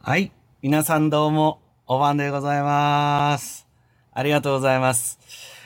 [0.00, 0.32] はい。
[0.62, 3.66] 皆さんどうも、お晩でございます。
[4.12, 5.18] ありがとうございます。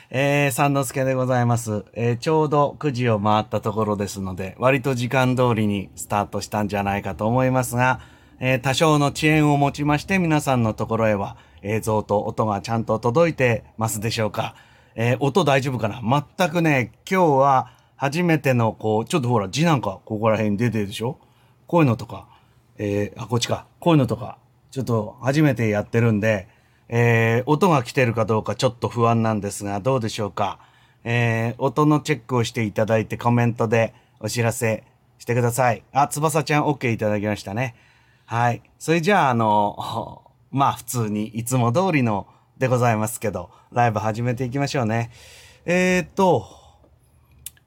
[0.09, 1.85] えー、三之助でございます。
[1.93, 8.01] えー、ちょうど9時を回ったところですので、割と時間通りにスタートしたんじゃないかと思いますが、
[8.39, 14.55] えー、多少の遅延をもちまして皆さんのところへは映像と音がちゃんと届いてますでしょうか
[14.95, 16.01] えー、音大丈夫かな？
[16.37, 21.19] 全くね、今日は初めての、こう、ちょっとほら、字なんかここら辺に出てるでしょ？
[21.67, 22.27] こういうのとか、
[22.77, 23.67] えー、あ、こっちか。
[23.79, 24.37] こういうのとか、
[24.71, 26.47] ちょっと初めてやってるんで、
[26.89, 30.59] えー、音が来てるかどうかちょっと不安なんですが、どうでしょうか。
[31.03, 34.83] えー、音のチェックをしていただいてコメントでお知らせ
[35.17, 35.83] してください。
[35.91, 37.75] あ、翼ちゃん OK いただきましたね。
[38.25, 38.61] はい。
[38.79, 45.11] それじゃあ、あの、 まあ普通にいつも通りのでございますけど、ライブ始めていきましょうね。
[45.65, 46.62] えー、っと、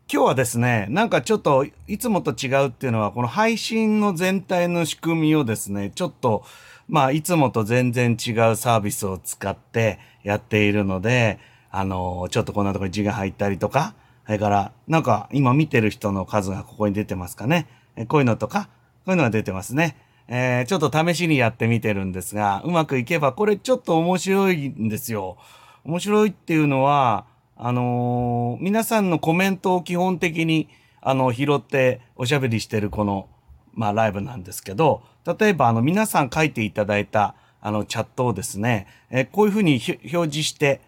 [0.08, 6.44] 今日はですね、なんかちょっといつもと違うっていうのは、この配信の全体の仕組みをですね、ちょっと、
[6.86, 11.40] まあいつもと全然違うサービスを使ってやっているので、
[11.72, 17.66] あの、ちょっとこんなところに字が入ったりとか、それから、なんか今見てる人の数がここに出てますかね。
[18.06, 18.68] こういうのとか、
[19.06, 19.96] こういうのが出てますね。
[20.28, 25.36] えー、ちょっと試しにやってみてるんですが、うまくいけば、これちょっと面白いんですよ。
[25.82, 30.68] 面白いっていうのは、あのー皆さんのコメントを基本的に、
[31.00, 33.28] あの、拾っておしゃべりしてるこの、
[33.74, 35.02] まあ、ライブなんですけど、
[35.38, 40.80] 例えば、あの、皆さん書いていただいた、あの、チャットをですね、えーこういうふうに表示して、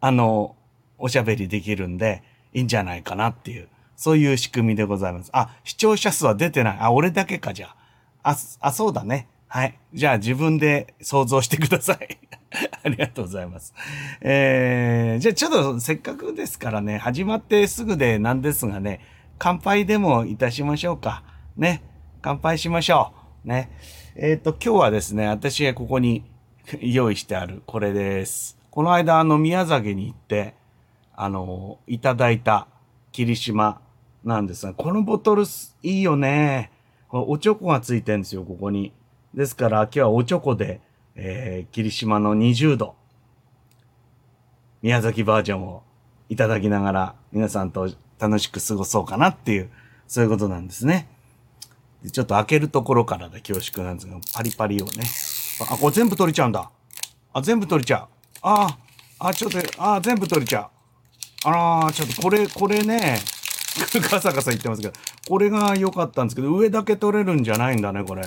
[0.00, 0.56] あの、
[0.98, 5.30] おしゃべりできるんで、いいんじゃないかなっていう、そういう仕組みでございます。
[5.32, 6.78] あ、視聴者数は出てない。
[6.80, 7.68] あ、俺だけか、じゃ
[8.22, 8.30] あ。
[8.32, 9.28] あ、あ、そうだね。
[9.46, 9.78] はい。
[9.94, 12.18] じゃあ自分で想像してください。
[12.82, 13.74] ありがとうございます。
[14.20, 19.00] えー、じゃあちょっとせっかくですからね、始まってすぐでなんですがね、
[19.38, 21.22] 乾杯でもいたしましょうか。
[21.56, 21.82] ね。
[22.22, 23.12] 乾杯しましょ
[23.44, 23.48] う。
[23.48, 23.70] ね。
[24.16, 26.24] えっ、と、今日はですね、私がここに
[26.80, 28.58] 用意してあるこれです。
[28.70, 30.54] この間、あの、宮崎に行って、
[31.14, 32.66] あの、いただいた
[33.12, 33.80] 霧島
[34.24, 35.44] なんですが、このボトル
[35.82, 36.70] いいよね。
[37.10, 38.92] おチョコがついてるんですよ、ここに。
[39.34, 40.80] ですから、今日はおチョコで、
[41.22, 42.96] えー、霧島の20度、
[44.80, 45.82] 宮崎バージョンを
[46.30, 49.70] いただきながら、皆さんと楽しく過ごそうかなっていう、
[50.08, 51.08] そういうことなんですね。
[52.10, 55.04] ちょっと開けるところからで恐縮なんですが、パリパリをね。
[55.70, 56.70] あ、これ全部取れちゃうんだ。
[57.34, 58.08] あ、全部取れちゃう。
[58.40, 58.78] あ
[59.18, 61.48] あ、あ、ちょっと、あ、全部取れちゃう。
[61.48, 63.18] あら、ちょっとこれ、これね、
[64.10, 64.94] ガサガサ言ってますけど、
[65.28, 68.22] これが良かったんですけど、上だけ取れるんじゃないんだね、これ。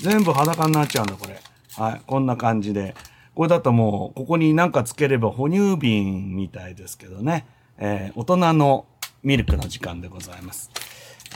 [0.00, 1.38] 全部裸になっちゃうんだ、これ。
[1.78, 2.96] はい、こんな感じで。
[3.36, 7.46] これだともう、ここになんかつければ哺乳瓶みたいですけどね。
[7.78, 8.86] えー大人の
[9.22, 10.72] ミルクの時間でございます。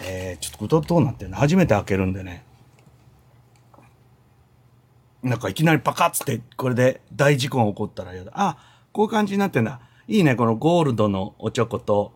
[0.04, 1.36] えーちょっとどうなってるの？
[1.36, 2.44] 初めて開けるんでね。
[5.22, 8.32] なんかいきなりパカッつって、これで大事故が起こったら嫌だ。
[8.34, 8.58] あ、
[8.90, 9.78] こういう感じになってんだ。
[10.08, 12.12] いいね、このゴールドのおチョコと、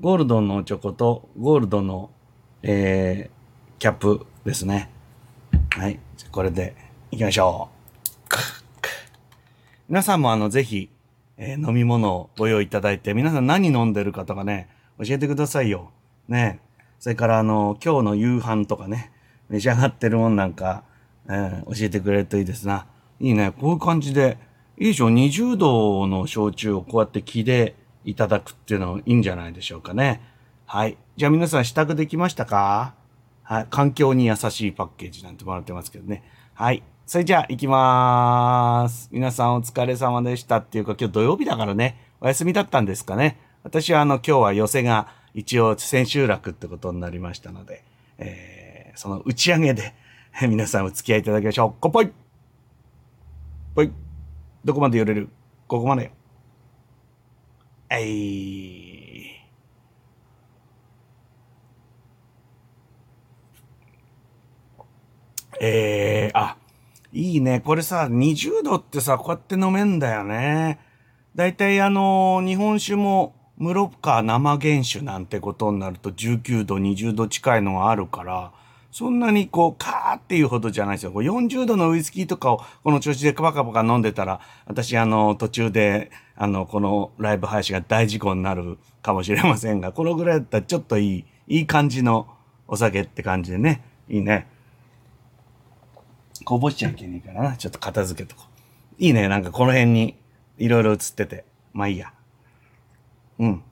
[0.00, 2.10] ゴールドのおチョコと、ゴールドの、
[2.64, 4.90] えー、キャップですね。
[5.70, 6.00] はい。
[6.32, 6.74] これで
[7.12, 8.34] 行きましょう。
[9.90, 10.88] 皆さんもあの、ぜひ、
[11.36, 15.90] えー飲み物をご用意いただいて、皆さん何飲んでるかとかね、教えてくださいよ。
[16.26, 16.60] ね。
[16.98, 19.12] それからあの、今日の夕飯とかね、
[19.50, 20.84] 召し上がってるもんなんか、
[21.28, 22.86] えー教えてくれるといいですな。
[23.20, 23.52] いいね。
[23.60, 24.38] こういう感じで、
[24.78, 30.22] いいでしょ ?20 度の焼酎をこうやって木でいただくっていうのいいんじゃないでしょうかね。
[30.64, 30.96] はい。
[31.18, 32.94] じゃあ皆さん支度できましたか？
[33.42, 33.66] はい。
[33.68, 36.22] 環境に優しいパッケージなんてもらってますけどね。
[36.54, 36.82] はい。
[37.12, 39.10] それじゃあ行きまーす。
[39.12, 43.38] 皆さんお疲れ様でしたっていうか今日土曜日だからね、お休みだったんですかね。
[43.64, 47.84] 私はあの今日は寄せが一応千秋楽ってことになりましたので、
[48.16, 49.92] えー、その打ち上げで
[50.48, 51.78] 皆さんお付き合いいただきましょう。
[51.82, 52.12] 乾杯
[53.74, 53.92] ぽい。
[54.64, 55.28] どこまで寄れる？
[55.68, 56.10] ここまでよ。
[57.90, 59.26] えい。
[65.60, 66.56] えー、あ、
[67.12, 67.60] いいね。
[67.60, 70.78] これさ、20度ってさ、こうやって飲めんだよね。
[71.34, 78.52] だいたいあの日本酒も、ムロッカー生原酒なんてことになると19度、20度近いのがあるから、
[78.90, 81.12] そんなにこう、カーっていうほどじゃないですよ。
[81.12, 92.26] 40度のウイスキーとかをこの調子でバカバカ飲んでたら、私あの、途中で、あの、このライブ配信が大事故になるかもしれませんが、このぐらいだったらちょっといい、いい感じの
[92.68, 93.82] お酒って感じでね。
[94.08, 94.46] いいね。
[96.42, 97.56] こぼしちゃいけないからな。
[97.56, 98.44] ちょっと片付けとこ
[98.98, 99.02] う。
[99.02, 99.28] いいね。
[99.28, 100.16] なんかこの辺に
[100.58, 101.44] いろいろ映ってて。
[101.72, 102.12] まあいいや。
[103.38, 103.62] うん。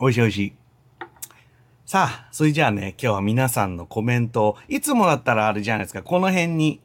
[0.00, 0.52] 美味しい美味しい。
[1.86, 6.80] さあ、それじゃあね、今日は皆さんのコメントを、いつもだったらあれじゃないですか、この辺に、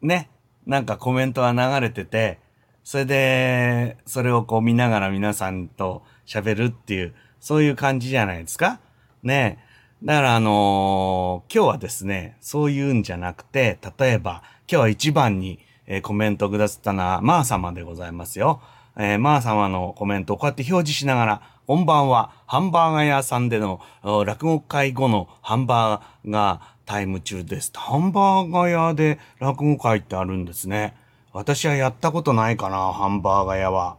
[0.00, 0.30] ね、
[0.66, 2.38] なんかコメントが流れてて、
[2.82, 8.80] それで、それをこう見ながら皆さんと喋るっていう、そういう感じじゃないですか
[9.22, 9.58] ね
[10.04, 18.60] だからあのー、今日はですね、そういうんじゃなくて、例えば、今日は一番に、えー、コメントくださったのは、まー様でございますよ。
[18.96, 27.70] えー、まー様のコメントをこうやって表示しながら、こんばんは、ハンバーガー屋さんでの落語会後のハンバーガータイム中です。
[27.72, 30.96] ハンバーガー屋で落語会ってあるんですね。
[31.32, 33.98] 私はやったことないかな、ハンバーガー屋は。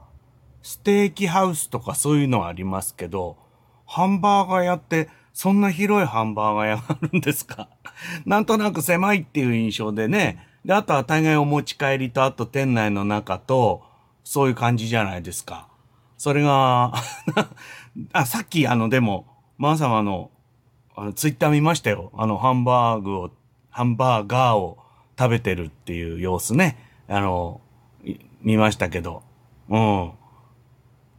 [0.64, 3.38] ステーキハウスとかそういうのはありますけど、
[3.86, 7.68] ハンバーガー屋ってそんな広いハンバーガー屋があるんですか？
[8.26, 10.48] なんとなく狭いっていう印象でね。
[10.64, 13.84] で、あとは大概お持ち帰りと、あと店内の中と、
[14.24, 15.68] そういう感じじゃないですか。
[16.18, 16.94] それが
[18.14, 19.26] あ、さっきあの、でも、
[19.58, 20.32] マー様の、
[20.96, 22.12] あの、ツイッター見ましたよ。
[22.16, 23.32] あの、ハンバーグを、
[23.70, 24.78] ハンバーガーを
[25.18, 26.78] 食べてるっていう様子ね。
[27.10, 27.60] あの、
[28.42, 29.24] 見ましたけど。
[29.70, 30.12] うん。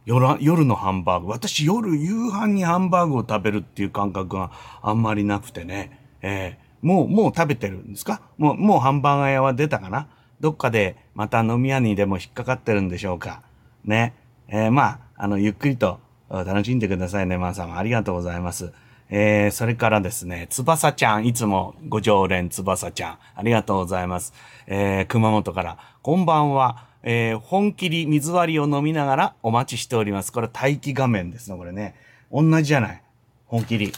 [0.05, 1.29] 夜、夜のハンバーグ。
[1.29, 5.99] 私夜夕飯にハンバーグを食べるっていう感覚があんまりなくてね。
[6.21, 8.21] えー、もう、もう食べてるんですか？
[8.37, 10.07] もう、もうハンバーガー屋は出たかな？
[10.39, 13.41] どっかでまた飲み屋にでも引っかかってるんでしょうか？
[13.83, 14.13] ね。
[14.47, 15.99] えー、まあ、あの、ゆっくりと
[16.29, 17.75] 楽しんでくださいね、まーさん。
[17.75, 18.73] ありがとうございます。
[19.09, 24.33] えー、それからですね、つばさちゃん、いつもご常連つばさちゃん、ありがとうございます。
[24.67, 30.33] えー、熊本から、こんばんは、えー、本切り水割りを飲みながらお待ちしております。
[30.33, 31.93] これ待機画面ですね、これね。
[32.31, 33.03] 同じじゃない。
[33.45, 33.93] 本切り。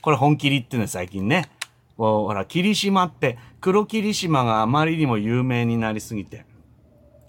[0.00, 1.50] これ本切りってね、最近ね。
[1.98, 6.46] ほら、霧島って、黒霧島があまりにも有名になりすぎて、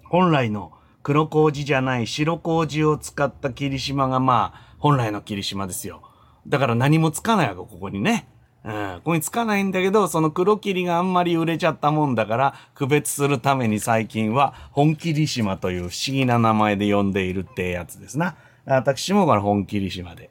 [0.06, 0.72] 本来の
[1.04, 6.02] 黒麹じゃない白麹を使った霧島がまあ、本来の霧島ですよ。
[6.48, 8.26] だから何もつかないわけ、ここにね。
[8.64, 18.36] うん、ここにつかないんだけど、その黒霧があんまり売れちゃったもんだから、区別するために最近は、本霧島という不思議な名前で呼んでいるってやつですな。
[18.66, 20.30] 私もこれ本霧島で、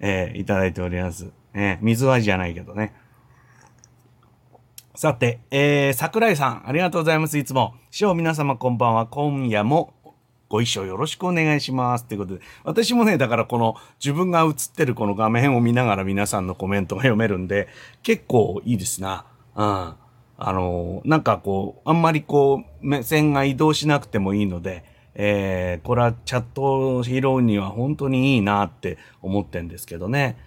[0.00, 1.30] えー、いただいております。
[1.54, 2.94] えー、水割りじゃないけどね。
[4.94, 7.76] さて、えー、桜井さん、ありがとうございます、いつも。
[7.90, 9.06] 師匠皆様こんばんは。
[9.06, 9.94] 今夜も
[10.48, 12.04] ご一緒よろしくお願いします。
[12.04, 17.68] ということで、私もね、だからこの自分が映ってるこの画面を見ながら皆さんのコメントが読めるんで、
[18.02, 19.26] 結構いいですな。
[19.54, 19.94] うん。
[20.40, 24.84] あの、なんかこう、あんまりこう、目線が移動しなくてもいいので、
[25.14, 30.38] えー、これはチャットを拾うには本当にいいなって思ってんですけどね。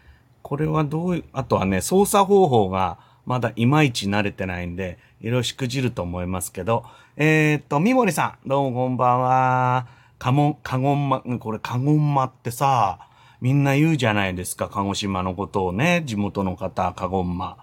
[0.41, 6.85] これはどういう、あとはね、操作方法が、まだいまいち慣れてないんで、いろいろしくじると思いますけど、
[7.17, 9.87] えー、っと、みもりさん、どうもこんばんは。
[10.17, 12.99] かも、かごんま、これかごんまってさ、
[13.41, 17.57] みんな言うじゃないですか、鹿児島のことをね、地元の方、かごんま。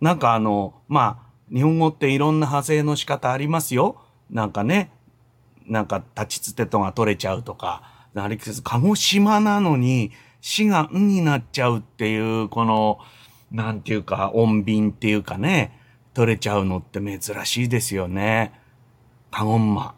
[0.00, 4.00] なんかあの、まあ、日本語っていろんな派生の仕方ありますよ。
[4.30, 4.92] なんかね、
[5.66, 7.82] なんか立ちつてとが取れちゃうとか、
[8.14, 10.10] あれ、鹿児島なのに、
[10.40, 12.98] 死がんになっちゃうっていう、この、
[13.52, 15.78] なんていうか、穏便っていうかね、
[16.14, 18.64] 取れちゃうのって珍しいですよね。
[19.30, 19.94] カゴンマ。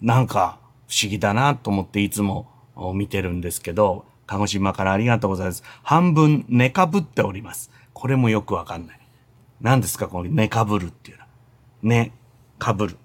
[0.00, 0.58] なんか、
[0.88, 2.48] 不思議だなと思っていつも
[2.94, 5.62] 見てるんですけど、鹿児島からありがとうございます。
[5.82, 7.70] 半分寝かぶっております。
[7.92, 9.00] これもよくわかんない。
[9.60, 11.28] 何ですかこの寝かぶるっていうのは。
[11.82, 12.12] 寝、
[12.58, 12.96] かぶる。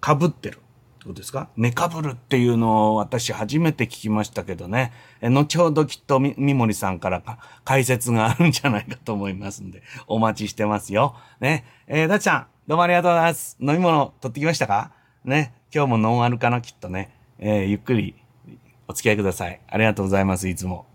[0.00, 0.56] かぶってる。
[0.56, 0.58] っ
[1.02, 1.48] てことですか？
[1.56, 4.92] 寝かぶるっていうのを私初めて聞きましたけどね。
[5.20, 7.22] え後ほどきっとみ、みもりさんから
[7.64, 11.16] 解説があるんじゃないかと思いますんで、お待ちしてますよ。
[11.40, 11.64] ね。
[11.88, 13.58] えー、だちゃん、どうもありがとうございます。
[13.60, 14.92] 飲み物取ってきましたか？
[15.26, 15.52] ね。
[15.70, 17.14] 今日もノンアルかな、きっとね。
[17.38, 18.14] えー、ゆっくり
[18.88, 19.60] お付き合いください。
[19.68, 20.86] ありがとうございます、いつも。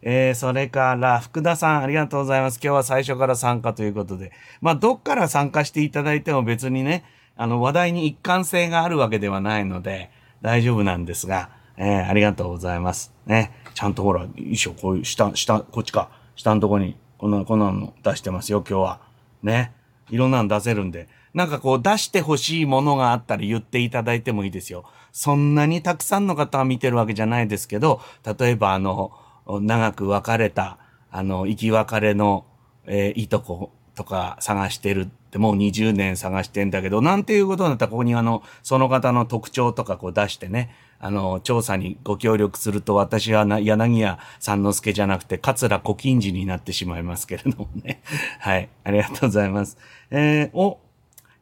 [0.00, 2.58] えー、それから、福田さん、ありがとうございます。
[2.64, 4.32] 今日は最初から参加ということで。
[4.62, 7.04] まあ、どっから参加していただいても別にね、
[7.36, 13.12] あの、話題に一貫性があるわけではないので、大丈夫なんですが、えー、ありがとうございます。
[13.26, 13.52] ね。
[13.74, 16.08] ちゃんとほら、衣装、こういう、下、下、こっちか。
[16.36, 19.00] 下のとこに、こんな、こんなの出してますよ、今日は。
[19.42, 19.74] ね。
[20.08, 21.06] いろんなの出せるんで。
[21.38, 24.84] なんかこう、出してほしいものがあったら言っていただいてもいいですよ。
[25.12, 28.00] そんなにたくさんの方が見てるわけじゃないですけど、
[28.38, 29.12] 例えばあの、
[29.46, 30.78] 長く別れた、
[31.12, 32.44] あの、生き別れの、
[32.86, 48.02] えー、いとことか探してるってもう20年探してんだけど、なんていうことになったらここにあの、その方の特徴とかこう出してね、あの、調査にご協力すると私はな柳家三之助じゃなくて桂小金治になってしまいますけれどもね。
[48.40, 48.68] はい。
[48.82, 49.78] ありがとうございます。
[50.10, 50.80] えー、お、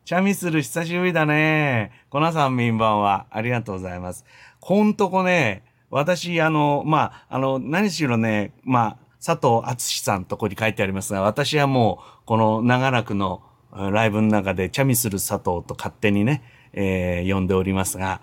[0.07, 1.91] チャミスル久しぶりだね。
[2.11, 4.25] コナさん民番はありがとうございます。
[4.61, 18.21] ほんとこね、私、あの、まあ、あの、何しろね、まあ、佐藤厚さんとこに書いてありますが、私はもう、この長らくのライブの中でチャミスル佐藤と勝手にね、えー、呼んでおりますが、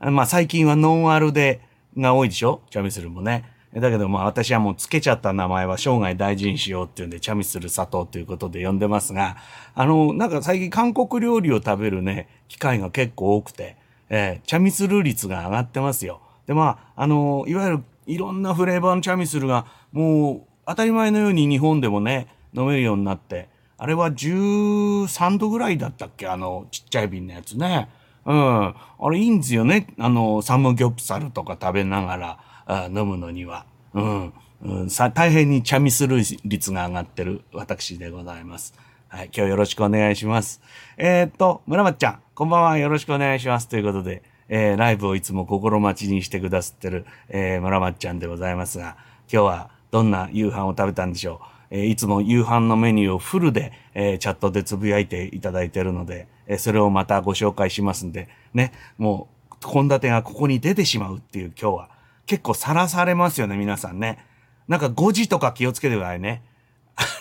[0.00, 1.60] まあ最近はノンアルで、
[1.98, 2.62] が多いでしょ？
[2.70, 3.44] チャミスルもね。
[3.80, 9.36] だけどまあ私はもうつけちゃった名前は生涯大事にしようっていうんで、チャミスル砂糖ということで呼んでますが、
[9.74, 13.76] あの、なんか最近韓国料理を食べるね、機会が結構多くて、
[14.08, 16.20] えー、チャミスル率が上がってますよ。
[16.46, 26.26] でまあ、あの、いわゆるいろんなフレーバーのチャミスルがもう当たり前のように日本でもね、飲めるようになって、あれは13度ぐらいだったっけ？
[26.28, 27.90] あの、ちっちゃい瓶のやつね。
[28.24, 28.66] うん。
[28.68, 28.74] あ
[29.10, 29.88] れいいんですよね。
[29.98, 33.64] あの、サムギョプサルとか食べながらあ飲むのには。
[33.94, 34.32] うん。
[34.62, 38.74] うん、さ大変にチャミスル率が上がってる私でございます。
[39.08, 39.30] はい。
[39.32, 40.60] 今日よろしくお願いします。
[40.96, 42.78] えー、っと、村松ちゃん、こんばんは。
[42.78, 43.68] よろしくお願いします。
[43.68, 48.96] ということで、えー、ライブをいつも心待ちにしてくださってる、えー、村松ちゃんでございますが、
[49.32, 51.46] 今日はどんな夕飯を食べたんでしょう？
[51.70, 61.95] えー、いつも夕飯のメニューをフルで、えー、チャットでつぶやいていただいてるので、えー、それをまたご紹介しますんで、ね、もう、献立がここに出てしまうっていう今日は、
[62.26, 64.24] 結構さらされますよね、皆さんね。
[64.68, 66.42] なんか5時とか気をつけてくださいね。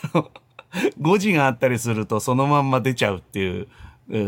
[0.99, 3.61] 5時があったりするとそのまんま出ちゃうってい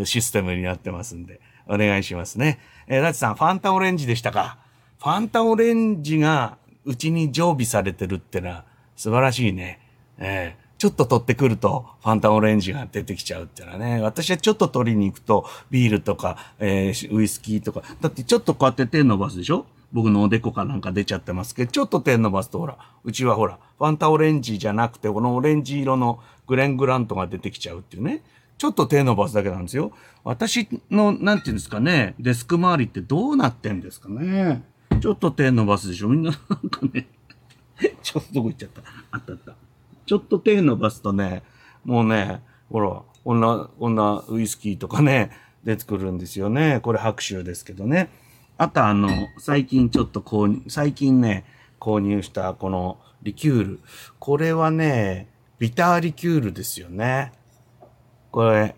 [0.01, 2.60] うシステムになってますんで、お願いしますね。
[2.88, 4.57] えー、ラチさん、ファンタオレンジでしたか？
[5.00, 8.63] ファンタオレンジがうちに常備されてるってのは
[8.96, 9.79] 素晴らしいね。
[10.17, 14.01] えーちょっと取ってくると、ファンタオレンジが出てきちゃうっていうのはね。
[14.01, 17.81] 私はちょっと取りに行くと、ビールとか、えー、ウイスキーとか。
[18.00, 19.65] だってちょっとこうやって手伸ばすでしょ？
[19.91, 28.22] 僕のおでこかなんか出ちゃってますけど、ちょっと手伸ばすとほら、うちはほら、ファンタオレンジじゃなくて、このオレンジ色のグレングラントが出てきちゃうっていうね。
[28.57, 29.91] ちょっと手伸ばすだけなんですよ。
[30.24, 34.63] 私の、なんていうんですかね、デスク周りってどうなってんですかね。
[35.00, 36.10] ちょっと手伸ばすでしょ？
[36.10, 37.07] みんな、なんかね、
[38.03, 38.81] ちょっとどこ行っちゃった？
[39.12, 39.55] あったあった。
[40.07, 41.43] ちょっと手伸ばすとね、
[41.85, 45.31] もうね、ほら、こんな、こんなウイスキーとかね、
[45.63, 46.79] 出てくるんですよね。
[46.81, 48.09] これ白州ですけどね。
[48.57, 51.43] あとあの、最近ちょっと購入、最近ね、
[51.79, 53.79] 購入したこのリキュール。
[54.17, 55.27] これはね、
[55.59, 57.33] ビターリキュールですよね。
[58.31, 58.75] これ、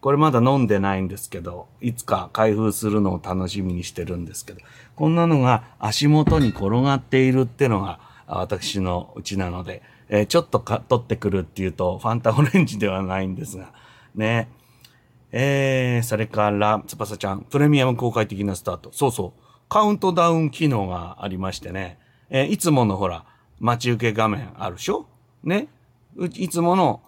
[0.00, 4.60] これまだ飲んでないんですけど、いつか開封するのを楽しみにしてるんですけど、
[4.94, 13.72] こんなのが足元に転がっているってのが私のうちなので、えー、ちょっとか取ってくるっていうと、ファンタオレンジではないんですが、
[14.14, 14.48] ね。
[15.32, 18.90] えー、それから、つばさちゃん、プレミアム公開的なスタート。
[18.92, 19.40] そうそう。
[19.68, 21.98] カウントダウン機能がありましてね。
[22.30, 23.24] えー、いつものほら、
[23.60, 25.06] 待ち受け画面あるでしょ？
[25.42, 25.68] ね。
[26.16, 27.02] うちいつもの、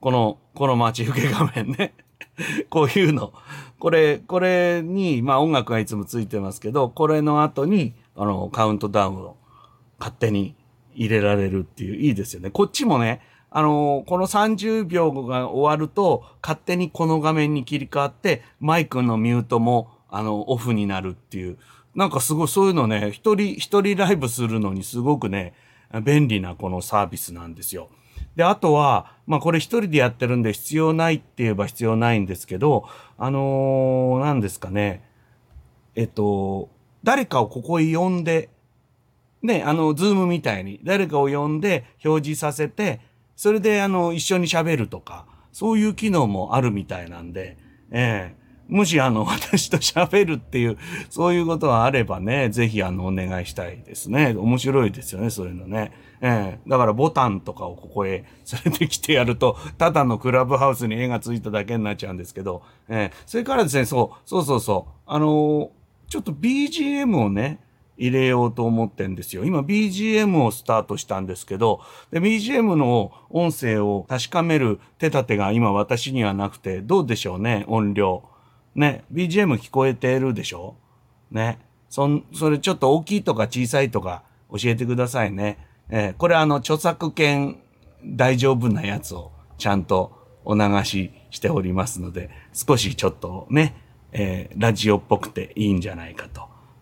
[0.00, 1.94] この、この待ち受け画面ね。
[2.70, 3.32] こういうの。
[3.78, 9.36] これ、これに、まあ音楽がいつもついてますけど、これの後に、あの、カウントダウンを
[9.98, 10.56] 勝手に
[10.94, 12.50] 入れられるっていう、いいですよね。
[12.50, 13.20] こっちもね、
[13.50, 21.58] あのー、この30秒が終わると、勝手にこの画面に切り替わって、マイクのミュートも、あの、オフになるっていう。
[21.94, 25.54] なんかすごい、そういうのね、一人、一人ライブするのにすごくね、
[26.02, 27.88] 便利なこのサービスなんですよ。
[28.36, 35.04] で、あとは、まあこれ一人でやってるんで必要ないって言えば必要ないんですけど、あのー、何ですかね。
[35.94, 36.70] えっと、
[37.04, 38.48] 誰かをここへ呼んで、
[39.42, 43.00] ね、あの、ズームみたいに誰かを呼んで表示させて、
[43.36, 47.56] それであの、一緒に喋るとか、そういう機能もあるみたいなんで、
[47.90, 50.78] ええもしあの、 私と喋るっていう、
[51.10, 54.34] そういうことがあればね、ぜひあの、お願いしたいですね。
[54.34, 55.92] 面白いですよね、そういうのね。
[56.22, 58.24] ええだからボタンとかをここへ連
[58.66, 65.70] れてきてやると、ただのクラブハウスに絵がついただけになっちゃうんですけど、ええそれからですね、そう、そうそうそう、あの
[66.08, 67.58] ちょっと BGM をね、
[67.96, 69.44] 入れようと思ってんですよ。
[69.44, 71.80] 今 BGM をスタートしたんですけど、
[72.10, 78.24] で BGM の音声を確かめる手立てが今私にはなくて、どうでしょうね、音量。
[78.74, 80.76] ね、BGM 聞こえてるでしょ？
[81.30, 81.58] ね。
[81.90, 85.58] そん、それちょっと大きいとか小さいとか教えてくださいね。
[85.90, 87.60] えー、これあの著作権
[88.02, 93.76] 大丈夫なやつをちゃんとお流ししておりますので、少しちょっとね、
[94.12, 96.28] えー、ラジオっぽくていいんじゃないか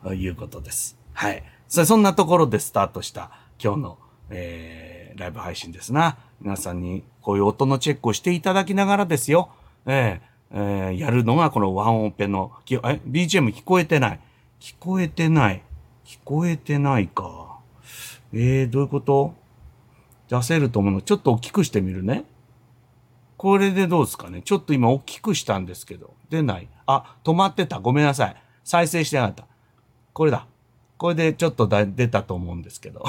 [0.00, 0.99] ということです。
[1.20, 1.42] はい。
[1.68, 3.30] そそんなところでスタートした
[3.62, 3.98] 今日の、
[4.30, 6.16] えー、ライブ配信ですな。
[6.40, 9.50] 皆さんにこういう音のチェックをしていただきながらですよ。
[9.84, 12.74] えー、えー、やるのがこのワンオペの、え、
[13.06, 14.20] BGM 聞こえてない。
[14.60, 15.62] 聞こえてない。
[16.06, 17.58] 聞こえてないか。
[18.32, 19.34] えー、どういうこと？
[20.30, 21.00] 出せると思うの？
[21.02, 22.24] ちょっと大きくしてみるね。
[23.36, 24.40] これでどうですかね？
[24.40, 26.14] ちょっと今大きくしたんですけど。
[26.30, 26.68] 出ない。
[26.86, 27.78] あ、止まってた。
[27.78, 28.36] ごめんなさい。
[28.64, 29.44] 再生してなかった。
[30.14, 30.46] これだ。
[31.00, 33.02] これでちょっとだ出たと思うんですけど。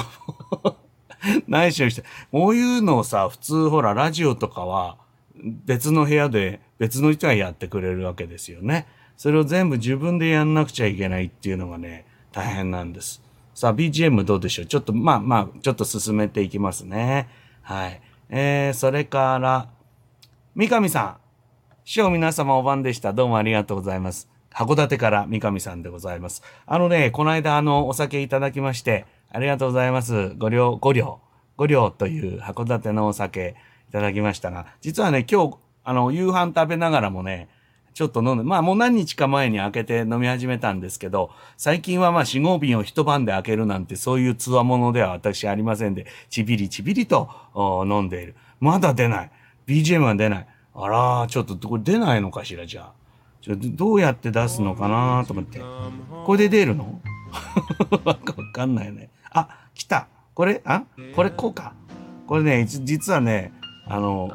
[1.46, 2.04] 内緒にして。
[2.30, 4.96] こういうのをさ、普通ほら、ラジオとかは
[5.36, 8.86] 別の部屋で別の人がやってくれるわけですよね。
[9.18, 13.22] それを全部自分でやんなくちゃいけないっていうのがね、大変なんです。
[13.54, 14.66] さあ、BGM どうでしょう？
[14.66, 17.28] ちょっと、まあまあ、ちょっと進めていきますね。
[17.60, 18.00] はい。
[18.30, 19.68] えー、それから、
[20.54, 21.16] 三上さん。
[21.84, 23.12] 師匠皆様お晩でした。
[23.12, 24.31] どうもありがとうございます。
[24.54, 26.42] 函館から三上さんでございます。
[26.66, 30.30] あのね、この間あの、お酒いただきまして、ありがとうございます。
[30.36, 31.20] ご両、ご両、
[31.56, 33.56] ご両という函館のお酒
[33.88, 37.48] いただきましたが、実はね、今日、あの、夕飯食べながらもね、
[37.94, 47.28] ちょっと飲んで、まあもう何日か前に開けて飲み始めたんですけど、最近はまあ4号瓶を一晩で開けるなんてそういう強者では私ありませんで、ちびりちびりと
[47.86, 48.34] 飲んでいる。
[48.60, 49.30] まだ出ない。
[49.66, 50.46] BGM は出ない。
[50.74, 53.01] あら、ちょっとこれ出ないのかしら、じゃあ。
[53.42, 55.60] ちょどうやって出すのかなと思って。
[56.24, 57.00] これで出るの？
[58.04, 58.14] わ
[58.52, 59.10] かんないね。
[59.30, 60.06] あ、来た。
[60.34, 60.84] これ、あ？
[61.16, 61.74] これこうか。
[62.28, 63.52] これね、実はね、
[63.88, 64.30] あの、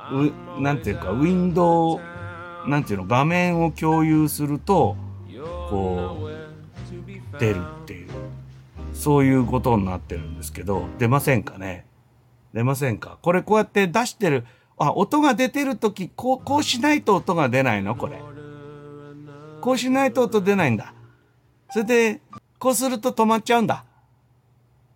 [0.57, 4.97] う、なんていうか、ウィンドウ、なんていうの、画面を共有すると、
[5.69, 6.27] こ
[7.33, 8.09] う、出るっていう、
[8.93, 11.85] そういうことになってるんですけど、出ませんかね？
[12.53, 13.19] 出ませんか？
[13.21, 14.45] これこうやって出してる、
[14.77, 17.95] あ、音が出てるとき、こう、こうしないと音が出ないの？
[17.95, 18.21] これ。
[19.67, 20.93] こうしないと音出ないんだ。
[21.71, 22.21] それで、
[22.57, 23.83] こうすると止まっちゃうんだ。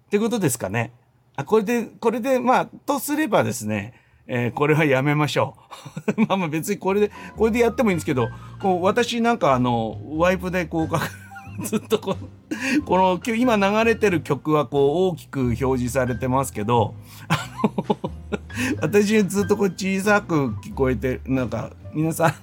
[0.06, 0.94] ってことですかね。
[1.36, 3.94] あ、これで、これで、まあ、とすればですね、
[4.28, 5.58] えー、これはやめましょ
[6.16, 6.22] う。
[6.26, 8.30] まあまあ別にこれで、これでやってもいいんですけど、
[8.62, 10.90] こう私なんかあの、ワイプでこう、
[11.68, 16.96] ずっとこの、この、今流れてる曲はこう大きく表示されてますけど、
[17.28, 17.36] あ
[17.90, 17.98] の、
[18.80, 22.34] 私ずっとこう小さく聞こえて、なんか、皆さん、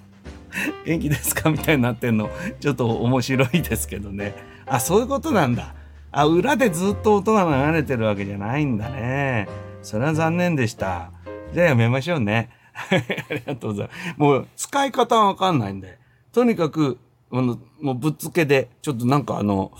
[0.84, 1.50] 元気ですか？
[1.50, 4.34] みたいになってんの、ちょっと面白いですけどね。
[4.66, 5.74] あ、そういうことなんだ。
[6.10, 9.48] あ、裏でずっと音が流れてるわけじゃないんだね。
[9.82, 11.10] それは残念でした。
[11.52, 12.50] じゃあやめましょうね。
[12.74, 12.96] あ
[13.34, 14.14] りがとうございます。
[14.18, 15.98] もう使い方はわかんないんで。
[16.32, 16.98] とにかく、
[17.30, 19.72] あの、もうぶっつけで、ちょっとなんかあの、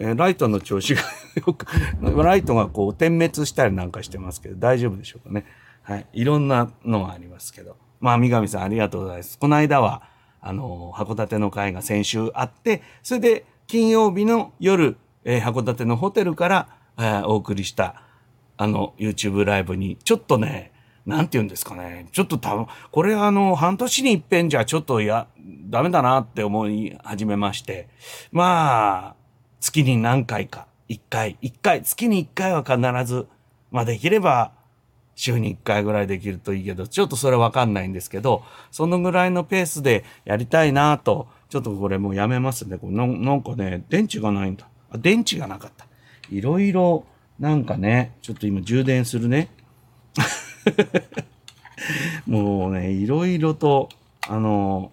[0.00, 1.02] えー、ライトの調子が
[1.46, 1.66] よく、
[2.22, 5.44] ライトがこう点滅したりなんかしてますけど、大丈夫でしょうかね。
[5.82, 6.06] はい。
[6.12, 7.76] いろんなのがありますけど。
[8.00, 9.38] まあ、三上さんありがとうございます。
[9.38, 10.02] この間は、
[10.42, 18.02] あの、函館の会が先週あって、それで金曜日の夜、えー、函館のホテルから、えー、お送りした、
[18.56, 20.72] あの、YouTube ライブに、ちょっとね、
[21.06, 22.08] なんて言うんですかね。
[22.12, 25.26] ちょっと多分、これあの、半年に一遍じゃちょっとや、
[25.70, 27.88] ダメだなって思い始めまして。
[28.30, 29.16] まあ、
[29.60, 33.26] 月に何回か、一回、一回、月に一回は必ず、
[33.70, 34.52] まあできれば、
[35.14, 42.78] 週に一回ぐらいできるといいけど、ちょっとそれわかんないんですけど、そのぐらいのペースでやりたいなと、ちょっとこれもうやめますね。
[42.78, 44.66] これなんかね、電池がないんだ。
[44.90, 45.86] あ、電池がなかった。
[46.30, 47.04] いろいろ、
[47.38, 49.50] なんかね、ちょっと今充電するね。
[52.26, 53.88] もうね、いろいろと、
[54.28, 54.92] あの、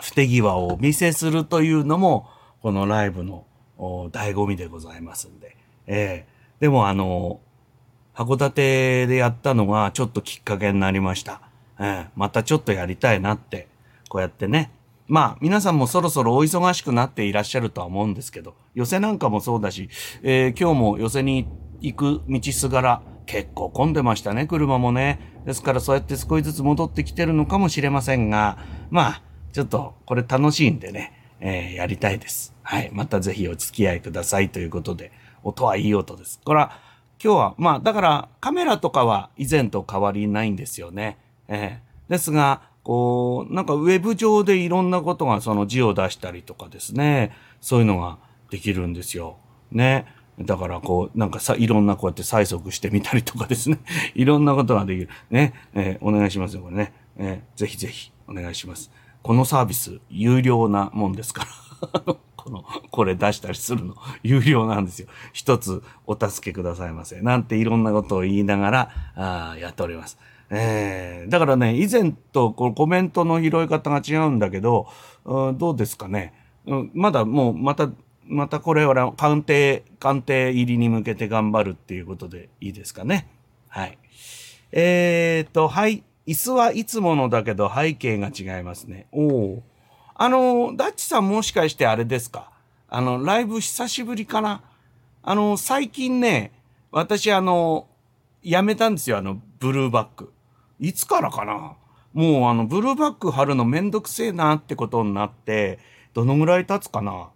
[0.00, 2.28] 不手際をお見せするというのも、
[2.60, 3.44] このライブの
[3.78, 5.56] 醍醐味でございますんで。
[5.86, 7.40] ええー、でもあの、
[8.18, 11.40] 函館でやったのがちょっときっかけになりました。
[11.78, 13.68] えー、またちょっとやりたいなって、
[14.08, 14.72] こうやってね。
[15.06, 19.88] まあ、皆さんもそろそろお忙しくなっていらっしゃるとは思うんですけど、寄せなんかもそうだし、
[20.24, 21.46] えー、今日も寄せに
[21.80, 25.20] 行く道すがら、結構混んでましたね、車もね。
[25.46, 28.58] ですからそうやって少しずつ戻ってきてるのかもしれませんが、
[28.90, 32.52] まあ、ちょっとこれ楽しいんでね、えー、やりたいです。
[32.64, 32.90] はい。
[32.92, 35.12] またぜひお付き合いくださいということで、
[35.44, 36.40] 音はいい音です。
[36.44, 36.87] これは、
[37.22, 41.18] 今日は、まあ、だからカメラとかは以前と変わりないんですよね。
[41.48, 48.18] えー、ですが、こう、なんかウェブ上でいろんなことがその字を出したりとかですね、そういうのが
[48.50, 49.36] できるんですよ。
[49.72, 50.06] ね。
[50.40, 53.78] だからこう、なんかさ、いろんなこうやって催促してみたりとかですね。
[54.14, 55.08] いろんなことができる。
[55.30, 55.54] ね。
[55.74, 56.92] えー、お願いしますよ、これね。
[57.16, 58.90] えー、ぜひぜひお願いします。
[59.22, 61.46] このサービス、有料なもんですか
[62.06, 62.16] ら。
[62.48, 65.08] この、 これ出したりするの、 有料なんですよ。
[65.32, 67.20] 一つお助けくださいませ。
[67.20, 70.18] なんていろんなことを言いながら、あやっております。
[70.50, 74.88] えー、だからね、以前とこのコメントの拾い方が違うんだけど、
[75.24, 76.32] うん、どうですかね。
[76.66, 77.90] うん、まだもう、また
[78.28, 83.28] またこれは鑑定、鑑定入りに向けて頑張るっていうことでいいですかね。
[83.68, 83.98] はい。
[84.72, 86.04] えー、っと、はい。
[86.26, 89.06] 椅子はいつものだけど背景が違いますね。
[89.12, 89.62] おお。
[90.20, 92.50] あの、ダッチさんもしかしてあれですか？
[92.88, 94.62] あの、ライブ久しぶりかな？
[95.22, 96.50] あの、最近ね、
[96.90, 97.86] 私あの、
[98.42, 100.32] やめたんですよ、あの、ブルーバック。
[100.80, 101.76] いつからかな？
[102.14, 105.78] もうあの、ブルーバック貼るのめんどくせえなってことになって、
[106.14, 107.28] どのぐらい経つかな？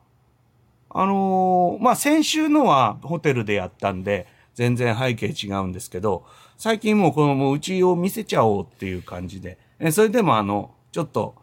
[0.91, 6.27] あのー、まあ、先週のはホテルでやったんで、全然背景違うんですけど、
[6.59, 11.41] 最近もうこのもううちを見せちゃおうっていう感じで、えそれでもあの、ちょっと、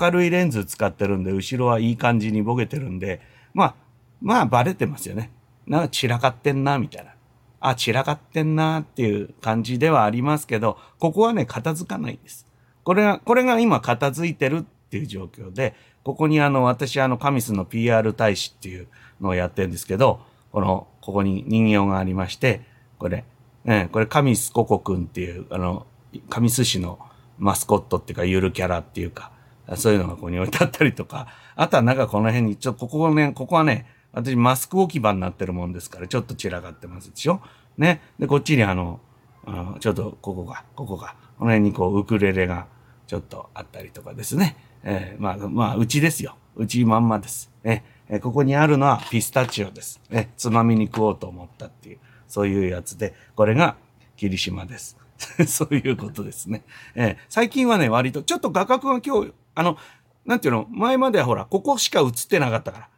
[0.00, 3.20] 明るいレンズ使ってるんで、後ろはいい感じにボケてるんで、
[3.54, 3.74] まあ、
[4.20, 5.30] まあバレてますよね。
[5.66, 7.12] なんか散らかってんな、みたいな。
[7.60, 12.46] あ、散らかってんなっていう感じではありますけど、ここはね、片付かないんです。
[12.84, 15.74] これが、これが今片付いてるっていう状況で、
[16.04, 18.88] ここにあの、私あの、カミスの PR 大使っていう
[19.20, 22.62] のをやってるんですけど、この、ここに人形がありまして、
[22.98, 23.24] これ、
[23.64, 25.86] えこれカミスココくんっていう、あの、
[26.28, 26.98] カミス市の
[27.38, 29.31] マスコットっていうか、ゆるキャラっていうか、
[29.76, 37.40] そういうのがここに置いてあったりとか、あとはなんかこの辺に、ちょ、ここね、ここはね、私マスク置き場になってるもんですから、ちょっと散らかってますでしょ？
[37.78, 38.02] ね？
[38.18, 39.00] で、こっちにあの、
[39.46, 42.66] あちょっとここが、ここが、この辺にこうウクレレが
[43.06, 44.56] ちょっとあったりとかですね。
[44.84, 46.36] えー、まあ、まあ、うちですよ。
[46.56, 47.50] うちまんまです。
[47.64, 50.00] えー、ここにあるのはピスタチオです。
[50.10, 53.76] え、つまみに食おうと思ったっていう、そういうやつで、これが
[54.16, 54.98] 霧島です。
[55.46, 56.64] そういうことですね。
[56.94, 59.76] えー、最近はね、割と、ちょっと画角が今日、あの、
[60.24, 62.88] なんていうの、前まではほら、ここしか映ってなかったから。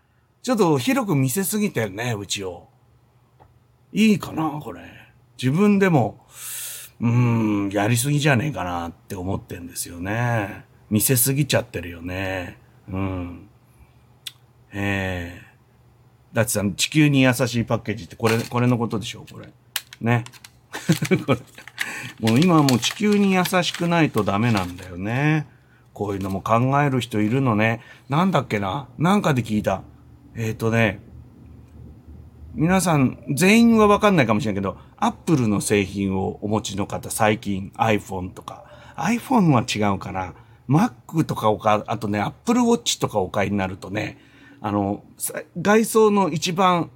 [0.42, 2.68] ちょっと広く見せすぎてるね、うちを。
[3.92, 4.82] いいかな、これ。
[5.40, 6.26] 自分でも、
[7.00, 10.64] うーん、やりすぎじゃねえかなって思ってんですよね。
[10.90, 12.58] 見せすぎちゃってるよね。
[12.88, 13.48] うん。
[14.72, 16.36] ええー。
[16.36, 19.48] だってさ、地球に優しいパッケージってこれ、これのことでしょ、これ。
[20.00, 20.24] ね。
[21.26, 21.40] これ。
[22.20, 25.46] もう今はもう地球に優しくないとダメなんだよね。
[25.94, 27.80] こういうのも考える人いるのね。
[28.10, 28.88] なんだっけな？
[28.98, 29.82] なんかで聞いた。
[30.34, 31.00] えっ、ー、とね、
[32.54, 38.64] 皆さん、全員はわかんないかもしれないけど、アップルの製品をお持ちの方、最近 iPhone とか、
[38.96, 40.34] iPhone は違うかな。
[40.68, 44.18] Mac とかおか、あとね、Apple Watch とかお買いになるとね、
[44.60, 45.04] あの、
[45.60, 46.90] 外装の一番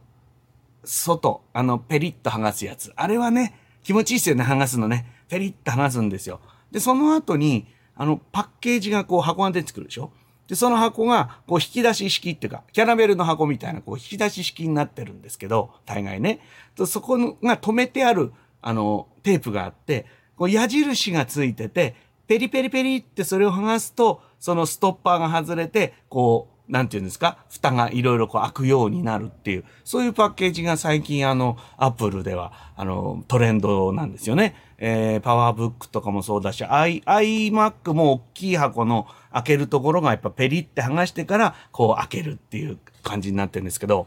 [0.84, 2.92] 外、あの、ペリッと剥がすやつ。
[2.96, 5.22] あれはね、気持ちいいですよね、剥がすのね。
[5.28, 6.40] ペリッと剥がすんですよ。
[6.70, 7.66] で、その後に、
[7.98, 10.10] あの、パッケージがこう箱が出てくるでしょ？
[10.46, 16.40] で、その箱が、こう、引き出し式っていうか、キャラメルの箱みたいな、こう、引き出し式になってるんですけど、大概ね。
[16.86, 18.32] そこが止めてある、
[18.62, 20.06] あの、テープがあって、
[20.36, 27.38] こう、矢印がついてて、ペリペリペリってそれを剥がすと、そのストッパーが外れて、こう、なんていうんですか？
[27.48, 34.54] 蓋がいろいろこう開くようになるっていう、そういうパッケージが最近あの、アップルでは、あの、トレンドなんですよね。
[34.78, 44.06] えー、パワーブックとかもそうだし、i、iMac も大きい箱の開けるところがやっぱペリって剥がしてから、こう開けるっていう感じになってるんですけど、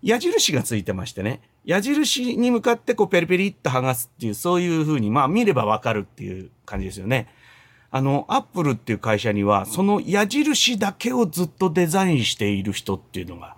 [0.00, 7.28] 矢印がついてましてね、矢印に向かってこうペリペリっと剥がすっていう、そういう風に、まあ見ればわかるっていう感じですよね。
[7.90, 13.56] あの、アップルっていう会社には、その矢印だけをずっとデザインしている人っていうのが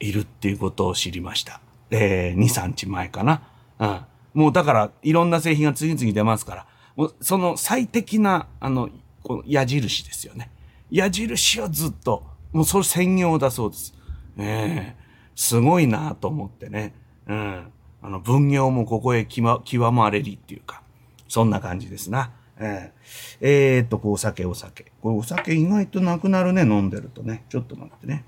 [0.00, 1.60] いるっていうことを知りました。
[1.90, 3.42] えー、2、3日前かな。
[3.78, 4.00] うん。
[4.36, 8.90] もうだから、いろんな製品が次々出ますから、もうその最適な、あの、
[9.22, 10.50] この矢印ですよね。
[10.90, 12.22] 矢印をずっと、
[12.52, 13.94] もうそれ専用だそうです。
[14.36, 14.96] ええ、
[15.34, 16.94] すごいなと思ってね。
[17.26, 17.72] うん。
[18.02, 20.82] あの、分業もここへきま極まれりっていうか、
[21.28, 22.32] そんな感じですな。
[22.58, 24.92] えー、えー、っと、こう、お酒、お酒。
[25.00, 27.46] これお酒意外となくなるね、飲んでるとね。
[27.48, 28.24] ちょっと待ってね。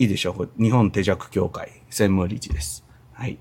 [0.00, 0.32] いいでしょ？
[0.32, 0.50] う。
[0.60, 2.84] 日本手弱協会専務理事です。
[3.12, 3.38] はい。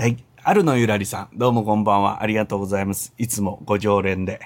[0.00, 0.16] はい。
[0.44, 2.22] 春のゆらりさん、どうもこんばんは。
[2.22, 3.12] ありがとうございます。
[3.18, 4.38] いつもご常連で、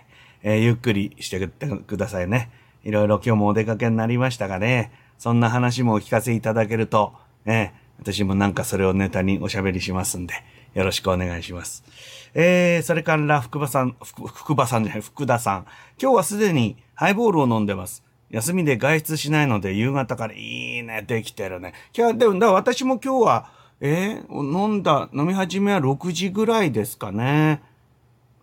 [0.43, 2.51] えー、ゆっくりしてくださいね。
[2.85, 7.13] いろいろ今日もお出かけになりましたがね、そんな話もお聞かせいただけると、
[7.45, 10.33] え、私もなんかそれをネタにおしゃべりしますんで、
[10.73, 11.85] よろしくお願いします。
[12.33, 15.67] えー、それから福場さん、福福場さんじゃない、福田さん。
[16.01, 18.03] 今日はすでにハイボールを飲んでます。
[18.31, 21.75] 休みで外出しないので夕方からいいね、できてるね。
[21.95, 27.61] 今日、でも、だ私も今日はえー、飲んだ、飲み始めは6時ぐらいですかね。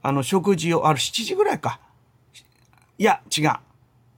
[0.02, 1.80] あの、食事を、あれ7時ぐらいか。
[2.97, 3.52] いや、違う。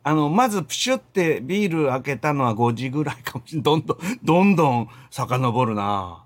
[0.04, 3.62] あの、まずプシュってビール開けたのは5時ぐらいかもしれん。
[3.64, 6.24] どんどん、どんどん遡るな。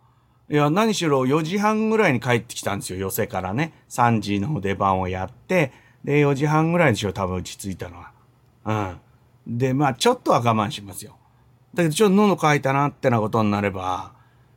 [0.49, 3.73] いや、何しろ4時半ぐらいに帰ってきたんですよ、寄せからね。
[3.89, 5.73] 3時の出番をやって、
[6.05, 8.99] で、4時半ぐらいでしょ、多分落ち着いたのは。
[9.47, 9.57] うん。
[9.57, 11.17] で、まあ、ちょっとは我慢しますよ。
[11.73, 14.14] だけど、ちょっと喉乾いたなってなことになれば、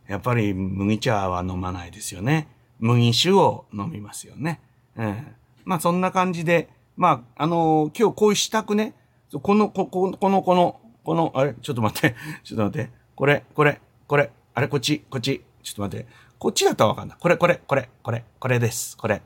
[0.09, 2.49] やっぱり麦茶は飲まないですよね。
[2.81, 4.61] 麦酒を飲みますよね。
[4.97, 8.95] ええまあそんな感じで、まあ、あのー、今日こういう支度ね、
[9.43, 11.55] この、こ、こ、この、この、この、あれ？
[11.61, 14.69] ちょっと待って、ちょっと待って、これ、これ、これ、あれ？
[14.69, 16.07] こっち、こっち、ちょっと待って、
[16.39, 17.19] こっちだったらわかんない。
[17.21, 18.97] これ、これ、これ、これ、これです。
[18.97, 19.21] これ。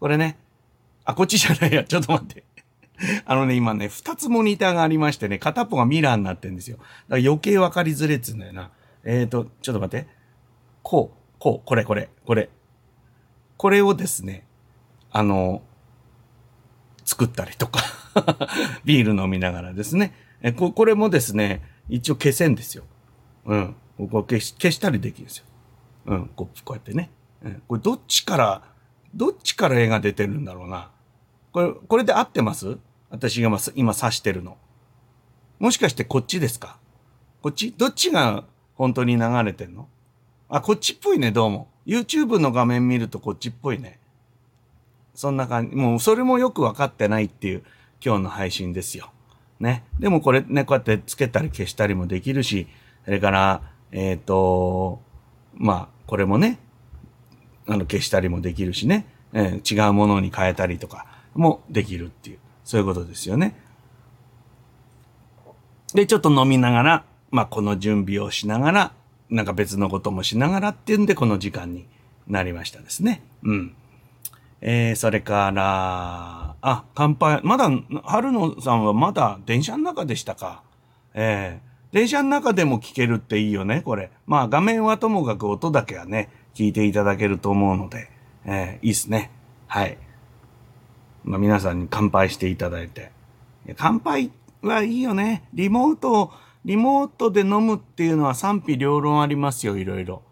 [0.00, 0.38] これね。
[1.04, 1.84] あ、こっちじゃないや。
[1.84, 2.44] ちょっと待って。
[3.26, 6.78] あのね、今ね、二つモニターがありましてね、片っぽがミラーになってんですよ。
[6.78, 8.70] だから余計わかりづれっつうんだよな。
[9.04, 10.08] えっ、ー、と、ちょっと待って。
[10.82, 12.50] こう、こう、これこれ、これ。
[13.56, 14.46] これをですね、
[15.10, 15.62] あの、
[17.04, 17.80] 作ったりとか
[18.84, 20.14] ビール飲みながらですね。
[20.40, 22.84] えここれもですね、一応消せんですよ。
[23.44, 23.76] うん。
[23.98, 25.44] ここ消し消したりできるんですよ。
[26.06, 26.26] うん。
[26.28, 27.10] こうこうやってね。
[27.44, 28.62] うん、これどっちから、
[29.14, 30.90] どっちから絵が出てるんだろうな。
[31.52, 32.78] これ、これで合ってます？
[33.10, 34.56] 私が今指してるの。
[35.58, 36.78] もしかしてこっちですか？
[37.42, 37.72] こっち？
[37.76, 39.88] どっちが本当に流れてんの？
[40.54, 41.66] あ、こっちっぽいね、どうも。
[41.86, 43.98] YouTube の画面見るとこっちっぽいね。
[45.14, 45.74] そんな感じ。
[45.74, 47.62] もうそれもよくわかってないっていう
[48.04, 49.12] 今日の配信ですよ。
[49.60, 49.82] ね。
[49.98, 52.66] でもこれね、こうやってつけたり消したりもできるし、
[53.06, 53.62] それから、
[53.92, 55.00] えっ、ー、と、
[55.54, 56.58] まあ、これもね、
[57.66, 63.58] あの、消したりもできるしね、えー、違うものに変えたりとかもできるっていう、そういうことですよね。
[65.94, 68.92] で、ちょっと飲みながら、まあ、この準備をしながら、
[69.32, 71.86] なんか別のこともしながらっていうんで、この時間に
[72.28, 73.22] なりましたですね。
[73.42, 73.74] うん。
[74.60, 77.40] えー、それから、あ、乾杯。
[77.42, 77.70] まだ、
[78.04, 80.62] 春野さんはまだ電車の中でしたか？
[81.14, 84.10] えー、電車の中でも聞けるっていいよね、これ。
[84.26, 88.10] まあ画面はともかく音だけはね、聞いていただけると思うので、
[88.44, 89.30] えー、いいっすね。
[89.66, 89.96] はい。
[91.24, 93.10] まあ皆さんに乾杯していただいて。
[93.76, 95.42] 乾杯はいいよね。
[95.54, 96.32] リモート、
[96.64, 100.22] リモートで飲むっていうのは賛否両論ありますよ、いろいろ。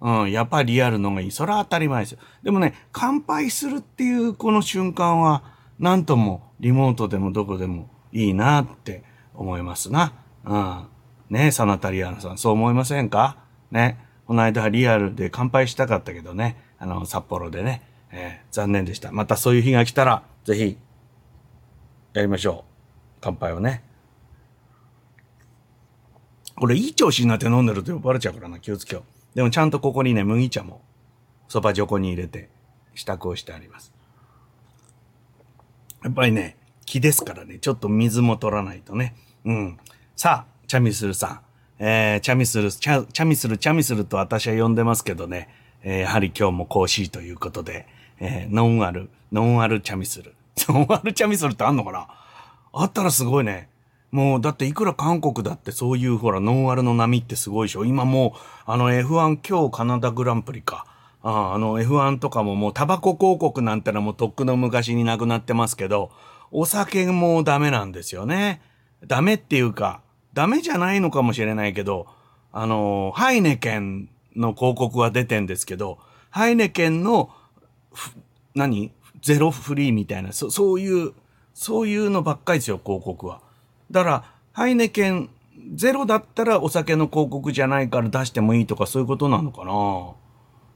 [0.00, 1.30] うん、やっぱりリアルのがいい。
[1.30, 2.18] それは当たり前ですよ。
[2.42, 5.42] でもね、乾杯するっていうこの瞬間は、
[5.78, 10.12] なんともリモートでもどこでもいいなって思いますな。
[10.44, 10.86] うん。
[11.28, 13.38] ねサナタリアンさん、そう思いませんか？
[13.70, 13.98] ね。
[14.26, 16.56] この間はリアルで乾杯したかったけどね。
[16.78, 17.82] あの、札幌でね。
[18.12, 19.12] えー、残念でした。
[19.12, 20.78] またそういう日が来たら、ぜひ、
[22.12, 22.70] やりましょう。
[23.20, 23.84] 乾杯をね。
[26.60, 28.60] これいい調子になって飲んでると酔っ払っちゃうからな。
[28.60, 29.36] 気をつけよう。
[29.36, 30.82] でもちゃんとここにね、麦茶も
[31.48, 32.50] そば横に入れて
[32.94, 33.94] 支度をしてあります。
[36.04, 39.14] やっぱりね、木ですからね、ちょっと水も取らないとね。
[39.46, 39.78] うん。
[40.16, 41.40] さあ、チャミスルさん。
[41.78, 45.48] えー、チャミスル、チャチャミスル、チャミスルと私は呼んでますけどね、
[45.82, 47.86] えー、やはり今日も講師ということで、
[48.18, 50.34] えー、ノンアル、ノンアルチャミスル。
[50.68, 52.06] ノンアルチャミスルってあんのかな？
[52.74, 53.69] あったらすごいね。
[54.10, 60.86] もう、だっていくら韓国だってそういうほら、ノンアルの波ってすごいでしょ今もう、あの F1 今日カナダグランプリか。
[61.22, 66.10] ああの F1 とかももうタバコ広告なんてのはもうとっくの昔になくなってますけど、
[66.50, 68.62] お酒もダメなんですよね。
[69.06, 70.00] ダメっていうか、
[70.32, 72.06] ダメじゃないのかもしれないけど、
[72.52, 75.98] あの、ハイネケンの広告は出てんですけど、
[76.30, 77.30] ハイネケンの、
[78.54, 78.92] 何？
[79.22, 81.12] ゼロフリーみたいな、そそういう、
[81.52, 83.42] そういうのばっかりですよ、広告は。
[83.90, 85.30] だから、ハイネケン
[85.74, 90.14] ゼロだったらお酒の広告じゃないから出してもいいとかそういうことなのかな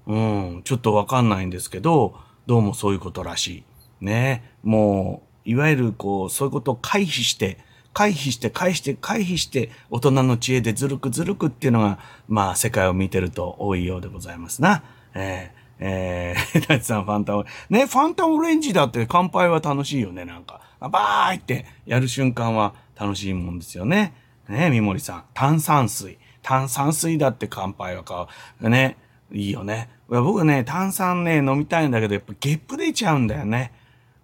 [0.07, 0.19] う
[0.59, 3.65] ん、ちょっとわかんないんですけど、どうもそういうことらし
[4.01, 4.05] い。
[4.05, 4.55] ね。
[4.63, 7.59] もう、いわゆるこう、そういうことを回避して、
[7.95, 11.99] 回避して、回避して、回避して、大人の知恵でずるくずるくっていうのが、
[12.29, 14.83] まあ、世界を見てると多いようでございますな。
[15.15, 20.61] えー、えー、 大地さんファンタオレンジね、ファンタオレンジだって乾杯は楽しいよね、なんか。
[20.81, 24.15] バーイってやる瞬間は楽しいもんですよね。
[24.49, 25.25] ね三森さん。
[25.35, 26.19] 炭酸水。
[26.43, 28.29] 炭酸水だって乾杯はか、
[28.61, 28.97] ね、
[29.33, 29.89] いいよね。
[30.09, 33.73] 僕ね、炭酸ね、飲みたいんだけど、やっぱゲップ出ちゃうんだよね。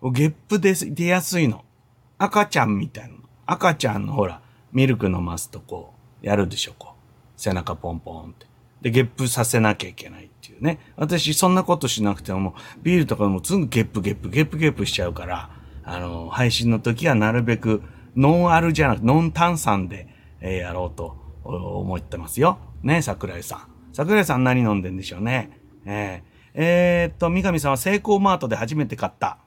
[0.02, 1.64] ゲップ出出やすいの。
[2.18, 3.14] 赤ちゃんみたいな。
[3.46, 4.40] 赤ちゃんのほら、
[4.72, 7.40] ミルク飲ますとこう、やるでしょ、こう。
[7.40, 8.46] 背中ポンポンって。
[8.82, 10.78] で、ゲップさせなきゃいけないっていうね。
[10.96, 15.50] 私、そんなことしなくても、ビールとかもすぐゲップゲップ、ゲップゲップしちゃうから、
[15.84, 17.82] あの、配信の時はなるべく、
[18.16, 20.08] ノンアルじゃなく、ノン炭酸で、
[20.40, 22.58] えー、やろうと思ってますよ。
[22.82, 23.68] ね、桜井さん。
[23.92, 25.50] 桜井さん何飲んでんでしょうね。
[25.84, 29.38] えー、えー、っと、三上さんはセイコーマートで初めて買った、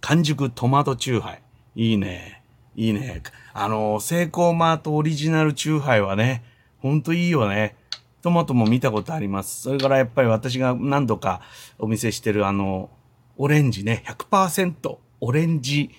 [0.00, 1.42] 完熟トマトチューハイ。
[1.76, 2.42] いいね。
[2.76, 3.22] いいね。
[3.52, 6.44] あの、セイコーマートオリジナルチューハイはね、
[6.78, 7.76] ほんといいよね。
[8.22, 9.62] トマトも見たことあります。
[9.62, 11.42] それからやっぱり私が何度か
[11.78, 12.90] お見せしてるあの、
[13.36, 15.90] オレンジね、100%オレンジ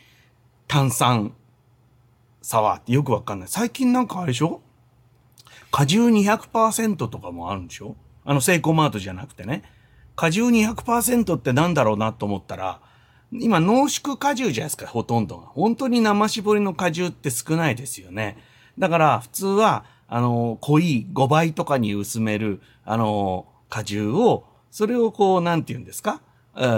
[0.67, 1.34] 炭酸
[2.45, 3.49] サワーってよくわかんない。
[3.49, 4.62] 最近なんかあれでしょ？
[5.71, 7.95] 果汁200%とかもあるんでしょ？
[8.23, 9.63] あの、セイコーマートじゃなくてね。
[10.15, 12.81] 果汁200%ってなんだろうなと思ったら、
[13.31, 15.47] 今濃縮果汁じゃないですか、ほとんどが。
[15.47, 18.38] 本当に生搾りの果汁って少ないですよね。
[18.77, 26.21] だから普通は、あの、濃い5倍とかに薄める、あの、果汁を、それをこう、なんて言うんですか？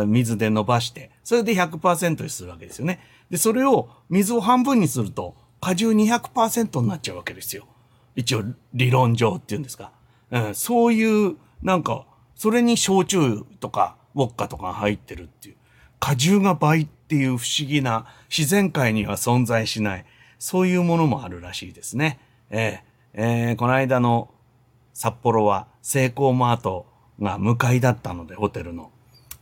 [0.08, 3.01] 水で伸ばして、それで100%にするわけですよね。
[3.30, 7.67] で、それを水を半分にすると、果汁200%になっちゃうわけですよ。
[8.15, 8.43] 一応
[8.74, 9.91] 理論上っていうんですか。
[10.32, 15.56] うん、そういう、なんか、それに焼酎とか、ウォッカとか入ってるっていう。
[16.00, 20.06] 果汁が倍っていう不思議な自然界には存在しない、
[20.39, 22.20] そういうものもあるらしいですね。
[22.50, 24.30] えー、えー、この間の
[24.93, 26.86] 札幌はセイコーマート
[27.20, 28.91] が向かいだったので、ホテルの。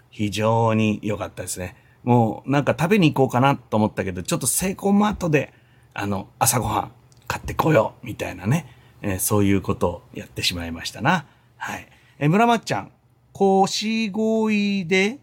[0.09, 1.75] 非常に良かったですね。
[2.03, 5.53] もうなんか食べに行こうかなと思ったけど、ちょっとセイコーマートで、
[5.97, 6.91] あの、朝ごはん
[7.25, 8.67] 買ってこよう、みたいなね。
[9.01, 11.25] えー、そういうことをやってしまいましたな。
[11.57, 11.87] はい。
[12.19, 12.91] えー、村松ちゃん、
[13.33, 15.19] 腰いで？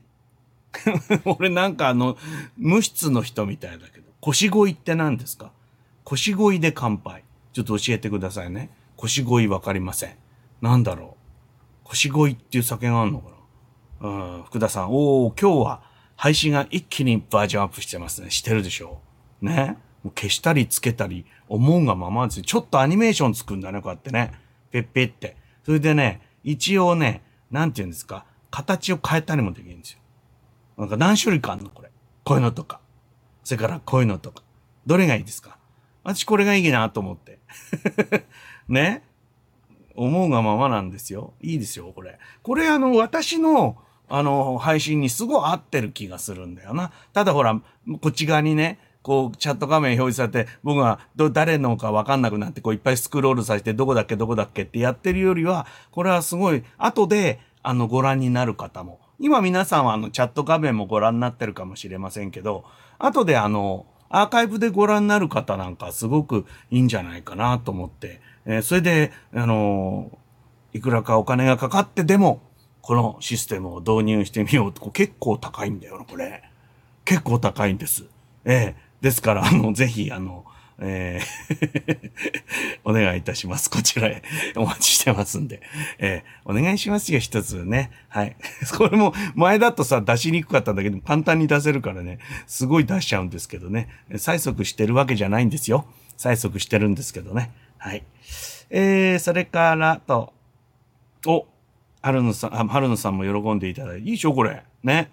[1.25, 2.17] 俺なんかあの、
[2.57, 5.53] 無質の人みたいだけど、腰いって何ですか？
[6.05, 7.23] 腰いで乾杯。
[7.53, 8.71] ちょっと教えてくださいね。
[8.97, 10.17] 腰いわかりません。
[10.63, 11.17] なんだろ
[11.85, 11.89] う？
[11.89, 13.29] 腰いっていう酒があるのか
[14.01, 14.09] な？
[14.09, 15.83] うん、福田さん、おー、今日は
[16.17, 18.31] 配信が一気にバージョンアップしてますね。
[18.31, 19.01] してるでしょ？
[19.43, 19.77] うね？
[20.03, 22.43] もう消したりつけたり、思うがままです。
[22.43, 24.33] ちょっとアニメーションつくんだね、こうやってね。
[24.71, 25.37] ペッペって。
[25.65, 29.99] それでね、一応ね、なんて言うんですか、形を変えたりもできるんですよ。
[30.77, 31.91] なんか何種類かあるの、これ。
[32.25, 32.81] こういうのとか。
[33.45, 34.43] それからこういうのとか。
[34.87, 35.59] どれがいいですか？
[36.03, 37.39] 私これがいいなと思って。
[38.69, 39.05] ね？
[39.95, 41.35] 思うがままなんですよ。
[41.41, 42.19] いいですよ、これ。
[42.43, 43.77] これあの、私の
[44.09, 46.93] あの、配信にすごい合ってる気がするんだよな。
[47.13, 47.61] ただほら、
[48.01, 59.01] こっち側にね、こう、チャット画面表示されて、僕がど、誰のかわかんなくなって、こう、いっぱいスクロールさせて、どこだっけ、どこだっけってやってるよりは、これはすごい、後で、あの、ご覧になる方も。
[59.19, 62.65] 今皆さんはあの、チャット画面もご覧になってるかもしれませんけど、
[62.99, 70.19] 後であの、アーカイブでご覧になる方なんかすごくいいんじゃないかなと思って、えー、それで、あの
[70.75, 72.43] いくらかお金がかかってでも、
[72.81, 76.43] このシステムを導入してみようと、結構高いんだよな、これ。
[77.05, 78.05] 結構高いんです。
[78.45, 80.47] ええですから、あの、ぜひ、あの、
[80.79, 82.11] えー
[82.85, 83.71] お願いいたします。
[83.71, 84.23] こちらへ
[84.57, 85.61] お待ちしてますんで。
[85.99, 87.91] えー、お願いしますよ、一つね。
[88.09, 88.37] はい。
[88.77, 93.89] これも前だとさ、出しにくかったんだけど、簡単に出せるからね、すごい出しちゃうんですけどね。
[94.11, 95.87] 催促してるわけじゃないんですよ。
[96.17, 97.51] 催促してるんですけどね。
[97.79, 98.05] はい。
[98.71, 100.33] えー、それからと、
[101.27, 101.47] お、
[102.01, 104.63] 春野さん、春野さんも喜んでいただいて、いいでしょ、これ。
[104.83, 105.11] ね。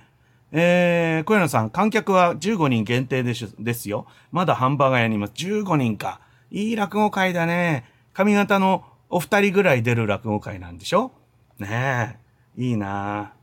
[0.51, 4.07] えー、小柳さん、観客は15人限定ですですよ。
[4.31, 5.33] まだハンバーガー屋にいます。
[5.35, 6.19] 15人か。
[6.51, 7.85] いい落語会だね。
[8.13, 11.11] 髪型のお二人ぐらい出る落語会なんでしょ？
[11.59, 12.17] ね
[12.57, 12.61] え。
[12.61, 13.33] いいな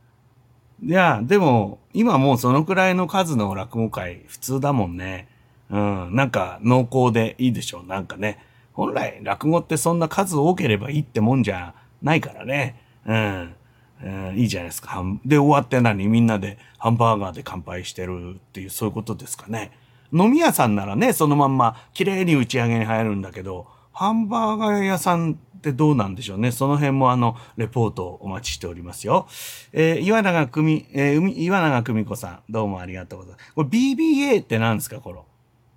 [0.83, 5.27] いや、でも、今もうそのくらいの数の落語会、普通だもんね。
[5.69, 7.85] うん、なんか濃厚でいいでしょう。
[7.85, 8.39] なんかね。
[8.73, 12.79] 本来、落語ってそんな数多ければいいってもんじゃないからね。
[13.05, 13.55] うん。
[14.01, 15.03] えー、いいじゃないですか。
[15.25, 16.07] で、終わって何？
[16.07, 19.71] みんなでハンバーガーで乾杯してるっていう、そういうことですかね。
[20.13, 26.51] 飲み屋さんならね、そのまんま綺麗に打ち上げに入るんだけど、ハンバーガー屋さんってどうなんでしょうね。
[26.51, 29.27] その辺もあの、レポートをお待ちしておりますよ。
[29.73, 33.53] えー、岩永久美、えー、岩永久美子さん、どうもありがとうございます。
[33.53, 34.99] これ BBA って何ですか？
[35.01, 35.25] この。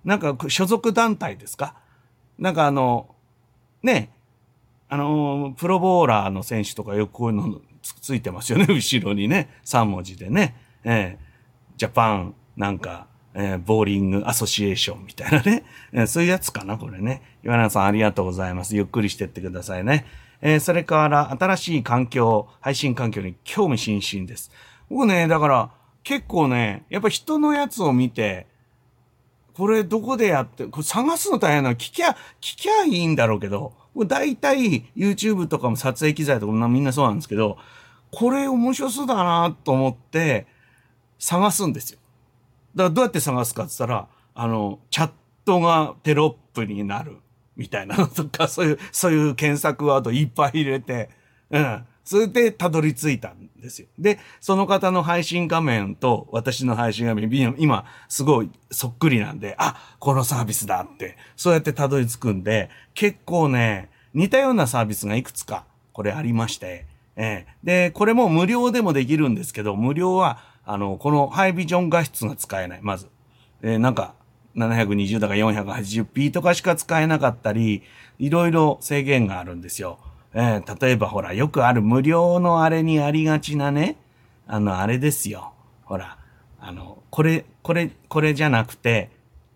[0.05, 1.75] なんか所属団体ですか？
[2.39, 3.15] なんかあの、
[3.83, 4.11] ね、
[4.87, 9.49] あの、プロボーラーの選手とかよくこういうのつついてますよね、 後ろにね。
[9.65, 10.55] 3文字でね。
[10.83, 15.63] えー、ジャパン、なんか、えー、ボーリングアソシエーションみたいなね。
[15.93, 17.21] えー、そういうやつかな、これね。
[17.43, 18.75] 岩永さんありがとうございます。
[18.75, 20.05] ゆっくりしてってくださいね。
[20.41, 24.51] えー、それから新しい環境、配信環境に興味津々です。
[24.89, 25.71] 僕ね、だから
[26.03, 28.47] 結構ね、やっぱ人のやつを見て、
[29.53, 31.75] これどこでやって、これ探すの大変なの。
[31.75, 37.57] 聞きゃ、聞きゃいいんだろうけど、大体 YouTube とかも撮影機材とかもみんなそうなんですけど、
[38.11, 40.47] これ面白そうだなと思って
[41.19, 41.99] 探すんですよ。
[42.75, 45.11] だからどうやって探すかって言ったら、あの、チャッ
[45.45, 47.17] トがテロップになる
[47.55, 51.09] みたいなのとか、そういう、そういう検索ワードいっぱい入れて、
[51.49, 51.85] うん。
[52.03, 53.87] それでたどり着いたんですよ。
[53.99, 66.85] で、その方の配信画面と私の配信画面、今すごいそっくりなんで、あ、このサービスだって、そうやってたどり着くんで、結構ね、似たようなサービスがいくつか、これありまして、
[67.15, 73.07] えー、で、これも無料でもできるんですけど、無料は、あの、このハイビジョン画質が使えない、まず。
[73.61, 74.15] えー、なんか、
[74.55, 77.83] 720だか 480p とかしか使えなかったり、
[78.19, 79.99] いろいろ制限があるんですよ。
[80.33, 83.97] えー、例えばほら、よくある無料のあれにありがちなね、
[84.47, 85.53] あの、あれですよ。
[85.83, 86.17] ほら、
[86.59, 89.09] あの、これ、これ、これじゃなくて、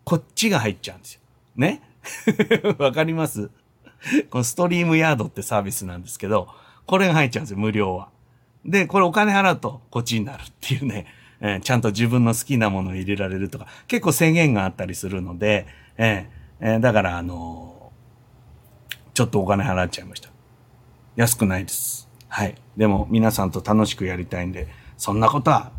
[0.04, 1.22] こっちが入っちゃうんですよ。
[1.56, 1.82] ね？
[2.78, 3.50] わかります？
[4.30, 6.48] このストリームヤードってサービスなんですけど、
[6.86, 8.10] これが入っちゃうんですよ、無料は。
[8.64, 11.08] で、これお金払うとこっちになるっていうね、
[11.40, 15.66] えー、ちゃんと自分の好きなものを入れられるとか、結構制限があったりするので、
[15.98, 17.92] えーえー、だからあの
[19.14, 20.30] ちょっとお金払っちゃいました。
[21.16, 22.10] 安くないです。
[22.28, 22.56] はい。
[22.76, 25.72] でも皆さんと楽しくやりたいんで、そんなことは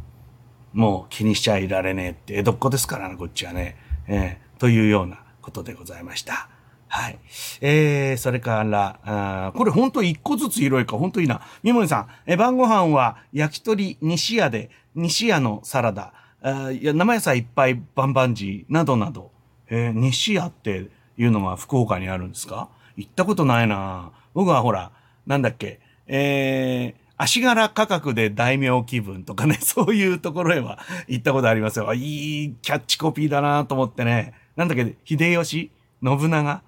[0.73, 3.77] もう気にしちゃいられねえって江戸っ子ですからね、こっちはね。
[4.09, 6.49] えー、というようなことでございました。
[6.89, 7.19] はい。
[7.61, 11.43] えー、それから、あこれほんと一個ずつ色いか、ほんといいな。
[11.63, 19.33] みもりさん、え晩ご飯は焼き鳥西屋で、西屋のサラダ、あいや生野菜いっぱいバンバンジーなどなど。
[19.69, 22.69] えー、西屋っていうのが福岡にあるんですか？
[22.97, 24.93] 行ったことないな僕はほら、
[25.27, 31.93] なんだっけ、えー、足柄価格で大名気分とかね、 そういうところへは行ったことありますよ。
[31.95, 34.35] いいキャッチコピーだなと思ってね。
[34.57, 35.71] なんだっけ、秀吉？
[36.03, 36.63] 信長？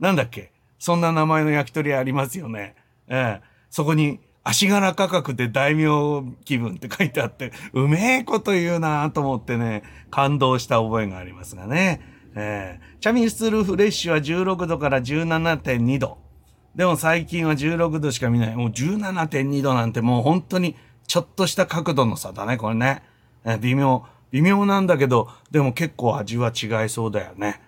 [0.00, 0.52] なんだっけ？
[0.78, 2.74] そんな名前の焼き鳥ありますよね。
[3.08, 12.00] ええそこに、足柄価格で大名気分って書いてあって、うめえこと言うなと思ってね、感動した覚えがありますがね。
[12.34, 16.18] ええチャミスルフレッシュは16度から17.2度。
[16.74, 18.56] でも最近は16度しか見ない。
[18.56, 23.02] もう17.2度なんてもう本当にちょっとした角度の差だね、これね。
[23.44, 24.04] え微妙。
[24.30, 27.60] 微妙なんだけど、でも結構味は違いそうだよね。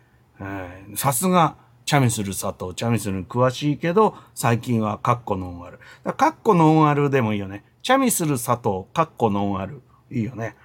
[0.97, 5.79] さすが、チャミスル佐藤、チャミスルに詳しいけど、最近はカッコノンアル。
[6.15, 7.65] カッコノンアルでもいいよね。
[7.83, 9.83] チャミスル佐藤、カッコノンアル。
[10.11, 10.57] いいよね。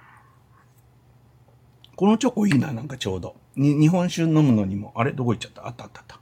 [1.96, 3.36] このチョコいいな、なんかちょうど。
[3.56, 5.12] に、日本酒飲むのにも、あれ？
[5.12, 5.66] どこ行っちゃった？
[5.66, 6.20] あったあったあった。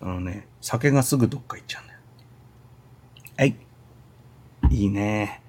[0.00, 1.98] あのね、酒がすぐどっか行っちゃうんだよ。
[3.36, 3.56] はい。
[4.70, 5.42] いいね。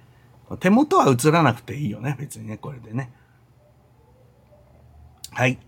[0.60, 2.16] 手元は映らなくていいよね。
[2.20, 3.12] 別にね、これでね。
[5.32, 5.60] はい。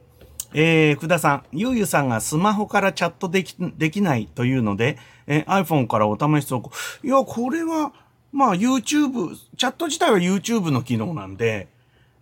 [0.53, 4.97] えー、福田さん、ゆうゆさんがスマホからチャットでき、できないというので、
[5.27, 6.71] えー、iPhone からお試し投稿。
[7.03, 7.93] いや、これは、
[8.31, 11.69] まあ YouTube、チャット自体は YouTube の機能なんで、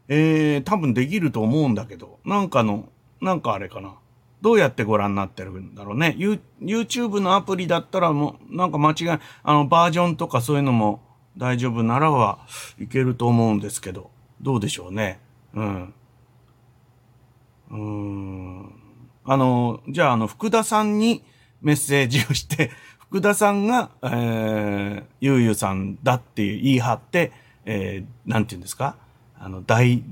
[0.08, 2.90] えー、多分できると思うんだけど、なんかの、
[3.22, 3.96] なんかあれかな。
[4.42, 6.16] どうやってご覧になってるんだろうね。
[6.18, 11.02] YouTube のアプリだったらもう、なんか間違い、あの、バージョンとかそういうのも
[11.38, 12.40] 大丈夫ならは
[12.80, 14.12] いけると思うんですけど、
[14.42, 15.20] どうでしょうね。
[15.54, 15.94] うん。
[17.72, 18.74] うーん。
[19.26, 21.22] あの、じゃあ、あの、福田さんに
[21.62, 22.72] メッセージをして、
[23.10, 27.34] 福田さんが、えー、ゆうゆうさんだって言い張って、
[27.66, 28.96] えー、なんて言うんですか？
[29.38, 30.04] あの、代、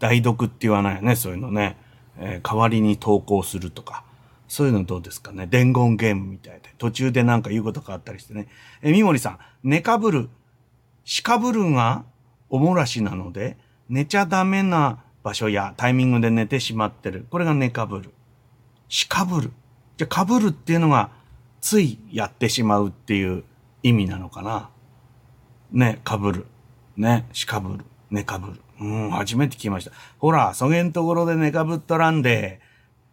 [0.00, 1.76] 代読って言わないよね、そういうのね。
[2.18, 4.04] えー、代わりに投稿するとか、
[4.48, 5.46] そういうのどうですかね？
[5.46, 6.72] 伝言ゲームみたいで。
[6.78, 8.48] 途中でなんか言うことがあったりしてね。
[8.82, 10.28] えー、三森さん、寝かぶる。
[11.04, 12.04] しかぶるが
[12.48, 13.56] おもらしなので、
[13.88, 17.26] 寝ちゃダメな場所やタイミングで寝てしまってる。
[17.30, 18.12] これが寝かぶる。
[18.88, 19.52] しかぶる。
[19.96, 21.10] じゃ、かぶるっていうのが、
[21.60, 23.42] ついやってしまうっていう
[23.82, 24.70] 意味なのかな？
[25.72, 26.46] ね、かぶる。
[26.96, 27.84] ね、しかぶる。
[28.10, 28.60] 寝かぶる。
[28.80, 29.92] うん、初めて聞きました。
[30.18, 32.60] ほら、そげんところで寝かぶっとらんで、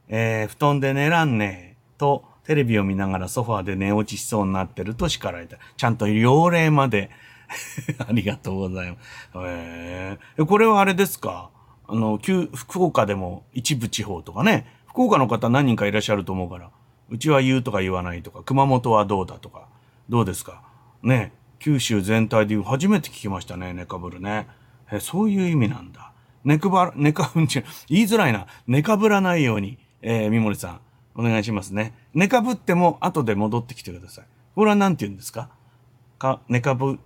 [0.09, 5.57] えー、布団で寝らんねと、テレビを見ながらソファーで寝落ちしそうになってると叱られた。
[5.78, 7.09] ちゃんと要例まで。
[7.99, 9.30] ありがとうございます。
[9.45, 11.51] えー、これはあれですか？
[11.88, 16.72] あの、旧、福岡でも一部地方とかね、福岡の方何人かいらっしゃると思うから、
[17.09, 19.68] うちは言うとか言わないとか、熊本はどうだとか、
[20.09, 20.64] どうですか？
[21.03, 24.47] ね、九州全体で言う、初めて聞きましたね、ネカブルね。
[24.95, 26.11] えそういう意味なんだ。
[26.43, 27.47] 寝くば、寝か、言い
[28.03, 28.45] づらいな。
[28.67, 30.81] 寝かぶらないように、えー、三森さん、
[31.15, 31.93] お願いしますね。
[32.13, 34.25] 寝かぶっても後で戻ってきてください。
[34.55, 35.49] これは何て言うんですか？
[36.19, 36.99] か、寝かぶ、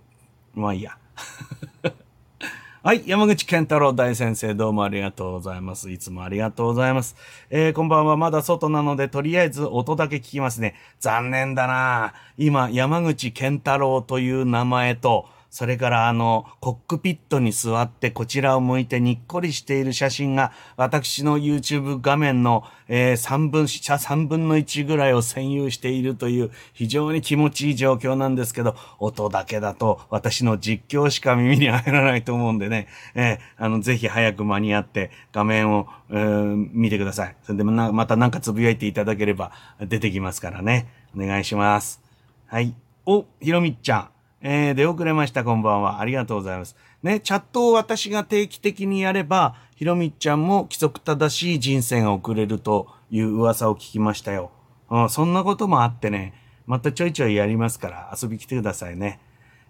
[0.54, 0.98] まあいいや。
[2.82, 3.02] はい。
[3.06, 5.90] 山口健太郎大先生、どうもありがとうございます。
[5.90, 7.16] いつもありがとうございます。
[7.50, 8.16] えー、こんばんは。
[8.16, 10.74] まだ外なので、とりあえず音だけ聞きますね。
[11.00, 37.36] 残念だな今、山口健太郎という名前と、それからあの、コックピットに座ってこちらを向いてにっこりしている写真が、私の YouTube 画面の、えー、3分、下3分の1ぐらいを占有しているという非常に気持ちいい状況なんですけど、音だけだと私の実況しか耳に入らないと思うんでね、えー、あの、ぜひ早く間に合って画面を、えー、見てください。
[37.42, 40.88] それでままたなんかつぶやいていただければ出てきますからね。
[41.16, 42.02] お願いします。
[42.46, 42.74] はい。
[43.06, 44.17] お、ひろみっちゃん。
[44.40, 46.00] えー、出遅れました、こんばんは。
[46.00, 46.76] ありがとうございます。
[47.02, 54.50] ね、チャットを私が定期的にやれば、ひろみちゃんも規則正しい人生が送れるという噂を聞きましたよ。
[54.90, 56.34] うん、そんなこともあってね、
[56.66, 59.20] またちょいちょいやりますから遊び来てくださいね。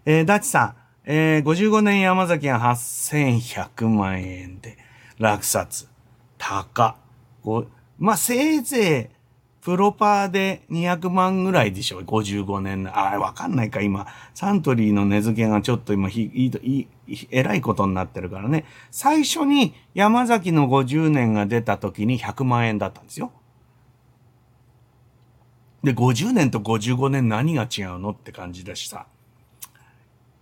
[0.04, 4.76] えー、ダチさん、えー、55年山崎が8100万円で
[5.18, 5.88] 落札。
[6.38, 6.96] 高。
[7.98, 9.17] まあ、せいぜい
[9.68, 12.88] プロパーで200万ぐらいでしょ ?55 年。
[12.88, 14.06] ああ、わかんないか、今。
[14.32, 16.88] サントリーの値付けがちょっと今、ひ、いい、
[17.30, 18.64] えらいことになってるからね。
[18.90, 23.30] 最初に山崎の50年が出た時に100万円だったんですよ。
[25.84, 29.04] で、50年と55年何が違うのって感じだしさ。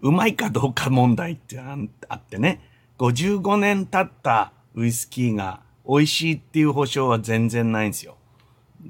[0.03, 2.61] うまいかどうか問題ってあってね。
[2.99, 8.19] 55年経ったウイスキーが美味しいっていう保証は全然ないんですよ。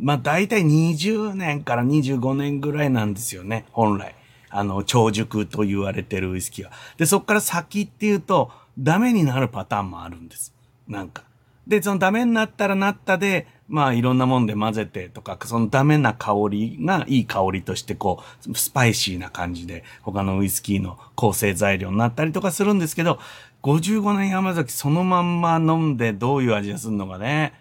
[0.01, 4.15] まあ大体20年から25年ぐらいなんですよね、本来。
[4.51, 6.73] あの、長熟と言われてるウイスキーは。
[6.97, 10.55] で、そっから先っていうと、ダメになるパターンもあるんです。
[10.89, 11.25] なんか。
[11.67, 23.19] で、そのダメになったらなったで、まあいろんなもんで混ぜてとか、そのダメな香りがいい香りとしてこう、スパイシーな感じで他のウイスキーの構成材料になったりとかするんですけど、
[23.63, 27.53] 55年山崎そのまんま飲んでどういう味がするのかね。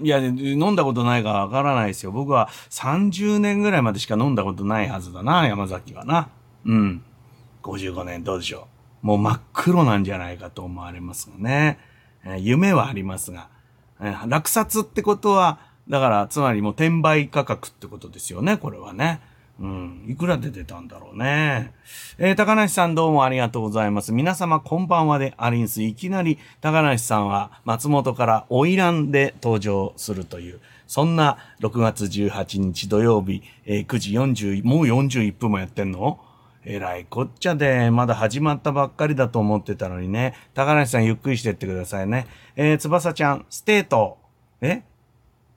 [0.00, 2.12] いや、飲んだことないからわからないですよ。
[2.12, 6.28] 僕は30年ぐらいまでしか飲んだことないはずだな、山崎はな。
[6.64, 7.02] うん。
[7.62, 8.68] 55年どうでしょ
[9.02, 9.06] う。
[9.06, 11.78] もう真っ黒なんじゃないかと思われますがね。
[12.24, 13.48] えー、夢はありますが、
[14.00, 15.58] えー、落札ってことは、
[15.88, 19.20] だから、つまりもう転売価格ってことですよね、これはね。
[19.60, 20.04] うん。
[20.08, 21.72] いくらで出たんだろうね。
[22.18, 24.12] えー、高梨さんどうもありがとうございます。
[24.12, 25.82] 皆様こんばんはでアリンス。
[25.82, 36.18] いきなり高梨さんは松本から花魁で登場するという、そんな6月18日土曜日、えー、9時40、もう41分もやってんの？
[36.66, 40.34] えらいこっちゃで、まだ始まったばっかりだと思ってたのにね。
[40.54, 42.26] 高梨さんゆっくりしてってくださいね。
[42.56, 44.18] えー、翼ちゃん、ステート。
[44.60, 44.82] え？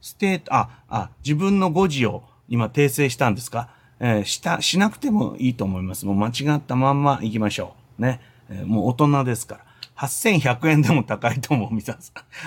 [0.01, 3.69] ステート、あ、あ、自分の誤字を今訂正したんですか？
[3.99, 6.05] えー、した、しなくてもいいと思います。
[6.05, 8.01] もう間違ったまんま行きましょう。
[8.01, 8.21] ね。
[8.49, 9.61] えー、もう大人ですから。
[9.97, 11.97] 8100円でも高いと思う、皆さん。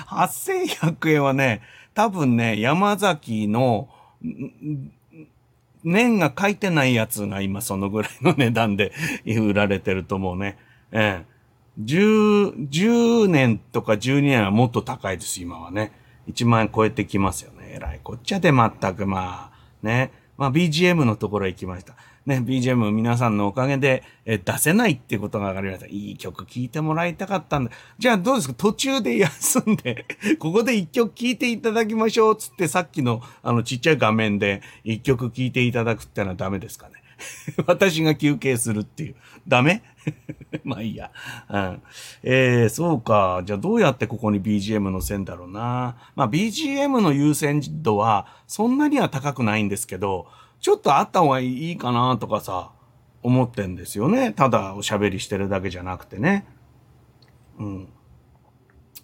[0.07, 1.62] 8100円はね、
[1.94, 3.88] 多分ね、山崎の、
[5.82, 8.92] 年が書いてないやつが今そのぐらいの値段で
[9.24, 10.59] 売られてると思うね。
[10.92, 11.30] ええ。
[11.82, 15.92] 10、10年とか12年はもっと高いです、今はね。
[16.28, 17.72] 1万円超えてきますよね。
[17.74, 18.01] えらい。
[18.03, 20.12] こっちゃで全くまあ、ね。
[20.41, 21.95] まあ BGM のところへ行きました。
[22.24, 25.86] ね、BGM 皆さんのおかげで、え出せないってことが分かりました。
[25.86, 27.70] いい曲聴いてもらいたかったんだ。
[27.99, 28.55] じゃあどうですか？
[28.55, 30.07] 途中で休んで、
[30.41, 36.95] ここで一曲聴いていただきましょうつってさっきのあのちっちゃい画面で一曲聴いていただくってのはダメですかね？
[37.66, 39.16] 私が休憩するっていう。
[39.47, 39.82] ダメ？
[40.64, 41.11] まあいいや。
[41.48, 41.82] うん。
[42.22, 43.42] えー、そうか。
[43.44, 45.96] じゃあどうやってここに BGM のせんだろうな。
[46.14, 50.26] まあ BGM の優先度はそんなには高くないんですけど、
[50.61, 52.72] ちょっとあった方がいいかなとかさ、
[53.22, 54.32] 思ってんですよね。
[54.32, 56.46] ただおしゃべりしてるだけじゃなくてね。
[57.59, 57.88] うん。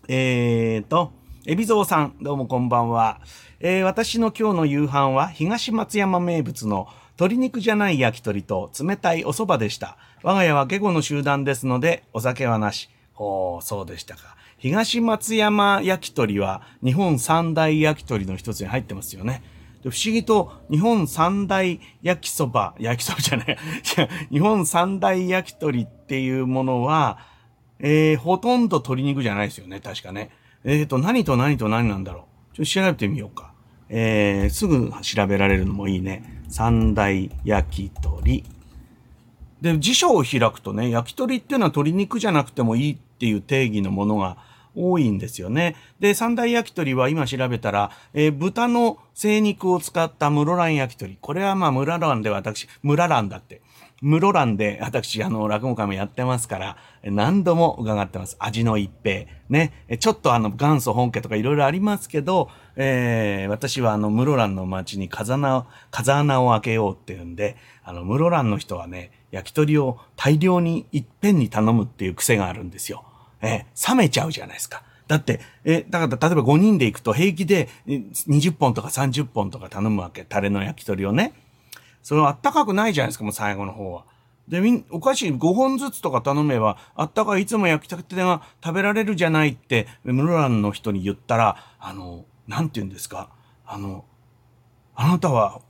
[0.08, 1.12] えーと、
[1.46, 3.20] エビゾウさん、どうもこんばんは。
[3.60, 6.88] えー、私の今日の夕飯は東松山名物の
[7.18, 9.96] 鶏肉じゃない焼き鳥と冷たいお蕎麦でした。
[10.22, 12.90] 我が家は下後の集団ですので、お酒はなし。
[13.14, 14.36] ほう、そうでしたか。
[14.58, 19.42] 東松山焼き鳥は日本三大焼き鳥の一つに入ってますよね。
[19.82, 23.58] で不思議と日本三大焼きそば、焼きそばじゃない、
[24.30, 27.18] 日本三大焼き鳥っていうものは、
[27.78, 30.30] えー、ほとんど鶏肉じゃないですよね、確かね。
[30.64, 32.56] えっ、ー、と、何と何と何なんだろう。
[32.56, 33.52] ちょっと調べてみようか。
[33.88, 36.35] えー、すぐ調べられるのもいいね。
[36.48, 38.44] 三大焼き鳥。
[39.60, 44.36] で、辞書を開くとね、焼き鳥っていうのは鶏肉じゃなくてもいいっていう定義のものが
[44.74, 45.74] 多いんですよね。
[45.98, 51.16] で、三大焼き鳥は今調べたら、えー、豚の精肉を使った室蘭焼き鳥。
[51.20, 53.62] これはまあ村蘭で私、村蘭だって。
[54.02, 58.36] 室蘭で私、あの、落語会もやってますから、何度も伺ってます。
[58.38, 59.26] 味の一平。
[59.48, 59.86] ね。
[59.98, 73.04] ちょっとあの、元祖本家とかいろいろありますけど、えー、私はあの、室蘭の町に風穴を、風穴を開けようっていうんで、あの、室蘭の人はね、焼き鳥を大量にいっぺんに頼むっていう癖があるんですよ。
[73.40, 74.82] えー、冷めちゃうじゃないですか。
[75.08, 80.24] だって、え、だから例えば5人で行くと平気で20本とか30本とか頼むわけ。
[80.24, 81.32] タレの焼き鳥をね。
[82.06, 84.04] それはあったかくないじゃないですか、もう最後の方は。
[84.46, 93.30] で、みん、おかしい、5本ずつとか頼めば、あったかい、いつも焼きたてが食べられるじゃないって、室蘭の人に言ったら、あの、なんて言うんですか、
[93.66, 94.04] あの、
[94.94, 95.60] あなたは、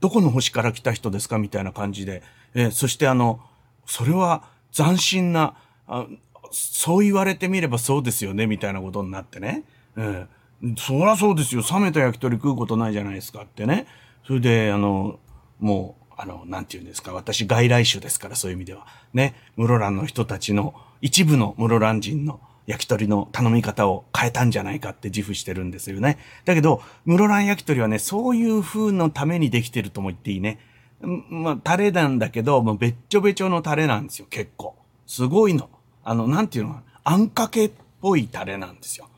[0.00, 1.38] どこの星から来た人ですか？
[1.38, 3.40] みたいな感じで、えー、そしてあの、
[3.86, 5.54] それは斬新な、
[5.86, 6.06] あ
[6.50, 9.64] そう言われてみればそうですよね、みたいなことになってね。
[9.96, 11.62] えー、そりゃそうですよ。
[11.62, 13.86] 冷めた焼き鳥食うことないじゃないですかってね。
[14.26, 15.18] それで、あの、
[15.62, 17.12] もう、あの、なんて言うんですか。
[17.12, 18.86] 私、外来種ですから、そういう意味では。
[19.14, 19.34] ね。
[19.56, 26.18] 室蘭の人たちの、一部の室蘭人の焼き鳥の頼み方を変えたんじゃないかって自負してるんですよね。
[26.44, 30.58] だけど、室蘭焼き鳥はね、そういう風のためにできてるとも言っていいね。
[31.00, 34.76] まあ、タレなんだけど、もうべっちょべちょのタレなんですよ、結構。
[35.06, 35.70] すごいの。
[36.04, 39.08] あの、なんていうのあんかけっぽいタレなんですよ。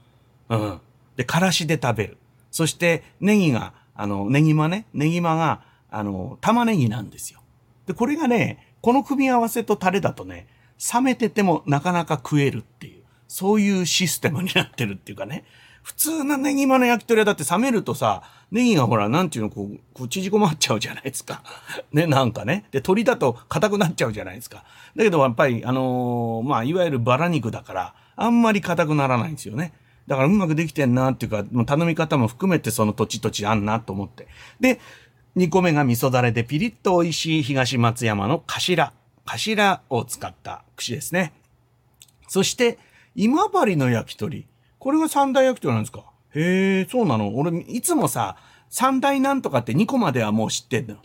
[0.48, 0.80] うん。
[1.16, 2.18] で、からしで食べる。
[2.50, 5.62] そして、ネギが、あの、ネギマね、ネギマが、
[5.96, 7.40] あの、玉ねぎなんですよ。
[7.86, 10.46] で、これがね、この組み合わせとタレだとね、
[10.92, 13.04] 冷めててもなかなか食えるっていう。
[13.28, 15.44] そういうシステムになってるっていうかね。
[15.82, 21.42] 普通のネギマの焼き鳥はだって冷めるとさ、ネギがほら、なんていうの、こう、こう縮こまっちゃうじゃないですか。
[21.92, 22.64] ね、なんかね。
[22.70, 24.64] で、鳥だと硬くなっちゃうじゃないですか。
[24.96, 29.74] だけどやっぱり、あのー、まあ、いわゆるバラ肉だから、あんまり硬くならないんですよね。
[30.06, 34.28] だからうまくできてんなっていうか、もう頼み方も含めてその土地土地あんなと思って。
[34.60, 34.80] で、
[35.36, 38.92] 2個目が味噌だれでピリッと美味しい東松山の頭。
[39.26, 41.32] 頭を使った串ですね。
[42.28, 42.78] そして、
[43.14, 44.46] 今治の焼き鳥。
[44.78, 46.04] これが三大焼き鳥なんですか？
[46.34, 48.36] へえ、そうなの俺、いつもさ、
[48.68, 50.96] 三大なんとかって2個まではもう知ってんの。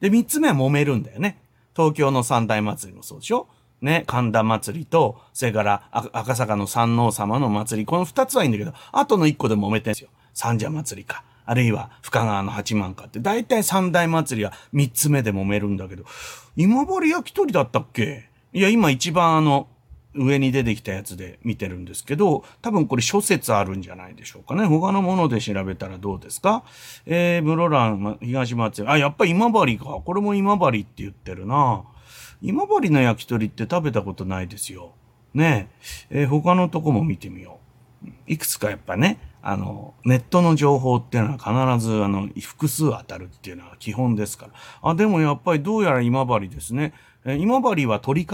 [0.00, 1.40] で、3つ目は揉めるんだよね。
[1.76, 3.48] 東京の三大祭りもそうでしょ？
[3.80, 7.86] ね、神田祭りと、それから赤坂の三王様の祭り。
[7.86, 10.08] この2つはいいんだけど、あとの1個で揉めてんですよ。
[10.34, 11.24] 三社祭りか。
[11.44, 16.04] あるいは深川の八幡かって、だいたい三大祭りは3つ目で揉めるんだけど、
[16.56, 18.28] 今治焼き鳥だったっけ？
[18.52, 19.68] いや、今一番あの、
[20.14, 24.66] 上に出てきたやつで見てるんですけど、多分これ諸説あるんじゃないでしょうかね。
[24.66, 26.64] 他のもので調べたらどうですか？
[27.06, 29.84] えー、室蘭、東松あ、やっぱ今治か。
[30.04, 31.82] これも今治って言ってるな。
[32.42, 34.92] 今治の焼き鳥って食べたことないですよ。
[35.32, 35.70] ね
[36.10, 36.22] え。
[36.22, 37.58] えー、他のとこも見てみよ
[38.04, 38.08] う。
[38.26, 44.52] いくつかやっぱね、あの、ネットの情報っていうのは必ず、あの、複数当たるっていうのは基本ですから。
[44.82, 46.94] あ、でもやっぱりどうやら今治ですね。
[47.24, 48.28] え、今治は鳥皮。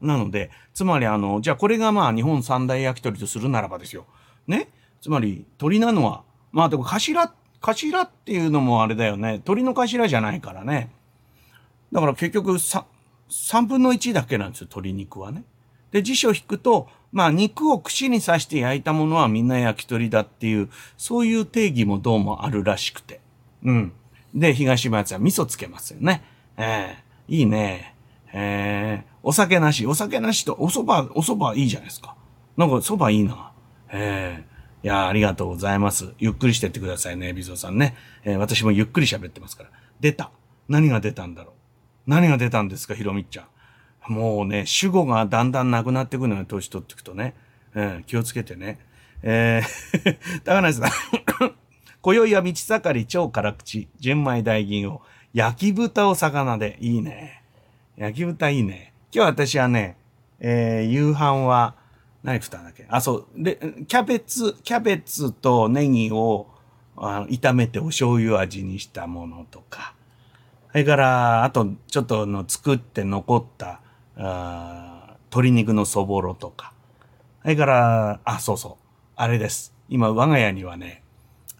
[0.00, 4.06] なので、つまりあの、じゃあこれがまあ日本三大焼き鳥とするならばですよ。
[4.46, 4.68] ね？
[5.00, 9.40] つまり鳥なのは、まあでも頭、頭っていうのもあれだよね。
[9.44, 10.90] 鳥の頭じゃないからね。
[11.92, 12.86] だから結局さ、
[13.30, 15.44] 3分の1だけなんですよ、鶏肉はね。
[15.94, 23.20] で、辞書を引くと、まあ肉を串に刺して焼いたものはみんな焼き鳥だっていう、そういう定義もどうもあるらしくて。
[23.62, 23.92] うん。
[24.34, 26.24] で、東松は味噌つけますよね。
[26.56, 27.94] ええー、いいね。
[28.32, 32.16] ええー、お酒なし、お酒なしと、お蕎麦、お蕎麦いいじゃないですか。
[32.56, 33.52] なんか蕎麦いいな。
[33.92, 36.12] ええー、いや、ありがとうございます。
[36.18, 37.94] ゆっくりしてってくださいね、ビゾさんね。
[38.24, 39.70] えー、私もゆっくり喋ってますから。
[40.00, 40.32] 出た。
[40.68, 42.10] 何が出たんだろう。
[42.10, 43.46] 何が出たんですか、ひろみっちゃん。
[44.08, 47.34] もうね、主語がだんだんなくなってくるのよ、年取っていくとね。
[47.74, 48.78] うん、気をつけてね。
[49.22, 50.90] えー、 高梨さん。
[52.02, 55.00] 今宵は道盛り超辛口、純米大銀を、
[55.32, 56.76] 焼き豚を魚で。
[56.80, 57.42] いいね。
[57.96, 58.92] 焼き豚いいね。
[59.12, 59.96] 今日私はね、
[60.38, 61.74] えー、夕飯は、
[62.22, 62.86] 何食ったんだっけ？
[62.88, 63.26] あ、そう。
[63.36, 66.48] で、キャベツ、キャベツとネギを
[66.96, 69.94] あ炒めてお醤油味にしたものとか、
[70.72, 73.80] それから、あと、ちょっとの作って残った、
[74.16, 76.72] あ鶏肉のそぼろとか。
[77.42, 78.84] それから、あ、そうそう。
[79.16, 79.74] あれです。
[79.88, 81.02] 今、我が家にはね、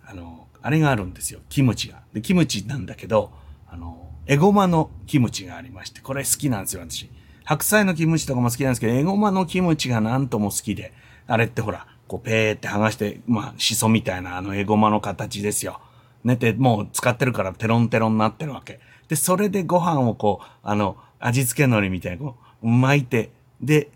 [0.06, 1.40] あの、あれがあるんですよ。
[1.48, 2.02] キムチが。
[2.12, 3.32] で、キムチなんだけど、
[3.68, 7.10] あの、エゴマのキムチがありまして、これ好きなんですよ、私。
[7.44, 10.92] 白菜のキムチとかも好きなんですけど、エゴマのキムチがなんとも好きで、
[11.26, 15.80] あれってほら、こう、ペーって剥がして、まあ、シソみたいなあのエゴマの形ですよ。
[16.22, 18.80] ねて、もう使ってるからテロンテロンになってるわけ。
[19.08, 23.90] で、それでご飯をこう、あの、味付け海苔みたいにこう、巻いて、で、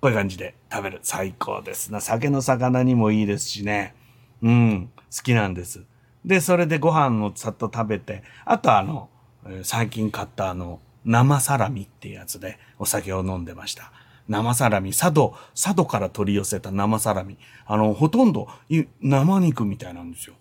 [0.00, 1.00] こういう感じで食べる。
[1.02, 2.00] 最高ですな。
[2.00, 3.94] 酒の魚にもいいですしね。
[4.42, 5.84] うん、好きなんです。
[6.24, 9.08] で、それでご飯をさっと食べて、あとあの、
[9.62, 13.92] 最近買ったあの、生サラミっていうやつでお酒を飲んでました。
[14.28, 17.38] 生サラミ、佐渡、佐渡から取り寄せた生サラミ。
[17.66, 18.48] あの、ほとんど
[19.00, 20.34] 生肉みたいなんですよ。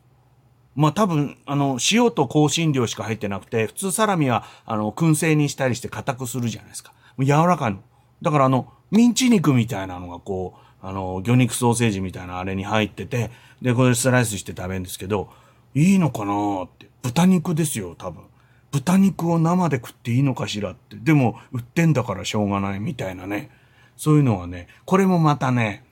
[0.76, 6.94] まあ多分、あの、塩と香辛料しか入ってなくて、普通サラミは、あの、燻製にしたりして硬くするじゃないですか。
[7.20, 7.80] 柔らかいの。
[8.22, 13.32] だからあの、ミンチ肉みたいなのがこう、あの、魚肉ソーセージみたいなあれに入ってて、
[13.62, 15.30] で、これスライスして食べるんですけど、
[15.76, 16.90] いいのかなって。
[17.02, 18.24] 豚肉ですよ、多分。
[18.72, 20.96] 豚肉を生で食っていいのかしらって。
[20.98, 23.50] でも、売ってんだからしょうがないみたいなね。
[23.98, 25.84] そういうのはね、これもまたね、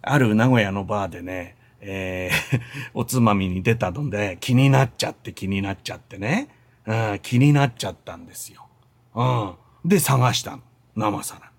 [0.00, 2.60] ある名古屋のバーでね、えー、
[2.94, 6.48] おつまみに出たので、気になっちゃって気になっちゃってね。
[6.86, 8.66] うん、気になっちゃったんですよ。
[9.14, 9.52] うん。
[9.84, 10.62] で、探したの。
[10.96, 11.50] 生皿。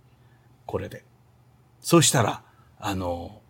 [0.66, 1.04] これで。
[1.82, 2.44] そしたら、
[2.80, 3.42] あの、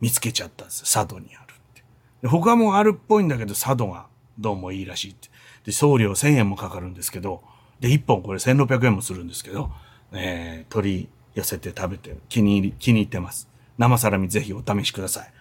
[0.00, 1.84] 見つけちゃったんです佐渡にあるって。
[2.22, 4.06] で他もあるっぽいんだけど、佐渡が
[4.38, 5.28] どうもいいらしいって。
[5.64, 7.42] で、送料1000円もかかるんですけど、
[7.80, 9.70] で、1本これ1600円もするんですけど、
[10.12, 13.48] えー、取り寄せて食べて気に入り、気に入ってます。
[13.78, 15.32] 生サラミぜひお試しください。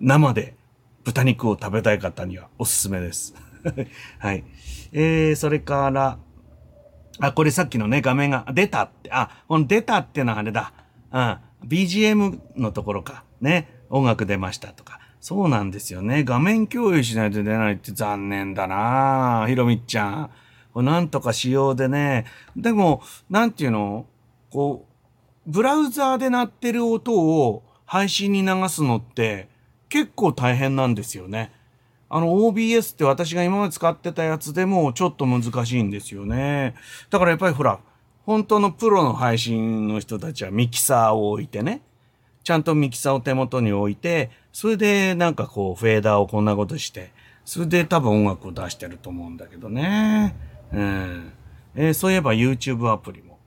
[0.00, 0.54] 生で
[1.04, 3.34] 豚肉を食べたい方にはおすすめです。
[4.18, 4.44] はい。
[4.92, 6.18] えー、それから、
[7.20, 10.72] あ、これさっきのね、画面が出たって、あ、この出たってのはあれだ。
[11.12, 11.38] うん。
[11.66, 13.24] BGM のところか。
[13.40, 13.82] ね。
[13.90, 15.00] 音楽出ましたとか。
[15.20, 16.22] そうなんですよね。
[16.22, 20.30] 画面共有しないと出ないって残念だなひろみっちゃん。
[20.72, 22.26] これなんとかしようでね。
[22.56, 24.06] でも、なんていうの？
[24.50, 24.86] こ
[25.46, 29.48] う、ブラウザーで鳴ってる音を配信に流すのって
[29.88, 31.52] 結構大変なんですよね。
[32.10, 36.74] あの OBS って私が今まで使ってたやつでもちょっと難しいんですよね。
[37.10, 37.80] だからやっぱりほら、
[38.24, 41.82] 本当のプロの配信の人たちはミキサーを置いてね、
[42.44, 47.12] ちゃんとミキサーを手元に置いて、それでなんかこうフェーダーをこんなことして、
[47.44, 50.34] それで多分音楽を出してると思うんだけどね。
[50.72, 51.32] うん。
[51.74, 53.38] えー、そういえば YouTube アプリも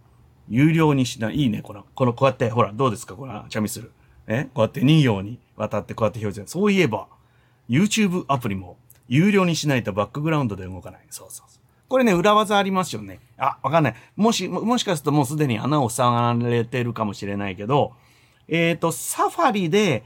[0.50, 1.36] 有料にしない。
[1.36, 3.16] いいね、この、この、こうやって、ほら、どうですか？
[3.16, 3.92] これ、チャミする。
[4.28, 4.46] え？
[4.54, 7.08] こうやって2行に渡ってこうやって表示するそういえば、
[7.70, 11.02] YouTube アプリも有料にしないとバックグラウンドで動かない。
[11.10, 11.62] そうそうそう。
[11.90, 13.20] これね、裏技ありますよね。
[13.38, 13.96] あ、わかんない。
[14.16, 17.94] もし、もしかするともうすでに穴を塞がれてるかもしれないけど、
[18.48, 20.06] えっ、ー、と、サファリで、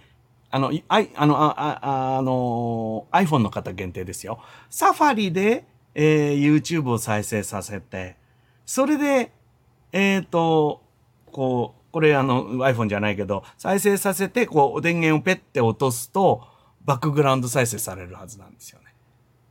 [0.50, 4.40] あの、I、あの、あ、ああの、iPhone の方限定ですよ。
[4.70, 8.18] サファリで、えー、YouTube を再生させて、
[8.66, 9.32] それで、
[9.92, 10.82] えっ、ー、と、
[11.32, 16.55] こう、これあの iPhone じゃないけど、再生させて、こう、電源をペッて落とすと、
[16.86, 18.86] バックグラウンド再生されるはずなんですよね。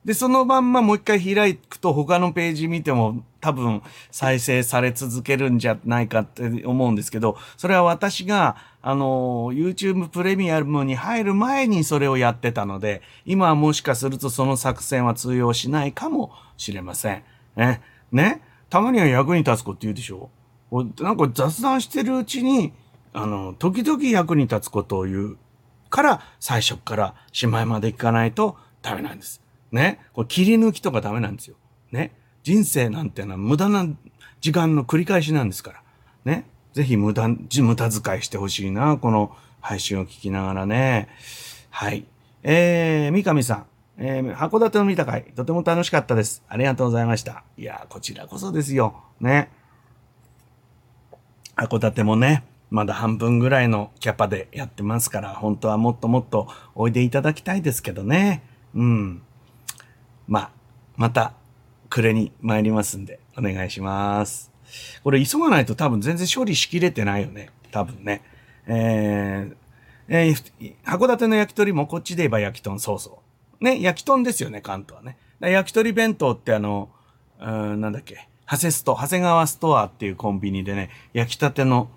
[0.05, 17.23] で、そのまんまもう一回開くと他のページ見ても多分再生され続けるんじゃないかって思うんですけど、それは私が、あの、YouTube プレミアムに入る前にそれをやってたので、今はもしかするとその作戦は通用しないかもしれません。
[17.57, 17.81] ね。
[18.13, 18.43] ね？
[18.69, 20.29] たまには役に立つこと言うでしょ？
[21.01, 22.75] なんか雑談してるうちに、
[23.15, 25.39] あの、時々役に立つことを言う
[25.95, 29.41] から、最初からしまいまで聞かないとダメなんです。
[29.71, 30.01] ね？
[30.13, 31.55] これ切り抜きとかダメなんですよ。
[31.93, 32.11] ね？
[32.43, 33.87] 人生なんてのは無駄な
[34.41, 35.83] 時間の繰り返しなんですから。
[36.25, 36.47] ね？
[36.73, 38.97] ぜひ無駄、無駄遣いしてほしいな。
[38.97, 41.09] この配信を聞きながらね。
[41.71, 42.05] はい。
[42.43, 43.67] えー、三上さん。
[43.97, 46.43] えー、函館の見た会、とても楽しかったです。
[46.49, 47.45] ありがとうございました。
[47.57, 49.01] いやこちらこそですよ。
[49.21, 49.49] ね？
[51.55, 52.43] 函館もね、
[52.75, 58.43] まだ半分ぐらいのキャパでやってますから、本当はもっともっとおいでいただきたいですけどね。
[58.75, 59.23] うん。
[60.27, 60.51] まあ、
[60.97, 61.35] また、
[61.89, 64.51] 暮れに参りますんで、お願いします。
[65.05, 67.51] これ急がないと多分全然処理しきれてないよね。
[67.71, 68.23] 多分ね。
[68.67, 69.57] えー、
[70.09, 73.21] えー、函館の焼き鳥もこっちで言えば焼き豚、そうそ
[73.61, 73.65] う。
[73.65, 75.17] ね、焼き豚ですよね、関東はね。
[75.39, 76.89] 焼き鳥弁当ってあの、
[77.41, 81.89] うん、なんだっけ、ハセスト、長谷川ストアっていうコンビニでね、焼きたての、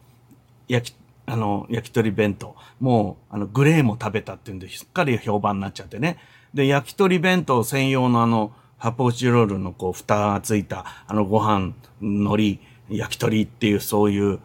[0.68, 0.96] 焼き、
[1.26, 6.18] あの、焼き鳥弁当、もう、あの、グレーも食べたっていうんで、しっかり評判になっちゃってね。
[6.54, 12.60] で、焼き鳥弁当専用のあの、発泡スチロールのこう、蓋がついた、あの、ご飯、海苔、
[12.90, 14.40] 焼き鳥っていうそういう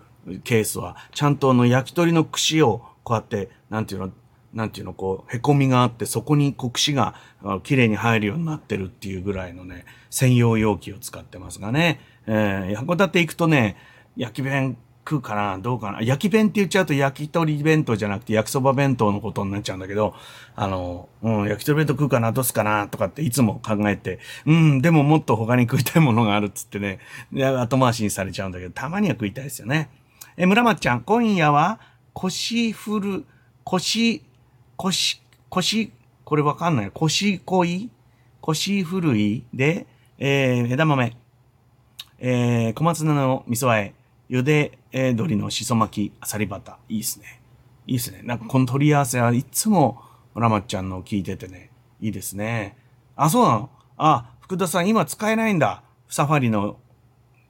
[0.45, 4.13] ケースは、ちゃんとあの、焼き鳥の串を、こうやって、なんていうの、
[4.53, 7.15] なんていうの、こう、凹みがあって、そこにこう串が
[7.63, 12.01] 綺麗に入るようになってるっていうぐらいのね、専用容器を使ってますがね。
[12.27, 13.77] えー、函館行くとね、
[14.17, 16.01] 焼き弁食うかなどうかな。
[16.01, 20.15] 焼き弁って言っちゃうと焼き鳥弁当じゃなくて焼きそば弁当のことになっちゃうんだけど、
[20.55, 27.01] あの、うん、焼き鳥弁当食うかなどうすかなとかっていつも考えて、うん、でももっと他に食いたいものがあるっつってね、
[27.33, 29.91] 後回しにされちゃうんだけど、たまには食いたいですよね。
[30.37, 31.81] え、村松ちゃん、今夜は
[32.13, 33.25] 腰振る、
[33.65, 34.23] 腰、
[34.77, 35.93] 腰、腰、
[36.25, 36.91] これわかんない。
[36.93, 37.91] 腰恋
[38.41, 39.45] 腰ふい？
[39.53, 39.87] で、
[40.19, 41.17] えー、枝豆、
[42.19, 43.95] えー、小松菜の味噌和え、
[44.33, 46.95] 茹で、えー、鶏のしそ巻き、あさりバター。
[46.95, 47.43] いいっすね。
[47.87, 48.23] いいっすね。
[48.23, 50.01] なんかこの取り合わせはいつも、
[50.35, 51.71] ラマちゃんの聞いててね、
[52.01, 52.79] いいですね。
[53.15, 53.71] あ、そうなの？
[53.99, 55.83] あ、福田さん今使えないんだ。
[56.09, 56.79] サファリの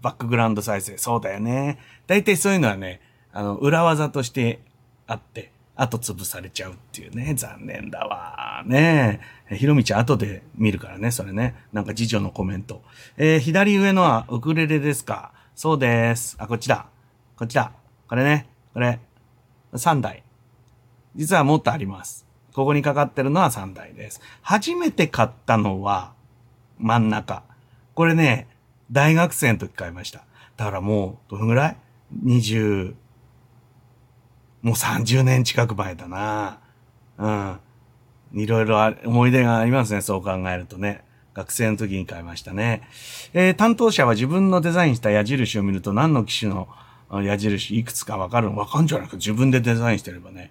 [0.01, 0.99] バックグラウンド再生。
[0.99, 1.79] そうだよね。
[2.09, 3.01] 大体そういうのはね、
[3.33, 4.59] あの、裏技として
[5.07, 7.35] あって、後潰されちゃうっていうね。
[7.35, 8.65] 残念だわ。
[8.67, 9.57] ねえ。
[9.57, 11.55] ひろみちゃん後で見るからね、それね。
[11.73, 12.83] なんか次女のコメント。
[13.17, 15.33] えー、左上のはウクレレですか？
[15.63, 16.35] そうです。
[16.41, 16.87] あ、こっちだ。
[17.37, 17.71] こっちだ。
[18.09, 18.49] これね。
[18.75, 18.99] これ。
[19.73, 20.25] 3台。
[21.15, 22.27] 実はもっとあります。
[22.53, 24.21] ここにかかってるのは3台です。
[24.41, 26.15] 初めて買ったのは
[26.81, 27.45] 真ん中。
[27.95, 28.49] これね、
[28.91, 30.25] 大学生の時買いました。
[30.57, 31.77] だからもう、どのぐらい
[32.25, 32.97] ?20、
[34.63, 36.59] もう30年近く前だな。
[37.19, 37.61] うん。
[38.33, 41.05] いろいろ思い出がありますね、そう考えるとね。
[41.35, 42.83] 学生の時に買いましたね。
[43.33, 46.69] えー、担当者は自分のデザインした矢印を見ると何の機種の
[47.11, 49.17] 矢印いくつかわかるのわかんじゃないか。
[49.17, 50.51] 自分でデザインしてればね。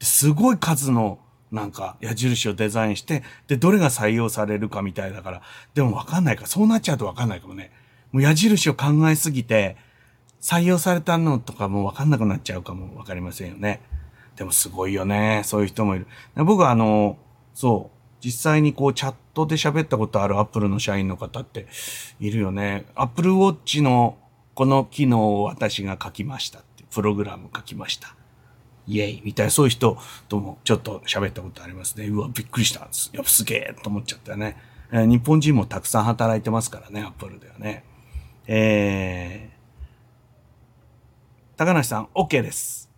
[0.00, 1.18] すごい数の
[1.50, 5.42] なんか矢印をデザインして、で、どれが採用されるかみたいだから、
[5.74, 6.46] でもわかんないか。
[6.46, 7.70] そうなっちゃうとわかんないかもね。
[8.10, 9.76] もう矢印を考えすぎて、
[10.40, 13.80] 採用されたのとかもわかんなくなっちゃうかもわかりませんよね。
[14.36, 15.42] でもすごいよね。
[15.44, 16.06] そういう人もいる。
[16.36, 17.16] 僕はあの、
[17.54, 21.66] そう、実際にこうチャットで喋ったことあるアップルの社員の方って
[22.20, 22.84] いるよね。
[22.94, 24.16] アップルウォッチの
[24.54, 28.14] この機能を私が書きましたってプログラム書きました。
[28.86, 29.96] イェイみたいな、そういう人
[30.28, 32.06] ともちょっと喋ったことありますね。
[32.06, 33.10] うわ、びっくりしたんです。
[33.12, 34.56] やっぱすげえと思っちゃったよね。
[34.92, 37.84] えー、日本人もたくさん働いてますからね、アップルではね。
[38.46, 42.90] えー、高梨さん、OK です。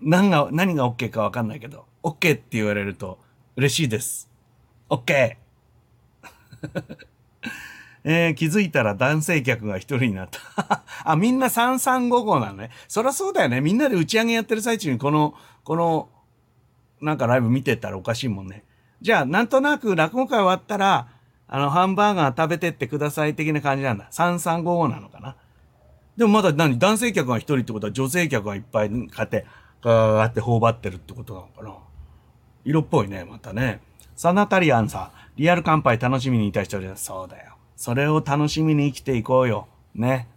[0.00, 3.18] 何が、何が OK かわかんないけど、OK って言われると
[3.56, 4.31] 嬉しいです。
[4.92, 5.36] OK!
[8.04, 10.82] えー、気づいたら男性客が一人になった。
[11.04, 12.70] あ、みんな3355なのね。
[12.88, 13.62] そりゃそうだよね。
[13.62, 15.34] みんなで打ち上げやってる最中にこの、
[15.64, 16.10] この、
[17.00, 18.64] なんかライブ見てたらおかしいもんね。
[19.00, 21.08] じゃあ、なんとなく落語会終わったら、
[21.48, 24.08] あの、ハンバーガー食べてってください的な感じなんだ。
[24.12, 25.36] 3355なのかな。
[26.18, 26.78] でもまだ何？
[26.78, 29.46] 男性客が一人ってことは女性客がいっぱい買って、
[29.80, 31.74] ガーって頬張ってるってことなのかな。
[32.64, 33.80] 色っぽいね、またね。
[34.16, 37.04] サナタリアンさん、リアル乾杯楽しみにいた人です。
[37.04, 37.56] そうだよ。
[37.76, 39.68] それを楽しみに生きていこうよ。
[39.94, 40.28] ね。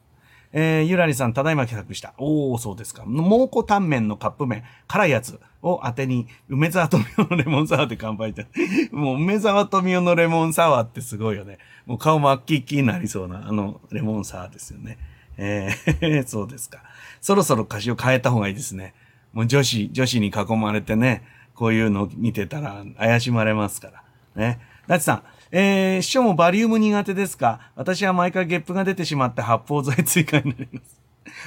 [0.58, 2.14] えー、ゆらりさん、ただいま企画した。
[2.18, 3.04] おー、そうですか。
[3.06, 8.48] 蒙古タンメンのカップ麺、辛いやつを当てに、梅沢富美男のレモンサワーで乾杯して。
[8.96, 11.58] もう、梅沢富美男のレモンサワーってすごいよね。
[11.86, 14.98] もう顔真っ黄きになりそうな、あの、レモンサワーですよね。
[15.38, 16.84] えー、 そうですか。
[17.20, 18.94] そろそろ歌詞を変えた方がいいですね。
[19.34, 21.24] もう女子、女子に囲まれてね、
[21.56, 24.04] こういうの見てたら怪しまれますから。
[24.36, 24.60] ね。
[24.88, 27.72] ダチさん、えー、師匠もバリウム苦手ですか？
[27.76, 31.02] 私は毎回ゲップが出てしまって発泡剤追加になります。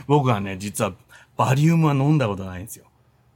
[0.08, 0.92] 僕はね、実は
[1.36, 2.86] バリウムは飲んだことないんですよ。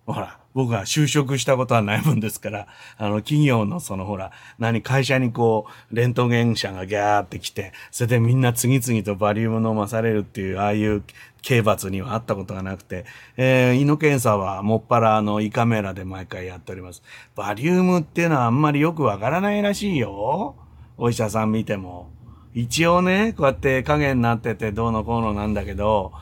[0.06, 2.66] ほら、僕は就職したことはないもんですから、
[2.98, 11.02] あの、企業のそのほら、何、会社にこう、レントゲン車がギャーって来て、それでみんな次々とバリウム飲まされるっていう、ああいう
[11.42, 13.04] 刑罰にはあったことがなくて、
[13.36, 17.02] えー、胃の検査はもっぱらあの、胃カメラで毎回やっております。
[17.34, 20.56] バリウムっていうのはあんまりよくわからないらしいよ。
[20.98, 22.10] お医者さん見ても。
[22.54, 26.12] 一応ね、こうやって影になっててどうのこうのなんだけど、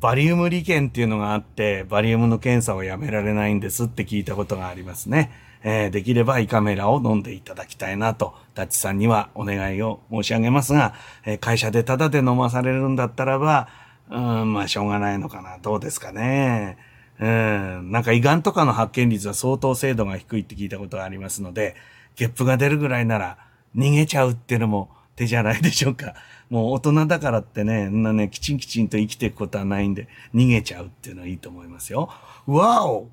[0.00, 5.30] バリウム利権っていうのがあって、バリウムの検査をやめられないんですって聞いたことがありますね。
[5.62, 13.68] えー、できれば胃カメラを飲んでいただきたいなと、ダッチさんにはお願いを申し上げますが、えー、会社でタダで飲まされるんだったらば、
[14.10, 15.58] うん、まあしょうがないのかな。
[15.58, 16.76] どうですかね。
[17.18, 21.76] うん、なんか胃がんとかの発見率は相当精度が低いって聞いたことがありますので、
[22.16, 23.38] ゲップが出るぐらいなら
[23.74, 26.14] 逃げちゃうっていうのも手じゃないでしょうか。
[26.50, 32.10] もう大人だからってね、んなね、きちんきちんと生きていくことはないんで、逃げちゃうっていうのはいいと思いますよ。
[32.46, 33.08] わお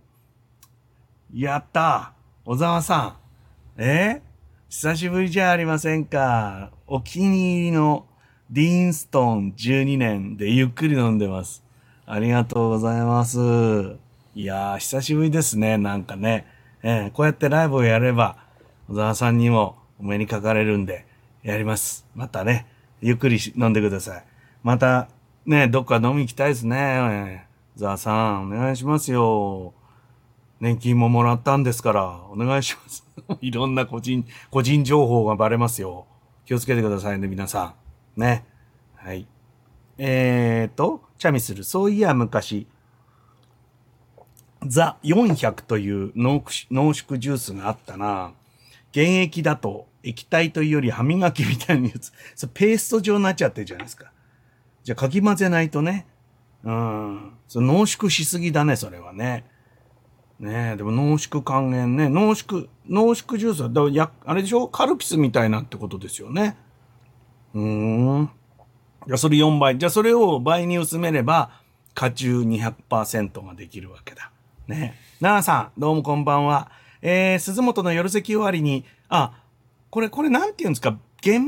[1.33, 2.13] やった
[2.45, 3.17] 小沢さ
[3.77, 3.81] ん。
[3.81, 4.21] え？
[4.69, 6.71] 久しぶりじゃありませんか？
[6.87, 8.05] お気に入りの
[8.49, 11.63] ディーンストン12年でゆっくり飲んでます。
[12.05, 13.37] ありがとうございます。
[14.35, 16.45] いやー、久しぶりですね、なんかね。
[16.83, 18.37] えー、こうやってライブをやれば、
[18.89, 21.05] 小沢さんにもお目にかかれるんで、
[21.43, 22.05] やります。
[22.13, 22.67] またね。
[23.01, 24.23] ゆっくり飲んでください。
[24.63, 25.09] また、
[25.45, 27.47] ね、どっか飲み行きたいですね。
[27.75, 29.73] ザーさん、お願いしますよ。
[30.59, 33.07] 年金ももらったんですから、お願いします。
[33.41, 36.05] いろんな個人、個人情報がバレますよ。
[36.45, 37.73] 気をつけてくださいね、皆さ
[38.17, 38.21] ん。
[38.21, 38.45] ね。
[38.95, 39.27] はい。
[39.97, 41.63] えーと、チャミする。
[41.63, 42.67] そういや、昔、
[44.67, 46.43] ザ400という濃
[46.93, 48.33] 縮ジュースがあったな。
[48.91, 54.11] 現役だと液体というより歯磨きみたいなやつ、そペースト状になっちゃってるじゃないですか。
[54.83, 56.07] じゃあかき混ぜないとね。
[56.63, 57.33] うん。
[57.47, 59.45] そ濃縮しすぎだね、それはね。
[60.39, 62.09] ねえ、でも濃縮還元ね。
[62.09, 64.67] 濃縮、濃縮ジュースは、だやあれでしょ？
[64.67, 66.57] カルピスみたいなってことですよね。
[67.53, 68.29] うーん。
[69.05, 69.77] じゃあそれ4倍。
[69.77, 71.51] じゃあそれを倍に薄めれば、
[71.93, 74.31] 果汁200%ができるわけだ。
[74.67, 74.95] ね。
[75.19, 76.71] 奈々さん、どうもこんばんは。
[77.03, 79.40] えー、鈴本の夜席終わりに、あ、
[79.91, 80.97] これ、これなんて言うんですか？
[81.21, 81.39] 原、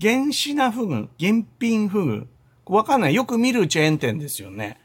[0.00, 1.08] 原子なフグ？
[1.18, 2.28] 原品フグ？
[2.66, 3.14] わかんない。
[3.14, 4.78] よく見るチェーン店ですよね。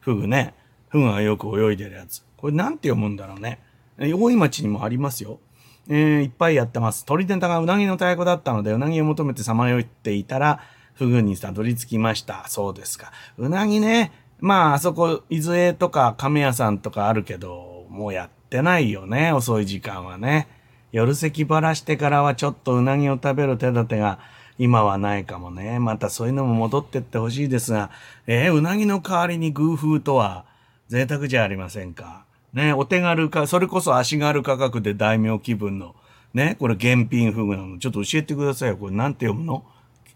[0.00, 0.54] フグね。
[0.88, 2.24] フグがよく泳いでるやつ。
[2.36, 3.60] これなんて読むんだろうね。
[3.98, 5.40] 大井町にもありますよ。
[5.88, 7.04] えー、いっぱいやってます。
[7.04, 10.60] 鳥ネタがうなぎの太鼓だったので、うなぎを求めてさまよっていたら、
[10.94, 12.48] フグにたどり着きました。
[12.48, 13.12] そうですか。
[13.38, 14.12] うなぎね。
[14.38, 19.32] まあ、あそこ、伊豆江とか亀屋さんとかあるけど、もうやってないよね。
[19.32, 20.48] 遅い時間はね。
[20.96, 24.18] 夜席ばらしてからはちょっとうなぎを食べる手立てが
[24.56, 25.78] 今はないかもね。
[25.78, 27.90] またそういうのも戻ってってほしいですが、
[28.26, 30.46] えー、うなぎの代わりに偶風とは
[30.88, 32.24] 贅沢じゃありませんか？
[32.54, 35.94] ね、お手軽か、それこそ足軽価格で大名気分の、
[36.32, 37.78] ね、これ現品フグなの。
[37.78, 38.78] ちょっと教えてくださいよ。
[38.78, 39.66] これなんて読むの？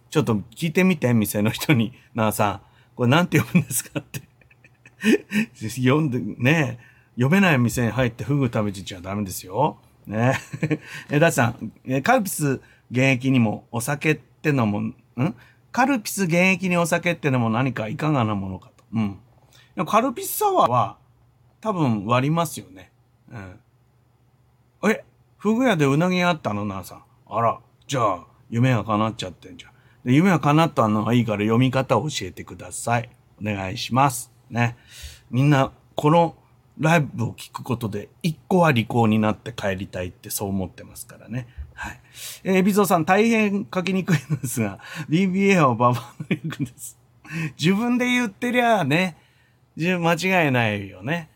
[0.08, 1.92] ちょっと聞いてみて、店の人に。
[2.14, 2.60] なあさん、
[2.96, 4.22] これなんて読むんですかって
[5.68, 6.78] 読んで、ね、
[7.16, 9.76] 読めない店に入ってフグ食べてちゃダメですよ。
[10.10, 10.34] ね。
[11.08, 11.54] え、ダチさ
[11.86, 14.94] ん、カルピス現役にもお酒ってのも、ん？
[15.72, 18.84] カルピス現役にお酒ってのも何かいかがなものかと。
[18.92, 19.18] うん。
[19.86, 20.98] カルピスサワーは
[21.60, 22.90] 多分割りますよね。
[23.30, 23.38] う
[24.88, 24.90] ん。
[24.90, 25.04] え、
[25.38, 26.64] フグ屋でうなぎあったの？
[26.64, 27.02] なあさん。
[27.28, 29.72] あら、じゃあ、夢が叶っちゃってんじゃん。
[30.04, 33.10] で夢が叶ったのはいいから読み方を教えてください。
[33.40, 34.32] お願いします。
[34.50, 34.76] ね。
[35.30, 36.34] みんな、この
[36.80, 41.46] ライブを聞くことで、一個は利口になって帰りたいってそう思ってますからね。
[41.74, 42.00] はい。
[42.42, 46.98] えー、ビゾさん、大変書きにくいのですが、 BBA はババの役です。
[47.60, 49.16] 自分で言ってりゃあね、
[49.76, 51.30] 間違いないよね。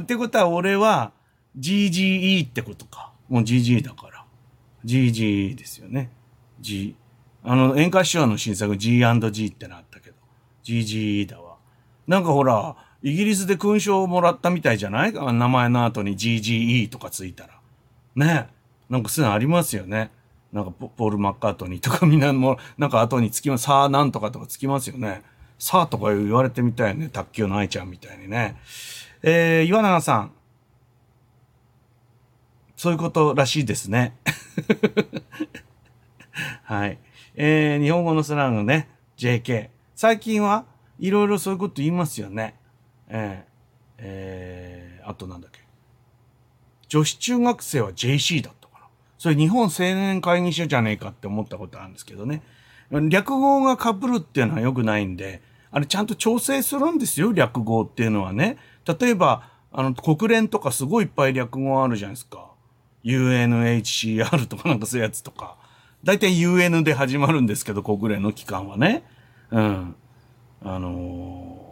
[0.00, 1.12] ってことは、俺は
[1.58, 3.12] GGE ってことか。
[3.28, 4.24] もう GG だから。
[4.84, 6.10] GGE ですよね。
[6.60, 6.96] G。
[7.44, 10.16] あの、演歌師匠の新作 G&G ってなったけど。
[10.64, 11.56] GGE だわ。
[12.06, 15.12] なんかほら、イギリスで勲章をもらったみたいじゃない？
[15.12, 17.50] 名前の後に GGE とかついたら。
[18.16, 18.48] ね
[18.90, 20.10] なんかそういうのありますよね。
[20.52, 25.22] なんかポール・マッカートニーとかみんなも、なんか後につきます、さあなんとかとかつきますよね。
[25.58, 27.08] さあとか言われてみたいね。
[27.08, 28.56] 卓球の愛ちゃんみたいにね。
[29.22, 30.32] えー、岩永さん。
[32.76, 34.16] そういうことらしいですね。
[36.64, 36.98] はい。
[37.34, 38.88] えー、日本語のスラングね。
[39.18, 39.68] JK。
[39.94, 40.64] 最近は
[40.98, 42.54] いろいろそういうこと言いますよね。
[43.08, 43.50] えー、
[43.98, 45.60] えー、あとなんだっけ。
[46.88, 48.86] 女子中学生は JC だったかな。
[49.18, 52.42] それ日本青年会議所じゃねえかって思ったことあるんですけどね。
[53.08, 58.56] 略語が被るっていうのは良くないんで、あれちゃんと調整するんですよ、略語っていうのはね。
[58.86, 62.48] 例えば、あの、国連とかすごいいっぱい略語あるじゃないですか。
[63.04, 65.56] UNHCR とかなんかそういうやつとか。
[66.04, 69.04] 大体 UN で始まるんですけど、国連の機関はね。
[69.50, 69.94] うん。
[70.64, 71.67] あのー、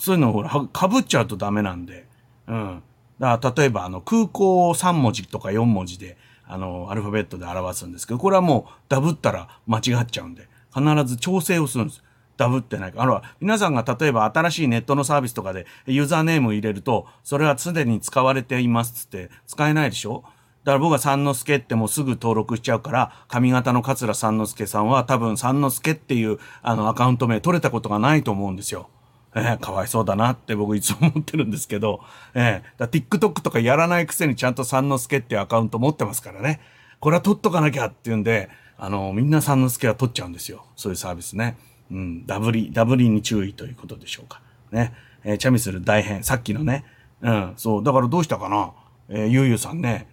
[0.00, 2.06] そういうのほら、かぶっちゃうとダメなんで。
[2.48, 2.82] うん。
[3.18, 12.02] だから例えば、あの、空港を3文字とか4文字で、あの、アルファベットで表すんですけど、これはもうダブったら間違っちゃうんで、必ず調整をするんです。
[12.36, 13.02] ダブってないか。
[13.02, 20.24] あの、皆さんが例えば新しいネットのサービスとかでユーザーネームを入れると、それは常に使われていますって使えないでしょ？
[20.64, 28.88] だから僕は三之助ってもうすぐ登録しちゃうから、髪型の桂三之助さんは多分三之助っていうあのアカウント名取れたことがないと思うんですよ。
[29.34, 32.00] えー、かわいそうだなって僕いつも思ってるんですけど、
[32.34, 36.60] えー、だ TikTok とかやらないくせにちゃんと三之助っていうアカウント持ってますからね。
[36.98, 40.64] これは取っとかなきゃっていうんで、あの、みんな三之助は取っちゃうんですよ。
[40.76, 41.56] そういうサービスね。
[41.90, 44.40] うん、ダブリ、ダブリに注意ということでしょうか。
[44.70, 44.92] ね。
[45.24, 46.24] えー、チャミスル大変。
[46.24, 46.84] さっきのね。
[47.22, 47.84] うん、そう。
[47.84, 48.72] だからどうしたかな
[49.08, 50.08] えー、ゆうゆうさんね。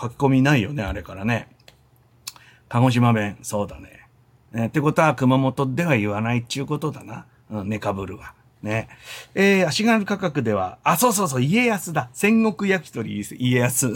[0.00, 1.48] 書き込みないよね、あれからね。
[2.68, 4.08] 鹿児島弁、そうだね。
[4.52, 7.26] ねってことは、熊本では言わないっちゅうことだな。
[7.50, 8.34] うん、ネカブルは。
[8.62, 8.88] ね。
[9.34, 12.08] えー、足軽価格では、あ、そうそうそう、家康だ。
[12.12, 13.94] 戦国焼き鳥、家康。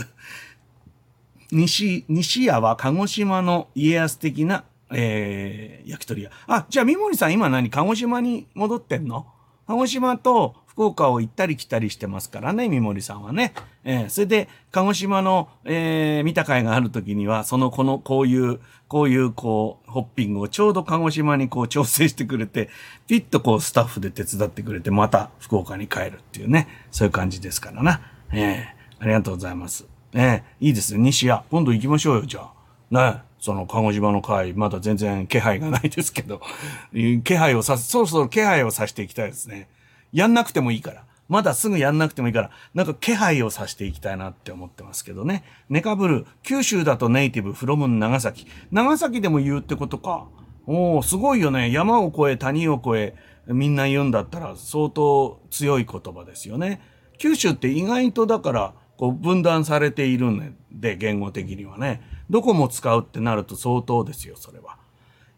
[1.53, 6.31] 西、西屋は鹿児島の家康的な、えー、焼き鳥屋。
[6.47, 9.27] あ、じゃあ、三森さん今何鹿児島に戻ってんの？
[9.67, 13.55] 鹿児島と福岡を行ったり来たりしてますからね、三森さんはね。
[13.83, 22.69] えー、それで、鹿児島の、えー、見た会がある時には、その、この、こういう、こういう、こう、ホッピングをちょうど鹿児島にこう調整してくれて、
[23.07, 28.03] ピッとこうスタッフで手伝ってくれて、また福岡に帰るっていうね、そういう感じですからな。
[28.33, 29.87] えー、ありがとうございます。
[30.13, 31.43] えー、いいですね、西屋。
[31.51, 33.15] 今度行きましょうよ、じゃあ。
[33.15, 33.23] ね。
[33.39, 36.43] その鹿児島の会、まだ全然気配がないですけど、
[37.25, 39.69] 気配をさ、そろそろ気配をさしていきたいですね。
[40.17, 41.05] やんなくてもいいから。
[41.29, 45.45] まだすぐやんなくてもいいから、なんか気配をさしていきたいなって思ってますけどね。
[45.69, 48.47] ネカブル、九州だとネイティブ、フロム長崎。
[48.73, 50.27] 長崎でも言うってことか。
[50.67, 51.71] おおすごいよね。
[51.71, 53.15] 山を越え、谷を越え、
[53.53, 56.81] みんな言うんだったら相当強い言葉ですよね。
[57.19, 62.01] 九州って意外とだから、こう分断されているんで、言語的にはね。
[62.31, 64.79] どこも使うってなると相当ですよ、それは。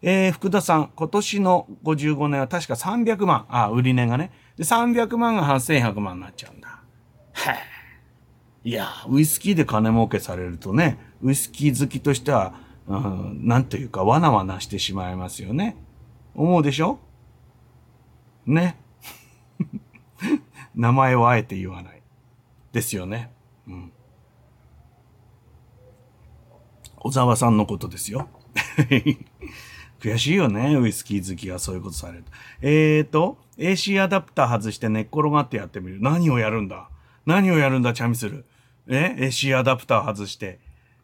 [0.01, 3.47] えー、福田さん、今年の55年は確か300万。
[3.49, 4.31] あ、売り値がね。
[4.59, 6.82] で、300万が8100万になっちゃうんだ。
[7.34, 12.54] へいや、ウイスキーで金儲けされるとね、ウイスキー好きとしては、
[12.88, 15.76] うん、なんというか、わなわなしてしまいますよね。
[16.34, 16.98] 思うでしょ？
[18.46, 18.80] ね。
[20.74, 22.02] 名前をあえて言わない。
[22.72, 23.30] ですよね。
[23.68, 23.92] うん。
[26.96, 28.28] 小沢さんのことですよ。
[30.00, 32.30] 悔しいよね、ウイスキー好きがそういうことされると。
[32.62, 35.98] えーと、AC アダプター外して寝っ転がってやってみる。
[36.00, 36.88] 何をやるんだ？
[37.26, 38.44] 何をやるんだ、チャミスル。
[38.86, 40.61] え ?AC アダプター外して。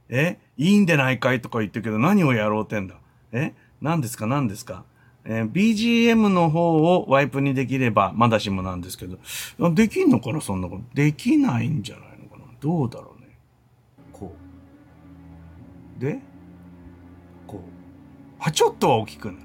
[0.08, 0.38] え？
[0.56, 2.94] いいんでないかいとか言ってるけど何をやろうってんだ？
[3.32, 3.54] え？
[3.80, 4.26] 何ですか？
[4.26, 4.84] 何ですか？
[5.24, 9.18] えー、BGM の方をワイプにできればまだしもなんですけど、
[9.72, 10.82] できんのかなそんなこと。
[10.94, 12.44] できないんじゃないのかな？
[12.60, 13.36] どうだろうね。
[14.12, 14.34] こ
[15.98, 16.00] う。
[16.00, 16.20] で？
[18.46, 19.38] あ、ちょっとは大きくなる。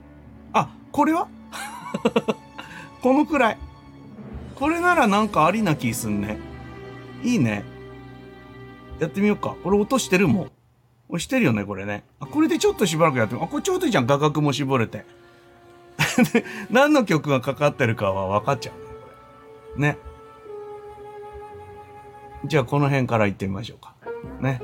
[0.51, 1.29] あ、これは？
[3.01, 3.57] このくらい。
[4.55, 6.37] これならなんかありな気すんね。
[7.23, 7.63] いいね。
[8.99, 9.55] やってみようか。
[9.63, 10.51] これ落としてるもん。
[11.09, 12.03] 押してるよね、これね。
[12.19, 14.05] あ、これでちょっとしばらくやってみあ、これちょうどいいじゃん。
[14.05, 15.05] 画角も絞れて。
[16.69, 18.71] 何の曲がかかってるかは分かっちゃ
[19.75, 19.87] うね。
[19.93, 19.97] ね。
[22.45, 23.95] じゃあ、この辺から行ってみましょうか。
[24.41, 24.61] ね。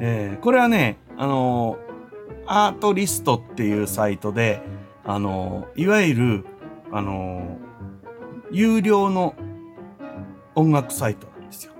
[0.00, 4.62] えー、これはね、あのー、アートリストっていうサイトで、
[5.04, 6.46] あのー、いわゆる、
[6.90, 7.58] あの
[8.50, 9.34] 有料の
[10.54, 11.72] 音楽サイトなんですよ。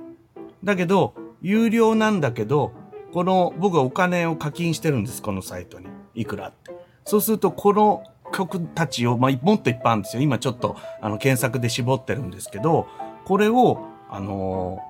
[0.65, 2.73] だけど、有料なんだけど、
[3.13, 5.87] この、僕はお金を課金してるんです、このサイトに。
[6.15, 6.77] いくらって。
[7.05, 8.03] そうすると、この
[8.33, 10.23] 曲たちを、まあ、もっといっぱいあるんですよ。
[10.23, 12.87] 今ちょっと、あの、検索で絞ってるんですけど、
[13.25, 14.81] これを、あの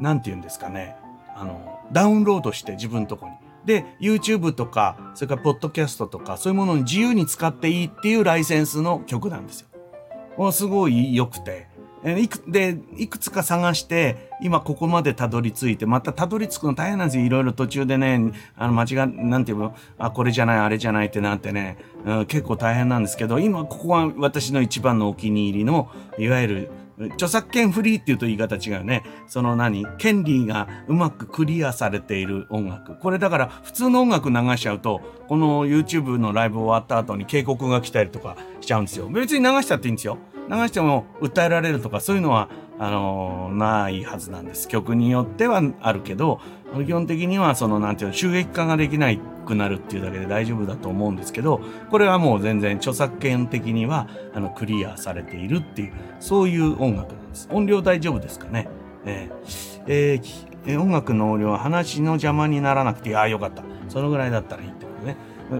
[0.00, 0.96] なんて言うんですかね。
[1.34, 3.32] あの、ダウンロードして自分のとこに。
[3.64, 9.69] で、YouTube とか、それからポッドキャストとか、そういうものに自由に使っていいっていうライセンスの曲なんですよ。
[10.36, 11.68] もすごい良くて。
[12.04, 17.24] いく、で、いくつか探して、今ここまでたどり着いて、またたどり着くの大変なんですよ。
[17.24, 21.76] いろいろ途中でね、あの、間違なんていうの、あ、これじゃない、あれじゃないってなってね、
[22.06, 26.70] うん、結構大変なんですけど、今ここは私の一番のお気に入りの、いわゆる
[27.14, 29.02] 著作権フリーっていうと言い方違うね。
[29.26, 29.86] その何？
[29.98, 32.96] 権利がうまくクリアされている音楽。
[32.96, 39.08] これだから普通の音楽流しちゃうと、この YouTube のライブ終わった後に警告が来たりとかしちゃうんですよ。
[39.08, 40.18] 別に流しちゃっていいんですよ。
[40.50, 42.48] 流しても訴えられるとかそういうのは、
[42.78, 44.66] あの、ないはずなんです。
[44.66, 46.40] 曲によってはあるけど、
[46.86, 57.48] 基本的にはそのなんていうの、収益化ができなくなるっていうだけで大丈夫だと思うんですけど、これはもう全然著作権的にはあのクリアされているっていう、そういう音楽なんです。
[57.52, 58.68] 音量大丈夫ですかね？
[59.06, 63.62] えー、えー、音楽の音量は話の邪魔にならなくて、ああ、よかった。
[63.88, 65.16] そのぐらいだったらいいってことね。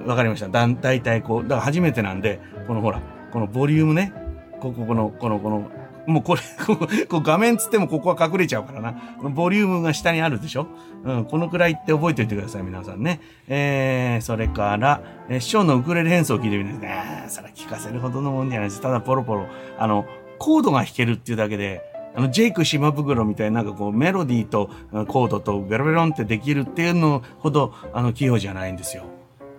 [0.07, 0.49] わかりました。
[0.49, 3.01] だ、だいたいこう、だから初めてなんで、このほら、
[3.33, 4.13] このボリュームね、
[4.61, 5.71] ここ、この、この、この、
[6.07, 6.41] もうこれ、
[7.07, 8.93] こう画面つってもここは隠れちゃうからな。
[9.19, 10.67] このボリュームが下にあるでしょ？
[11.05, 13.21] うん、このくらいって覚えておいてください、皆さんね。
[13.49, 18.81] えー、それから、えー、師匠のウクレレ演奏を聞いてみてね、それ聞かせるほどのもんじゃないです。
[18.81, 19.47] ただポロポロ、
[19.79, 20.05] あの、
[20.39, 21.83] コードが弾けるっていうだけで、
[22.17, 24.71] あの、ジェイク島袋みたいななんかこうメロディーと
[25.07, 29.05] コードとベロベロンってできるっていうのほど、あの、器用じゃないんですよ。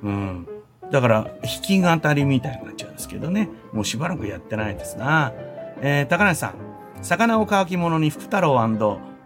[0.04, 0.48] うん。
[0.92, 3.50] だから、弾き語りみたいになっちゃうんですけどね。
[3.72, 5.32] もうしばらくやってないですな。
[5.82, 6.56] えー、高梨さん。
[7.02, 8.60] 魚を乾き物に福太郎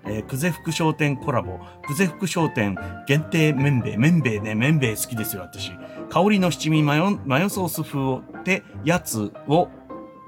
[0.07, 1.59] えー、久世福商店コラボ。
[1.87, 3.97] 久世福商店限定麺べい。
[3.97, 5.71] 麺べいね、麺べい好きですよ、私。
[6.09, 9.69] 香りの七味マヨ、マヨソース風を、で、やつを、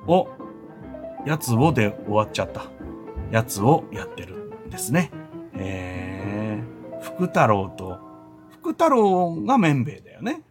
[0.07, 0.27] を、
[1.25, 2.63] やつをで終わっちゃった。
[3.29, 5.11] やつをやってるんですね。
[5.53, 7.99] えー、福太郎と、
[8.49, 10.41] 福太郎が麺べいだよね。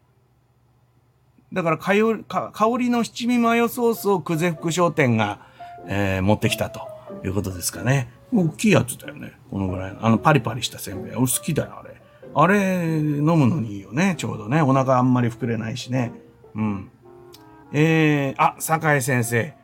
[1.57, 5.41] だから香り、香りの七味マヨソースを久世福商店が、
[5.87, 6.87] えー、持ってきたと
[7.25, 8.13] いうことですかね。
[8.31, 9.33] 大きいやつだよね。
[9.51, 9.97] このぐらい。
[9.99, 11.15] あの、パリパリしたせんべい。
[11.15, 11.97] 俺好きだよ、あれ。
[12.35, 14.61] あれ、飲むのにいいよね、ちょうどね。
[14.61, 16.13] お腹あんまり膨れないしね。
[16.55, 16.91] うん。
[17.73, 19.55] えー、あ、酒井先生。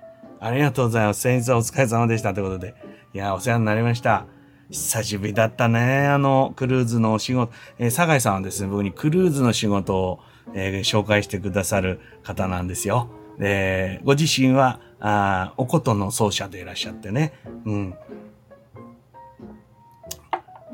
[0.40, 1.20] ありがとうございます。
[1.20, 2.32] 先日はお疲れ様でした。
[2.32, 2.74] ということで。
[3.12, 4.24] いや、お世話になりました。
[4.70, 6.06] 久しぶりだったね。
[6.06, 7.52] あの、クルーズのお仕事。
[7.78, 10.20] えー、酒井さんはですね、僕にクルーズの仕事を、
[10.54, 13.08] えー、紹介してくださる方なんですよ。
[13.38, 17.32] で、ご自身は、ああおことの奏者でいらっしゃってね。
[17.64, 17.94] うん。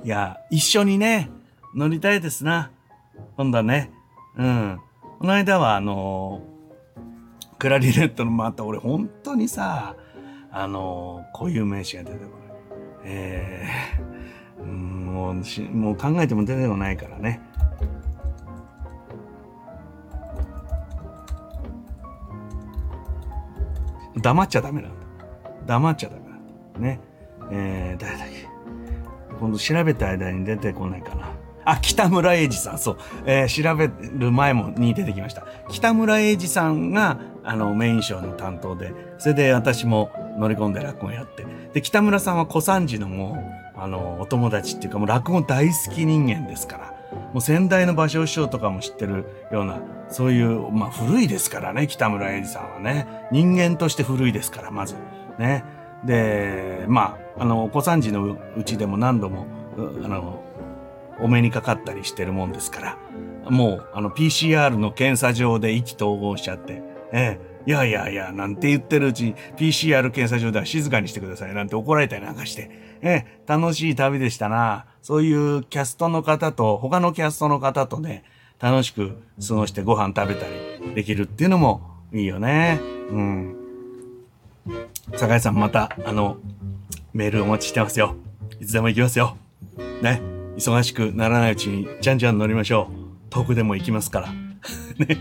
[0.05, 1.31] いや、一緒にね、
[1.75, 2.71] 乗りたいですな。
[3.37, 3.91] 今度はね。
[4.37, 4.81] うん。
[5.19, 9.97] この間は、あのー、クラリネットのまた俺本当にさ、
[10.51, 12.31] あのー、固有名詞が出てこない。
[13.05, 15.35] えー、もう
[15.75, 17.41] もう考えても出てこないからね。
[24.21, 24.97] 黙っちゃダメなんだ。
[25.67, 26.81] 黙っちゃダメなんだ。
[26.81, 27.01] ね。
[27.51, 28.49] えー、誰だっけ。
[29.39, 31.33] 今度調べた間に出てこないかな。
[31.65, 32.99] あ、北村英二さん、そう。
[33.27, 35.47] えー、調べる前もに出てきました。
[35.69, 41.47] 北村英二さんが、あの、メインショーの担当で、それで私も乗り込んで落語やって。
[41.75, 43.39] で、北村さんは小三治のも
[43.77, 46.88] う、あの、お友達っていうかもう落語大好き人間ですから。
[47.33, 53.07] もう先代の芭蕉師匠とかも知ってるような、そういう、まあ古いですからね、北村英二さんはね。
[53.31, 54.95] 人間として古いですから、まず。
[55.39, 55.65] ね。
[56.05, 59.47] で、まあ、あの、小三治のうちでも何度も、
[59.77, 60.43] あの、
[61.21, 66.83] お目にかかったりしてるもんですから、もう、あの、PCR の検査場で意気投合しちゃって、
[67.13, 72.71] ええ、いやいやいや、なんて言ってるうちに PCR 検査場では静かにしてくださいなんて怒られたりなんかして、
[73.03, 74.87] ええ、楽しい旅でしたな。
[75.03, 78.25] そういうキャストの方と、他のキャストの方とね、
[78.61, 79.17] 楽しく
[79.47, 81.81] 過ごしてご飯食べたりできるっていうのも
[82.13, 82.81] いいよね。
[83.11, 83.57] うん。
[85.17, 86.39] 酒井さんまた、あの、
[87.13, 88.17] メールお待ちしてますよ。
[88.61, 89.37] いつでも行きますよ。
[90.03, 90.21] ね。
[90.57, 93.09] 忙しくならないうちに、じゃんじゃん乗りましょう。
[93.31, 94.33] 遠くでも行きますから。
[95.07, 95.17] ね。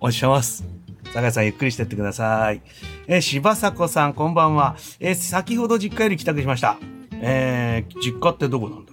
[0.00, 0.64] お待ちしてます。
[1.12, 2.60] 酒井さんゆっくりしてってください。
[3.06, 4.76] えー、柴迫さん、こんばんは。
[4.98, 6.76] え先ほど実家より帰宅しました。
[7.20, 8.92] えー実家ってどこなんだ？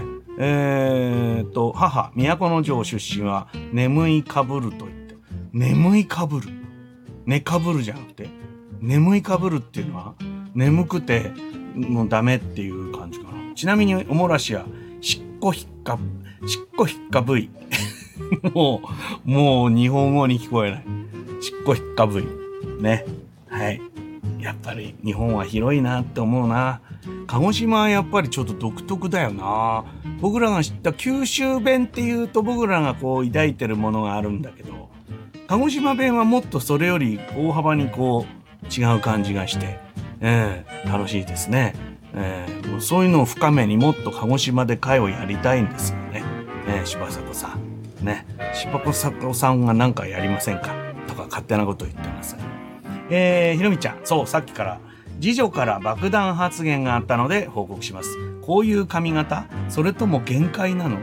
[0.00, 0.02] ね。
[0.38, 5.14] えーっと、母、都城出身は、眠いかぶると言って。
[5.52, 6.48] 眠いかぶる。
[7.26, 8.28] 寝かぶるじゃなくて、
[8.80, 10.14] 眠いかぶるっていうのは、
[10.54, 11.30] 眠くて、
[11.76, 13.54] もうダメっていう感じかな。
[13.54, 14.64] ちなみに、おもらしは、
[15.00, 15.98] しっこひっか、
[16.46, 17.48] しっこひっかぶい。
[18.54, 18.82] も
[19.26, 20.84] う、もう日本語に聞こえない。
[21.40, 22.24] しっこひっかぶい。
[22.82, 23.04] ね。
[23.48, 23.80] はい。
[24.44, 26.82] やっぱり日本は広いなって思うな。
[27.26, 29.86] 鹿児島はやっぱりちょっと独特だよな。
[30.20, 34.90] 僕らが知った九州弁っていうと僕らがこう抱いてるものがあるんだけど、
[35.46, 39.78] 鹿児島弁はもっとそれより大幅にこう違う感じがして、
[40.20, 41.74] ええ楽しいですね。
[42.14, 46.22] ええもうそういうのを深めにもっと鹿児島で会をやりたいんですよね。
[46.68, 48.04] ええ柴迫さん。
[48.04, 48.26] ね。
[48.52, 50.74] 柴迫さんが何かやりませんか？
[51.08, 52.36] とか勝手なこと言ってます。
[53.10, 54.80] えー、ひろみちゃん、そう、さっきから、
[55.20, 58.10] 次女から爆弾発言があったので報告します。
[58.42, 59.46] こういう髪型？
[59.68, 60.98] それとも限界なの？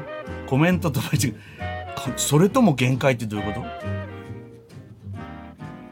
[0.48, 3.66] コメントと間違えそれとも限界ってどういうこと？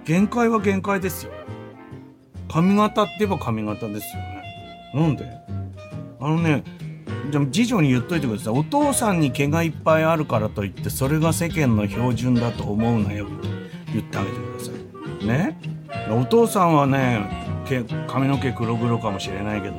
[0.03, 1.31] 限界は限界ですよ。
[2.51, 4.43] 髪型って言えば髪型ですよね。
[4.93, 5.25] なんで？
[6.19, 6.63] あのね、
[7.31, 8.53] でも次女に言っといてください。
[8.53, 13.47] お父さんに毛がいっぱいあるからといって、それが世間の標準だと思うなよって
[13.93, 14.71] 言ってあげてくださ
[15.23, 15.25] い。
[15.25, 15.78] ね？
[16.09, 17.21] お父さんはね、
[18.07, 19.75] 髪の毛黒々かもしれないけど、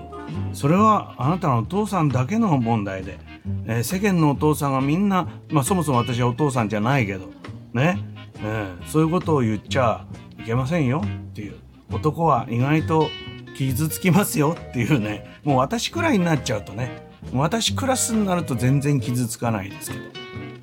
[0.52, 3.18] それはあなたのお父さんだけの問題で、
[3.66, 7.30] えー世間のお父さんがみんな、まあそもそも私はお父さんじゃないけど、
[7.72, 7.98] ね、
[8.42, 10.06] えーそういうことを言っちゃ
[10.38, 11.55] いけませんよっていう。
[11.92, 13.09] 男は意外と
[13.56, 20.05] 傷つきますよっていうね、もう私くらいになっちゃうとね、私クラスになると全然傷つかないですけど。
[20.05, 20.09] っ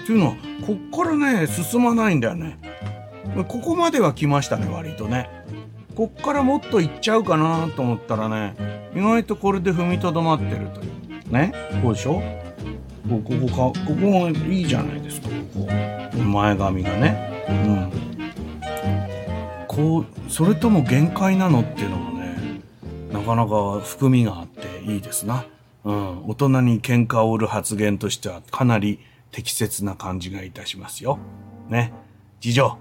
[0.07, 0.35] ていうのは、
[0.65, 2.57] こっからね、進まないんだよね。
[3.49, 5.29] ここまでは来ましたね、割とね。
[5.97, 8.53] こっからもっと行っちゃうかなと思ったらね、
[8.95, 11.33] 意外とこれで踏みとどまってるという。
[11.33, 11.51] ね？
[11.81, 12.21] こうでしょ？
[13.09, 15.67] こここか、ここがいいじゃないですか、ここ。
[16.19, 17.43] 前髪がね。
[17.49, 17.91] うん。
[19.67, 22.61] こう、それとも限界なのっていうのもね、
[23.11, 25.47] なかなか含みがあっていいですな。
[25.83, 26.27] うん。
[26.27, 28.99] 大人に喧嘩を売る発言としてはかなり
[29.31, 31.17] 適切な感じがいたしますよ。
[31.69, 31.91] ね？
[32.39, 32.77] 次女。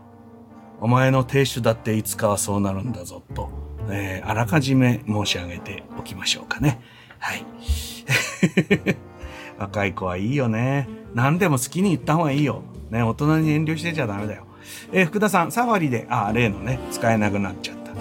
[0.81, 3.51] お前の亭主だっていつかはそうなるんだぞと、
[3.91, 6.81] えーあらかじめ申し上げておきましょうかね。
[7.19, 7.45] はい。
[9.59, 10.89] 若い子はいいよね。
[11.15, 12.63] 何でも好きに言った方がいいよ。
[12.91, 14.45] ね、大人に遠慮してちゃダメだよ。
[14.93, 17.93] えー福田さん、サファリで、あ、例のね、使えなくなっちゃった。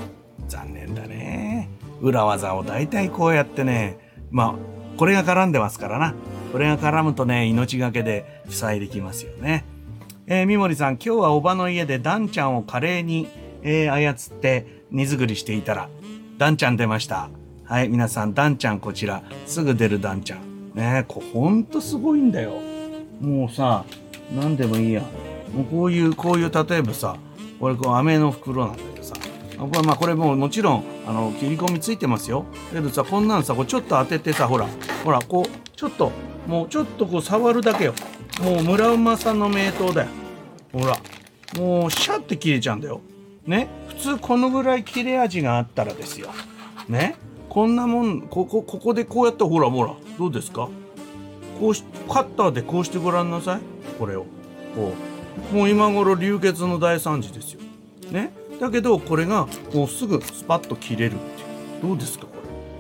[0.48, 1.70] 残念だね。
[2.02, 3.98] 裏技を大体こうやってね、
[4.32, 6.14] まあ、これが絡んでますからな。
[6.52, 9.66] これが絡むとね、命がけで塞いできますよね。
[10.28, 13.28] えー、三森さん、今日はおばの家でダンちゃんを華麗に、
[13.62, 15.88] えー操って荷造りしていたら、
[16.40, 17.30] ダンちゃん出ました。
[17.64, 20.72] はい、皆さん、ダンちゃんこちら、すぐ出るダンちゃん。
[20.74, 22.54] ねえ、こほんとすごいんだよ。
[23.22, 23.86] もうさ、
[24.36, 25.02] なんでもいいや。
[25.54, 27.18] もうこういう、こういう、例えばさ、
[27.60, 29.14] これこう飴の袋なんだけどさ、
[29.60, 32.46] これまあこれもうもちろん、あの、切り込みついてますよ。
[32.74, 34.68] だけどさ、こんなんさ、こうちょっと当ててさ、ほら、
[35.04, 36.12] ほら、こう、ちょっと、
[36.48, 37.94] もうちょっとこう触るだけよ。
[38.42, 40.08] もう村馬さんの名刀だよ。
[40.74, 40.98] ほら、
[41.58, 43.02] もうシャって切れちゃうんだよ。
[43.46, 43.68] ね。
[43.88, 46.30] 普通このぐらい切れ味があったらですよ。
[46.90, 47.16] ね。
[47.50, 50.68] こんなもん、ここ、ここでこうやってほらほら、どうですか？
[51.60, 53.60] こうし、カッターでこうしてごらんなさい。
[53.98, 54.26] これを。
[54.76, 54.94] こ
[55.52, 55.56] う。
[55.56, 57.62] もう今頃流血の大惨事ですよ。
[58.12, 58.34] ね。
[58.60, 61.46] だけど、これが、もうすぐスパッと切れるってい
[61.80, 61.90] う。
[61.90, 62.32] どうですかこ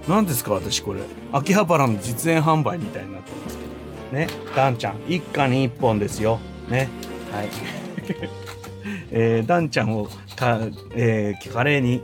[0.08, 0.14] れ？
[0.14, 1.02] 何ですか私これ。
[1.32, 3.65] 秋葉原の実演販売みたいになってますけど。
[4.12, 4.28] ね。
[4.56, 6.40] ダンちゃん、一家に一本ですよ。
[6.70, 6.90] ね。
[7.32, 7.50] はい。
[9.12, 10.60] えー、ダンちゃんをか、
[10.94, 12.02] えー、華麗に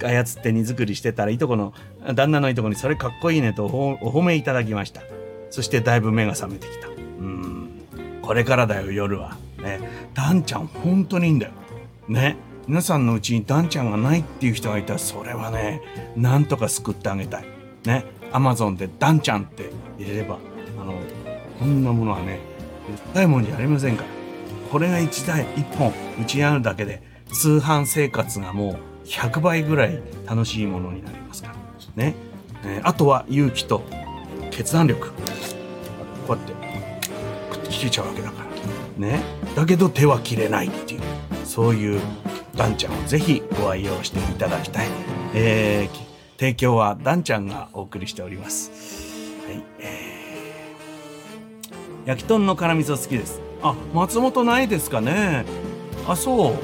[0.00, 1.74] 操って荷造りしてたらいとこの
[2.14, 5.02] 旦那のいとこにそれかっこいいねとおお褒めいただきました
[5.50, 7.70] そしてだいぶ目が覚めてきたうん
[8.22, 9.80] これからだよ夜はね
[10.14, 11.52] ダンちゃん本当にいいんだよ
[12.08, 15.82] ね皆さんのうちにダンちゃんがないっていう人がいたらそれはね
[16.16, 17.44] なんとか救ってあげたい
[17.84, 20.38] ねアマゾンでダンちゃんって入れれば
[20.80, 20.94] あの
[21.62, 22.40] こんなものはね
[22.90, 24.08] 絶対もんじゃありませんから。
[24.70, 31.54] これが1台1本うちにあるだけで通販生活がもう100倍ぐらい楽しいものになりますから。
[31.94, 32.14] ね、
[32.64, 33.82] えーあとは勇気と
[34.50, 35.10] 決断力。
[36.26, 38.44] こうやって切れちゃうわけだか
[38.98, 39.06] ら。
[39.06, 39.20] ね。
[39.54, 41.00] だけど手は切れないっていう
[41.44, 42.00] そういう
[42.56, 44.88] ダンちゃんをぜひご愛用していただきたい、
[45.34, 48.70] えー提供はダンちゃんがお送りしております。
[49.46, 49.62] はい。
[49.78, 50.21] えー、
[52.04, 53.40] 焼き豚の辛味噌好きです。
[53.62, 55.44] あ、松本ないですかね。
[56.06, 56.54] あ、そう。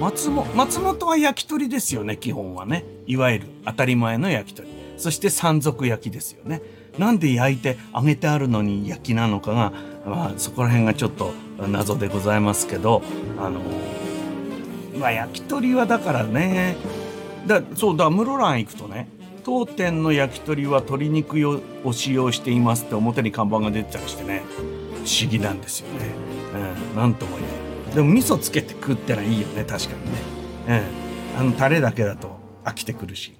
[0.00, 2.84] 松本、松本は焼き鳥ですよね、基本はね。
[3.06, 4.68] いわゆる当たり前の焼き鳥。
[4.96, 6.62] そして山賊焼きですよね。
[6.98, 9.72] なんで焼いて揚げてあるのに焼きなのかが、
[10.06, 13.02] まあ、そこら辺がちょっと謎でございますけど、
[13.38, 13.60] あの
[14.98, 16.76] まあ、焼き鳥はだからね、
[17.46, 19.10] だそうだ、室蘭行くとね、
[19.44, 21.36] 当店の焼き鳥は鶏肉
[21.84, 24.42] を使用していますって表に看板が出てたりしてね、
[25.06, 26.10] 不思議なんですよね。
[26.92, 27.46] うん、なんとも言
[27.92, 30.82] えでも味噌つけて食ってのはいいよね、確かにね。
[31.36, 33.36] うん、あの、タレだけだと飽きてくるし。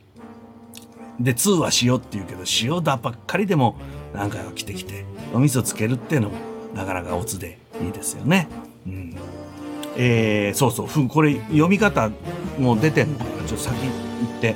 [1.18, 3.76] で、2は塩って言うけど、塩だばっかりでも
[4.14, 6.36] なんか飽きてきて、お味噌つけるっていうのも
[6.74, 8.48] なかなかオツでいいですよね。
[8.86, 9.16] うん。
[9.96, 12.10] えー、そうそう、ふこれ読み方
[12.58, 13.30] もう出てんのかな？
[13.48, 13.90] ちょっと先行
[14.38, 14.54] って、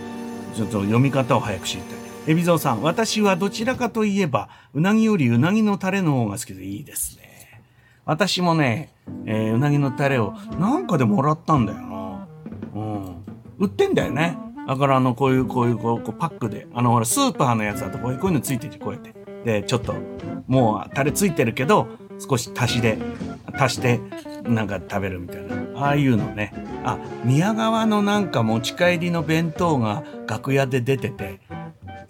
[0.54, 1.99] ちょっと読み方を早く知りたい。
[2.30, 7.60] エビゾウさん、私はどちらかといえば、うなぎよりうなぎのタレの方が好きでいいですね。
[8.04, 8.94] 私もね、
[9.26, 12.28] えーうなぎのタレをなんかでもらったんだよな。
[12.72, 13.24] うん。
[13.58, 14.38] 売ってんだよね。
[14.68, 16.68] だからあの、こういう、こういう、こう、こうパックで。
[16.72, 19.12] あの、ほら、スーパーのやつだとこういう、のついてるこうやって。
[19.44, 19.96] で、ちょっと、
[20.46, 21.88] もう、タレついてるけど、
[22.20, 22.96] 少し足しで、
[23.54, 23.98] 足して、
[24.44, 25.80] なんか食べるみたいな。
[25.80, 26.52] ああいうのね。
[26.84, 31.40] あ、宮川のなんか持ち帰りの弁当が楽屋で出てて、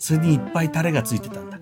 [0.00, 1.58] それにいっぱいタレがついてたんだ。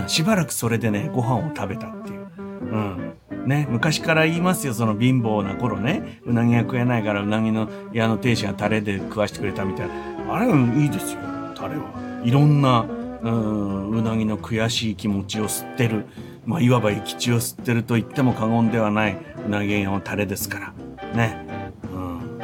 [0.00, 2.26] うん、しばらくそれでね、ご飯を食べたっていう。
[2.48, 3.14] うん。
[3.46, 6.20] ね、昔から言いますよ、その貧乏な頃ね。
[6.24, 10.34] うなぎが食えないから、うなぎの屋の亭主がタレで食わしてくれたみたいな。
[10.34, 11.20] あれはいいですよ、
[11.54, 12.22] タレは。
[12.24, 12.86] いろんな、
[13.22, 16.06] うん、うなぎの悔しい気持ちを吸ってる。
[16.46, 20.72] まあ、いわば生き血を吸ってると言っても過言ではない、うなぎのタレですから。
[21.14, 21.46] ね。
[21.92, 22.40] うん。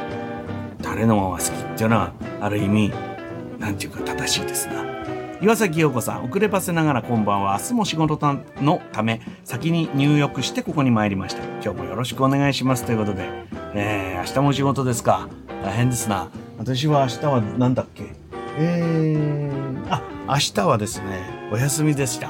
[0.79, 2.93] タレのまま好きっていうのは、ある意味、
[3.57, 4.88] なんていうか正しいですな。
[5.41, 7.57] 岩崎陽子さん、遅ればせながらこんばんは。
[7.61, 8.19] 明日も仕事
[8.61, 11.41] のため、先に入浴してここに参りました。
[11.63, 12.83] 今日もよろしくお願いします。
[12.83, 13.29] ということで、
[13.73, 15.29] えー、明日も仕事ですか。
[15.63, 16.29] 大変ですな。
[16.57, 18.03] 私は明日は何だっけ？
[18.57, 22.27] えー、あ、明日はですね、お休みでした。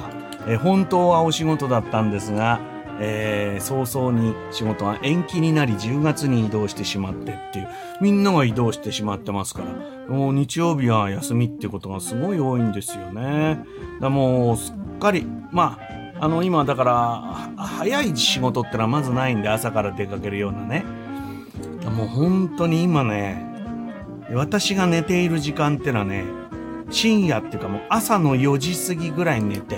[0.48, 2.60] えー本当はお仕事だったんですが、
[3.00, 7.68] えー早々に仕事が延期になり10月に移動してしまってっていう、
[8.02, 13.60] みんなが移動してしまってますから、もう日曜日は休みってことがすごい多いんですよね。
[14.00, 15.78] だもうすっかり、ま
[16.20, 20.86] あ、あの今だから、早い仕事ってのはまずないんで朝から出かけるようなね。
[21.96, 23.46] もう本当に今ね、
[24.34, 26.24] 私が寝ている時間ってのはね、
[26.92, 29.78] 深夜っていうかもう朝の4時過ぎぐらいに寝て、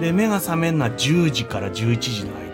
[0.00, 2.47] で、目が覚めるのは10時から11時の間、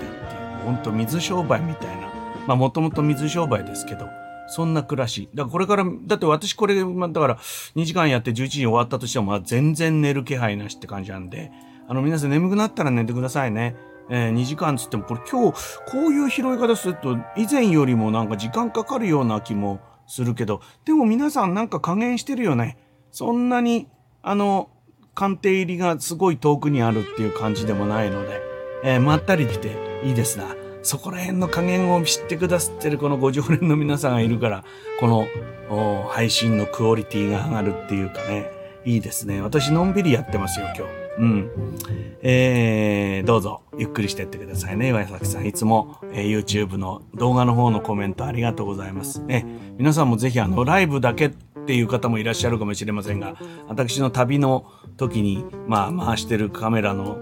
[0.64, 2.08] ほんと水商売みたいな。
[2.46, 4.08] まあもともと水商売ですけど、
[4.48, 5.28] そんな暮らし。
[5.34, 7.36] だからこれから、だって私これ、まあだから
[7.76, 11.50] 2時間やって11時終わったとしても、まあ全然寝る気配なしって感じなんで、
[11.88, 13.76] あの皆さん眠くなったら寝てくださいね。
[14.10, 15.58] えー2時間つっても、これ今日、
[15.90, 22.76] こういう拾い方すると、以前よりもなんか時間かかるような気もするけど、でも皆さんなんか加減してるよね。
[23.10, 23.88] そんなに、
[24.22, 24.68] あの、
[25.14, 28.42] 鑑定入りがすごい遠くにあるっていう感じでもないので、
[28.84, 30.54] えーまったり来ていいですな。
[30.82, 34.64] そこら辺の加減を知ってくださってるこのご常連の皆さんがいるから、
[35.00, 35.26] この
[36.08, 38.50] 配信のクオリティが上がるっていうかね、
[38.84, 39.40] いいですね。
[39.40, 41.04] 私のんびりやってますよ、今日。
[41.18, 41.50] うん。
[42.22, 45.46] えー、どうぞ、ゆっくりしてってくださいね、岩崎さん。
[45.46, 49.22] いつも、えー YouTube の動画の方のコメントありがとうございます。
[49.28, 49.44] え、
[49.78, 51.30] 皆さんもぜひあの、ライブだけ
[51.64, 53.36] っていう方もいらっしゃるかもしれませんが、
[53.68, 54.66] 私の旅の
[54.98, 57.18] 時に、まあ、回してるカメラの、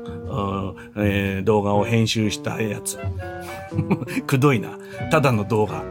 [0.97, 2.98] えー動画を編集したやつ。
[4.27, 4.78] くどいな。
[5.10, 5.85] ただの動画。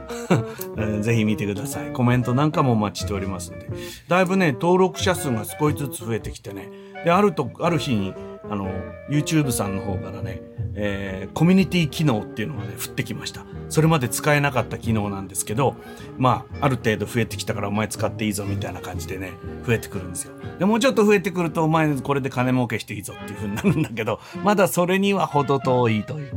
[1.02, 1.92] ぜひ見てください。
[1.92, 3.70] コメントなんかもお待ちしておりますんで。
[4.08, 6.70] だいぶね、登録者数が少しずつ増えてきてね。
[7.06, 8.14] で、あると、ある日に、
[8.50, 8.70] あの、
[9.10, 10.42] YouTube さんの方からね、
[10.76, 13.46] えーコミュニティ機能っていうのがね、降ってきました。
[13.70, 15.76] それまで使えなかった機能なんですけど、
[16.18, 19.32] まあ、ある程度増えてきたからお前使っていいぞみたいな感じでね、
[19.66, 20.34] 増えてくるんですよ。
[20.60, 26.34] で、もうちょっと増えてくるとお前これで金儲けしていいぞっていう風になるんだけど、まだそれには程遠いという。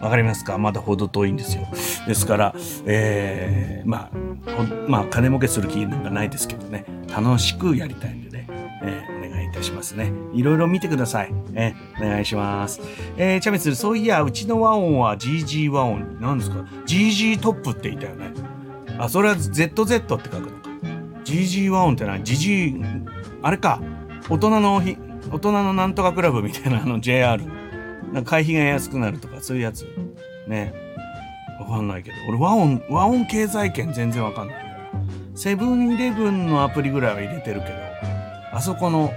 [0.00, 0.58] わかりますか？
[0.58, 1.66] まだ程遠いんですよ。
[2.06, 2.54] ですから、
[2.86, 4.16] えー、まあ、
[4.86, 8.46] まあ、金儲けする気なんかないですけどね、楽しくやりたいんでね、
[8.82, 9.17] えー
[9.48, 10.12] いたしますね。
[10.34, 11.32] いろいろ見てください。
[11.54, 12.80] えお願いします。
[13.16, 16.20] えー、チャミスル、そういや、うちの和音は GG 和音。
[16.20, 18.32] なんですか ?GG トップって言ったよね。
[18.98, 20.68] あ、それは ZZ って書くのか。
[21.24, 23.06] GG 和音って何 ?GG、
[23.42, 23.80] あれか。
[24.28, 24.96] 大人のひ、
[25.30, 27.42] 大人のなんとかクラブみたいなあの JR。
[28.12, 29.86] なんか会費が安くなるとか、そういうやつ。
[30.46, 30.72] ね。
[31.60, 32.16] わかんないけど。
[32.28, 34.68] 俺和音、和音経済圏全然わかんない。
[35.34, 37.74] セブンイレブンのアプリぐらいは入れてるけど、
[38.52, 39.12] あそこの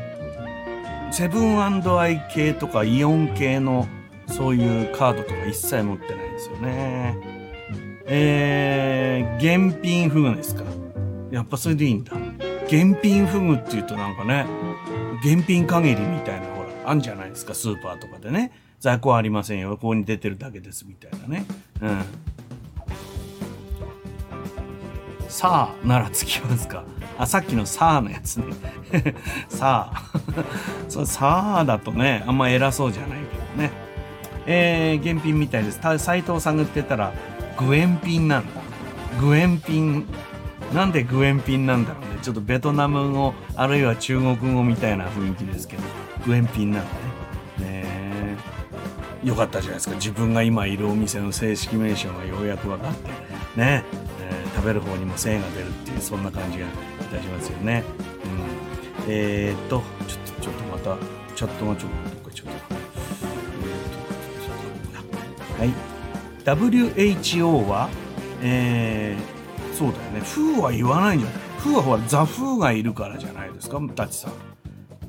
[1.12, 3.88] セブンアイ系とかイオン系の
[4.28, 7.18] そういうカードとか一切持ってないんですよね。
[8.06, 10.64] えー、現品フグですか？
[11.30, 12.14] やっぱそれでいいんだ。
[12.66, 14.46] 現品フグって言うとなんかね、
[15.24, 18.54] 現品限りみたいな、ほら、あんじゃないですか、スーパーとかでね。
[18.80, 19.72] 在庫はありませんよ。
[19.72, 21.46] ここに出てるだけです、みたいなね。
[21.82, 22.04] うん。
[25.28, 26.84] さあ、ならつきますか？
[27.22, 28.45] あ、さっきのさあのやつね。
[29.48, 30.03] さあ。
[30.89, 33.72] そう、さあだとね、あんま偉そうじゃないけどね。
[34.48, 35.80] えー、現品みたいです。
[35.99, 37.14] 斎藤さんが言ってたら、
[37.60, 38.49] グエンピンなんだ。
[39.19, 40.07] グエンピン。
[40.73, 42.19] なんでグエンピンなんだろうね。
[42.23, 45.84] ちょっとベトナム語、あるいは中国語みたいな雰囲気ですけど、
[46.26, 46.84] グエンピンなん
[47.60, 47.84] だね。
[47.84, 47.85] ね
[49.23, 49.95] よかったじゃないですか。
[49.95, 53.10] 自分が今いるお店の正式名称がようやく分かって、
[53.60, 53.84] ね、
[54.19, 56.65] え、食べる方にも精が出るっていう、そんな感じが
[57.12, 57.84] いたしますよね。
[58.26, 59.12] うん。
[59.14, 60.98] えー、っと、ちょっと、ちょっとまた、
[61.36, 62.82] チャットがちょっと、どっかちょっと。
[65.62, 65.74] はい。
[66.44, 67.90] WHO は、
[68.42, 70.22] えー、そうだよね。
[70.22, 74.34] フーは言わないんじゃないフーはほら、ザ・フーがいるからじゃないですか、タチさん。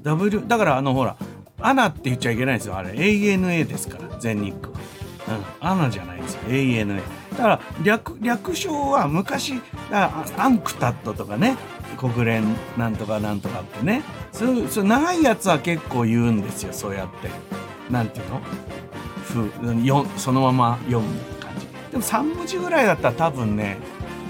[0.03, 1.17] W、だからあのほら、
[1.61, 2.77] アナって言っちゃいけないんですよ。
[2.77, 4.73] あれ、ANA ですから、全日空。
[4.73, 6.41] うん、アナじゃないんですよ。
[6.49, 7.01] ANA。
[7.31, 9.55] だから略、略称は昔、
[9.91, 11.57] アンクタットとかね、
[11.97, 14.03] 国連なんとかなんとかってね、
[14.33, 17.31] そう、そう長いやつは結構言うんですよ、そうやって。
[17.93, 18.41] なんていうの？
[19.25, 19.51] ふ
[20.19, 21.09] そのまま読む
[21.41, 21.67] 感じ。
[21.91, 23.79] でも3文字ぐらいだったら多分ね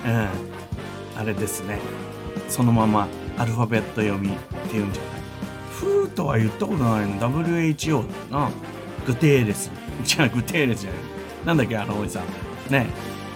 [0.06, 0.28] うん
[1.20, 1.78] あれですね。
[2.48, 3.08] そのまま
[3.38, 4.32] アルファベット読みっ
[4.68, 5.12] ていうんじゃない。
[5.72, 7.16] フーとは言ったことないの。
[7.44, 8.50] WHO だな。
[9.06, 9.70] グテーレス。
[10.18, 11.00] 違うグテーレスじゃない。
[11.46, 12.72] なんだっけあのおじさん。
[12.72, 12.86] ね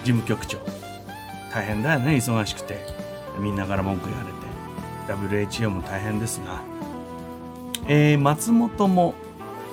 [0.04, 0.58] 事務局長。
[1.52, 2.95] 大変だよね忙しくて。
[3.38, 4.36] みんなから文句言われて。
[5.06, 6.62] WHO も大変ですな
[7.86, 9.14] えー、松本も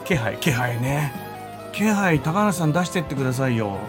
[0.06, 1.14] 気配気配ね。
[1.72, 3.80] 気配高梨さん出してってくださいよ。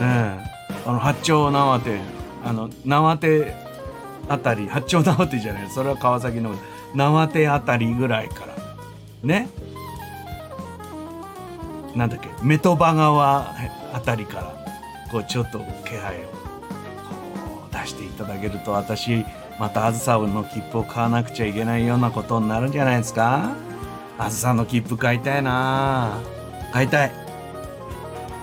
[0.00, 0.56] ええ。
[0.86, 2.00] あの八丁縄手。
[2.44, 3.54] あの縄手
[4.28, 5.70] あたり八丁縄手じゃない。
[5.70, 6.54] それは川崎の
[6.94, 8.54] 縄手あたりぐらいから。
[9.22, 9.48] ね。
[11.94, 12.28] なんだっけ。
[12.42, 13.54] メトバ川
[13.92, 14.56] あたりから。
[15.10, 16.35] こうちょっと気配を。
[17.86, 19.24] 出していただけると私
[19.58, 23.52] またあずさの切符を買わなくちゃいけないようなことになるんじゃないですか？
[24.18, 26.16] あずさの切符買いたいな。
[26.16, 26.20] あ
[26.72, 27.12] 買いたい。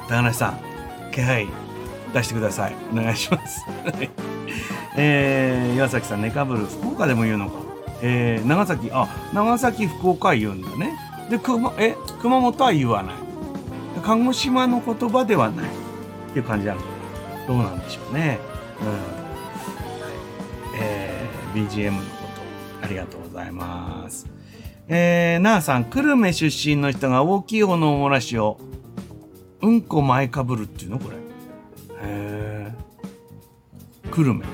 [0.07, 0.59] 高梨さん
[1.11, 1.47] 気配
[2.13, 2.75] 出してください。
[2.91, 3.65] お願いします。
[4.95, 7.53] えー、岩崎さんネカブル福岡でも言うのか。
[8.01, 10.97] えー、長崎あ長崎福岡は言うんだね。
[11.29, 13.15] で熊え熊本は言わない。
[14.03, 15.65] 鹿児島の言葉ではない。
[15.65, 15.69] っ
[16.33, 16.81] ていう感じなの。
[17.47, 18.39] どうなんでしょうね。
[18.81, 19.22] うん、
[21.53, 22.03] BGM のこ
[22.81, 24.27] とありがとうございます
[24.87, 28.59] えー、なあさん、久留米出身の人が大きい方のおもらしを、
[29.61, 30.99] うんこ前かぶるっていうの？
[30.99, 31.15] これ。
[31.15, 31.19] へ
[32.01, 32.73] え。
[34.11, 34.45] 久留米。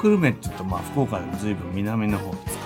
[0.00, 2.64] 久留米って言うと、まあ、福岡でも随分南の方ですか。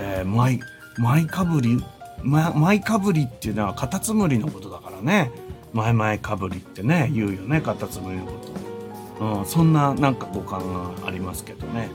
[0.00, 0.60] えー、前、
[0.98, 1.82] 前かぶり、
[2.22, 5.30] 前、前かぶりっていうのはカタツムリのことだからね。
[5.72, 8.32] 前々かぶりってね、言うよね、カタツムリのこ
[9.18, 9.24] と。
[9.24, 10.60] うん、そんななんか五感
[11.00, 11.88] がありますけどね。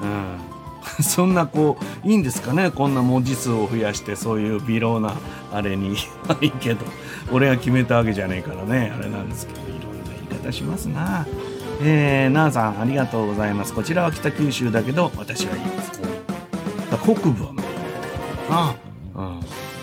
[0.00, 0.38] うん。
[1.02, 2.70] そんなこう、いいんですかね？
[2.70, 5.14] こんな文字数を増やして、そういう微量な
[5.52, 5.96] あれに。
[6.42, 6.84] いいけど、
[7.32, 11.26] 俺が決めたわけじゃねえからね、あれなんですけど、いろんな言い方しますな。
[11.80, 13.72] えー、なあさん、ありがとうございます。
[13.72, 15.90] こちらは北九州だけど、私は言います。
[17.02, 17.64] 北部はもう、
[18.50, 18.74] あ
[19.16, 19.20] あ、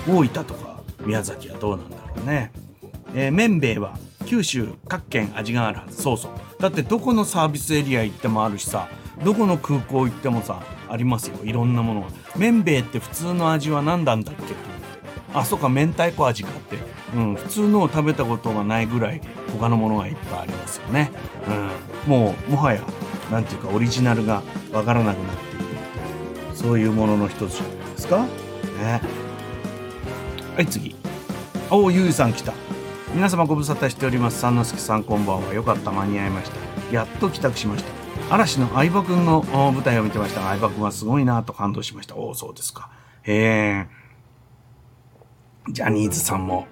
[0.07, 2.51] うん、大分とか宮崎はどうなんだろうね。
[3.13, 6.01] えー、麺べいは九州各県味があるはず。
[6.01, 6.31] そうそう。
[6.61, 8.87] だってどこのサービスエリア行ってもあるしさ、
[9.23, 11.37] どこの空港行ってもさ、ありますよ。
[11.43, 12.07] いろんなものが。
[12.35, 14.71] 麺べいって普通の味は何なんだっけと思って。
[15.33, 16.77] あそうか明太子味かって、
[17.15, 19.21] うん、普通のを食べたことがないぐらい
[19.53, 21.09] 他のものがいっぱいありますよね、
[22.05, 22.81] うん、もうもはや
[23.31, 24.43] 何ていうかオリジナルが
[24.73, 25.65] わからなくなっている
[26.53, 28.23] そういうものの一つじゃないですか。
[28.23, 28.27] ね。
[30.55, 30.95] はい次。
[31.69, 32.53] おおゆうさん来た。
[33.15, 34.39] 皆様ご無沙汰しております。
[34.41, 35.53] 三之助さんこんばんは。
[35.53, 35.91] よかった。
[35.91, 36.93] 間に合いました。
[36.93, 38.00] やっと帰宅しました。
[38.31, 42.15] 嵐の相葉くんの舞台を見てましたが、相葉くんはすごいなと感動しました。
[42.15, 42.89] おお、そうですか。
[43.23, 43.87] へえ。
[45.69, 46.65] ジャニーズさんも、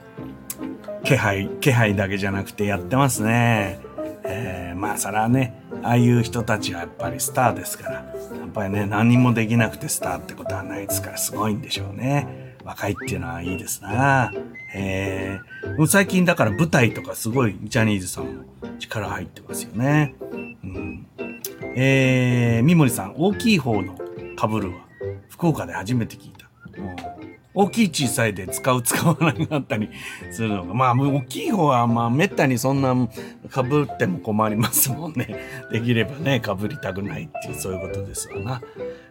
[1.03, 3.81] 気配、気配だけじゃなくてやってますね。
[4.23, 8.05] えー、まあ、それはね、ああいう人たちはやっぱりスターですから、や
[8.47, 12.55] っぱりね、何もできなくてスターってことはないですから、すごいんでしょうね。
[12.63, 14.31] 若いっていうのはいいですな。
[14.73, 18.43] えー、最近だから舞台とかすごいジャニーズさんも
[18.79, 20.15] 力入ってますよね。
[20.63, 21.05] うん。
[21.75, 23.95] えー、三森さん、大きい方の
[24.35, 24.85] かぶるは、
[25.29, 26.49] 福岡で初めて聞いた。
[27.53, 29.89] 大きい小さいで使う使わなくなったり
[30.31, 30.73] するのが。
[30.73, 35.35] まあ、大きい方はまあ、めったにそんな被っても困りますもんね。
[35.71, 38.61] できればね、被りたくないっていう、そういうことですわな。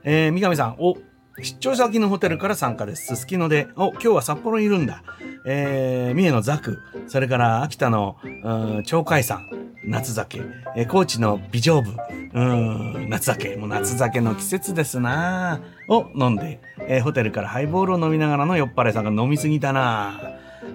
[0.04, 0.96] えー、三上さん、お、
[1.42, 3.06] 出張先のホテルから参加です。
[3.06, 5.02] すすきので、お、今日は札幌にいるんだ。
[5.46, 9.48] えー、三重のザク、それから秋田の、うん、鳥海山、
[9.84, 10.42] 夏酒、
[10.76, 11.94] えー、高知の美丈部、
[12.34, 15.60] うん、夏酒、もう夏酒の季節ですな。
[15.88, 20.20] を飲んで、えー、ホテルからハイボールを飲みながらの酔っ払いさんが飲みすぎたな。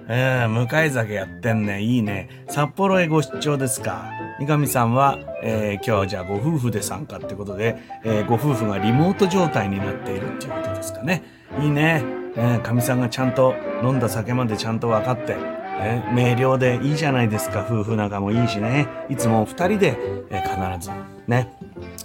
[0.08, 1.82] えー、向かい酒やってんね。
[1.82, 2.44] いいね。
[2.48, 4.10] 札幌へご出張ですか。
[4.38, 11.22] 三上さんは、えー、今日じゃあご夫婦で参加ってことで、えー、ご夫婦がリモート状態になっているっていうことですかね。
[11.60, 12.04] いいね。
[12.36, 15.36] えー、かみさんがちゃんと飲んだ酒までちゃんと分かって、
[15.80, 17.64] えー、明瞭でいいじゃないですか。
[17.66, 18.88] 夫婦仲もいいしね。
[19.08, 19.96] いつも二人で、
[20.30, 20.92] えー、必ず
[21.28, 21.56] ね、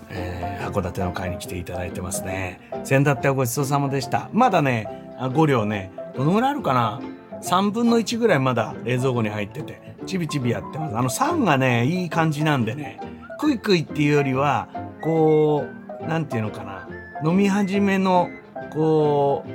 [0.10, 2.62] えー、函館の会に来ていただいてますね。
[2.86, 4.30] 先だってはごちそうさまでした。
[4.32, 4.88] まだね、
[5.20, 7.02] 5両ね、どのぐらいあるかな
[7.42, 10.98] 3分の1ぐらいまだ冷蔵庫に入ってて、ちびちびやってます。
[10.98, 13.00] あの酸がね、いい感じなんでね、
[13.40, 14.68] クイクイっていうよりは、
[15.02, 15.66] こ
[16.02, 16.88] う、なんていうのかな、
[17.24, 18.30] 飲み始めの、
[18.72, 19.50] こう、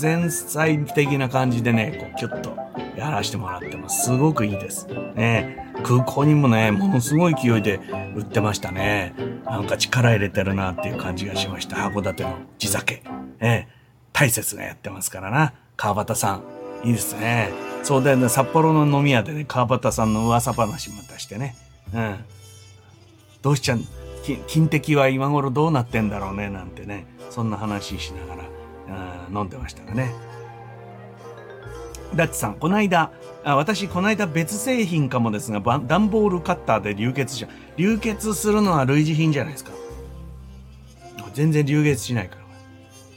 [0.00, 2.56] 前菜的な感じでね、こう、キュッと
[2.96, 4.06] やらしてもらってます。
[4.06, 4.86] すごくいいです。
[5.14, 7.80] ね、空港にもね、ものすごい勢いで
[8.16, 9.14] 売ってましたね。
[9.44, 11.76] なんか力入れてるなっていう感じがしました。
[11.76, 13.02] 函館の地酒。
[13.40, 13.68] ね、
[14.12, 15.52] 大切がやってますからな。
[15.76, 16.57] 川端さん。
[16.84, 17.50] いいですね。
[17.82, 18.28] そうだよね。
[18.28, 21.56] 札幌の飲み屋でね、川端さんの噂話またしてね。
[21.94, 22.16] うん。
[23.42, 23.84] どうしちゃん、
[24.46, 27.06] 金敵は今頃どうなってんだろうね、なんてね。
[27.30, 30.12] そんな話しながら、うん、飲んでましたがね。
[32.14, 33.10] ダッチさん、この間、
[33.44, 37.50] あ私、この間別製品かもですが、段ボールカッターで流血しちゃう。
[37.76, 39.72] 流血するのは類似品じゃないですか。
[41.34, 42.42] 全然流血しないから。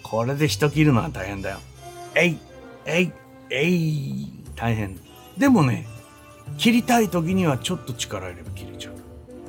[0.04, 1.58] これで人切るのは大変だよ。
[2.16, 2.38] えい
[2.86, 3.12] えい
[3.52, 4.98] えい大変。
[5.38, 5.88] でもね、
[6.58, 8.94] 切りたい時にはちょっと力入れば切れちゃう。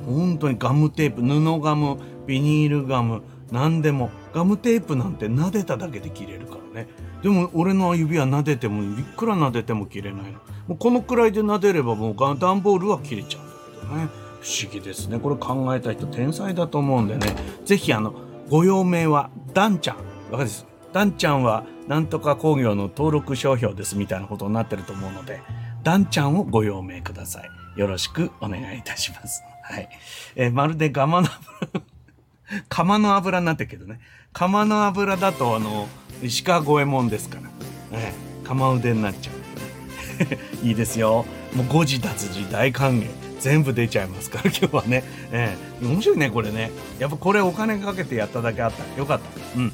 [0.05, 1.97] 本当にガムテープ、布ガム、
[2.27, 3.21] ビニールガム、
[3.51, 4.09] 何でも。
[4.33, 6.87] ガムテープなんて撫でただけで切れるからね。
[7.21, 10.39] でも俺の指は撫でても、いくら撫でても切れないの。
[10.67, 14.07] もうこのくらいで撫でればもう段ボールは切れちゃうんだけどね。
[14.41, 15.19] 不思議ですね。
[15.19, 17.27] これ考えた人天才だと思うんでね。
[17.63, 18.13] ぜひあの、
[18.49, 19.95] ご用命は、ダンちゃん。
[19.97, 20.72] わかります？
[20.93, 25.41] ダンちゃんはなんとか工業の登録商標ですみたいなことになってると思うので、
[25.83, 27.49] ダンちゃんをご用命ください。
[27.79, 29.43] よろしくお願いいたします。
[29.63, 29.89] はい。
[30.35, 31.85] えー、まるでガマの油
[32.69, 33.99] 釜の油になってるけどね。
[34.31, 35.87] 釜の油だと、あの、
[36.21, 37.97] 石川五右衛門ですから。
[37.97, 38.13] ね、
[38.43, 39.35] 釜腕になっちゃう。
[40.65, 41.25] いいですよ。
[41.55, 43.09] もう誤字脱字大歓迎。
[43.39, 45.03] 全部出ちゃいますから、今日はね。
[45.31, 46.71] ええー、面白いね、これね。
[46.99, 48.97] やっぱこれお金かけてやっただけあった。
[48.97, 49.59] よかった。
[49.59, 49.73] うん。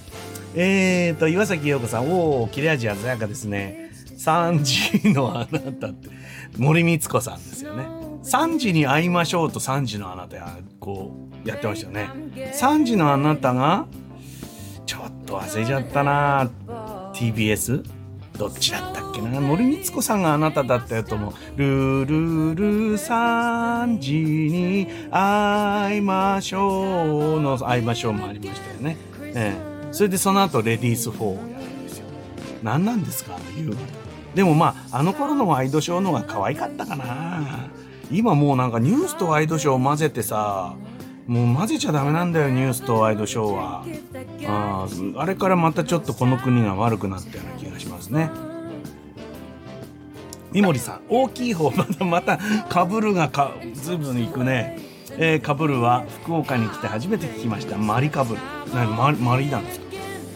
[0.56, 3.92] えーと、岩崎陽子さん、おー、切れ味鮮やかですね。
[4.18, 6.10] 3時のあなたって、
[6.58, 7.86] 森光子さんですよね。
[8.24, 10.38] 3時に会いましょうと3時のあなた
[10.80, 11.16] こ
[11.46, 12.10] う、やってましたよね。
[12.54, 13.86] 3時のあなたが、
[14.86, 16.50] ちょっと忘れちゃったな
[17.14, 17.84] TBS?
[18.38, 19.40] どっちだったっけな？
[19.42, 21.34] 森光子さんがあなただったやと思う。
[21.58, 28.98] ルルル3時に会いましょうの会いましょうもありましたよね。
[29.22, 32.06] ええそれでその後レディース4をやるんですよ。
[32.64, 33.76] 何なんですかあの夕方。
[34.36, 37.70] でもまああの頃のワイドショーの方が可愛かったかな。
[38.12, 40.76] 今もうなんかニュースとワイドショーを混ぜてさ
[41.28, 43.86] もう混ぜちゃダメなんだよニュースとワイドショーは。
[44.48, 48.32] ああれからまたちょっとこの国が悪くなったような気がしますね。
[50.52, 52.38] 三森さん大きい方またまた
[52.68, 54.80] かぶるがかずいぶんいくね。
[55.22, 57.78] えー、かぶるは福岡に来て初めて聞きました。
[57.78, 58.42] マリかぶる。
[58.74, 59.86] 何マリマリなんですか？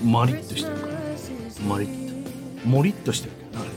[0.03, 0.93] マリッとしてるから。
[1.67, 2.07] マリッ
[2.63, 2.67] と。
[2.67, 3.69] モリッとしてるけどね。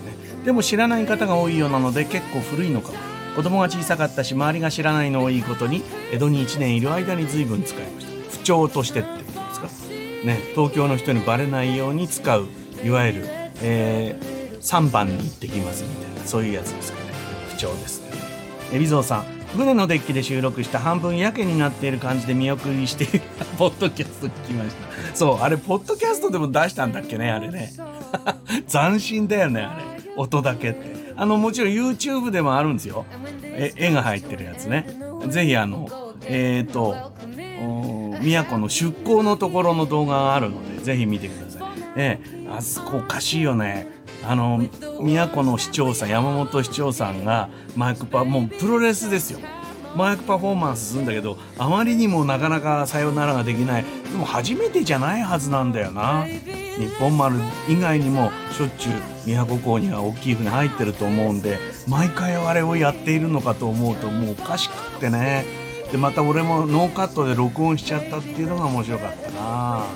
[0.45, 2.99] でも知らない方が多いようなので結構古いのかも。
[3.37, 8.13] 子供が小さかったし周りが知らないのをいいことに江戸に1年いる間に随分使いました。
[8.31, 9.69] 不調としてってことですか？
[10.25, 10.41] ね。
[10.55, 12.47] 東京の人にバレないように使う
[12.85, 13.25] いわゆる、
[13.63, 17.07] えー、3番に行ってきますみたいなそういうやつですかね。
[17.51, 18.17] 不調ですね。
[18.73, 19.36] 海老蔵さん。
[19.57, 23.07] 船のデッキで収録した半分やけになっている感じで見送りして
[23.59, 25.17] ポッドキャスト聞きました。
[25.17, 27.73] そうあれポッドキャストでも出したんだっけねあれね。
[28.71, 29.85] 斬新だよねあれ。
[30.17, 31.13] 音だけって。
[31.17, 33.07] あのもちろん YouTube でもあるんですよ。
[33.43, 34.87] え絵が入ってるやつね。
[35.29, 35.89] ぜひあの
[36.27, 37.13] えっ、ー、と
[38.21, 41.63] 宮古の出港のところの動画があるのでぜひ見てください。
[41.97, 43.96] ええあそこおかしいよね
[44.29, 44.61] あの
[45.01, 49.39] 宮古の市長さん山本市長さんがマイクパもうプロレスですよ。
[49.95, 53.85] マイクパフォーマンスするんだけどあまりにもなかなかさよならができない。
[53.85, 56.27] でも初めてじゃないはずなんだよな。
[56.27, 57.37] 日本丸
[57.69, 58.93] 以外にもしょっちゅう
[59.25, 61.59] 宮古港には大きい船入ってると思うんで
[61.89, 65.47] 毎回あれをやっているのかと思うともうおかしくってね。
[65.91, 69.87] でまた俺もノーカットで録音しちゃったっていうのが面白かったな。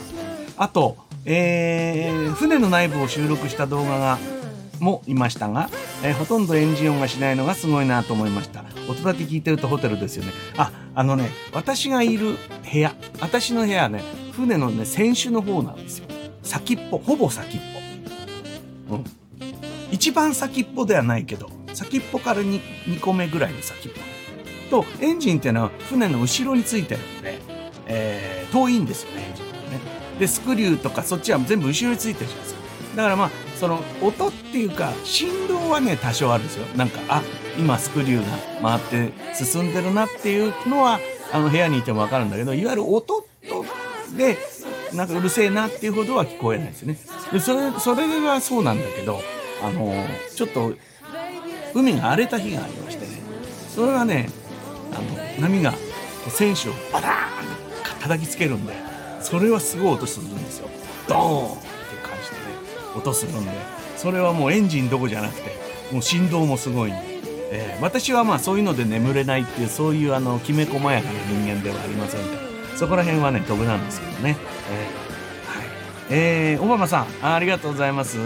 [0.57, 0.97] あと、
[1.33, 4.19] えー、船の内部を収録した動画が
[4.81, 5.71] もいましたが、
[6.03, 8.65] えー、ほとんどエンジン音がしないのがすごいなと思いました。
[8.89, 10.33] 音だけ聞いてるとホテルですよね。
[10.57, 12.37] ああのね私がいる
[12.73, 14.03] 部屋私の部屋ね
[14.33, 16.07] 船のね船首の方なんですよ。
[16.43, 17.61] 先っぽほぼ先っ
[18.89, 18.97] ぽ。
[18.97, 19.05] うん。
[19.93, 23.93] 一番先っぽではないけど先っぽから 2, 2個目ぐらいの先っ
[24.69, 24.83] ぽ。
[24.83, 27.39] とエンジンっていうのは船の後ろについてるんで、
[27.87, 29.40] えー、遠いんですよね
[30.21, 32.61] でスクリューとかそっちは全部後ろについてるじゃないですか。
[32.97, 36.67] だからまあその音っていうか振動はね多少あるんですよ。
[36.77, 37.23] なんかあ
[37.59, 41.01] 今スクリューが回って進んでるなっていうのは
[41.33, 43.65] あの部屋にいても分かるんだけどいわゆる音と
[44.17, 44.37] で
[44.93, 46.99] なんかうるせえなっていうほどは聞こえないですね。
[47.33, 49.21] でそれそれはそうなんだけど
[49.63, 49.95] あの
[50.35, 50.75] ちょっと
[51.75, 53.13] 海が荒れた日がありましてね。
[53.75, 54.29] それはね
[54.93, 54.97] あ
[55.41, 55.73] の波が
[56.29, 58.90] 選手をバターンって叩きつけるんで
[59.23, 60.69] それはすごい音するんですよ。
[61.09, 61.67] ドーンって
[62.03, 62.41] 感じでね
[62.97, 63.51] 音するんで。
[63.97, 65.51] それはもうエンジンどこじゃなくて
[65.93, 66.91] もう振動もすごい。
[66.91, 67.21] んで、
[67.53, 72.79] えー、私はまあそういうので眠れないっていうそういうあのきめ細やかな人間ではありませんから。
[72.79, 74.37] そこら辺はね飛ぶなんですけどね、
[74.71, 75.69] えー、はい。
[76.11, 78.17] えー、オバマさんありがとうございます、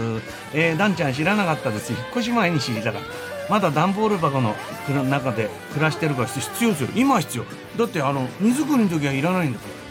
[0.53, 1.91] えー、ダンちゃん知らなかったです。
[1.91, 3.07] 引っ越し前に知りたかった。
[3.51, 4.55] まだ段ボール箱の
[5.03, 6.89] 中で暮らしてるから必要ですよ。
[6.95, 7.43] 今必要。
[7.77, 9.84] だってあの荷造りの時はいらないんだから。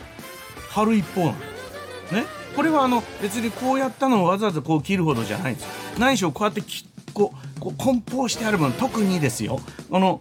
[0.75, 1.33] 貼る一方なの。
[1.33, 2.27] ね？
[2.57, 5.71] これはあの別にこうやったのをわざわざこう切るほどじゃないんですよ。
[5.99, 6.63] 何しろこうやって
[7.13, 9.61] こうこう梱包してあるもの特にですよ。
[9.91, 10.21] この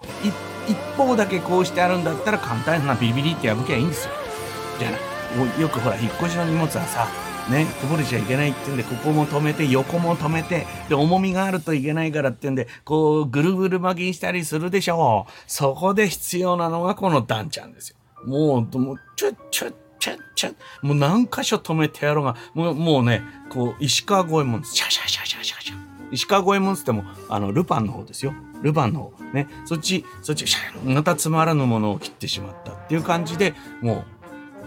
[0.67, 4.13] 一方だけこうしてあるんだったら簡単なビビリって破けばいいんですよ。
[4.79, 5.61] じゃない。
[5.61, 7.07] よくほら引っ越しの荷物はさ
[7.49, 15.31] ね、こぼれちゃいけないってんで、ここも止めて、横も止めて、で、重みがあるといけないからってんで、こう、ぐるぐる巻きにしたりするでしょう。
[15.45, 17.97] そこで必要なのがこのダンちゃんですよ。
[18.25, 19.71] もう、もう、ちょ、ちょ、
[20.03, 20.49] ちょ、ちょ、
[20.81, 25.75] もう何箇所止めてやろうが、もう、もうね、こう、石川五右衛門、シャシャシャシャシャシャ。
[26.11, 28.33] 石川五右衛門つっても、あの、ルパンの方ですよ。
[28.61, 29.23] ルパンの方。
[29.31, 29.47] ね。
[29.63, 34.03] そっち、そっち、シャまたつまらぬものを切ってしまったっていう感じで、も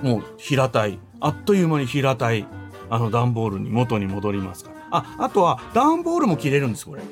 [0.03, 0.99] う、もう平たい。
[1.21, 2.47] あっという間に平たい
[2.89, 4.77] あの段ボールに元に戻りますから。
[4.91, 7.03] あ、あとは段ボールも切れるんです、これ。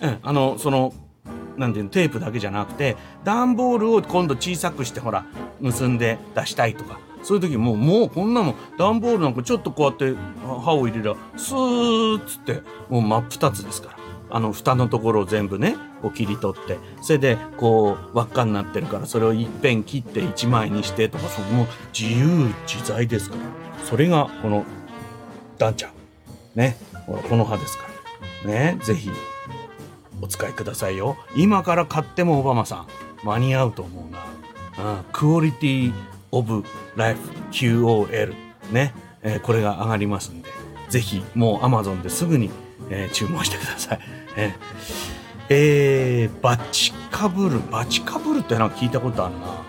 [0.00, 0.92] うん、あの、その、
[1.56, 5.26] なんていうの、テープだけじゃなくて、段ボールを今度小さくして、ほら、
[5.60, 6.98] 結んで出したいとか。
[7.22, 10.14] そういう時もう、もうこんなもん、段ボールなんかちょっとこうやって
[10.64, 14.02] 刃を入れりゃ、スーッつって、もう真っ二つですから。
[14.34, 21.66] あの、蓋のところを全部ね、こう切り取って、それで、こう、輪っかになってるから、それをいっぺん切って一枚にしてとか、そこも
[21.98, 23.42] 自由自在ですから。
[23.84, 24.64] それが、この
[25.58, 25.92] ダンちゃん。
[26.54, 26.78] ね。
[27.06, 27.84] ほら、この葉ですか
[28.46, 28.50] ら。
[28.50, 28.78] ね。
[28.80, 29.10] ぜひ、
[30.22, 31.18] お使いくださいよ。
[31.36, 32.86] 今から買ってもオバマさん、
[33.24, 34.92] 間に合うと思うな。
[34.92, 35.04] うん。
[35.12, 35.92] クオリティ
[36.32, 36.64] オブ
[36.96, 37.20] ライフ
[37.52, 38.34] QOL。
[38.72, 38.94] ね。
[39.22, 40.48] えー、これが上がりますんで、
[40.88, 42.50] ぜひ、もう Amazon ですぐに、
[42.90, 44.00] えー、注文してください。
[44.36, 44.52] えー、
[45.50, 47.60] えー、バチかぶる。
[47.70, 49.62] バチかぶるってなんか聞いたことあるな。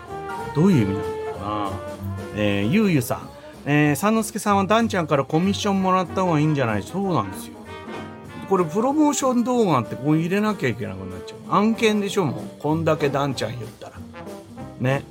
[0.55, 1.71] どういう意味なんだろうな。
[2.35, 3.29] えー、ゆうゆうさん。
[3.65, 6.83] えー、三之助さんはダンちゃんからコミッションもらった方がいいんじゃない？
[6.83, 7.53] そうなんですよ。
[8.49, 11.53] これプロモーション動画ってこう入れなきゃいけなくなっちゃう。
[11.53, 12.61] 案件でしょもう。
[12.61, 13.93] こんだけダンちゃん言ったら。
[14.79, 15.03] ね。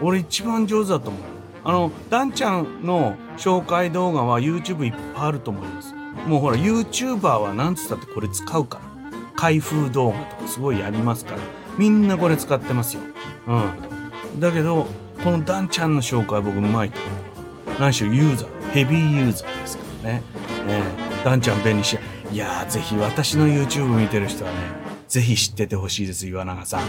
[0.00, 1.22] 俺一番上手だと思う。
[1.64, 5.94] あの、ダンちゃんの紹介動画は YouTube いっぱいあると思います。
[6.26, 8.84] もうほら YouTuber はなんつったってこれ使うから。
[9.36, 11.38] 開封動画とかすごいやりますから。
[11.76, 13.02] みんなこれ使ってますよ。
[13.48, 14.40] うん。
[14.40, 14.86] だけど、
[15.22, 17.80] このダンちゃんの紹介僕うまいと思う。
[17.80, 20.22] 何しろユーザー、ヘビーユーザーですからね。
[20.68, 21.98] えー、ダンちゃん便利し、
[22.32, 24.56] いやー、ぜひ私の YouTube 見てる人はね、
[25.08, 26.80] ぜひ知っててほしいです、岩永さん。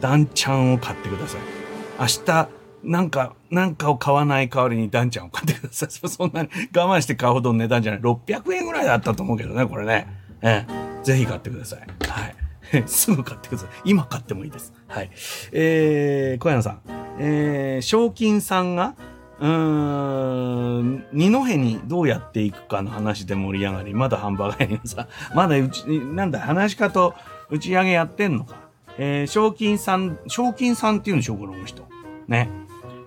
[0.00, 1.61] ダンちゃんを買ってください。
[1.98, 2.48] 明日、
[2.84, 6.08] なんか、なんかを買わない代わりにダンちゃんを買ってください。
[6.08, 8.00] そんなに我慢して買うほどの値段じゃない。
[8.00, 10.08] 600円ぐらいだったと思うけどね、これね。
[10.42, 11.80] えー、ぜひ買ってください。
[11.80, 12.84] はい。
[12.86, 13.68] すぐ買ってください。
[13.84, 14.72] 今買ってもいいです。
[14.88, 15.10] はい。
[15.52, 16.80] えー、小山さん。
[17.18, 18.94] えー、賞金さんが
[19.42, 27.14] うーん、二戸にどうやっていくかの話で盛り上がり、まだハンバーガー屋にさ、まだうち、なんだ、話し家と
[27.50, 28.61] 打ち上げやってんのか。
[28.98, 31.82] えー、賞金さん、賞金さんっていうのしょう、この人。
[32.28, 32.50] ね。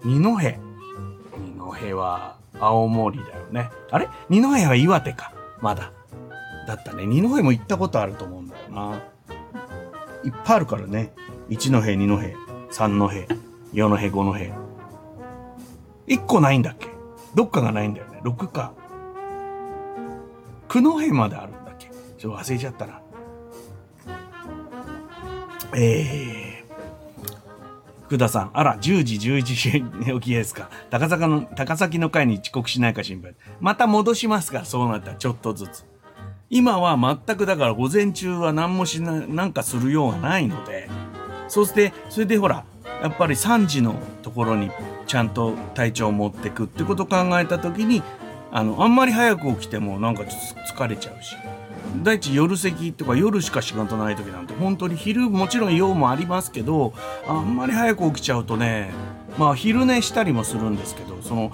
[0.04, 0.30] 二戸。
[0.40, 3.70] 二戸は青森だよね。
[3.92, 4.08] あれ？
[4.30, 5.34] 二戸は岩手か。
[5.62, 5.92] まだ。
[6.68, 7.06] だったね。
[7.06, 9.02] 二戸も行ったことあると思うんだよな。
[10.24, 11.14] いっぱいあるからね。
[11.50, 12.20] 一戸、二戸、
[12.72, 13.12] 三戸、
[13.74, 14.40] 四戸、五戸。
[16.08, 16.90] 1個ないんだっけ？
[17.36, 18.22] どっかがないんだよね。
[18.24, 18.74] 6か。
[20.68, 21.90] 九戸まであるんだっけ？
[22.18, 23.02] ちょっと忘れちゃったな。
[25.74, 30.70] えー、福田さん、あら、10時、11時寝起きですか？
[30.90, 33.36] 高坂の、高崎の会に遅刻しないか心配。
[33.60, 35.86] また戻しますか、そうなったら、ちょっとずつ。
[36.50, 40.88] 今は全くだから午前中は何もしな、なんかするようがないので、
[41.48, 42.64] そして、それでほら、
[43.02, 44.72] やっぱり3時のところに
[45.08, 48.04] ちゃんと体調を持ってくってことを考えた時に、
[48.52, 51.36] あの、あんまり早く起きてもなんかちょっと疲れちゃうし。
[52.04, 56.94] 第一夜席とか夜しか仕事ない時なんて本当に昼もちろん用もありますけど
[57.28, 58.92] あんまり早く起きちゃうとね
[59.38, 61.52] まあ昼寝したりもするんですけどその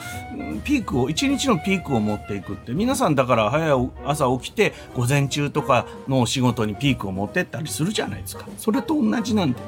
[0.63, 8.45] ピークを一日のピークを持っていくって皆さんだから早い朝起きて午前中とかの仕事にピークを持ってったりするじゃないですか。
[8.57, 9.65] それと同じなんでね、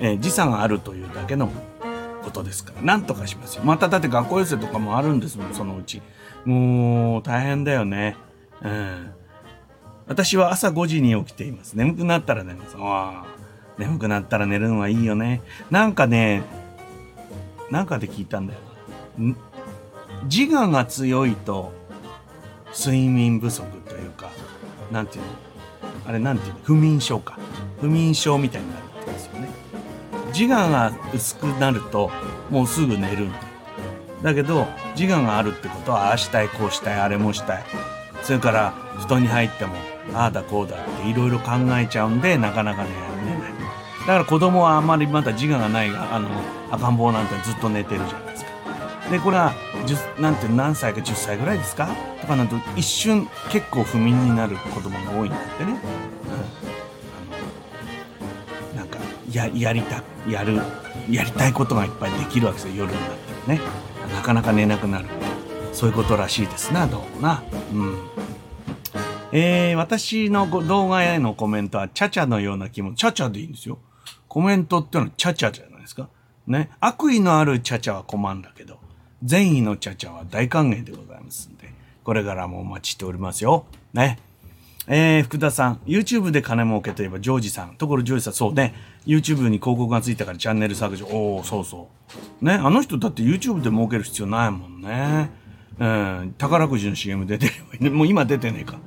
[0.00, 1.50] えー、時差があるというだけの
[2.22, 3.62] ことですからなんとかしますよ。
[3.64, 6.02] まただって学校寄せとかもあるんですもんそのうち。
[6.44, 8.16] もう大変だよね。
[8.62, 9.10] うん。
[10.08, 11.74] 私は朝5時に起きています。
[11.74, 12.76] 眠くなったら寝ます。
[12.78, 13.26] ああ、
[13.78, 15.42] 眠くなったら寝るのはいいよね。
[15.70, 16.42] なんかね、
[17.70, 18.60] なんかで聞いたんだよ。
[20.24, 21.72] 自我が強いと
[22.72, 24.30] 睡眠不足というか、
[24.92, 25.30] なんていうの？
[26.06, 26.60] あれなんていうの？
[26.62, 27.38] 不眠症か。
[27.80, 29.48] 不眠症みたいになるって言うんですよね。
[30.32, 32.10] 自我が薄くなると
[32.50, 33.40] もうすぐ寝るんだ。
[34.22, 34.66] だけど
[34.98, 37.64] 自我があるってことはああしたいこうしたいあれもしたい。
[38.22, 39.74] それから布団に入っても
[40.14, 42.90] ああだこうだっていろいろ考えちゃうんでなかなかね
[43.24, 43.52] 寝ない。
[44.00, 46.28] だから子供はあんまりまだ自我がないあの
[46.70, 48.50] 赤ん坊なんてずっと寝てるじゃないですか。
[49.10, 49.52] でこれは
[50.18, 51.88] なんて何歳か10歳ぐらいですか？
[52.20, 55.78] とかなんと一瞬結構不眠になる子供が多いんだってね、
[58.72, 58.98] うん、なんか
[59.30, 60.60] ややりたやる
[61.10, 63.60] やりたいことがいっぱいできるわけですよ夜になってもね。
[64.14, 65.06] なかなか寝なくなる。
[65.72, 67.42] そういうことらしいですなどうもな。
[67.72, 67.98] うん。
[69.32, 73.78] えー、私の動画へのコメントは、チャチャのような気も、チャチャでいいんですよ。
[74.28, 76.08] コメントってのはチャチャじゃないですか。
[76.46, 76.70] ね。
[76.80, 78.78] 悪意のあるチャチャは困るんだけど、
[79.22, 81.72] 善意のチャチャは大歓迎でございますんで、
[82.04, 83.66] これからもお待ちしておりますよ。
[83.92, 84.18] ね。
[84.88, 87.74] えー、福田さん、YouTube で金儲けといえば、ジョージさん。
[87.76, 88.74] ところジョージさん、そうね。
[89.04, 91.06] YouTube に広告がついたからチャンネル削除。
[91.06, 91.88] おおそうそ
[92.42, 92.44] う。
[92.44, 92.54] ね。
[92.54, 95.30] あの人だって YouTube で儲ける必要ないもんね。
[95.80, 96.34] うん。
[96.38, 97.50] 宝くじの CM 出て
[97.80, 98.78] るもう今出てねえか。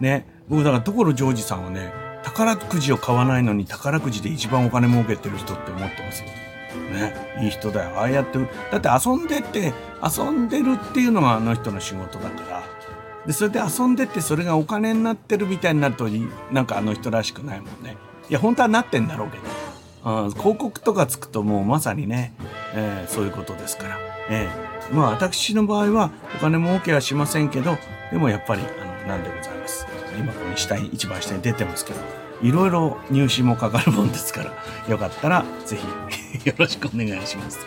[0.00, 1.92] ね、僕だから所ジョージさんはね、
[2.22, 6.28] 宝くじを買わないのに宝くじで一番お金儲けてる人って思ってますよ。
[6.92, 7.98] ね、いい人だよ。
[7.98, 8.38] ああやって、
[8.70, 12.62] だって遊んでって、遊んでるっていうのがあの人の仕事だから。
[13.26, 16.08] で、それで遊んでってそれがお金になってるみたいになると、
[16.50, 17.96] なんかあの人らしくないもんね。
[18.28, 19.44] いや、本当はなってんだろうけど。
[20.04, 22.34] うん、広告とかつくともうまさにね、
[22.74, 23.98] えー、そういうことですから。
[24.28, 27.76] えー、まあ私の場合はお金儲けはしませんけど、
[28.10, 29.81] でもやっぱり、あの、なんでございます。
[30.18, 32.00] 今この下に、一番下に出てますけど、
[32.42, 34.52] いろいろ入試もかかるもんですから、
[34.88, 37.60] よかったらぜひよろしくお願いします。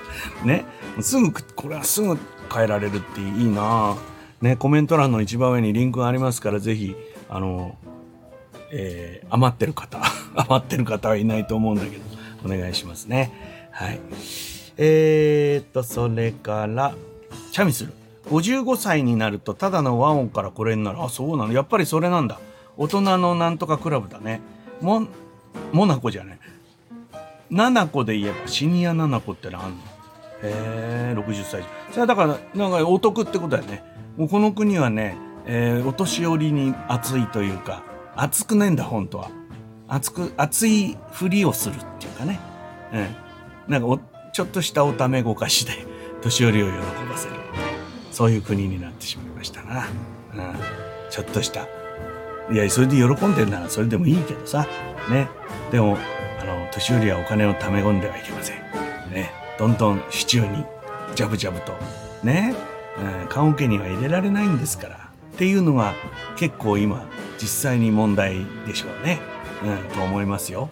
[0.43, 0.65] ね。
[1.01, 2.17] すぐ、これはすぐ
[2.53, 3.95] 変えられるっていいな
[4.41, 6.95] ね、コメント欄の一番上にリンクがありますから、ぜひ、
[7.29, 7.77] あの、
[8.71, 9.99] えー、余ってる方、
[10.35, 12.03] 余ってる方はいないと思うんだけど、
[12.45, 13.31] お願いしますね。
[13.71, 13.99] はい。
[14.77, 16.93] えー、っと、それから、
[17.51, 17.93] チャミする。
[18.29, 21.01] 55歳になるとただの和音からこれになる。
[21.01, 21.53] あ、そうなの。
[21.53, 22.39] やっぱりそれなんだ。
[22.77, 24.41] 大人のなんとかクラブだね。
[24.81, 25.07] モ、
[25.71, 26.39] モナコじゃない。
[27.49, 29.77] ナコで言えばシニアナコってのあんの
[30.43, 31.63] へえ、60歳。
[31.91, 33.83] それはだから、なんかお得ってことだよね。
[34.17, 37.83] もうこの国はね、えー、お年寄りに熱いというか、
[38.15, 39.29] 熱くねえんだ、本当は。
[39.87, 42.39] 熱く、熱いふりをするっていうかね。
[42.93, 43.71] うん。
[43.71, 43.99] なんかお、
[44.33, 45.73] ちょっとしたおためごかしで、
[46.21, 46.77] 年寄りを喜
[47.09, 47.44] ばせる。
[48.15, 49.89] そういう国になってしまいましたな。
[50.33, 50.55] うん、
[51.09, 51.67] ちょっとした。
[52.49, 54.65] いや、それで喜んでるならそれでもいいけどさ。
[55.11, 55.27] ね。
[55.69, 55.97] でも、
[56.39, 58.55] あの、年寄りはお金を貯め込んではいけません。
[59.11, 59.33] ね。
[59.59, 60.63] どんどん支柱に、
[61.13, 61.73] ジャブジャブと。
[62.23, 62.55] ね。
[63.21, 64.95] うん、棺桶には入れられないんですから。
[65.33, 65.93] っていうのが
[66.37, 67.05] 結構今、
[67.37, 69.19] 実際に問題でしょうね。
[69.61, 70.69] うん、と思いますよ。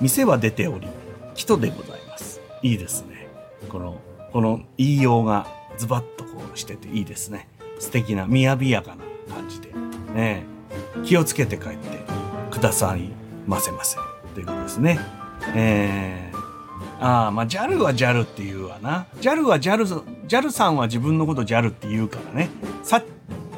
[0.00, 0.88] 店は出ており、
[1.36, 2.40] 人でございます。
[2.60, 3.28] いいですね。
[3.68, 4.00] この、
[4.32, 7.48] この言いようがズバッとこうしてていいですね。
[7.78, 9.70] 素敵な、雅やかな感じで。
[10.14, 10.44] ね、
[11.04, 12.04] 気をつけて帰って
[12.50, 13.10] ください
[13.46, 13.96] ませませ。
[14.34, 14.98] ということですね。
[15.54, 19.06] えー、ああ、まあ JAL は JAL って言うわな。
[19.20, 22.50] JAL は JAL、JAL さんは自分のこと JAL って言うからね。
[22.82, 23.02] さ、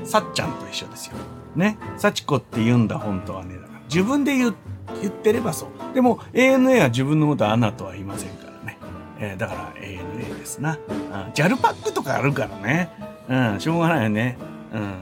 [0.04, 1.14] さっちゃんと一緒ですよ。
[1.54, 1.78] ね。
[1.98, 3.54] 幸子って言うんだ、本当はね。
[3.54, 4.54] だから自分で言
[5.00, 5.94] 言ってればそう。
[5.94, 8.43] でも ANA は自分のことはアナとは言いませんから。
[9.18, 10.78] えー、だから ANA ですな。
[10.88, 12.90] うん、JAL パックとかあるからね。
[13.28, 14.36] うん、しょうがないよね。
[14.72, 14.94] うん。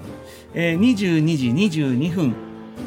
[0.55, 2.35] えー、22時22分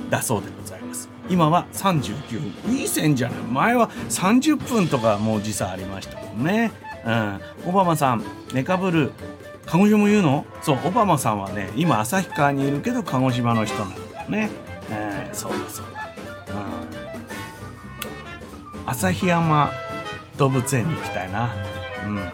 [0.09, 1.09] だそうでございます。
[1.29, 3.39] 今は39分いい線じゃない。
[3.39, 6.71] 前は30分とかもう時差ありましたもんね。
[7.05, 7.39] うん。
[7.67, 8.23] オバマさん
[8.53, 9.11] ネカブル
[9.65, 10.45] 鹿児島も言うの？
[10.61, 14.49] そうオバマさんはね今旭川にいるけど鹿児島の人なんだよね、
[14.91, 16.13] えー、そうだそうだ、
[18.85, 19.71] うん、旭山
[20.37, 21.53] 動物園に行きたいな。
[22.05, 22.19] うん。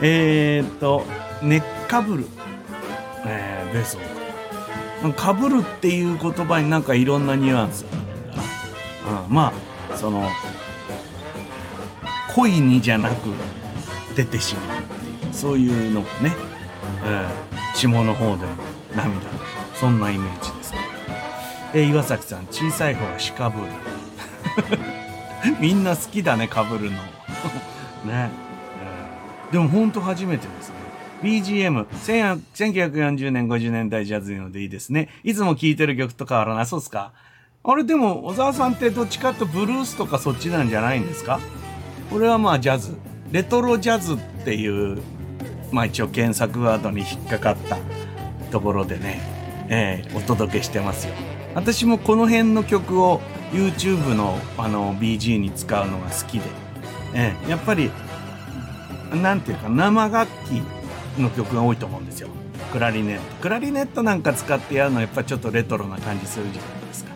[0.00, 1.04] えっと
[1.42, 2.26] ネッカブル、
[3.26, 3.98] えー、ベソ
[5.16, 7.82] かぶるっていう言葉になんかいろんなニュアンス。
[7.82, 7.88] が
[9.18, 9.52] あるうん、ま
[9.92, 10.28] あその
[12.34, 13.28] 恋にじゃなく
[14.14, 16.34] 出てしまうっていうそういうのもね、
[17.04, 17.26] うん、
[17.74, 18.52] 下の方でも
[18.94, 19.38] 涙。
[19.74, 20.78] そんなイメージですね。
[21.72, 23.66] え岩崎さん小さい方がしかぶる
[25.60, 26.96] みんな好きだねかぶるの
[28.10, 28.30] ね、
[29.46, 30.74] うん、でもほんと初めてですね
[31.22, 35.08] BGM、1940年、50年代ジャズのでいいですね。
[35.24, 36.66] いつも聴いてる曲と変わらない。
[36.66, 37.10] そうっすか？
[37.64, 41.40] あれでも、小沢さんってどっちかとブルースとかそっちなんじゃないんですか？
[42.08, 42.96] これはまあジャズ。
[43.32, 45.02] レトロジャズっていう、
[45.72, 47.78] まあ一応検索ワードに引っかかった
[48.52, 49.20] ところでね、
[49.68, 51.14] えー、お届けしてますよ。
[51.56, 53.20] 私もこの辺の曲を
[53.52, 56.44] YouTube のあの BG に使うのが好きで、
[57.14, 57.90] えー、やっぱり、
[59.12, 60.62] なんていうか生楽器
[61.18, 62.28] の曲が多いと思うんですよ。
[62.72, 63.36] クラリネット。
[63.36, 67.12] クラリネットなんか使ってやるのはやっぱちょっとレトロな感じするじゃないですか。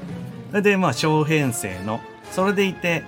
[0.50, 2.00] それでまあ小編成の、
[2.30, 3.04] それでいて、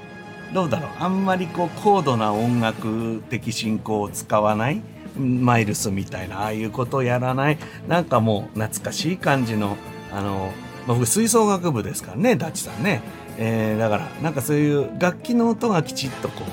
[0.52, 4.82] どうだろうあんまりこう高度な音楽的進行を使わない
[5.18, 9.76] マイルスみたいなああいうことをやらないなんかもう懐かしい感じの
[10.12, 10.52] あの、
[10.86, 13.02] まあ、僕吹奏楽部ですからねダッチさんね、
[13.38, 16.48] えー、だからなんかそういう楽器の音がきちっとこう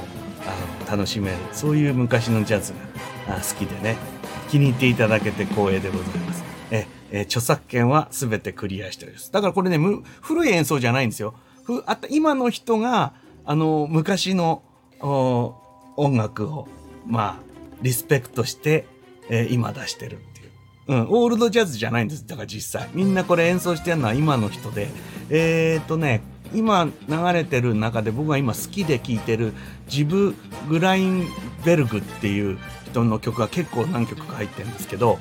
[0.47, 2.73] あの楽しめるそういう昔のジャズ
[3.27, 3.97] が好きでね
[4.51, 6.43] 気に入っていただけて光栄でございます。
[6.71, 9.31] え、え著作権は全てクリアしております。
[9.31, 9.79] だからこれね、
[10.19, 11.35] 古い演奏じゃないんですよ。
[11.63, 13.13] ふあ今の人が、
[13.45, 14.61] あの、昔の
[14.99, 16.67] 音楽を、
[17.07, 17.43] まあ、
[17.81, 18.85] リスペクトして、
[19.29, 20.19] えー、今出してる
[20.95, 20.99] う。
[20.99, 22.25] ん、オールドジャズじゃないんです。
[22.25, 22.89] だから実際。
[22.93, 24.89] みんなこれ演奏してるのは今の人で。
[25.29, 26.21] えー、っとね、
[26.53, 29.53] 今流れてる中で僕が今好きで聴いてる
[29.87, 30.35] ジブ・
[30.67, 31.27] グライン
[31.63, 32.57] ベルグっていう
[32.87, 35.19] 人の曲が結構何曲か入ってるんですけど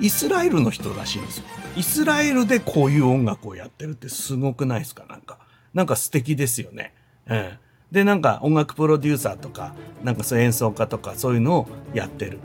[0.00, 1.44] イスラエルの人らしいんですよ。
[1.76, 5.04] イスラエルでこういう音楽をやってるってすごくないですか？
[5.08, 5.38] なんか。
[5.74, 6.92] なんか素敵ですよね。
[7.28, 7.50] うん。
[7.92, 12.40] で、なんか音楽プロデューサーとか、なんかそう演奏家とかそういうのをやってる。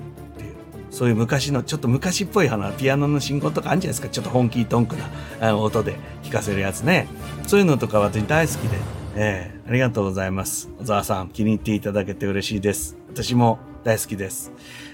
[0.94, 4.10] そういう昔の、ちょっと昔っぽい花、ピアノの進行とかあるんじゃないですか。
[4.10, 4.96] ちょっと本気トンク
[5.42, 7.08] な音で聴かせるやつね。
[7.48, 8.78] そういうのとか私大好きで。
[9.16, 10.70] ええー、ありがとうございます。
[10.80, 12.96] 小沢さん、気に入っていただけて嬉しいです。
[13.10, 14.52] 私も大好きです。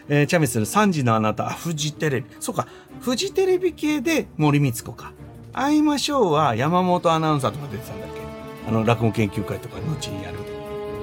[0.07, 2.27] えー、チャミスル3時のあなた、フジテレビ。
[2.39, 2.65] そうか、
[3.01, 5.11] フジテレビ系で森光子か。
[5.51, 8.21] 会いましょうは山本アナウンサーとか出てたんだっけ
[8.69, 10.37] あの、落語研究会とか後にやる。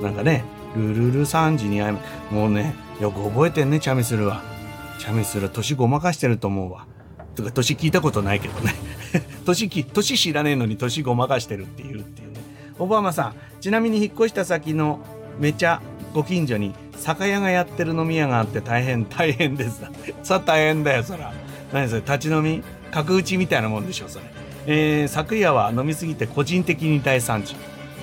[0.02, 0.43] なんかね、
[0.74, 2.01] ルルル3時に会いま、
[2.31, 4.56] もうね、よく覚えてんね、チャミスルは。
[4.98, 6.86] チャミスル、年ごまかしてると思うわ。
[7.35, 8.74] とか、年聞いたことないけどね。
[9.44, 12.40] 年き、年知らねえのに年ごまかしてるっていうっていうね。
[12.78, 15.01] オバマさん、ちなみに引っ越した先の
[15.39, 15.81] めちゃ
[16.14, 19.82] ご近所に酒屋がやってる飲み屋があって大変 大変です。
[20.23, 21.32] さあ大変だよそら
[21.73, 22.62] 何それ立ち飲み？
[22.90, 24.24] 角打ちみたいなもんでしょそれ。
[24.66, 27.55] えー、昨夜は飲みすぎて個人的に大惨事。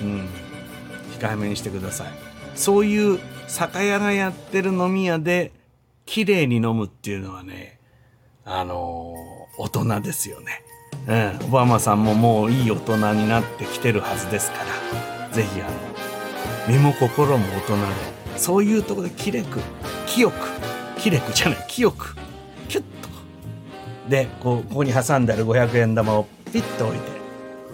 [0.02, 0.28] うん。
[1.18, 2.06] 控えめにしてください。
[2.54, 3.18] そういう
[3.48, 5.52] 酒屋がやってる飲み屋で
[6.06, 7.78] 綺麗に飲むっていうのはね
[8.44, 10.62] あのー、大人ですよね。
[11.08, 11.46] うん。
[11.46, 15.70] オバマさんももういい大人になってきてるはずですからぜひあの
[16.68, 17.82] 身も心も大人で
[18.38, 19.60] そういうとこできれく
[20.06, 20.34] 清く
[20.98, 22.16] きれくじゃない清く
[22.68, 23.08] キュッと
[24.08, 27.00] でこうここに挟んである500円玉をピッと置い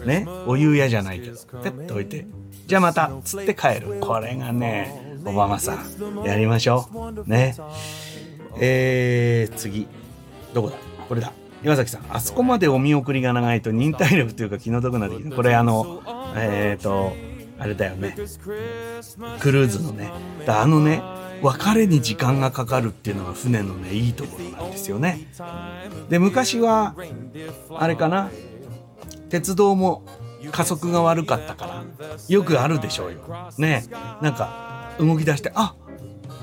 [0.01, 2.27] てねお湯屋じゃないけどペッと置いて
[2.67, 3.99] じゃあまたつって帰る。
[4.01, 6.89] これがねオバマさんやりましょ
[7.27, 7.29] う。
[7.29, 7.57] ね。
[8.59, 9.87] えー、次
[10.53, 10.77] どこだ？
[11.09, 11.33] これだ
[11.63, 16.03] 岩崎さんあそこまでお見送りが長いと忍耐力というか気の毒なってこれあの
[16.37, 17.13] えっ、ー、と
[17.59, 18.17] あれだよね。
[19.39, 20.11] クルーズのね。
[20.47, 21.03] あのね、
[21.43, 25.27] 別れに時間がかかるっていうのが船のね、いいところなんですよね。
[26.09, 26.95] で、昔は、
[27.77, 28.31] あれかな、
[29.29, 30.05] 鉄道も
[30.53, 31.85] 加速が悪かったから、
[32.31, 33.19] よくあるでしょうよ。
[33.59, 33.85] ね。
[34.23, 35.75] なんか、動き出して、あ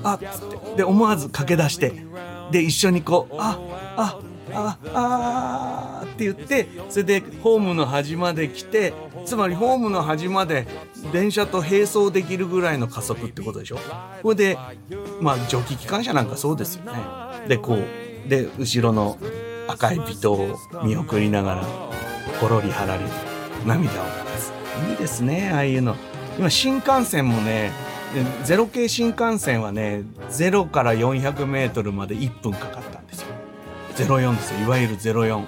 [0.02, 0.76] あっつって。
[0.76, 1.92] で、思わず駆け出して、
[2.50, 3.58] で、一緒にこう、あ
[3.96, 4.18] あ
[4.50, 8.94] あああって言ってそれでホームの端まで来て
[9.26, 10.66] つまりホームの端まで
[11.12, 13.78] 電車と並走できるぐらいの加速ってことでしょ？
[14.22, 14.58] これで
[15.20, 16.98] まあ蒸気機関車なんかそうですよね
[17.46, 19.18] でこうで、後ろの
[19.68, 21.64] 赤い微糖を見送りながら、
[22.40, 23.04] ほろりはらり
[23.66, 24.52] 涙を流す。
[24.90, 25.94] いいですね、ああいうの。
[26.38, 27.72] 今、新幹線もね、
[28.44, 33.28] ゼロ系新幹線はね、0から400メートルまで1分かかったんですよ。
[33.96, 34.60] 04ですよ。
[34.60, 35.44] いわゆる04。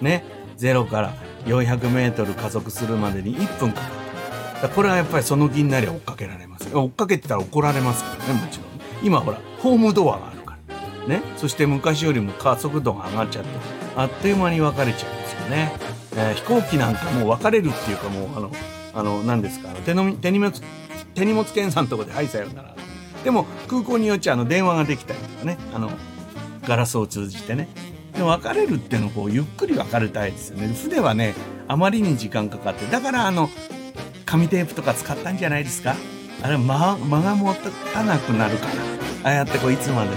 [0.00, 0.24] ね。
[0.58, 1.14] 0から
[1.46, 4.68] 400メートル加速するまでに1分かかった。
[4.68, 6.74] これはやっぱりその気になりゃ追っかけられます。
[6.74, 8.66] 追っかけてたら怒られますからね、もちろん。
[9.02, 10.56] 今ほら、ホームドアがあるか
[11.08, 11.08] ら。
[11.08, 11.22] ね。
[11.36, 13.48] そして昔よりも加速度が上がっちゃって、
[13.96, 15.72] あっという間に分かれちゃうんですよね。
[16.16, 18.52] えー、飛行機なんかもう分かれるっていうかもう、あの、
[18.94, 20.52] あの、何ですか、手の手荷物、
[21.14, 22.74] 手荷物検査のとこで、はい、さようなら。
[23.22, 25.90] でも、空港によっちゃ、あの、電話ができたりとかね、あの、
[26.66, 27.68] ガラスを通じてね。
[28.14, 30.72] で別れるっていうのをこうゆっくり別れたいですよね。
[30.72, 31.34] 船はね、
[31.66, 33.50] あまりに時間かかって、だからあの、
[34.24, 35.96] 紙テープとか使ったんじゃないですか？
[36.42, 38.72] あれ間、間が持たなくなるから。
[39.24, 40.16] ああやってこういつまでも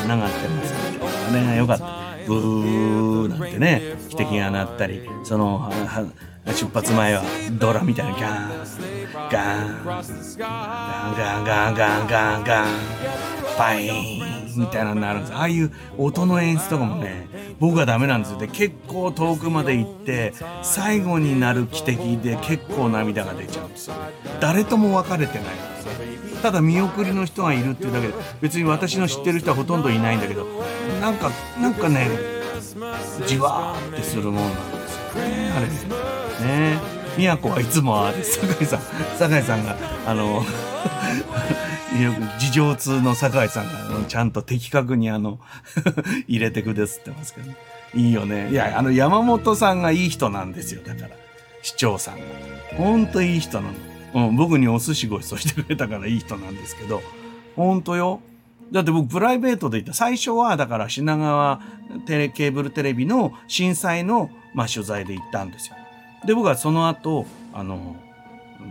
[0.00, 1.86] 繋がってますので、あれが良かった。
[2.26, 5.70] ブーなんてね、汽笛が鳴ったり、その、
[6.46, 8.64] 出発前はドラみたいなガン、
[9.30, 9.84] ガン、
[10.38, 12.66] ガンガンガンガンガンガン、
[13.58, 15.32] バイーンみたいなのになるんです。
[15.34, 17.28] ああいう音の演出とかもね、
[17.60, 18.38] 僕はダメなんですよ。
[18.38, 23.94] で、結構遠くまで行って、最後になる汽笛で結構涙が出ちゃうんですよ。
[24.40, 25.52] 誰とも別れてないんで
[26.36, 30.44] すただ見送りの人がいるっていうだけで、別に私の知ってる人はほとんどいないんだけど、
[31.00, 32.08] なんか、なんかね、
[33.26, 34.56] じわーってするもんなんで
[34.88, 35.66] すよね、あれ。
[35.66, 36.78] ねね。
[37.16, 38.80] 宮古はいつもああです酒井さん
[39.18, 39.76] 酒井さんが
[40.06, 40.42] あの
[42.38, 45.38] 事情通の酒井さんがちゃんと的確にあの
[46.26, 47.56] 入れてくですってますけど、ね。
[47.94, 48.50] いいよね。
[48.50, 51.10] いやあの山本さんがいい人なんですよだから。
[51.62, 52.24] 市長さんが。
[52.76, 53.68] ほんといい人な
[54.14, 57.02] の、うん、僕にお寿司ご馳走してくれたからいい人なんですけど。
[57.56, 58.20] ほんとよ。
[58.72, 61.60] だって僕プライベートで行った最初はだから品川
[62.06, 65.76] テレケーブルテレビの震災の、まあ、取材で行ったんですよ。
[66.24, 67.96] で僕はその後あの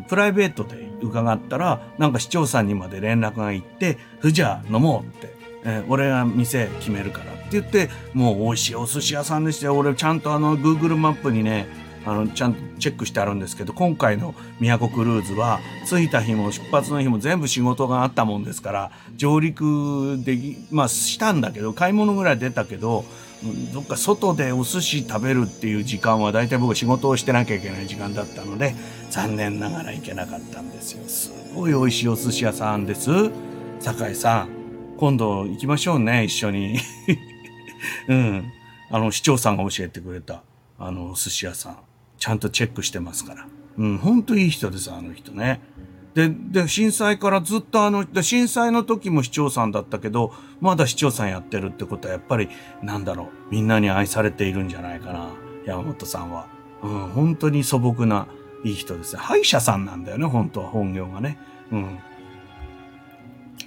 [0.07, 5.33] プライベートで伺ったらなんか市長さんにまで連絡が行って「ふじゃ飲もう」って、
[5.63, 9.77] えー、俺が店決めるからって言ってもう美味しいお寿司屋さんでしたよ。
[9.77, 11.67] 俺ちゃんとあの Google マップにね
[12.05, 23.05] あのちゃんとチェックしてあるんですけど今回の宮古クルーズは着いた日も出発の日も全部仕事があったもんですから上陸できまあしたんだけど買い物ぐらい出たけど
[23.73, 28.75] どっか外でお寿司食べるっていう時間は大体僕仕事をしてなきゃいけない時間だったので
[29.09, 31.03] 残念ながら行けなかったんですよ。
[31.07, 33.09] すごい美味しいお寿司屋さんです。
[33.79, 34.49] 酒井さん
[34.97, 36.77] 今度行きましょうね一緒に。
[38.07, 38.51] うん。
[38.91, 40.43] あの市長さんが教えてくれた
[40.77, 41.77] あのお寿司屋さん。
[42.19, 43.47] ちゃんとチェックしてますから。
[43.77, 45.61] うん本当いい人ですあの人ね。
[46.13, 52.49] で、で、震災からずっとあの、震災の時も市長さんだったけど、まだ市長さんやってるってことはやっぱり、
[52.83, 55.29] なんだろう、みんなに愛されているんじゃないかな、
[55.65, 56.47] 山本さんは。
[56.83, 58.27] うん、本当に素朴な
[58.63, 59.15] いい人です。
[59.15, 61.37] 歯医者さんなんだよね、本当は本業がね。
[61.71, 61.99] うん。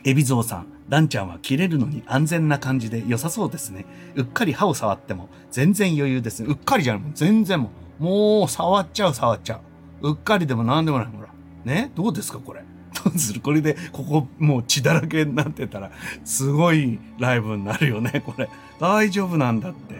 [0.04, 3.86] 海老蔵さん、ダンちゃんは切れるのに安全な感じで良さそうですね。
[4.16, 6.48] うっかり歯を触っても全然余裕ですね。
[6.50, 9.60] うっかりじゃない、もう全然もう、もう触っちゃう触っちゃ
[10.02, 10.10] う。
[10.10, 11.06] うっかりでも何でもない。
[11.06, 11.23] ほら。
[11.64, 12.62] ねどうですかこれ？
[13.04, 15.90] どうするこれで、ここもう血だらけになってたら、
[16.24, 18.48] すごいライブになるよね、これ。
[18.78, 19.94] 大丈夫なんだって。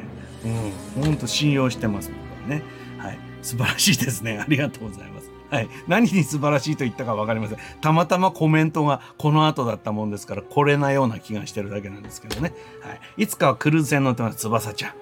[0.97, 1.05] うん。
[1.05, 2.63] ほんと信用してます、僕はね。
[2.99, 3.19] はい。
[3.43, 4.39] 素晴らしいですね。
[4.39, 5.31] ありがとうございます。
[5.51, 5.69] はい。
[5.89, 7.59] 何に素晴らしいと言ったかわかりません。
[7.81, 12.53] たまたまコメントがこの後だったもんですから、これなような気がしてるだけなんですけどね。
[12.81, 13.25] はい。
[13.25, 14.39] いつかはクルーズ船乗ってます。
[14.39, 14.95] 翼ちゃ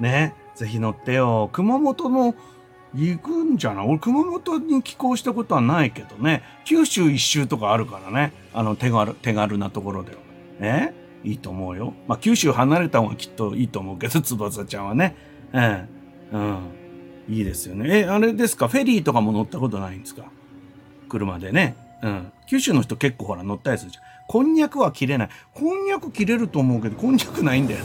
[0.00, 0.02] ん。
[0.02, 0.34] ね。
[0.54, 1.50] ぜひ乗ってよ。
[1.52, 2.34] 熊本の
[2.94, 3.86] 行くんじゃない？
[3.86, 6.42] 俺、熊本に寄港したことはないけどね。
[6.64, 8.32] 九州一周とかあるからね。
[8.52, 10.18] あの、手軽、手軽なところでは。
[10.60, 11.94] ねいいと思うよ。
[12.08, 15.14] まあ、九州離れた方がきっといいと思うけど、翼ちゃんはね。
[15.52, 15.86] え
[16.32, 16.36] え。
[16.36, 16.58] うん。
[17.28, 18.00] いいですよね。
[18.00, 18.68] え、あれですか？
[18.68, 20.24] フェリーとかも乗ったことないんですか？
[21.08, 21.76] 車でね。
[22.02, 22.32] うん。
[22.48, 24.04] 九州の人結構ほら乗ったりするじゃん。
[24.26, 25.28] こんにゃくは切れない。
[25.52, 27.84] こんにゃく切れると思うけど、こんにゃくないんだよ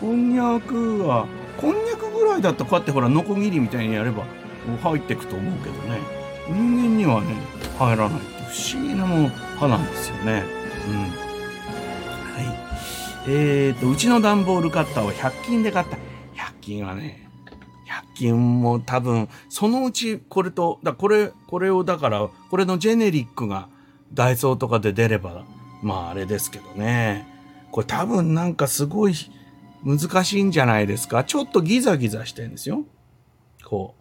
[0.00, 1.26] こんにゃくは、
[1.60, 4.24] こんにゃくぐらいだったらこうやってほらノコギリみたいにやれば
[4.82, 6.00] 入っていくと思うけどね
[6.48, 7.34] 人間にはね
[7.78, 9.28] 入らないって不思議なも
[9.58, 10.44] 歯なんですよね。
[10.88, 12.72] うんはい
[13.28, 15.96] えーと、うちの段ボールカッターは100均で買った。
[15.96, 16.00] 100
[16.60, 17.28] 均はね、
[17.88, 23.68] 100均も多分、そのうちこれと、だこれ、これをだから、これのジェネリックが
[24.12, 25.44] ダイソーとかで出れば、
[25.82, 27.28] まああれですけどね。
[27.70, 29.14] これ多分なんかすごい
[29.84, 31.24] 難しいんじゃないですか？
[31.24, 32.84] ちょっとギザギザしてるんですよ。
[33.64, 33.94] こ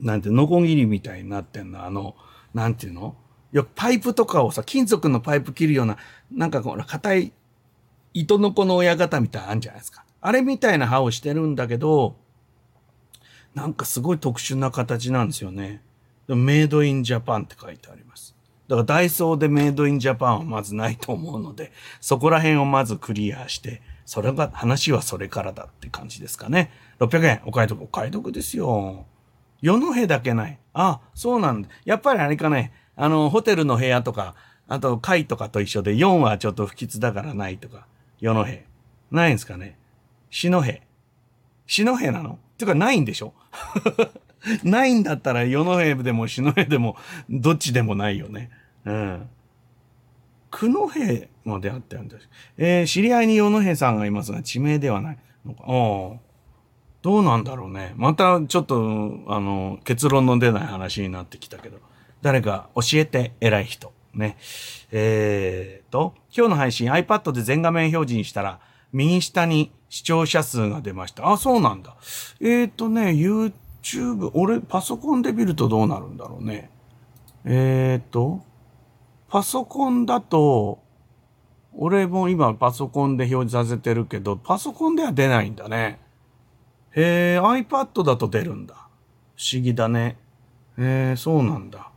[0.00, 0.04] う。
[0.04, 1.84] なんて、ノコギリみたいになってんの。
[1.84, 2.16] あの、
[2.52, 3.16] なんていうの？
[3.52, 5.96] よくパイプとかをさ、金属のパイプ切るような、
[6.32, 7.32] なんかこの硬い
[8.12, 10.04] 糸の子の親方みたいなのあるんじゃないですか。
[10.20, 12.16] あれみたいな歯をしてるんだけど、
[13.54, 15.82] なんかすごい特殊な形なんですよね。
[16.26, 18.33] メイドインジャパンって書いてあります。
[18.68, 26.70] だからダイソーでメイドインジャパンはまずないと思うので、そこら辺をまずクリアして、それが、話はそれからだって感じですかね。
[27.00, 29.06] 600円、お買い得、お買い得ですよ。
[29.60, 30.58] 世の部だけない。
[30.74, 31.68] あ、そうなんだ。
[31.84, 34.34] やっぱりあれかね、あの、ホテルの部屋とか、
[34.68, 37.86] あと階とかと一緒で4はちょっと不吉だからないとか、
[38.20, 38.58] 世の部。
[39.10, 39.78] ないんですかね。
[40.30, 40.78] 死の部。
[41.66, 42.32] 死の部なの？
[42.32, 43.34] っていうかないんでしょ？
[44.64, 46.96] ないんだったら世の部でも死の部でも
[47.30, 48.50] どっちでもないよね。
[48.84, 49.28] うん。
[50.50, 50.90] 九戸
[51.44, 52.28] まであってるんです。
[52.56, 55.64] えー、知り合いに世の部さんがいますが、地名ではないのか。
[55.64, 56.20] お
[57.02, 57.92] どうなんだろうね。
[57.96, 61.78] またちょっと、あの、結論の出ない話になってきたけど、
[62.22, 63.92] 誰か教えて偉い人。
[64.14, 64.38] ね。
[64.90, 68.60] えーと、今日の配信 iPad で全画面表示にしたら、
[68.92, 71.30] 右下に視聴者数が出ました。
[71.30, 71.96] あ、そうなんだ。
[72.40, 73.52] えーとね、YouTube、
[74.32, 76.70] 俺パソコンで見るとどうなるんだろうね。
[77.44, 78.42] えーと、
[79.28, 80.82] パソコンだと、
[81.76, 86.00] 俺も今パソコンで表示させてるけど、パソコンでは出ないんだね。
[86.92, 88.88] へえ、iPad だと出るんだ。
[89.36, 90.16] 不思議だね。
[90.78, 91.90] へえ、そうなんだ。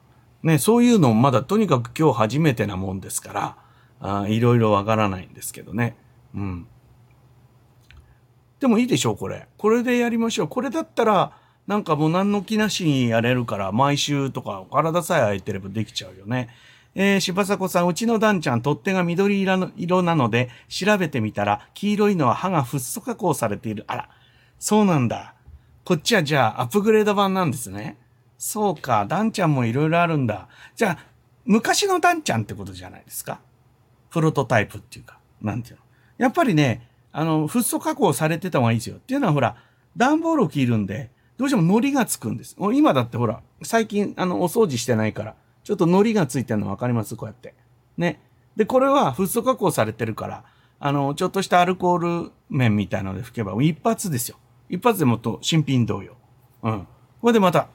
[0.43, 3.57] ね、そういうのまだとにかく今日初めてなもんですから、
[3.99, 5.95] あいろいろわからないんですけどね。
[6.35, 6.68] うん。
[8.59, 9.47] でもいいでしょう、これ。
[9.57, 10.47] これでやりましょう。
[10.47, 11.38] これだったら、
[11.68, 16.49] なんかもう何の気なしにやれるから、毎週とか体さえ空いてればできちゃうよね。
[16.95, 23.84] えー、柴迫さん、うちのダンちゃん、取っ手が緑色なので、調べてみたら、黄色いのは歯がフッ素加工されている。
[23.88, 24.10] あら、
[24.57, 25.35] そうなんだ。
[25.84, 27.98] こっちはじゃあアップグレード版なんですね。
[28.38, 30.48] そうか、ダンちゃんもいろいろあるんだ。
[30.76, 30.98] じゃあ、
[31.45, 33.41] 昔のダンちゃんってことじゃないですか。
[34.10, 35.81] プロトタイプっていうか、なんていうの。
[36.18, 38.95] やっぱりね、あの、フッ素加工されてた方がいいですよ。
[38.95, 39.56] っていうのはほら、
[39.95, 42.55] 段ボールを切るんで、どうしても糊がつくんです。
[42.73, 47.15] 今だってほら、最近、あの、お掃除してないから、ちょっと糊がついてるの分かります？
[47.15, 47.53] こうやって。
[47.97, 48.19] ね。
[48.55, 50.43] で、これはフッ素加工されてるから、
[50.80, 54.38] あの、ちょっとしたアルコール面みたいので拭けば、一発ですよ。
[54.69, 56.15] 一発でもっと新品同様。
[56.64, 56.88] うん。
[57.22, 57.68] これでまた、っ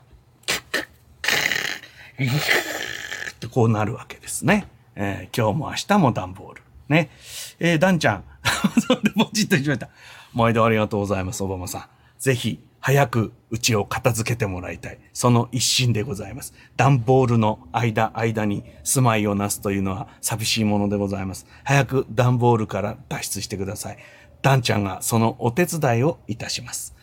[3.39, 4.67] てこうなるわけですね。
[4.95, 6.63] えー、今日も明日も段ボール。
[6.89, 7.11] ね。
[7.59, 8.25] えー、ダンちゃん。
[8.87, 9.89] それでポチッとしました。
[10.35, 11.85] 毎度ありがとうございます、オバマさん。
[12.19, 14.99] ぜひ、早くうちを片付けてもらいたい。
[15.13, 16.53] その一心でございます。
[16.77, 21.47] 段ボールの間、間に住まいをなすというのは寂しいものでございます。
[21.63, 23.99] 早く段ボールから脱出してください。
[24.43, 26.97] ダンちゃんがそのお手伝いをいたします。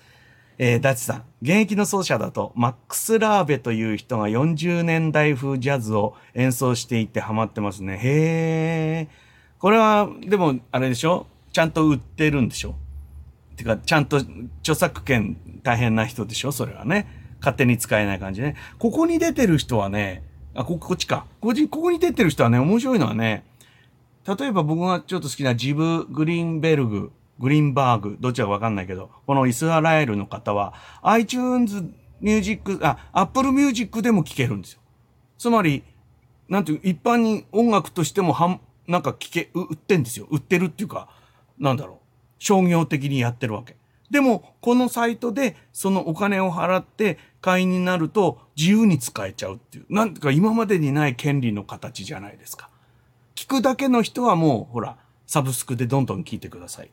[0.57, 7.97] えー、ダチさん、現役の奏者だと、マックス・ラーベという人が40年代風ジャズを演奏していてハマってますね。
[8.03, 9.59] へー。
[9.59, 11.27] これは、でも、あれでしょ？
[11.53, 12.75] ちゃんと売ってるんでしょ？
[13.59, 14.17] てか、ちゃんと
[14.61, 17.07] 著作権大変な人でしょそれはね。
[17.39, 18.55] 勝手に使えない感じね。
[18.79, 20.23] ここに出てる人はね、
[20.55, 21.25] あ、こ、こっちか。
[21.39, 23.45] こここに出てる人はね、面白いのはね、
[24.27, 31.85] 例えば僕がちょっと好きなジブ・グリーンベルググリーンバーグ、どっちかわかんないけど、このイスラエルの方は、iTunes
[32.19, 34.81] Music、あ、Apple Music でも聴けるんですよ。
[35.37, 35.83] つまり、
[36.49, 40.27] なんていう、一般に音楽としてもはん、なんか聴け、売ってんですよ。
[40.29, 41.07] 売ってるっていうか、
[41.57, 41.98] なんだろう。
[42.39, 43.75] 商業的にやってるわけ。
[44.09, 49.85] でも、このサイトでそのお金を払って会員になると自由に使えちゃうっていう。
[49.89, 52.69] なんてか今までにない権利の形じゃないですか。
[53.35, 54.97] 聞くだけの人はもう、ほら、
[55.27, 56.89] サブスクでどんどん聞いてください。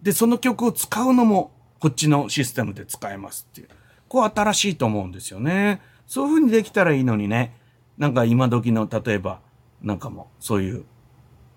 [0.00, 1.50] で、その曲を使うのも
[1.80, 3.68] こっちのシステムで使えますっていう。
[4.08, 5.80] こう新しいと思うんですよね。
[6.06, 7.56] そういう風にできたらいいのにね。
[7.98, 9.40] なんか今時の、例えば、
[9.82, 10.84] なんかもそういう、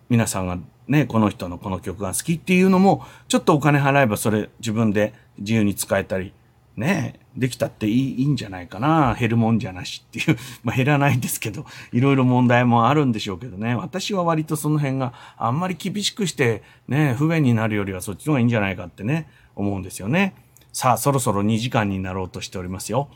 [0.10, 6.34] 皆さんがね、この人のこの曲が好きっていうのも、ちょっとお金払えばそれ自分で自由に使えたり、
[6.78, 9.16] ね、できたっていいいいんじゃないかな。
[9.18, 10.38] 減るもんじゃなしっていう。
[10.64, 13.76] まあ減らないんですけど、いろいろ問題もあるんでしょうけどね。
[13.76, 20.36] 私は割とその辺があんまり厳しくしてね、不便になるよりはそっちの方がいいんじゃないかってね、思うんですよね。
[20.74, 23.08] さあ、そろそろ2時間になろうとしておりますよ。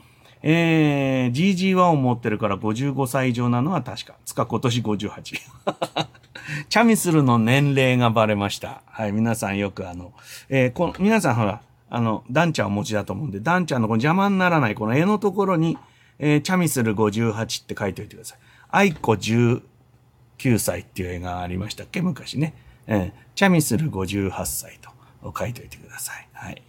[0.41, 4.15] えー、GG1 を持ってるから55歳以上なのは確か。
[4.25, 5.35] つか今年58。
[6.69, 8.81] チャミスルの年齢がバレました。
[8.87, 10.13] はい、皆さんよくあの、
[10.49, 15.77] えー、この、皆さんほら、あの、ダンちゃんお持ちだと思うんで、ダンちゃんのこの邪魔にならないこの絵のところに、
[16.19, 18.39] えー、チャミスル58って書いておいてください。
[18.69, 19.61] アイコ19
[20.59, 22.01] 歳っていう絵がありましたっけ？
[22.01, 22.53] 昔ね。
[22.87, 24.91] えー、チャミスル58歳と
[25.37, 26.27] 書いておいてください。
[26.33, 26.61] はい。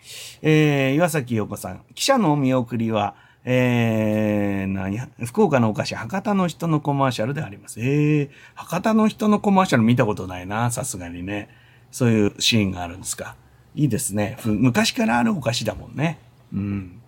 [0.42, 1.82] えー、岩崎陽子さん。
[1.94, 3.14] 記者のお見送りは、
[3.44, 7.80] えー、何福岡のお菓子、博多の人のコマーシャルであります。
[7.80, 11.48] えー、博多の人のコマーシャル見たことないな、さすがにね。
[11.90, 13.36] そういうシーンがあるんですか。
[13.74, 14.36] いいですね。
[14.44, 16.18] 昔からあるお菓子だもんね。
[16.52, 17.00] うん。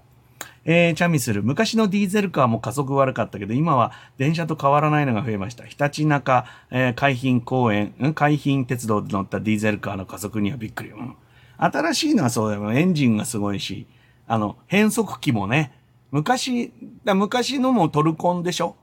[0.65, 1.43] えー、チャミスル。
[1.43, 5.65] 昔のディーゼルカーも加速悪かったけど、今は電車と変わらないのが増えました。
[5.65, 10.91] ひたちなか、えー、海浜公園、海浜鉄道で乗ったディーゼルカーの加速にはびっくり。
[10.91, 11.17] うん。
[11.59, 12.73] 新しいのはそうだよ。
[12.73, 13.87] エンジンがすごいし、
[14.29, 15.73] あの、変速機もね、
[16.13, 16.73] 昔、
[17.05, 18.77] だ昔のもトルコンでしょ？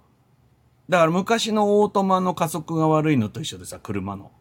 [0.90, 4.32] だから昔のオートマの加速が悪いのと一緒でさ、車の。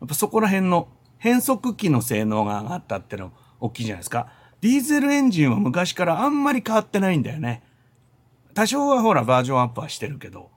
[0.00, 0.88] やっぱそこら辺の
[1.18, 4.32] 変速機の性能が上がったっての大きいじゃないですか。
[4.60, 7.64] ディーゼルエンジンは昔からあんまり変わってないんだよね。
[8.54, 10.50] 多少はほらバージョンアップはしてるけど。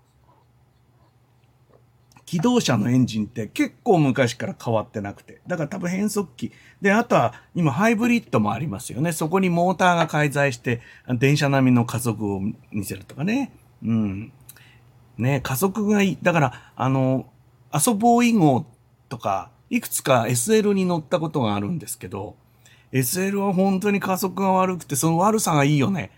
[2.31, 5.41] 機動車のエンジンって結構昔から変わってなくて。
[5.47, 6.53] だから多分変速機。
[6.81, 9.11] で、あとは今ハイブリッドもありますよね。
[9.11, 10.79] そこにモーターが介在して
[11.09, 12.39] 電車並みの加速を
[12.71, 13.51] 見せるとかね。
[13.83, 14.31] うん。
[15.17, 16.17] ね、加速がいい。
[16.21, 17.25] だから、あの、
[17.73, 18.65] 遊ぼう以後
[19.09, 22.37] とか、いくつか SL に乗ったことがあるんですけど、
[22.93, 26.11] SL は本当に加速が悪くて、その悪さがいいよね。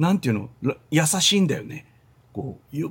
[0.00, 0.74] なんていうの？
[0.90, 1.86] 優しいんだよね。
[2.32, 2.88] こう、ゆっ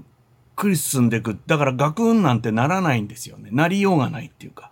[0.60, 1.40] くり進んでいく。
[1.48, 3.50] だからガクンなんてならないんですよね。
[3.52, 4.72] なりようがないっていうか。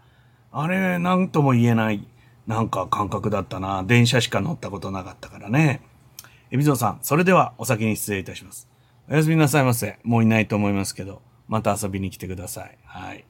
[0.51, 2.05] あれ、なんとも言えない、
[2.45, 3.84] なんか感覚だったな。
[3.84, 5.81] 電車しか乗ったことなかったからね。
[6.51, 8.68] エビゾさん、それではお先に失礼いたします。
[9.09, 9.97] おやすみなさいませ。
[10.03, 12.77] もういないと思いますけど、また遊びに来てください。
[12.85, 13.26] はい。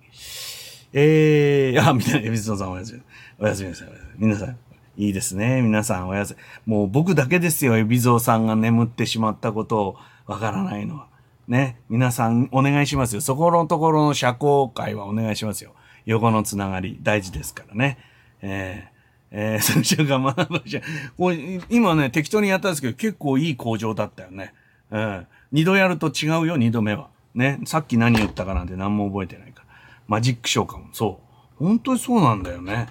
[0.93, 3.01] えー、あ、みたいな、エビゾさんおやすみ。
[3.39, 3.87] おやすみなさい。
[4.17, 4.57] 皆さん、
[4.97, 5.61] いいですね。
[5.61, 6.35] 皆さんおやす
[6.65, 6.73] み。
[6.73, 11.16] もう僕だけですよ、エビゾさんが眠ってしまったことをわからないのは。
[11.47, 11.79] ね。
[11.89, 13.21] 皆さんお願いしますよ。
[13.21, 15.73] そこのところの社交会はお願いしますよ。
[16.05, 17.97] 横のつながり大事ですからね。
[18.41, 20.81] えー、えー、 それが学ぶじゃ
[21.17, 24.53] これ、今ね、適当にやったんですけど、結構いい工場だったよね。
[24.91, 25.27] うん。
[25.51, 27.09] 二度やると違うよ、二度目は。
[27.33, 27.59] ね。
[27.65, 29.67] さっき何言ったかなんて何も覚えてないから。
[30.07, 30.87] マジックショーかも。
[30.91, 31.21] そ
[31.59, 31.63] う。
[31.65, 32.87] 本当にそうなんだよね。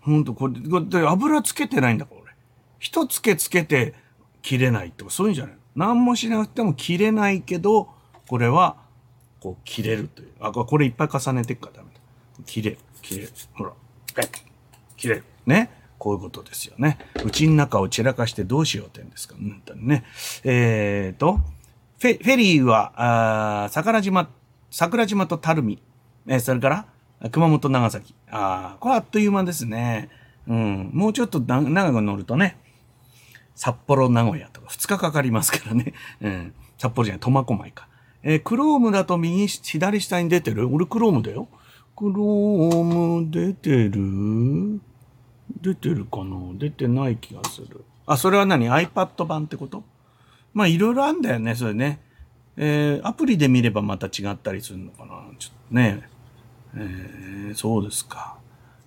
[0.00, 2.32] ほんと、これ、これ油つけてないんだから、俺。
[2.78, 3.94] 一つけつけて
[4.42, 7.88] 切れないとか、そういうんじゃない何もしなくても切れないけど、
[8.28, 8.76] これは、
[9.40, 10.28] こう、切れるという。
[10.40, 12.00] あ、これいっぱい重ねていくからダメだ。
[12.46, 13.32] 切れる、切れる。
[13.54, 13.72] ほら、
[14.18, 14.28] え
[14.96, 15.24] 切れる。
[15.46, 15.70] ね。
[15.98, 16.98] こういうことですよね。
[17.24, 19.36] うちの中を散らかしてどうしようってんですか。
[19.38, 20.04] うんとね。
[20.42, 21.38] えーと、
[22.00, 24.28] フェフェリーは、あ桜島、
[24.70, 25.80] 桜島と垂水。
[26.26, 26.68] えー、それか
[27.20, 28.14] ら、熊本、長崎。
[28.30, 30.10] ああ、これあっという間ですね。
[30.48, 30.90] うん。
[30.92, 32.56] もうちょっと長く乗るとね、
[33.54, 35.94] 札幌、名古屋2日かかりますからね。
[36.20, 36.52] う ん。
[36.78, 37.88] 札幌じゃない、苫小牧か。
[38.22, 40.68] えー、クロームだと右、左下に出てる？
[40.72, 41.48] 俺クロームだよ。
[41.96, 42.82] クロー
[43.20, 44.80] ム出てる？
[45.60, 46.36] 出てるかな？
[46.54, 47.84] 出てない気がする。
[48.06, 49.84] あ、それは何 ?iPad 版ってこと？
[50.54, 52.00] まあ、いろいろあんだよね、それね。
[52.56, 55.22] えー、アプリで見ればまた違ったりするのかな？
[55.38, 56.02] ちょっとね。
[56.74, 58.36] えー、そうですか。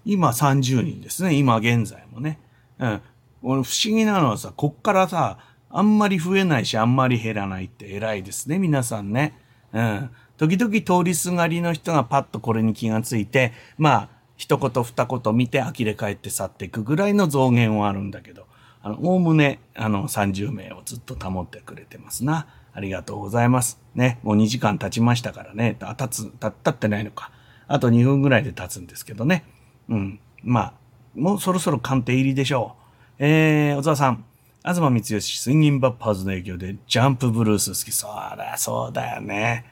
[0.05, 1.33] 今30人ですね。
[1.35, 2.39] 今現在もね。
[2.79, 3.01] うん。
[3.41, 5.37] 俺不思議なのはさ、こっからさ、
[5.77, 9.37] あんまり増えないし、あんまり減らないって偉いですね、皆さんね。
[9.73, 10.09] うん。
[10.37, 18.47] 時々通りすがりの人がパッとこれに気がついて、まあ、一言二言見て呆れ返って去っていくぐらいの増減はあるんだけど、
[18.81, 22.47] あの、おおむね、あの、30名をずっと保ってくれてますな。
[22.73, 23.81] ありがとうございます。
[23.95, 25.75] ね、もう2時間経ちましたからね。
[25.81, 27.31] あ、経つ、経ってないのか。
[27.67, 29.43] あと2分ぐらいで経つんですけどね。
[29.89, 30.19] うん。
[30.41, 30.73] まあ、
[31.15, 32.77] もうそろそろ鑑定入りでしょ
[33.19, 33.25] う。
[33.25, 34.23] えー、小沢さん。
[34.65, 37.91] 東光義、スインギンバッパーズの影響でジャンプブルース好き。
[37.91, 39.63] そうだ、そうだよね。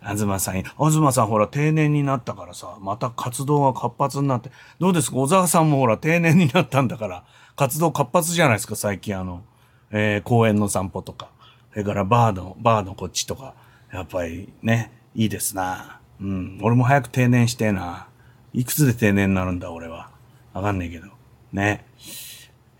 [0.00, 4.50] 東さん、東さんほら定年になったからさ、また活動が活発になって。
[4.78, 5.18] どうですか？
[5.18, 7.24] 小沢さんもほら定年になったんだから、
[7.56, 9.42] 活動活発じゃないですか、最近あの、
[9.90, 11.28] えー、公園の散歩とか。
[11.72, 13.54] それからバーの、バーのこっちとか。
[13.92, 16.00] やっぱりね、いいですな。
[16.22, 16.58] うん。
[16.62, 18.08] 俺も早く定年してえな。
[18.54, 20.08] いくつで定年になるんだ、俺は。
[20.54, 21.08] わかんないけど。
[21.52, 21.84] ね。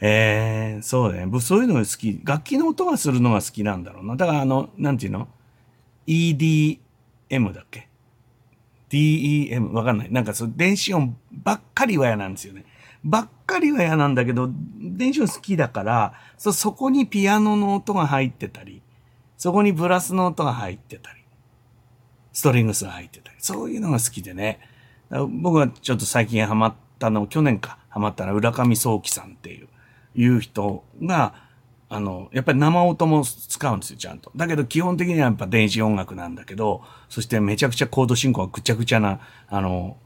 [0.01, 1.41] えー、そうだね。
[1.41, 2.21] そういうのが好き。
[2.25, 4.17] 楽器の音がするのが好きなんだろうな。
[4.17, 5.29] だからあの、なんていうの
[6.07, 6.79] ?EDM
[7.53, 7.89] だっけ
[8.91, 9.73] ?DEM?
[9.73, 10.13] わかんない。
[10.13, 12.65] なんかそう、電子音ばっかりは嫌なんですよね。
[13.05, 18.83] ばっかりは嫌なんだけど、電子音好きだから、そ、そこにピアノの音が入ってたり、
[19.37, 21.23] そこにブラスの音が入ってたり、
[22.33, 24.61] ストリングスが入ってたり、そういうのが好きでね。
[25.11, 29.68] 僕はちょっと最近ハマったの、去年かハマったら浦上壮樹さんっていう、
[30.19, 31.33] いう人が、
[31.89, 34.31] あの、やっぱり生音も使うんですよ、ちゃんと。
[34.37, 39.97] だけど基本的にはやっぱ電子音楽なんだけど、そしてめちゃくちゃコード進行がぐちゃぐちゃな、あの、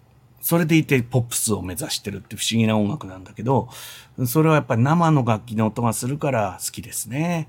[0.42, 3.68] それでいてポップスを目指してるって不思議な音楽なんだけど、
[4.26, 7.48] それはやっぱり生の楽器の音がするから好きですね。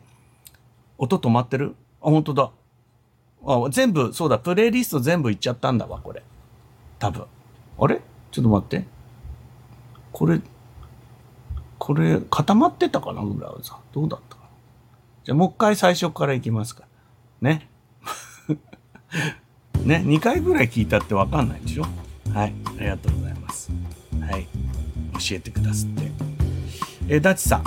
[0.98, 1.76] 音止まってる？
[2.02, 2.52] あ、本当だ。
[3.46, 6.24] あ、全部、そうだ、プレイリスト全部いっちゃったんだわ、これ。
[6.98, 7.26] 多分。
[7.78, 8.00] あれ？
[8.32, 8.86] ちょっと待って。
[10.12, 10.40] これ、
[11.84, 13.78] これ、固まってたかな、ブラウザ。
[13.92, 14.48] どうだったかな。
[15.26, 16.86] じゃあ、もう一回最初からいきますか。
[17.42, 17.68] ね。
[19.84, 21.86] ね、2回ぐらい聞いたってわかんないでしょ
[22.34, 23.70] はい、ありがとうございます。
[24.22, 24.48] はい、
[25.20, 26.12] 教えてくださって。
[27.10, 27.64] えー、ダチさん。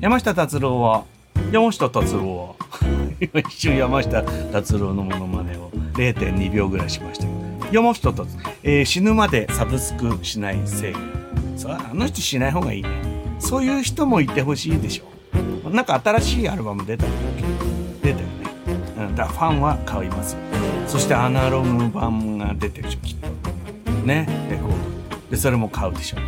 [0.00, 1.04] 山下達郎は、
[1.52, 10.98] 山下達郎は、 一瞬山下達郎のものまねを0.2秒ぐらいしましたけど、山下達郎、えー、死ぬまでサブスクしない正義。
[11.56, 13.15] そあの人しない方がいいね。
[13.38, 15.70] そういう人もいてほしいでしょ。
[15.70, 17.20] なんか新しいアルバム出たんだっ
[18.02, 18.32] け出たよね。
[18.98, 20.36] うん、だファンは買います。
[20.86, 23.26] そしてアナログ版が出てるでしょ、きっと。
[24.06, 24.76] ね、レコード。
[25.30, 26.18] で、それも買うでしょ。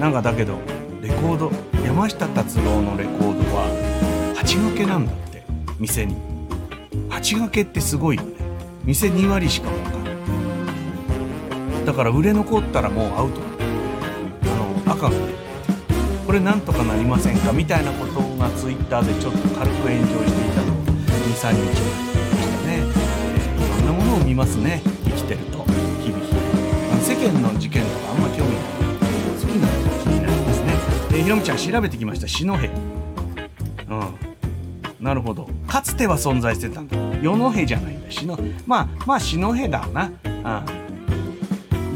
[0.00, 0.58] なんかだけど、
[1.02, 1.52] レコード、
[1.84, 5.44] 山下達郎のレコードは、8掛けなんだって、
[5.78, 6.16] 店に。
[7.10, 8.32] 8掛けってすごいよね。
[8.84, 11.84] 店2割しか儲かんない。
[11.84, 13.40] だから売れ残ったらもうアウト
[14.42, 15.51] あの、赤がね
[16.32, 17.52] これなんとかなりませんか？
[17.52, 24.80] みたいなことがツイッターでちょっと軽く炎上していたのを2、3日前にましたね、えー、いろんなものを見ますね。
[25.04, 25.62] 生きてると。
[26.02, 26.24] 日々。
[27.02, 28.62] 世間の事件とかあんま興味ない。
[29.38, 30.72] そういうのが気になりますね。
[31.10, 32.26] でひろみちゃん調べてきました。
[32.26, 32.72] 篠平。
[32.72, 32.80] うん。
[35.00, 35.50] なるほど。
[35.66, 36.80] かつては存在してた。
[36.80, 38.10] んだ与野平じゃないんだ。
[38.10, 38.38] 篠。
[38.66, 40.10] まあまあ篠平だな。
[40.24, 40.28] う
[40.78, 40.81] ん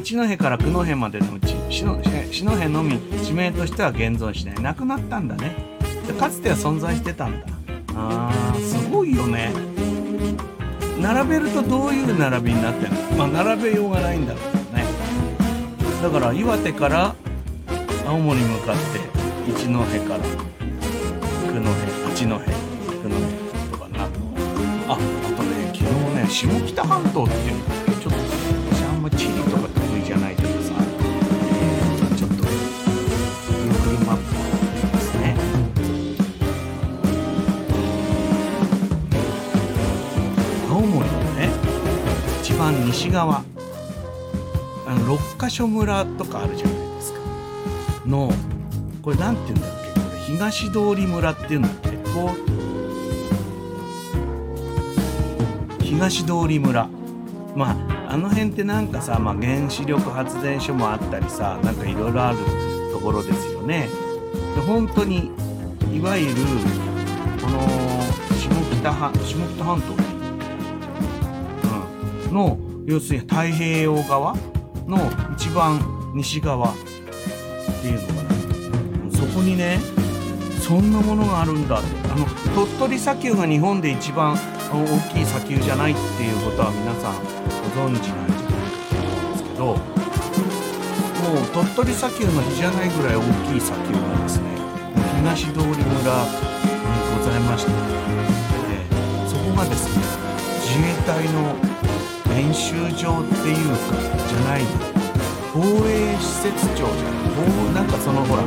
[0.06, 4.54] 一戸から九戸までのうち篠戸のみ地名としては現存しない。
[4.62, 5.56] なくなったんだね。
[6.16, 7.46] かつては存在してたんだ。
[7.96, 9.52] あーすごいよね。
[11.00, 13.00] 並べるとどういう並びになってるの？
[13.16, 14.84] まあ並べようがないんだろうけどね。
[16.00, 17.16] だから岩手から
[18.06, 21.64] 青森に向かって一戸から九戸
[22.06, 22.38] 八戸九
[23.02, 23.18] 戸
[23.72, 24.04] とかな
[24.86, 24.96] ああ
[25.36, 25.84] とね昨日
[26.14, 27.85] ね下北半島っていう
[42.86, 43.42] 西側。
[44.86, 47.18] あの六ヶ所村とかあるじゃないですか。
[48.06, 48.32] の
[49.02, 50.00] これなんて言うんだっけ？
[50.00, 51.90] これ東通村っていうんだっけ？
[52.12, 52.30] こ
[55.80, 55.82] う。
[55.82, 56.88] 東通村。
[57.56, 62.38] まああの辺ってなんかさ、まあ、原子力発電所もあったりさなんかいろいろある
[62.92, 63.88] ところですよね。
[64.54, 65.32] で本当に
[65.92, 66.34] いわゆる
[67.42, 67.66] この
[68.38, 69.94] 下北半下北半島、
[72.28, 72.56] うん、の
[72.86, 74.36] 要するに太平洋側
[74.86, 74.98] の
[75.34, 75.80] 一番
[76.14, 76.74] 西側っ
[77.82, 79.80] ていうのかなそこにね
[80.60, 84.36] そんなものがあるんだってあの鳥取砂丘が日本で一番
[84.70, 87.18] 大きい砂丘じゃないっていうことは皆さん
[87.74, 89.64] ご存知なんじゃないかと思うんですけど
[91.26, 94.56] もう鳥取砂丘の比じゃないぐらい大きい砂丘がですね。
[95.18, 95.82] 東通り村に
[97.18, 97.76] ございまして、ね、
[99.26, 100.04] そこがですね
[100.62, 101.65] 自衛隊の
[102.36, 104.62] 練習場っていうかじゃない
[105.54, 108.42] 防衛施設長じゃないなんかそのほら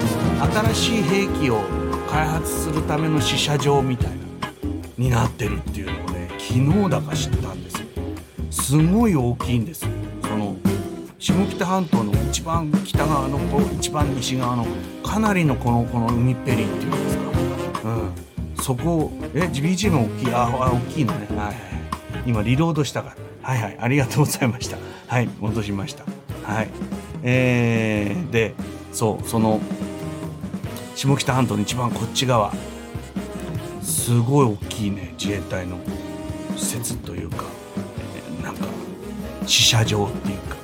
[0.73, 1.61] 新しい兵器を
[2.07, 4.15] 開発するための試射場みたいな
[4.95, 6.53] になってるっていうのをね昨
[6.83, 7.01] 日だ。
[7.01, 7.87] か知ったんですよ
[8.51, 9.89] すごい大きいんですよ
[10.21, 10.55] その
[11.17, 14.67] 下北半島の一番北側のこう一番西側の
[15.03, 17.23] かなりのこのこの海っぺりっていうんですか
[17.85, 21.55] うんそこをえ BGM 大きいああ大きいのねはい
[22.29, 24.77] 今リロードしたからはいはい、ありがとうございました。
[25.07, 26.03] はい、戻しました。
[26.43, 26.69] はい。
[27.23, 28.53] えー、で、
[28.91, 29.59] そう、その、
[30.95, 32.53] 下北半島の一番こっち側、
[33.81, 35.79] すごい大きいね、自衛隊の
[36.57, 37.45] 施設というか、
[38.37, 38.67] えー、なんか、
[39.47, 40.55] 試射場っていうか、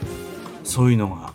[0.64, 1.34] そういうのが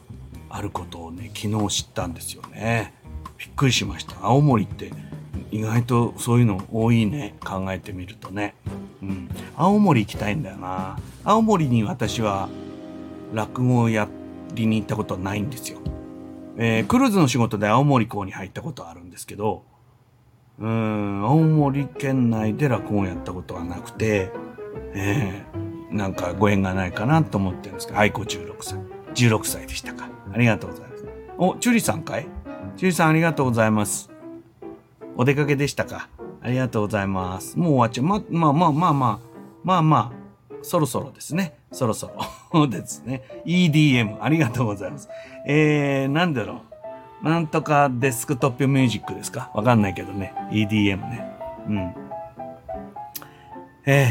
[0.51, 2.95] あることをね、昨日知ったんですよね。
[3.39, 4.15] びっくりしました。
[4.23, 4.93] 青森って
[5.51, 8.55] 意外とそういうの多いね、考えてみるとね。
[9.03, 9.29] うん。
[9.57, 10.99] 青森行きたいんだよな。
[11.25, 12.49] 青森に私は
[13.35, 14.09] 落語をや
[14.55, 15.79] りに行ったことはないんですよ。
[16.57, 19.65] えー、クルーズの仕事で青森港に入ったことはあるんですけど、
[20.59, 24.31] うん、青森県内で落語をやったことはなくて、
[24.95, 28.79] えー、なんかご縁がないかなと思ってるんですけど、愛子16歳。
[29.15, 30.09] 16歳でしたか。
[30.33, 31.05] ありがとうございます。
[31.39, 32.27] お、チュリさんかい？
[32.77, 34.10] チュリさんありがとうございます。
[35.21, 36.09] お出かけでしたか？
[36.41, 37.59] ありがとうございます。
[37.59, 38.07] もう終わっちゃう。
[38.07, 39.19] ま、まあまあまあまあ、
[39.63, 41.59] まあまあ、そろそろですね。
[41.73, 42.11] そろそ
[42.55, 43.23] ろ ですね。
[43.45, 45.11] EDM、ありがとうございます。
[45.47, 46.63] えー、なんだろ
[47.23, 47.29] う。
[47.29, 49.51] なんとかデスクトップミュージックですか？
[49.53, 50.33] わかんないけどね。
[50.53, 51.31] EDM ね。
[51.69, 51.95] うん。
[53.85, 54.07] え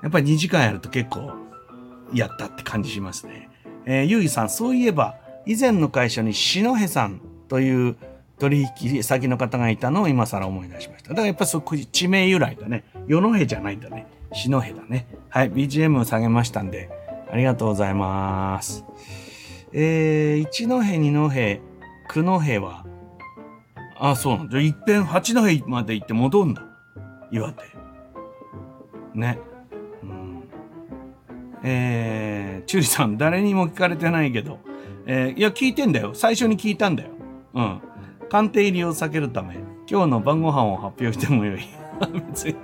[0.00, 1.30] ー、やっぱり2時間やると結構
[2.12, 3.48] やったって感じしますね。
[3.86, 5.14] えー、ゆういさん、そういえば、
[5.46, 7.96] 以前の会社に篠戸さんという
[8.38, 11.10] 取引先の方がいたのを今更思い出しました。
[11.10, 12.84] だからやっぱそこ地名由来だね。
[13.06, 14.06] 与野戸じゃないんだね。
[14.32, 15.06] 篠戸だね。
[15.28, 16.90] はい、BGM を下げましたんで、
[17.30, 18.84] ありがとうございます。
[19.72, 21.28] えー、一戸、二戸、
[22.08, 22.30] 九戸
[22.64, 22.86] は、
[24.00, 24.60] あ、そうなんだ。
[24.60, 26.62] いっぺん八戸まで行って戻んだ。
[27.30, 27.64] 岩手。
[29.14, 29.38] ね。
[30.02, 30.42] うん。
[31.64, 34.60] えー、チューリさん、誰にも聞かれてないけど、
[35.06, 36.12] えー、いや、聞いてんだよ。
[36.14, 37.10] 最初に聞いたんだよ。
[37.54, 37.80] うん。
[38.30, 39.56] 鑑定入りを避けるため、
[39.90, 41.60] 今日の晩ご飯を発表してもよい。
[42.28, 42.54] 別に、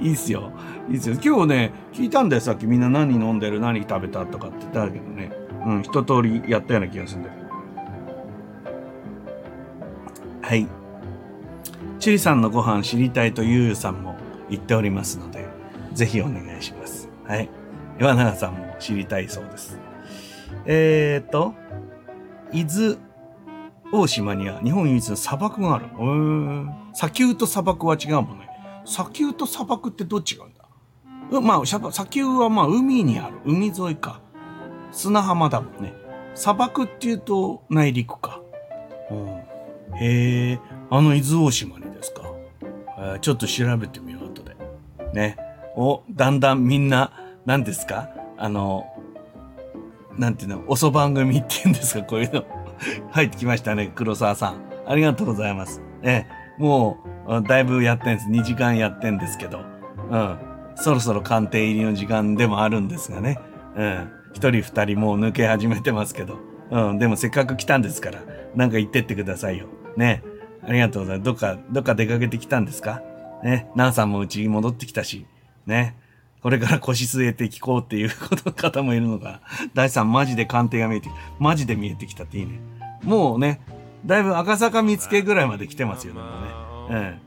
[0.00, 0.52] いいっすよ。
[0.88, 1.16] いいっすよ。
[1.22, 2.40] 今日ね、聞いたんだよ。
[2.40, 5.30] さっきみんな何飲んでる、何食べたとかって言ったけどね。
[5.66, 7.42] うん、一通りやったような気がするんだけど。
[10.42, 10.66] はい。
[12.00, 14.16] チリさんのご飯知りたいとゆうゆうさんも
[14.50, 15.46] 言っておりますので、
[15.92, 17.08] ぜひお願いします。
[17.24, 17.48] はい。
[18.00, 19.78] 岩永さんも知りたいそうです。
[20.66, 21.54] えーと、
[22.52, 22.96] 伊豆
[23.92, 25.86] 大島には日本唯一の砂漠がある。
[26.94, 28.48] 砂丘と砂漠は違うもんね。
[28.86, 31.40] 砂丘と砂漠ってどっちがんだ？
[31.40, 33.36] まあ、砂丘はまあ海にある。
[33.44, 34.20] 海沿いか。
[34.90, 35.94] 砂浜だもんね。
[36.34, 38.40] 砂漠っていうと内陸か。
[39.10, 39.28] うん、
[39.96, 40.60] へえ、
[40.90, 42.22] あの伊豆大島にですか？
[43.20, 44.56] ちょっと調べてみよう、後で。
[45.12, 45.36] ね。
[45.76, 47.12] お、だんだんみんな、
[47.44, 48.08] 何ですか？
[48.38, 48.86] あの、
[50.16, 52.02] なんていうの、おそ番組って言うんですか？
[52.04, 52.44] こういうの。
[53.10, 54.56] 入ってきましたね、黒沢さん。
[54.86, 55.82] ありがとうございます。
[56.02, 56.26] え
[56.58, 56.98] も
[57.28, 58.28] う、だいぶやってんです。
[58.28, 59.60] 2時間やってんですけど。
[60.10, 60.38] うん。
[60.74, 63.38] そろそろ鑑定入りの時間でもあるんですがね。
[63.76, 64.10] うん。
[64.34, 66.38] 一人二人もう抜け始めてますけど。
[66.70, 66.98] うん。
[66.98, 68.20] でもせっかく来たんですから、
[68.54, 69.66] なんか言ってってくださいよ。
[69.96, 70.22] ね。
[70.66, 71.26] ありがとうございます。
[71.26, 73.02] どっか、どっか出かけてきたんですか？
[73.42, 73.68] ね。
[73.74, 75.26] ナンさんもうちに戻ってきたし。
[75.66, 75.96] ね。
[76.42, 78.10] これから腰据えて聞こうっていう
[78.56, 79.40] 方もいるのか。
[79.74, 81.20] 大さんマジで鑑定が見えてきた。
[81.38, 82.60] マジで見えてきたっていいね。
[83.04, 83.60] もうね、
[84.04, 86.20] だいぶ赤坂見つけぐらいまで来てますよね。
[86.90, 87.20] うん。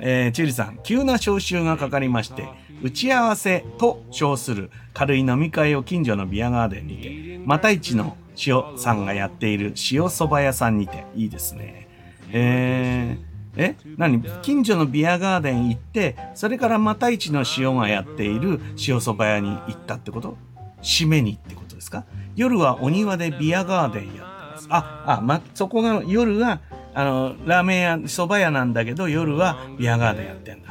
[0.00, 2.48] えー、チュリさん、急な招集がかかりまして、
[2.82, 8.16] 打ち合わせと称する軽い飲み会を近所のビアガーデンにて、また一の
[8.46, 11.88] 塩さんがやっている塩蕎麦屋さんにて、いいですね。
[12.30, 13.76] えー、え？
[13.96, 14.22] 何？
[14.42, 20.36] 近所のビアガーデン行って、それからまた一の塩がやっている塩蕎麦屋に行ったってこと？
[20.82, 22.04] 締めにってことですか？
[22.36, 24.66] 夜はお庭でビアガーデンやってます。
[24.70, 26.60] あ、あ、ま、そこが夜は、
[26.94, 30.68] あの、ラーメン屋、蕎麦屋なんだけど、夜はビアガーデンやってんだ。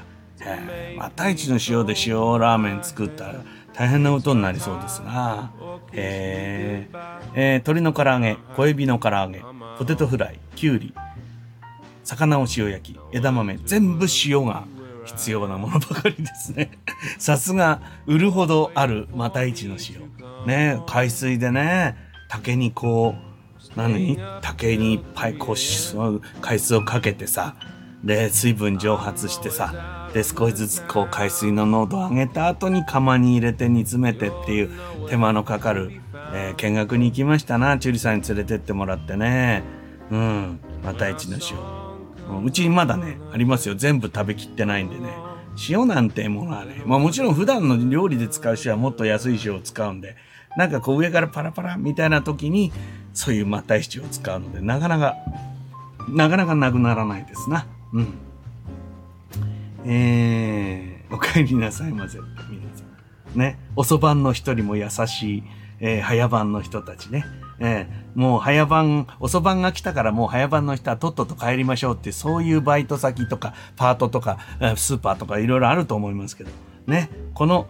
[0.97, 3.43] また一の塩で塩ラーメン作ったら
[3.73, 5.51] 大変なことになりそうですな。
[5.91, 6.89] へえ。
[7.33, 9.43] ー、鶏の唐揚げ、小エビの唐揚げ、
[9.77, 10.93] ポテトフライ、きゅうり、
[12.07, 14.63] 魚を塩焼き、枝豆、全部塩が
[15.03, 16.71] 必要なものばかりですね。
[17.19, 20.47] さすが、売るほどある、また一の塩。
[20.47, 21.97] ね、海水でね、
[22.29, 23.27] 竹にこう、
[23.75, 24.17] 何？
[24.41, 27.55] 竹にいっぱいこう海水をかけてさ
[28.03, 34.71] で水分蒸発してさで少しずつこう海水の濃度を上げた後に釜に入れて煮詰めてっていう
[35.09, 36.01] 手間のかかる、
[36.33, 39.63] えー、見学に行きましたなチュリさんに連れてってもらってね
[40.09, 41.76] うんまた一の塩
[42.45, 45.09] うちにまだねありますよ全部食べきってないんでね
[45.69, 50.15] 塩なんてものはねまあもちろん普段の料理で使う塩はもっと安い塩を使うんで
[50.57, 52.71] なんかこう上からパラパラみたいな時に
[53.17, 55.15] そういうまた七を使うので、なかなか、
[56.07, 57.65] なかなかなくならないですな。
[57.91, 58.13] うん。
[59.85, 62.83] えー、お帰りなさいませ、皆さ
[63.35, 63.39] ん。
[63.39, 65.43] ね、おそばんの人にも優しい、
[65.79, 67.25] えー、早番の人たちね。
[67.59, 74.37] えー、もう早番、遅番が来たからもう早番の人はとっとと帰りましょうって、そういうバイト先とか、パートとか、
[74.75, 76.51] スーパーとかいろいろあると思いますけど、
[76.85, 77.67] ね、この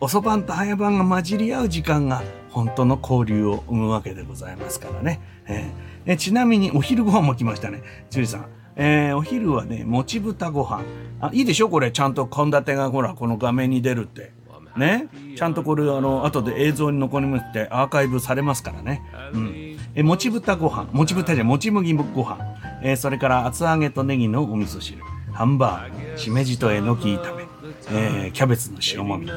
[0.00, 5.20] 遅番と早番が混じり合う時間が本当の交流を生むわけでございますからね。
[5.46, 7.82] えー、えちなみにお昼ご飯も来ましたね。
[8.10, 8.46] ジュリさん。
[8.76, 10.82] えー、お昼はね、もち豚ご飯。
[11.20, 14.32] あ、いいでしょこれ、ちゃんと献立がほら、この画面に出るって。
[14.76, 15.08] ね。
[15.36, 19.02] ちゃんとこれ、あの、後で映像に残りましてアーカイブされますからね。
[19.32, 19.78] うん。
[19.94, 20.88] え、もち豚ご飯。
[20.92, 22.38] もち豚じゃもち麦ご飯。
[22.82, 25.00] え、それから厚揚げとネギのお味噌汁。
[25.32, 26.18] ハンバーグ。
[26.18, 27.44] しめじとえのき炒め。
[27.90, 29.30] えー、キャベツの塩もみ。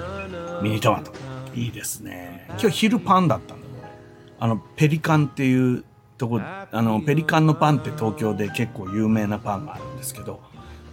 [0.61, 1.11] ミニトマト。
[1.55, 2.45] いいですね。
[2.49, 3.67] 今日昼パンだったんだ、
[4.39, 5.83] あの、ペリカンっていう
[6.17, 10.41] とこ、あの、ペリカンのパンって東京で結構有名なパンがあるんですけど、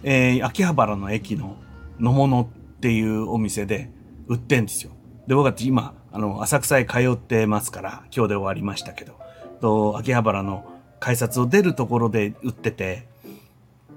[0.03, 1.57] えー、秋葉原の駅の
[1.99, 2.47] 野物っ
[2.79, 3.91] ていうお店で
[4.27, 4.91] 売ってんですよ。
[5.27, 9.13] で、僕は今、あの、浅草へ通ってますから、今日で終わりましたけど、
[9.61, 10.65] と、秋葉原の
[10.99, 13.07] 改札を出るところで売ってて、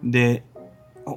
[0.02, 0.44] で、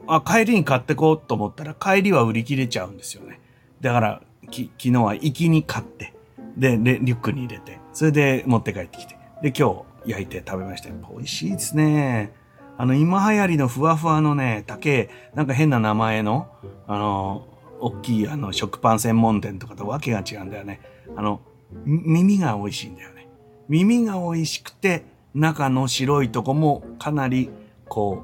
[0.07, 3.39] あ、帰りに買ってこうと思ったら、帰りは売り切れちゃうんですよね。
[3.81, 6.13] だから、き昨日は行きに買って、
[6.57, 10.95] で、リュックに入れて、それで持って帰ってきて、で、今日、焼いて食べましたよ。
[11.11, 12.33] 美味しいですね。
[12.77, 16.47] あの、今流行りのふわふわのね、竹、なんか変な名前の、
[16.87, 17.47] あの、
[17.83, 20.79] 大きいあの食パン専門店とかとわけが違うんだよね。
[21.15, 21.41] あの、
[21.85, 23.27] 耳が美味しいんだよね。
[23.67, 25.03] 耳が美味しくて、
[25.33, 27.49] 中の白いとこもかなり、
[27.89, 28.23] こ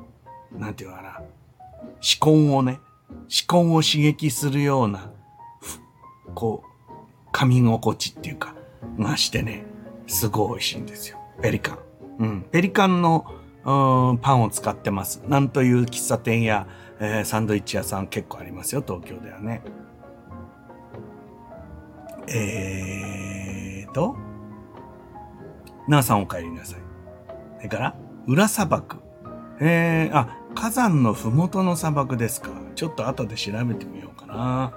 [0.56, 1.22] う、なんていうかな。
[2.00, 2.80] 歯根をね、
[3.28, 5.12] 歯根を刺激するような、
[6.36, 8.56] こう、噛み心地っていうか、
[8.98, 9.66] がしてね、
[10.08, 11.18] すごい美味しいんですよ。
[11.42, 11.80] ペリカン。
[12.20, 12.42] うん。
[12.52, 13.26] ペリカンの、
[13.66, 15.22] うん、パンを使ってます。
[15.28, 16.68] なんという喫茶店や、
[17.00, 19.62] えー、サンドイッチ屋さん結構ありますよ、東京ではね。
[22.28, 24.16] えーと、
[25.88, 26.80] なあさんお帰りなさい。
[27.58, 27.96] それから、
[28.28, 28.98] 裏砂漠。
[29.60, 32.50] えー、あ、火山のふもとの砂漠ですか。
[32.76, 34.74] ちょっと後で調べてみようかな。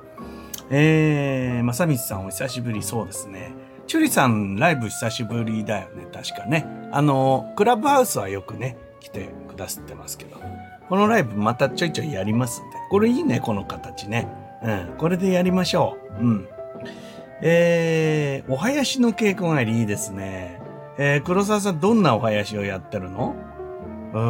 [0.70, 3.52] えー、まさみさんお久しぶりそうですね。
[3.86, 6.66] チュリさんライブ久しぶりだよね、確かね。
[6.92, 10.41] あの、クラブハウスはよくね、来てくださってますけど。
[10.88, 12.76] このライブまたちょいちょいやりますんで。
[12.90, 14.28] これいいね、この形ね。
[14.62, 16.22] うん、これでやりましょう。
[16.22, 16.48] うん。
[17.42, 20.60] えー、お囃子の稽古帰りいいですね。
[20.98, 23.34] えー、黒沢さんどんなお囃子をやってるの？
[24.14, 24.20] う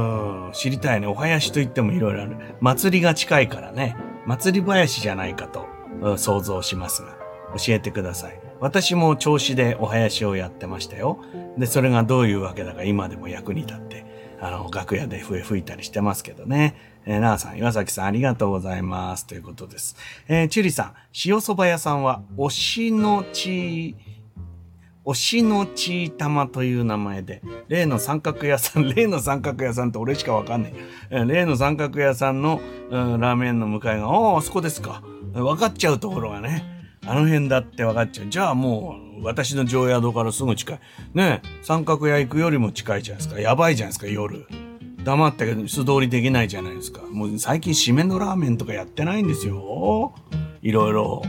[0.51, 1.07] ん、知りたいね。
[1.07, 2.37] お囃子と言ってもいろいろある。
[2.61, 3.97] 祭りが近いからね。
[4.27, 5.67] 祭り囃子じゃないかと、
[6.01, 7.09] うん、想像しますが。
[7.55, 8.41] 教えてください。
[8.61, 11.19] 私も調子でお囃子をやってましたよ。
[11.59, 14.07] で、それがどういうわけだか今でも役に立って、
[14.43, 16.75] あの、楽屋で笛吹いたりしてますけどね。
[17.07, 19.25] えー、なあさん、岩崎さんありがとうございます。
[19.25, 19.97] ということです。
[20.27, 20.95] えー、チュリさん、
[21.25, 23.95] 塩蕎麦屋さんは、推しのち、
[25.05, 30.75] 推しのちーたまという名前で、例の三角屋さん、 例の三角屋さんって俺しかわかんない。
[31.11, 32.61] えー、例の三角屋さんの、
[32.91, 35.05] うん、ラーメンの向かいが、ああ、あそこですか。
[35.35, 36.82] 分かっちゃうところがね。
[37.07, 38.29] あの辺だって分かっちゃう。
[38.29, 40.81] じゃあもう、私の常宿からすぐ近い。
[41.15, 43.41] ね三角屋行くよりも近いじゃないですか。
[43.41, 44.47] やばいじゃないですか、夜。
[45.05, 47.03] 黙って素通りできないじゃないですか。
[47.11, 50.15] もう最近締めのラーメンとかやってないんですよ。
[50.63, 51.23] いろいろ。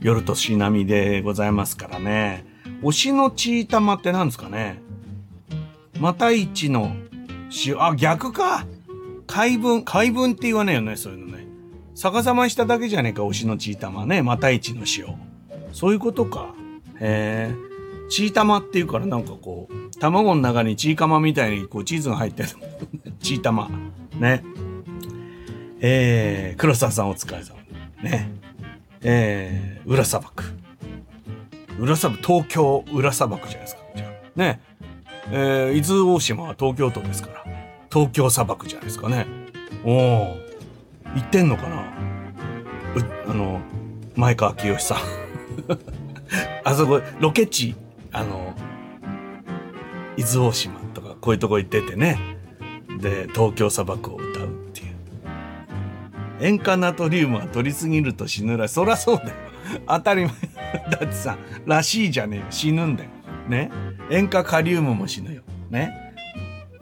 [0.00, 2.44] 夜としなみでございますからね。
[2.82, 4.80] 推しのちーたまって何ですかね
[5.98, 6.92] また一の
[7.66, 8.66] 塩、あ、逆か
[9.26, 11.37] 怪文、怪文って言わないよね、そういうのね。
[12.00, 14.22] 逆さましただけじゃねえか、推しのちーたまね。
[14.22, 15.18] また一の塩。
[15.72, 16.54] そういうことか。
[17.00, 17.54] へえ。
[18.08, 22.50] チー玉っていうからなんかこう、卵の中にチーカマみたいにこうチーズが入ってる。
[23.20, 23.68] チー玉。
[24.14, 24.44] ね。
[25.80, 27.56] えー、黒沢さんお疲れ様。
[28.00, 28.30] ね。
[29.02, 30.44] えー、裏砂漠。
[31.80, 33.82] 裏砂漠、東京裏砂漠じゃないですか。
[33.96, 34.06] じゃ
[34.36, 34.60] ね。
[35.32, 37.44] えー、伊豆大島は東京都ですから。
[37.92, 39.26] 東京砂漠じゃないですかね。
[39.84, 40.47] おお。
[41.14, 41.84] 行ってんのかな？
[43.28, 43.60] あの、
[44.16, 44.98] 前川清さん。
[46.64, 47.74] あそこ、ロケ地、
[48.12, 48.54] あの、
[50.16, 52.18] 伊豆大島とか、こういうとこ行っててね。
[53.00, 54.94] で、東京砂漠を歌うっていう。
[56.40, 58.74] 塩化ナトリウムは取りすぎると死ぬらしい。
[58.74, 59.30] そりゃそうだよ。
[59.86, 60.30] 当たり前。
[60.90, 62.46] だってさ、らしいじゃねえよ。
[62.50, 63.10] 死ぬんだよ。
[63.48, 63.70] ね。
[64.10, 65.42] 塩化カリウムも死ぬよ。
[65.70, 66.14] ね。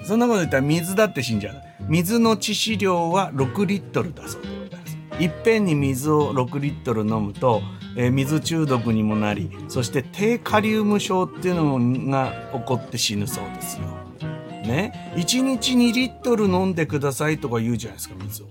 [0.02, 1.62] そんなこと言ったら水だって死んじゃう。
[1.88, 4.98] 水の致死量は6リットルだそうでございます。
[5.20, 7.62] いっぺんに水を6リットル飲むと、
[7.96, 13.86] えー、水中毒にもなり、そして低カリウム症っていうのが起こって死ぬそうですよ。
[14.64, 18.46] ね？1日2リットル飲んでくださいとか言うじゃないですか、水を。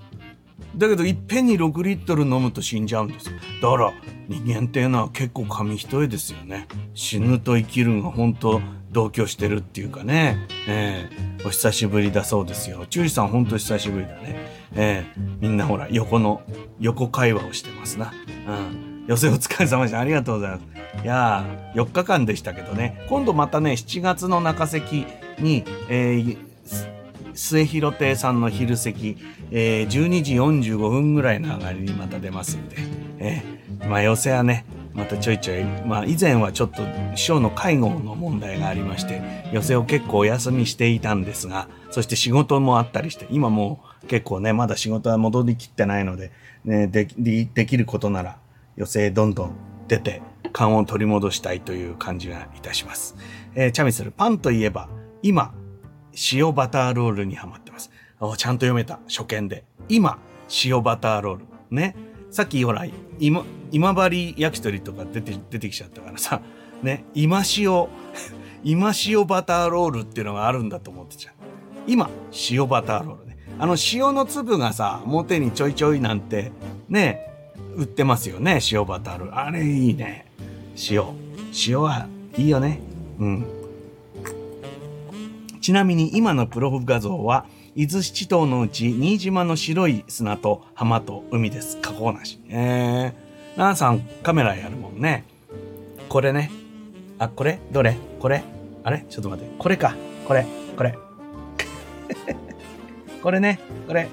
[0.78, 3.94] だけど、いっぺんに6リットル飲むと死んじゃうんですよだから、
[4.28, 6.68] 人間っていうのは結構紙一重ですよね。
[6.94, 8.62] 死ぬと生きるが本当
[8.96, 10.48] 同居してるっていうかね。
[10.70, 12.86] えー、お久しぶりだそうですよ。
[12.90, 14.70] チューリさん本当久しぶりだね。
[14.74, 16.42] えー、みんなほら、横の、
[16.80, 18.14] 横会話をしてますな。
[18.48, 19.06] うん。
[19.06, 20.00] 寄せお疲れ様でした。
[20.00, 20.64] ありがとうございます。
[21.04, 23.06] いやー、4日間でしたけどね。
[23.10, 25.06] 今度またね、7月の中席
[25.40, 26.38] に、えー、
[27.34, 29.18] 末広亭さんの昼席、
[29.52, 32.78] えー、12時45分ぐらいの上がりにまた出ますんで、
[33.20, 34.66] えー、まあ寄せはね、
[34.96, 36.82] またちょいちょい、まあ以前はちょっと
[37.16, 46.32] 師匠の介護の問題がありまして、寄せを結構お休みしていたんですが、そして仕事もあったりして、今もう結構ね、まだ仕事は戻りきってないので、
[46.64, 48.38] ね、でできることなら
[48.78, 49.52] 寄せどんどん
[49.88, 50.22] 出て、
[50.54, 53.18] 勘を取り戻したいという感じがいたします。
[53.54, 54.88] えー、チャミスル、パンといえば、
[55.22, 55.54] 今、
[56.32, 57.92] 塩バターロールにハマってます。
[58.22, 59.00] おちゃんと読めた。
[59.10, 59.66] 初見で。
[59.90, 60.18] 今、
[60.64, 61.46] 塩バターロール。
[61.70, 61.96] ね。
[62.36, 62.86] さっきほら、
[63.18, 66.42] 今、今治焼き鳥とか出て、出てきちゃったからさ、
[66.84, 67.06] ね。
[67.14, 67.88] 今塩、
[68.62, 71.34] 今塩バターロールっていうのがあるんだと思ってちゃう。
[71.88, 72.10] 今、
[72.52, 73.38] 塩バターロールね。
[73.58, 76.52] あの塩の粒がさ、表にちょいちょいなんて、
[76.90, 77.22] ね、
[77.74, 78.60] 売ってますよね。
[78.70, 79.38] 塩バターロール。
[79.38, 80.26] あれいいね。
[80.90, 81.06] 塩。
[81.66, 82.82] 塩はいいよね。
[83.18, 83.46] うん。
[85.62, 87.46] ちなみに今のプロフ画像は、
[87.78, 91.76] 伊豆七島のうち、新島の白い砂と浜と海です。
[91.82, 92.40] 加工なし。
[92.48, 95.26] えー、ナンさんカメラやるもんね。
[96.08, 96.52] これね。
[97.20, 97.60] あ、これ？
[97.74, 97.98] どれ？
[98.22, 98.46] これ？
[98.86, 99.06] あれ？
[99.10, 99.54] ちょっと待って。
[99.60, 99.94] これか。
[100.26, 100.46] これ？
[100.78, 100.98] これ。
[103.22, 103.60] これね。
[103.90, 104.08] これ。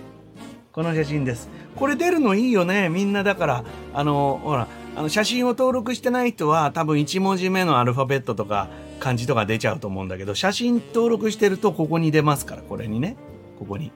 [0.72, 1.48] この写真です。
[1.76, 2.89] これ出るのいいよね。
[2.89, 3.64] みんなだから、
[3.94, 4.66] あの、ほら、
[4.97, 8.68] あの写真を登録してない人は多分1文字目のアルファベットとか
[8.98, 13.14] 漢字とか出ちゃうと思うんだけど、写真登録してるとここに出ますから、これにね。
[13.62, 13.93] ここに。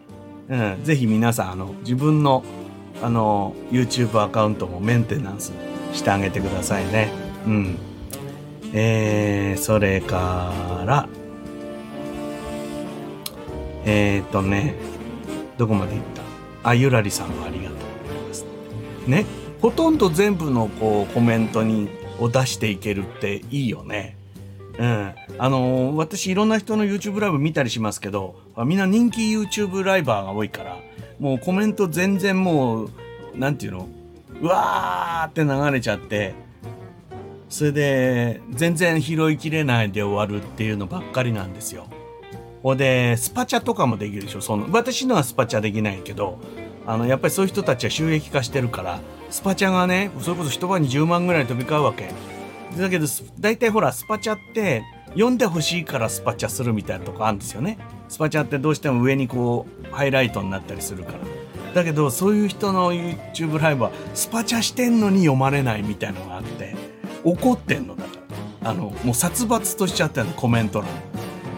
[0.48, 0.84] うん。
[0.84, 2.44] ぜひ皆さん、あの、自分の、
[3.02, 5.52] あの、YouTube アカウントもメンテナンス
[5.92, 7.10] してあげてくださいね。
[7.46, 7.78] うん。
[8.72, 10.52] えー、それか
[10.86, 11.08] ら、
[13.84, 14.76] えー、っとね、
[15.58, 16.02] どこまで行っ
[16.62, 16.70] た？
[16.70, 17.74] あ、ゆらりさんもありがとう
[18.04, 18.46] ございます。
[19.06, 19.26] ね、
[19.62, 21.88] ほとんど全部のこうコメントに
[22.20, 24.15] を出していけるっていいよね。
[24.78, 25.14] うん。
[25.38, 30.78] あのー、私いろんな人の YouTube ライブ見たりしますけど、みんな人気 YouTube ライバーが多いから、
[31.18, 32.90] もうコメント全然もう、
[33.34, 33.88] なんていうの
[34.42, 36.34] うわーって流れちゃって、
[37.48, 41.86] それで全然拾いきれないで終わるっていうのばっかりなんですよ。
[42.62, 44.40] ほで、スパチャとかもできるでしょ。
[44.40, 46.38] その、私のはスパチャできないけど、
[46.84, 49.00] あの、やっぱりそういう人たちは収益化してるから、
[49.30, 52.10] スパチャがね、それこそ一晩に10万ぐらい飛び交うわけ。
[52.80, 53.06] だけど、
[53.38, 57.78] 大体ほら、スパチャって、読んでほしいからスパチャするみたいなとこあるんですよね。
[58.08, 61.18] スパチャってどうしても上にこう、ハイライトになったりするから。
[61.74, 66.74] だけど、そういう人の YouTube ライブは、スパチャしてんのに読まれないみたいのがあって、
[67.24, 68.10] 怒ってんのだか
[68.62, 68.70] ら。
[68.70, 70.88] あの、もう殺伐としちゃってんの、コメント欄。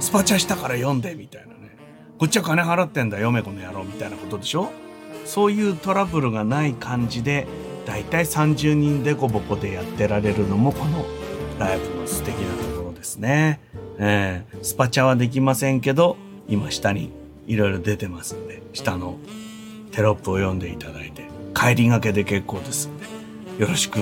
[0.01, 1.77] スパチャしたから読んで、みたいなね。
[2.19, 4.71] こっちは金払ってんだ、読めこの野郎、みたいなことでしょ？
[5.24, 7.47] そういうトラブルがない感じで、
[7.89, 11.07] だいたい30人でこぼこでやってられるのもこの
[11.59, 13.61] ライブの素敵なところですね。
[13.99, 16.19] えー、スパチャはできませんけど、
[16.49, 17.11] 今下に
[17.47, 19.17] いろいろ出てますんで、下の
[19.91, 23.07] テロップを読んでいただいて、帰りがけで結構ですんで、
[23.59, 24.01] よろしく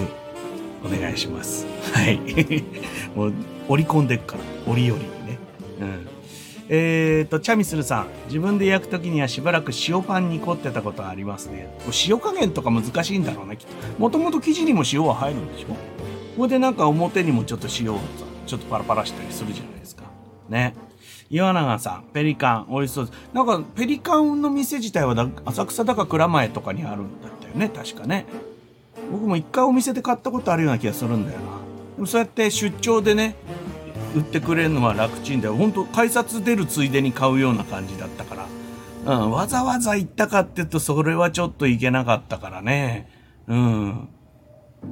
[0.85, 1.65] お願いします。
[1.93, 2.19] はい。
[3.15, 3.33] もう、
[3.69, 5.39] 折り込んでっから、折りよりにね。
[5.81, 6.06] うん。
[6.69, 8.07] えっ、ー、と、チャミスルさん。
[8.27, 11.69] 自分で焼くときにはしばらく塩パンに凝ってたことありますね。
[12.09, 14.01] 塩加減とか難しいんだろうね、きっと。
[14.01, 15.69] もともと生地にも塩は入るんでしょ？
[15.69, 15.77] こ
[16.39, 18.01] こでなんか表にもちょっと塩を
[18.47, 20.05] ちょっとパラパラしたりするじゃないですか。
[20.49, 20.75] ね。
[21.31, 23.19] 岩永さん、ペリカン、美味しそうです。
[23.33, 28.27] なんか、ペリカンの店自体は浅草だか蔵前とかにあるんだったよね、確かね。
[29.11, 31.45] 僕も一回お店で買ったことあるような気がするんだよな。
[31.97, 33.35] でもそうやって出張でね、
[34.15, 38.47] 売ってくれるのは楽ちんで本当改札出るついでに買うような感じだったか
[39.05, 43.11] ら、うん、わざわざ行ったかって言うとそれはちょっと行けなかったからね。
[43.47, 44.09] うん。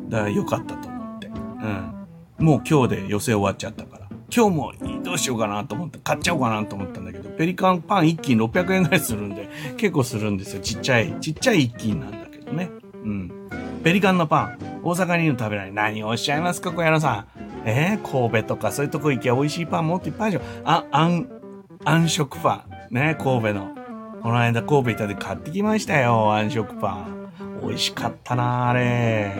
[0.09, 1.27] だから良かったと思って。
[1.27, 2.07] うん。
[2.39, 4.05] もう今日で寄せ終わっちゃったから。
[4.35, 10.61] 今日もどうしようかなと思って買っちゃおうかなと思ったんだけどペリカンパン1斤600円ぐらいするんで結構するんですよ。
[10.61, 12.71] ちっちゃいちっちゃい1斤なんだけどね。
[13.05, 13.33] うん。
[13.83, 15.73] ペリカンのパン大阪にいる食べない。
[15.73, 17.54] 何をおっしゃいますか小屋野さん。
[17.65, 20.69] え、神戸とかそういうとこ行けば美味しいパンもっといっぱいあるじゃん。
[20.69, 21.29] あ、あん、
[21.85, 22.95] 暗食パン。
[22.95, 23.69] ね、神戸の。
[24.23, 27.31] この間神戸行ったで買ってきましたよ、暗食パン。
[27.63, 29.35] 美味しかったな、あれ。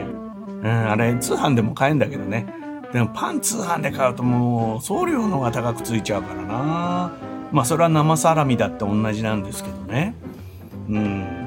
[0.63, 2.47] うん、あれ、通販でも買えんだけどね。
[2.93, 7.13] でもパン通販で買うともう送料の方が高くついちゃうからな。
[7.51, 10.15] まあそれは生サラミだって同じなんですけどね。
[10.89, 11.44] うん。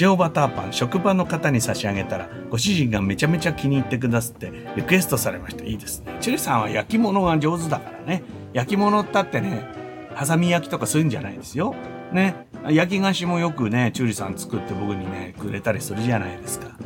[0.00, 5.64] 塩バターパン職場の方に差し上げたらご主人がめちゃめちゃ気に入ってくださってリクエストされました。
[5.64, 6.16] いいですね。
[6.20, 8.22] チュリさんは焼き物が上手だからね。
[8.52, 9.66] 焼き物ったってね
[10.14, 11.74] ハサミ焼きとかするんじゃないですよ。
[12.12, 12.46] ね。
[12.70, 16.76] 焼き菓子もよくねチュリさん作って僕にねくれたりするじゃないですか。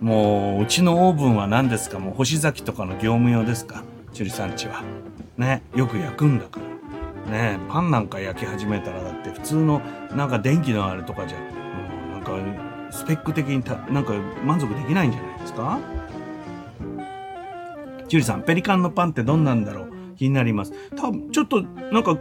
[0.00, 1.98] もううちのオーブンは何ですか？
[1.98, 3.84] もう星崎とかの業務用ですか？
[4.12, 4.82] チュリさんちは。
[5.38, 5.62] ね。
[5.74, 6.60] よく焼くんだか
[7.26, 7.32] ら。
[7.32, 7.58] ね。
[7.68, 9.80] パンなんか焼き始めたらだって普通の
[10.14, 11.38] なんか電気のあれとかじゃ
[12.20, 14.12] なんかスペック的にたなんか
[14.44, 15.78] 満足できないんじゃないですか？
[18.08, 20.16] ジュリさん、ペリカンのパンってどんなんだろう？
[20.16, 20.72] 気になります。
[20.96, 22.16] 多分、ちょっと、なんか、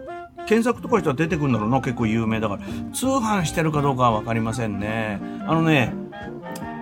[0.47, 1.81] 検索とかしたら出てくるんだろうな。
[1.81, 2.61] 結構有名だから。
[2.93, 5.19] 通販してるかどうかはわかりませんね。
[5.47, 5.93] あのね、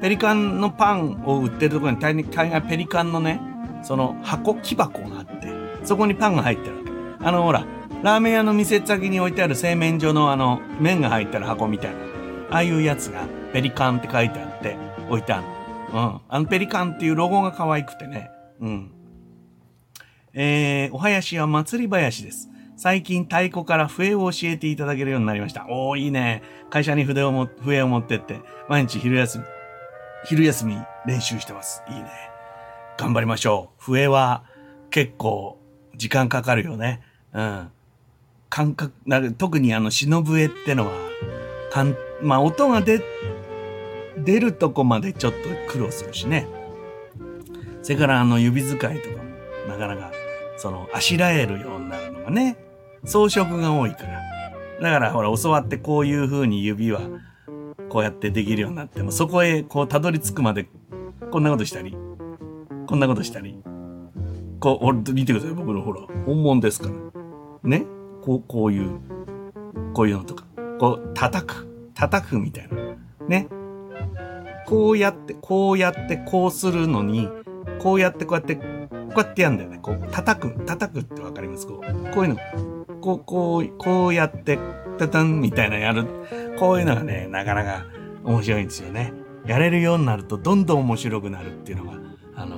[0.02, 3.42] ペリカンのパンを売ってるところに大概ペリカンのね、
[3.82, 5.48] その箱、木箱があって、
[5.84, 6.76] そこにパンが入ってる。
[7.20, 7.66] あの、ほら、
[8.04, 11.98] ラーメン屋の店先に置いてある製麺所のあの、麺が入ってる箱みたいな。
[12.50, 14.78] ああいうやつがペリカンって書いてあって
[15.10, 15.44] 置いてある
[15.94, 16.22] うん。
[16.28, 18.30] あのペリカンっていうロゴが可愛くてね。
[18.60, 18.92] うん。
[20.34, 22.50] えー、お囃子は祭り囃子です。
[22.76, 25.66] 最近太鼓から笛を教えていただけるようになりました。
[25.68, 26.44] おー、いいね。
[26.70, 29.44] 会社に筆をも、笛を持ってって、毎日昼休み、
[30.26, 30.78] 昼休み
[31.08, 31.82] 練習してます。
[31.90, 32.06] いいね。
[32.98, 33.84] 頑張りましょう。
[33.84, 34.44] 笛は
[34.92, 35.60] 結構
[35.96, 37.02] 時間かかるよね。
[37.34, 37.72] うん。
[38.50, 40.94] 感覚、な特にあの、忍笛ってのは、
[41.72, 43.02] かん、まあ、音が出、
[44.18, 45.38] 出るとこまでちょっと
[45.72, 46.48] 苦労するしね。
[47.84, 49.24] それからあの、指使いとかも、
[49.68, 50.12] なかなか、
[50.58, 52.58] その、あしらえるようになるのがね、
[53.06, 54.22] 装飾が多いから。
[54.82, 57.02] だからほら、教わってこういう風に指は、
[57.90, 60.68] こうやってできるようになっても、そこへこうたどり着くまで、
[61.32, 61.96] こんなことしたり、
[62.88, 63.58] こんなことしたり、
[64.60, 66.94] こう、俺、見てください、僕のほら、本物ですから。
[67.64, 67.86] ね？
[68.24, 69.00] こう、こういう、
[69.94, 70.46] こういうのとか、
[70.80, 72.78] こう、叩く、叩くみたいな。
[73.28, 73.48] ね
[74.68, 77.30] こうやって、こうやって、こうするのに、
[77.80, 78.62] こうやって、こうやって、こ
[79.16, 79.80] うやってやるんだよね。
[79.82, 81.66] こう、叩く、叩くってわかります？
[81.66, 82.38] こう、こういうの、
[83.02, 84.60] こう、こう、こうやって、
[84.98, 86.06] タタンみたいなやる。
[86.60, 87.86] こういうのがね、なかなか
[88.24, 89.14] 面白いんですよね。
[89.46, 91.98] やれるようになるとどんどん面白くなるっていうのが、
[92.36, 92.58] あの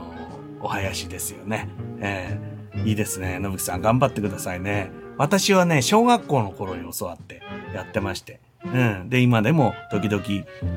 [0.61, 1.69] お囃子ですよね。
[1.99, 3.39] えー、いいですね。
[3.39, 4.91] のぶきさん頑張ってくださいね。
[5.17, 7.41] 私はね、小学校の頃に教わって
[7.75, 8.39] やってまして。
[8.65, 9.09] うん。
[9.09, 10.23] で、今でも時々、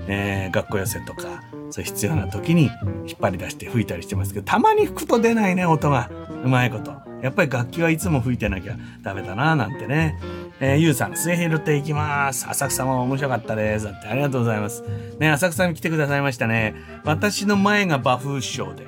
[0.08, 2.70] えー、学校寄せとか、そう必要な時に
[3.06, 6.10] 引っ張り出して吹いたりしてますけど、たまに吹くと出ないね、音が。
[6.44, 6.92] うまいこと。
[7.22, 10.18] やっぱり楽器はいつも吹いてなきゃダメだな、なんてね。
[10.60, 12.46] えー、ゆうさん、末広って行きます。
[12.48, 13.86] 浅草も面白かったです。
[13.86, 14.82] ってありがとうございます。
[15.18, 16.74] ね、浅草に来てくださいましたね。
[17.04, 18.86] 私の前が馬風師匠で、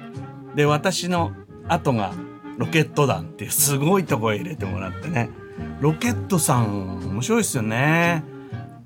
[0.56, 1.32] で、私の
[1.68, 2.12] 後が
[2.58, 5.30] ロケット団っていうすごいとこへ入れてもらってね。
[5.80, 8.24] ロケットさん、面白いっすよね。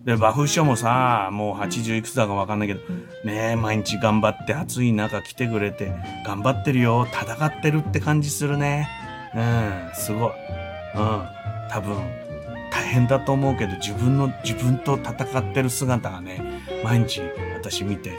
[0.08, 2.80] で、バフ師匠もさ、もう80いくつだかわかんないけど、
[3.24, 5.92] ね毎日頑張って暑い中来てくれて、
[6.24, 8.88] 頑張ってるよ、戦ってるって感じするね。
[9.34, 10.30] うん、すごい。
[10.94, 11.28] うん、
[11.70, 11.98] 多分、
[12.72, 17.20] 大変だと思うけど、自分の、自分と戦ってる姿がね、毎日
[17.58, 18.16] 私見て、ね、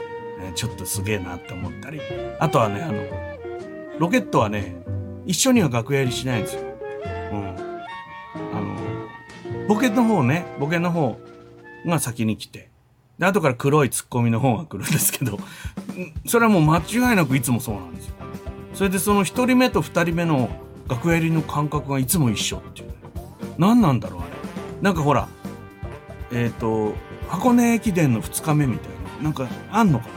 [0.54, 2.00] ちょっとすげえなって思ったり。
[2.38, 3.02] あとはね、あの、
[3.98, 4.76] ロケットはね、
[5.26, 6.62] 一緒には楽屋入りしないんですよ。
[7.32, 7.48] うん。
[7.48, 11.18] あの、ボケの方ね、ボケの方
[11.86, 12.70] が先に来て、
[13.18, 15.38] で、後から黒いツッコミの方が来るんですけど、
[16.26, 18.14] それはもう間違いなくいつもそうなんですよ。
[18.74, 20.48] それでその一人目と二人目の
[20.88, 22.90] 楽屋入りの感覚がいつも一緒っていう、
[23.58, 24.30] 何なんだろうあれ。
[24.80, 25.28] なんかほら、
[26.32, 26.94] えっ、ー、と、
[27.28, 30.12] 箱根駅伝の2日目みたいな、なんかあんのかな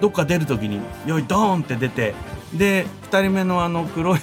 [0.00, 2.14] どっか出るときに、よい、ドーンって出て、
[2.54, 4.18] で2人目のあの黒い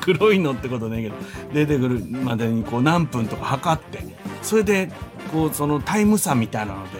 [0.00, 1.14] 黒いのってことねえけど
[1.52, 4.00] 出てくるまでにこう何分とか測って
[4.42, 4.90] それで
[5.32, 6.98] こうそのタイム差みたいなので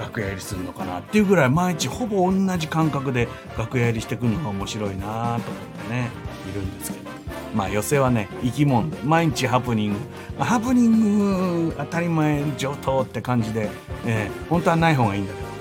[0.00, 3.28] 楽屋入りするのかなっていうぐらい毎日ほぼ同じ感覚で
[3.58, 6.10] 楽屋入りしてくるのが面白いなと思ってね
[6.50, 7.10] いるんですけど
[7.54, 9.98] まあ寄せはね生き物で毎日ハプニング、
[10.38, 13.70] ハプニング当たり前上等って感じで、
[14.06, 15.54] えー、本当はない方がいいんだけど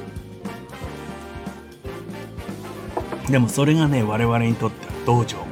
[3.30, 5.48] でもそれがね、我々にとっては道場みたいな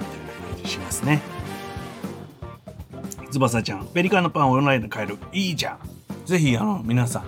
[0.56, 1.22] 感じしますね。
[3.32, 5.18] 翼ちゃん、ペリカンのパンをオンラインで買える。
[5.32, 5.80] いいじゃん。
[6.32, 7.26] ぜひ、あの、皆さ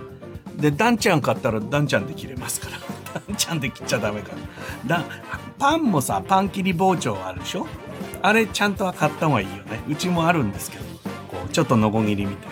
[0.56, 0.56] ん。
[0.56, 2.78] で、ダンちゃん買ったらダンちゃんで切れますから。
[3.26, 4.30] ダンちゃんで切っちゃダメか。
[4.86, 5.04] だ
[5.58, 7.66] パンもさ、パン切り包丁あるでしょ？
[8.22, 9.82] あれちゃんとは買った方がいいよね。
[9.86, 10.84] うちもあるんですけど、
[11.28, 12.48] こう、ちょっとノコギリみたい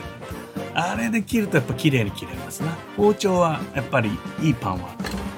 [0.74, 0.92] な。
[0.92, 2.76] あれで切るとやっぱ綺麗に切れますな。
[2.98, 4.10] 包丁はやっぱり
[4.42, 4.90] いいパンは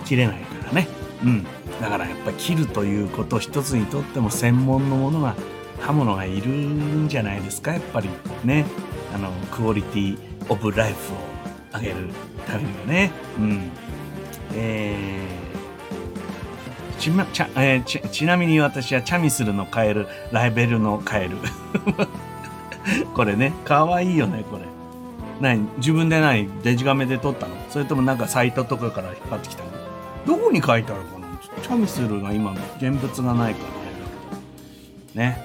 [0.05, 0.89] 切れないからね。
[1.23, 1.45] うん。
[1.81, 5.37] だからやっぱ切るということ一つにとっても専門のものが
[5.81, 7.73] 刃物がいるんじゃないですか？
[7.73, 8.09] やっぱり
[8.45, 8.65] ね
[9.15, 11.17] あのクオリティオブライフを
[11.79, 12.09] 上げる
[12.47, 13.13] ためにはね。
[13.39, 13.71] うん。
[14.55, 21.37] えー、ちまちゃえー、ちちなみに私はチャミスルのカエルライベルのカエル。
[23.15, 23.53] これね。
[23.65, 24.63] かわいいよねこれ。
[25.41, 27.57] 何自分で何デジカメで撮ったの？
[27.71, 29.71] それともなんかサイトとかから引っ張ってきたの？
[30.27, 31.27] どこに書いてあるかな？
[31.63, 33.61] チャミスルが今の現物がないか
[35.17, 35.43] らね。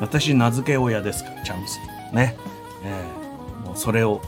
[0.00, 1.78] 私名付け親ですから、チャミス
[2.10, 2.16] ル。
[2.16, 2.36] ね。
[2.84, 4.20] えー、もうそれを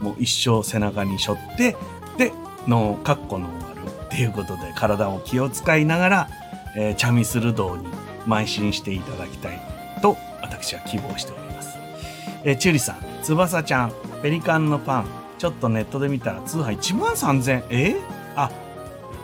[0.00, 1.76] もう一生背中に背負って、
[2.18, 2.32] で、
[2.66, 6.28] の、カッコの終わるっていうことで体を気を使いながら、
[6.76, 7.86] えー、チャミスル道に
[8.26, 9.60] 邁進していただきたい
[10.02, 11.78] と私は希望しております。
[12.44, 15.06] えー、チュリさん、翼ちゃん、ペリカンのパン、
[15.38, 18.00] ちょっとネットで見たら通販1万3000えー、
[18.36, 18.50] あ、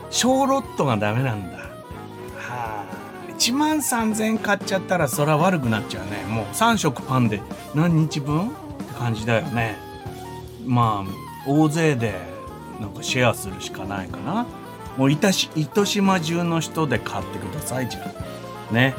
[0.09, 1.57] 小ロットがダメなんだ。
[3.37, 6.23] 1万3000円買っちゃったらそれは悪くなっちゃうね。
[6.27, 7.39] もう3食パンで
[7.75, 8.49] 何日分？
[8.49, 9.77] って感じだよね。
[10.67, 12.13] まあ大勢で
[12.79, 14.45] なんかシェアするしかないかな。
[14.97, 17.99] もういたし糸島中の人で買ってくださいじゃ
[18.71, 18.95] んね。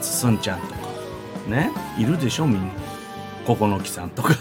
[0.00, 0.74] つすんちゃんとか。
[1.48, 1.70] ね。
[1.98, 2.72] いるでしょみんな。
[3.46, 4.34] ここの木さんとか。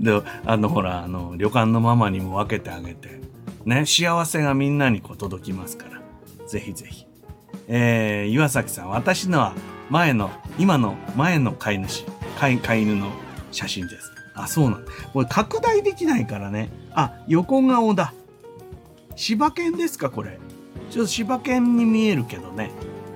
[0.00, 3.20] であのほらあの旅館のママにも分けてあげて。
[3.64, 3.86] ね。
[3.86, 6.00] 幸せがみんなにこう届きますから。
[6.46, 7.06] ぜひぜひ。
[7.68, 9.52] えー、岩崎さん、私のは
[9.90, 12.04] 前の、今の前の飼い主、
[12.38, 13.10] 飼い飼い犬の
[13.50, 14.15] 写真です。
[14.36, 14.92] あ、そうなんだ。
[15.12, 16.70] これ拡大できないからね。
[16.92, 18.12] あ、横顔だ。
[19.16, 20.38] 柴犬ですか、これ。
[20.90, 22.70] ちょっと柴犬に見えるけどね。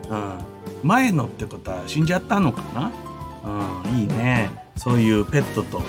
[0.08, 0.38] うん。
[0.82, 2.90] 前のってことは死んじゃったのかな
[3.84, 4.50] うん、いいね。
[4.76, 5.82] そういうペットと、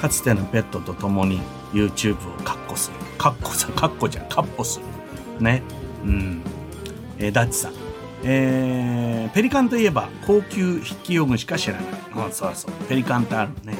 [0.00, 1.40] かつてのペットと共に
[1.72, 2.96] YouTube をカッコする。
[3.18, 4.80] カッコさ、カッコじゃん、カッポす
[5.38, 5.44] る。
[5.44, 5.62] ね。
[6.04, 6.42] うん。
[7.18, 7.72] え、ダッチさん。
[8.22, 11.84] えー、ペリカンといえば高級筆記用具しか知らない。
[12.26, 12.72] うん、そうそう。
[12.88, 13.74] ペリカンってあるね。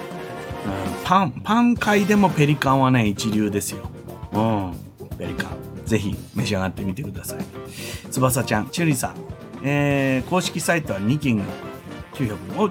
[1.04, 3.90] パン、パン界でもペリカンはね、一流ですよ。
[4.32, 4.72] うん、
[5.18, 5.50] ペリカン。
[5.84, 7.38] ぜひ召し上がってみてください。
[8.10, 9.14] 翼ちゃん、チュリーさん。
[9.62, 11.42] えー、公式サイトは2金
[12.14, 12.70] 900お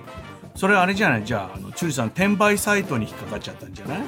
[0.55, 1.23] それあれじゃない？
[1.25, 3.99] じゃあ、あの、チュリーさん、転売サイトに引っかかっちゃったんじゃない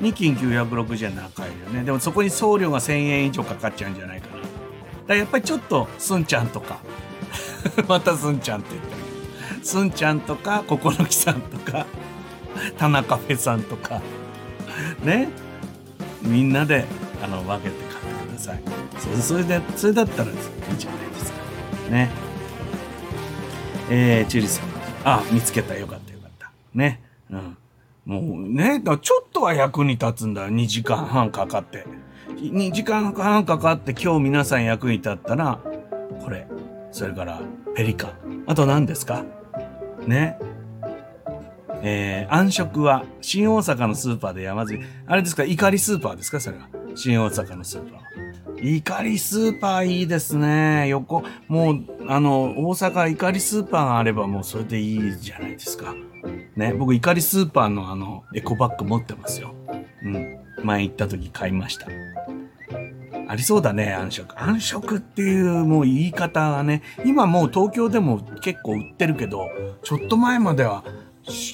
[0.00, 1.84] ?2 金960円なら買えるよね。
[1.84, 4.42] でもそこに送料が1000円以上かかっちゃうんじゃないかな。
[5.06, 6.78] だやっぱりちょっと、スンちゃんとか、
[7.88, 11.86] またスンちゃんって言ったけど、スンちゃんとか、ココロキさんとか、
[12.76, 14.00] 田中フェさんとか、
[15.04, 15.28] ね、
[16.22, 16.84] みんなで、
[17.22, 18.60] あの、分けて買ってください。
[19.18, 20.38] そそれで、それだったらいいん
[20.78, 21.38] じゃないですか。
[21.90, 22.10] ね。
[23.90, 24.68] えー、チュリさん。
[25.04, 25.74] あ、見つけた。
[25.76, 26.50] よかったよかった。
[26.74, 27.00] ね。
[27.30, 27.56] うん。
[28.04, 30.48] もうね、ちょっとは役に立つんだ。
[30.48, 31.86] 2時間半かかって。
[32.36, 35.60] 2時間半かかって今日皆さん役に立ったら、
[36.22, 36.46] これ。
[36.90, 37.40] それから、
[37.74, 38.12] ペリカ。
[38.46, 39.24] あと何ですか？
[40.06, 40.38] ね。
[41.82, 44.86] えー、暗食は、新大阪のスーパーで山積み。
[45.06, 46.68] あれですか怒りスーパーですかそれは。
[46.94, 48.08] 新大阪のスーパー。
[48.60, 50.88] 怒りスーパーいいですね。
[50.88, 55.94] 横、もう、あの、大阪怒りスーパーがあればもうそれでいいじゃないですか。
[56.56, 59.54] ね、僕怒りスーパーのあの、エコバッグ持ってますよ。
[60.02, 60.38] うん。
[60.64, 61.86] 前行った時買いました。
[63.28, 64.42] ありそうだね、暗食。
[64.42, 69.50] 暗食っていうもう言い方がね、今もう東京でも結構売ってるけど、
[69.82, 70.82] ちょっと前までは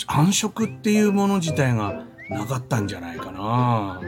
[0.06, 4.00] 暗食っていうもの自体がなかったんじゃないかな。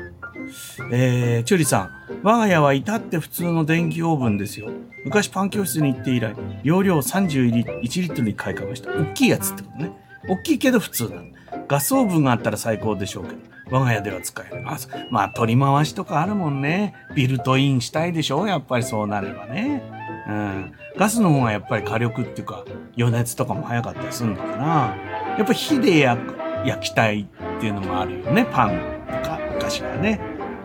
[0.93, 1.91] えー、チュリさん。
[2.23, 4.71] 我が家は至って普通の電気オーブンですよ。
[5.05, 8.91] 昔パン教室に行って以来、容量31リットルに買い替えました。
[8.91, 9.93] 大きいやつってことね。
[10.29, 11.23] 大きいけど普通なの。
[11.69, 13.39] ガスオーブンがあったら最高でしょうけど。
[13.71, 14.63] 我が家では使える。
[14.63, 14.77] まあ、
[15.11, 16.95] まあ、取り回しとかあるもんね。
[17.15, 19.83] ビルトインしたいでしょやっぱりそうなればね。
[20.29, 20.73] うん。
[20.97, 22.65] ガスの方がやっぱり火力っていうか、
[22.97, 24.97] 余熱とかも早かったりするのかな。
[25.37, 26.35] やっぱ火で焼く、
[26.67, 28.47] 焼きたいっていうのもあるよね。
[28.51, 30.21] パンとか、昔はね。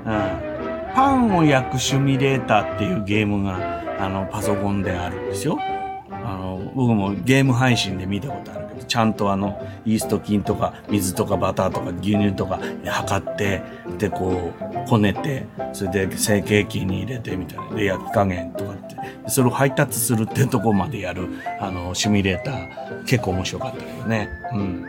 [0.06, 0.94] うん。
[0.94, 5.58] パンを焼くシミュレーターっていうゲームが、あの、パソコンであるんですよ。
[5.62, 13.62] あの、僕もゲーム配信で見たことある、ちゃんとあの、イースト菌とか、水とかバターとか牛乳とか測って、
[13.98, 17.74] で、こう、こねて、それで成形機に入れてみたいな。
[17.74, 18.98] で、焼き加減とかって、
[19.28, 21.30] それを配達するってとこまでやる、
[21.62, 24.28] あの、シミュレーター、結構面白かったけどね。
[24.56, 24.86] うん。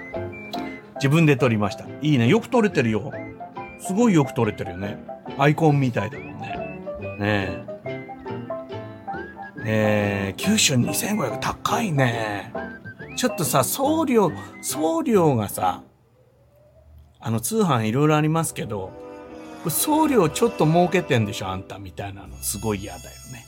[0.97, 1.85] 自分で撮りました。
[2.01, 2.27] いいね。
[2.27, 3.13] よく撮れてるよ。
[3.79, 4.99] すごいよく撮れてるよね。
[5.39, 6.59] アイコンみたいだもんね。
[7.21, 7.65] ね
[9.65, 10.33] え。
[10.33, 12.53] え、九州2500高いね。
[13.17, 15.83] ちょっとさ、送料、送料がさ、
[17.21, 18.91] あの通販いろいろありますけど、
[19.69, 23.45] 送料ちょっと儲けてんでしょあんたみたいなのすごい嫌だよね。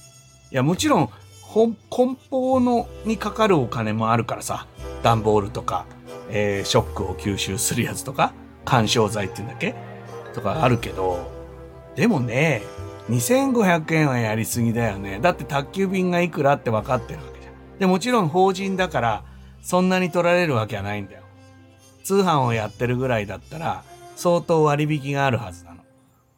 [0.52, 1.10] いや、もちろん、
[1.90, 4.66] 梱包のにかかるお金もあるからさ、
[5.02, 5.86] 段ボールとか、
[6.30, 8.32] えー、ショックを吸収するやつとか、
[8.64, 9.74] 干渉剤っていうんだっけ？
[10.34, 11.30] とかあるけど、
[11.96, 12.62] でもね、
[13.10, 15.18] 2500円はやりすぎだよね。
[15.20, 17.78] だって宅急便がいくらって分かってるわけじゃん。
[17.78, 19.24] で、もちろん法人だから、
[19.64, 21.22] そんなに取られるわけはないんだよ。
[22.04, 23.82] 通販をやってるぐらいだったら、
[24.14, 25.80] 相当割引があるはずなの。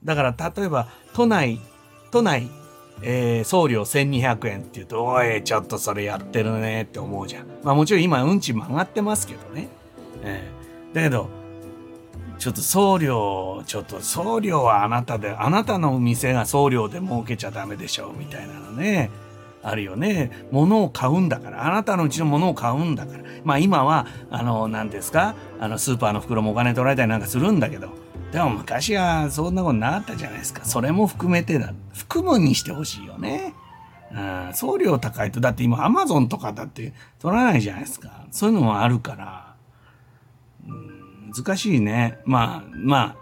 [0.04, 1.60] だから、例えば、都内、
[2.12, 2.48] 都内、
[3.02, 7.46] えー、送料1200円って言うと、おい、ちょっとそれやってるねって思うじゃん。
[7.64, 9.68] まあもちろん今、運賃も上がってますけどね。
[10.22, 11.28] えー、だけど、
[12.38, 19.10] ちょっと送料、ちょっと送料はあなたで、あなたの店が送料で儲けちゃダメでしょ、みたいなのね。
[19.68, 20.30] あるよね。
[20.50, 21.66] 物を買うんだから。
[21.66, 23.24] あなたのうちの物を買うんだから。
[23.44, 25.34] まあ今は、あの、何ですか？
[25.60, 27.88] あの、スーパーの袋もお金取られたりなんかするんだけど。
[28.32, 30.64] でも昔はそんなことなかったじゃないですか。
[30.64, 31.72] それも含めてだ。
[31.94, 33.54] 含むにしてほしいよね。
[34.12, 38.26] うん、送料高いと、だって今アマゾンとかだって取らないじゃないですか。
[38.30, 39.54] そういうのもあるから。
[40.68, 42.18] うん難しいね。
[42.24, 43.16] まあ、まあ、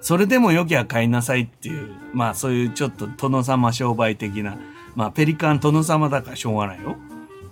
[0.00, 4.56] それでも良きゃ買いなさいっていう、まあそういうちょっと殿様商売的な、
[4.98, 6.96] まあペリカン殿様だからしょうがないよ。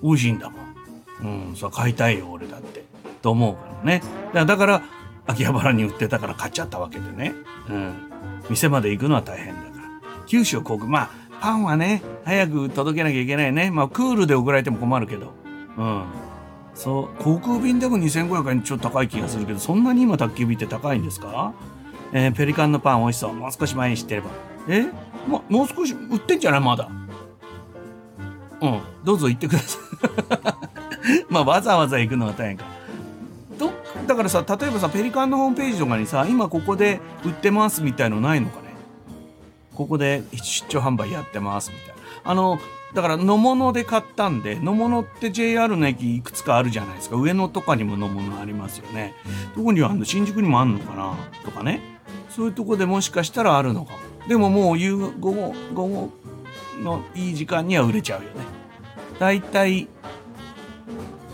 [0.03, 1.49] 美味しいんだもん。
[1.49, 2.85] うん、そう買いたいよ、俺だって。
[3.23, 4.03] と思うからね。
[4.45, 4.83] だから、
[5.27, 7.35] 秋葉原に売ってたから買っちゃったわけでね。
[7.71, 7.95] うん。
[8.51, 9.85] 店まで行くのは大変だから。
[10.27, 11.11] 九州航空、まあ、
[11.41, 13.71] パンはね、早く届けなきゃいけないね。
[13.71, 15.33] まあ、クールで送られても困るけど。
[15.79, 16.05] うん。
[16.75, 21.55] そう航空便でも2500円ちょっと高い気がするけどそんなに今宅急便って高いんですか？
[22.13, 24.29] えー、ペリカンのパン美味しそうもう少し前に知ってれば
[24.69, 24.85] え？
[25.27, 26.61] ももう少し売ってんじゃない？
[26.61, 26.91] まだ
[28.61, 28.81] うん。
[29.05, 29.81] どうぞ行ってください。
[31.29, 32.65] まあわざわざ行くのは大変か。
[33.59, 33.71] ど
[34.07, 38.75] だからさ例えばさペリカンのホームページとかにさ今ここで売ってますみたいのないのかね？
[39.75, 41.95] ここで出張販売やってますみたいな。
[42.25, 42.59] あの
[42.95, 47.17] だから野物で買ったんで野物って JR の駅いくつかあるじゃないですか。
[47.17, 49.15] 上野とかにも野物ありますよね。
[49.57, 50.05] どこにはあるの？
[50.05, 51.15] 新宿にもあんのかな？
[51.45, 51.81] とかね。
[52.31, 53.99] そういうとこでもしかしたらあるのかも。
[54.29, 56.11] でももう夕午後午後
[56.83, 58.45] のいい時間には売れちゃうよね。
[59.19, 59.89] だいたい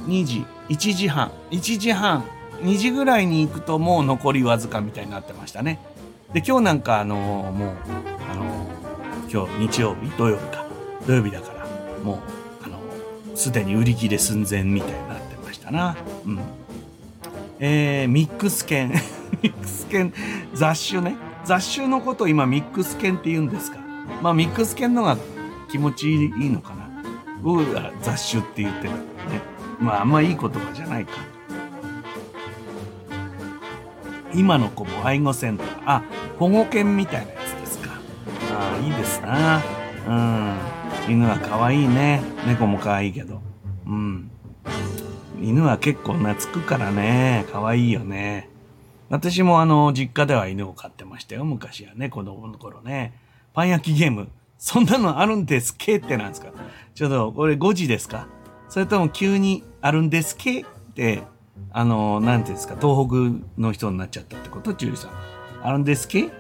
[0.07, 2.25] 2時1時半1時半
[2.61, 5.81] 2時ぐらいに行くともう残りわずかみたいになってましたね。
[6.33, 7.77] で今日なんかあのもう
[8.31, 8.67] あの
[9.31, 10.65] 今日日曜日土曜日か。
[11.07, 11.67] 土曜日だから
[12.05, 12.19] もう
[12.65, 12.79] あの
[13.35, 15.97] すでに売り切れ寸前みたいになってましたな。
[16.25, 16.41] うん。
[17.59, 18.91] えー、ミックス犬
[19.43, 20.13] ミックス犬
[20.55, 21.17] 雑種ね。
[21.45, 23.79] 雑種のことを今ミックス犬って言うんですか。
[24.23, 25.17] まあミックス犬のが
[25.73, 26.87] 気持ちいいのかな。
[27.41, 28.99] 僕が雑種って言ってるね。
[29.81, 31.13] まああんまいい言葉じゃないか。
[34.35, 35.83] 今の子も愛護センター。
[35.87, 36.03] あ
[36.39, 37.89] 保護犬みたいなやつですか。
[38.53, 39.63] ああいいですな。
[41.09, 41.13] うん。
[41.15, 42.23] 犬は可愛いね。
[42.47, 43.41] 猫も可愛いけど。
[43.87, 44.31] うん。
[45.41, 47.47] 犬は結構懐くからね。
[47.51, 48.51] 可愛いよね。
[49.09, 51.47] 私もあの実家では犬を飼ってましたよ。
[51.47, 53.15] 昔はね子供の頃ね。
[53.55, 54.29] パン焼きゲーム。
[54.65, 56.53] そんなのあるんですけってなんですか？
[56.95, 58.29] ちょっとこれ5時ですか？
[58.69, 61.25] それとも急にあるんですけって
[61.73, 64.73] あの、なんていうんですか、東北の人になっちゃったってこと？
[64.73, 65.11] チューさん。
[65.65, 66.31] あるんですけ？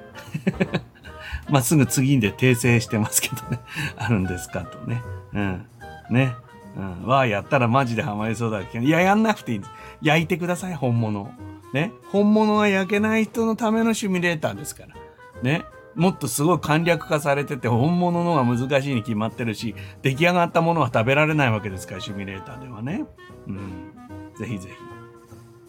[1.50, 3.58] まあ、すぐ次で訂正してますけどね。
[3.96, 5.02] あるんですかとね。
[5.34, 5.66] うん。
[6.08, 6.36] ね。
[6.76, 7.06] うん。
[7.06, 8.84] わあ、やったらマジでハマりそうだけど。
[8.84, 9.72] いや、やんなくていいんです。
[10.00, 11.28] 焼いてください、本物。
[11.74, 11.92] ね。
[12.12, 14.94] 本物が焼けない人のためのシミュレーターですから。
[15.42, 15.64] ね。
[15.94, 23.04] もっとすごい簡略化されてて、本物のが難しいに決まってるし、出来上がったものは食べられないわけですから、シミュレーターではね。
[23.46, 23.92] うん。
[24.38, 24.74] ぜひぜひ。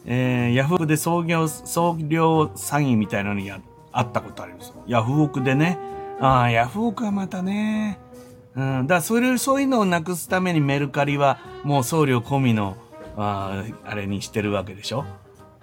[0.05, 3.59] えー、ヤフオクで創業、創業詐欺みたいなのにあ
[4.01, 4.73] ったことあります。
[4.87, 5.77] ヤフオクでね。
[6.19, 7.99] ああ、ヤフオクはまたね。
[8.55, 12.77] うん、だからそれ、そういうのをなくすためにメルカリはもう送料込みの、
[13.15, 15.05] ああれにしてるわけでしょ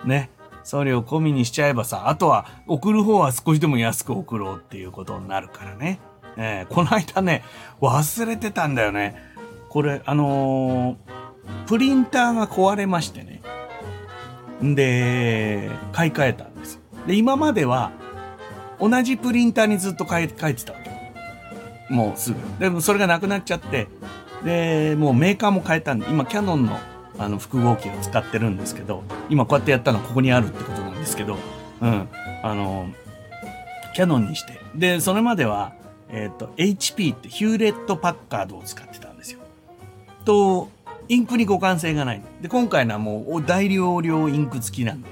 [0.04, 0.30] ね。
[0.70, 5.98] 送料込みにしちゃえばさ、あとは送る方は少しでも安く送ろうっていうことになるからね。
[6.36, 7.42] えー、この間ね、
[7.80, 9.16] 忘れてたんだよね。
[9.68, 10.96] これ、あのー、
[11.66, 13.42] プリンターが壊れましてね。
[14.62, 16.80] で、買い替えたんですよ。
[17.04, 17.90] で、今までは、
[18.78, 20.52] 同じプリンターにずっと書いてたわ
[20.84, 21.92] け。
[21.92, 22.38] もうすぐ。
[22.60, 23.88] でもそれがなくなっちゃって、
[24.44, 26.78] で、もうメーカーも変えたんで、今キャノンの
[27.20, 31.36] あの複合機を使ってるんですけど、今こうやってやったのはここにあるってことなんですけど、
[31.82, 32.08] うん。
[32.42, 32.88] あの、
[33.94, 34.58] キャノンにして。
[34.74, 35.74] で、それまでは、
[36.08, 39.40] え、ー、と、HP ってヒューレットパッカードを使ってたんですよ。
[40.24, 40.70] と、
[41.08, 42.22] インクに互換性がない。
[42.40, 45.08] で、今回のはもう大容量インク付きなんで、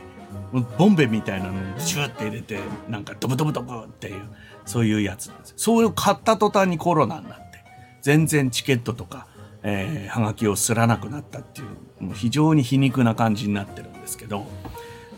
[0.79, 4.23] ボンベみたいなのにシューって入れて、なんかドブドブドブっていう、
[4.65, 5.55] そういうやつなんですよ。
[5.59, 7.63] それを買った途端にコロナになって、
[8.01, 9.27] 全然チケットとか、
[9.63, 11.65] えー、はがきをすらなくなったってい
[12.01, 14.47] う、もう非常に皮肉な感じになってるんですけど、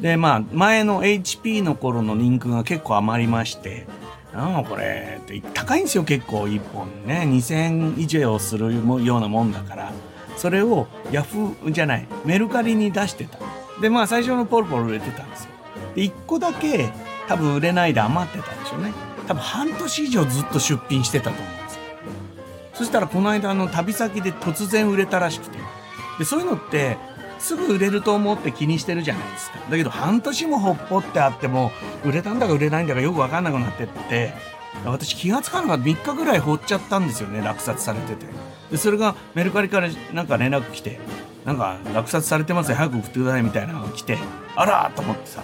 [0.01, 3.87] で、まあ、前の HP の頃のリンクが結構余りまして、
[4.33, 6.87] ああ、これ、って高いんですよ、結構、1本。
[7.07, 7.25] ね。
[7.27, 8.73] 2000以上する
[9.05, 9.93] ようなもんだから。
[10.41, 13.39] それをヤフーじゃないメルカリに出してた。
[13.83, 15.51] でまあ最初のポロポロ売れてたんですよ。
[15.95, 16.89] で1個だけ
[17.29, 18.95] 多分売れないで余ってたんでしょうね。
[19.29, 21.60] 多分半年以上ずっと出品してたと思う。
[22.81, 25.59] そしたらこの間の旅先で突然売れたらしくて。
[26.19, 26.97] でそういうのって
[27.39, 29.59] すぐ売れると思って気にしてるじゃないですか。
[29.71, 31.73] だけど半年もほっぽってあっても
[32.07, 34.33] 売れたんだか売れないんだかよく分かんなくなってって。
[34.87, 35.85] 私気が付かなかった。
[35.85, 38.25] 3日ぐらい放っちゃったんですよね落札されてて。
[38.71, 40.99] でそれがメルカリからなんか連絡来て
[41.45, 44.17] なんか落札されてますよ早く送ってくださいみたいなのが来て
[44.57, 45.43] あらと思ってさ。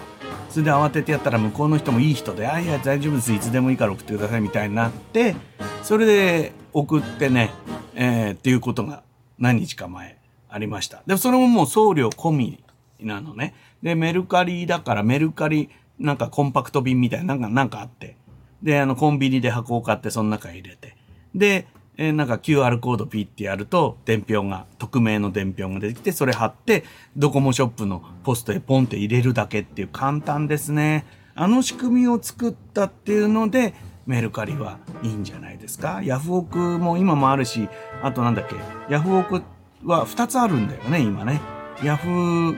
[0.49, 3.31] それで慌ててやったら向こうの人もいい人で「あいや大丈夫です。
[3.31, 5.35] いつでもいいから送ってください」みたいになって
[5.83, 7.51] それで送ってね、
[7.95, 9.03] えー、っていうことが
[9.39, 11.01] 何日か前ありました。
[11.07, 12.63] でそれももう送料込み
[12.99, 13.55] なのね。
[13.81, 18.15] でメルカリだからメルカリなんかコンパクト便みたいななんかなんかあって。
[18.61, 20.95] であのコンビニで箱を買ってその中入れて。
[21.33, 21.67] で
[21.99, 26.83] えー、なんか QR コードピッてやると、伝票が、匿名の伝票が出てきて、それ貼って、
[27.15, 31.05] ドコモショップのポストへポンって入れるだけっていう簡単ですね。
[31.33, 33.73] あの仕組みを作ったっていうので、
[34.07, 36.01] メルカリはいいんじゃないですか？
[36.03, 37.69] ヤフオクも今もあるし、
[38.01, 38.55] あとなんだっけ、
[38.89, 39.43] ヤフオク
[39.85, 41.39] は2つあるんだよね、今ね。
[41.83, 42.57] ヤフー、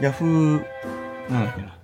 [0.00, 0.64] ヤフー、
[1.30, 1.74] なんだっけな？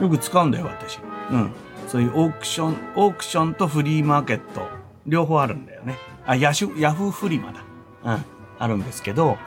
[0.00, 0.98] よく使うんだよ、私。
[1.30, 1.50] うん。
[1.86, 4.68] そういうオークション、オークションとフリーマーケット、
[5.06, 5.96] 両方あるんだよね。
[6.26, 7.62] あ、ヤシュ、ヤフーフリマだ。
[8.04, 8.24] うん。
[8.58, 9.38] あるんですけど、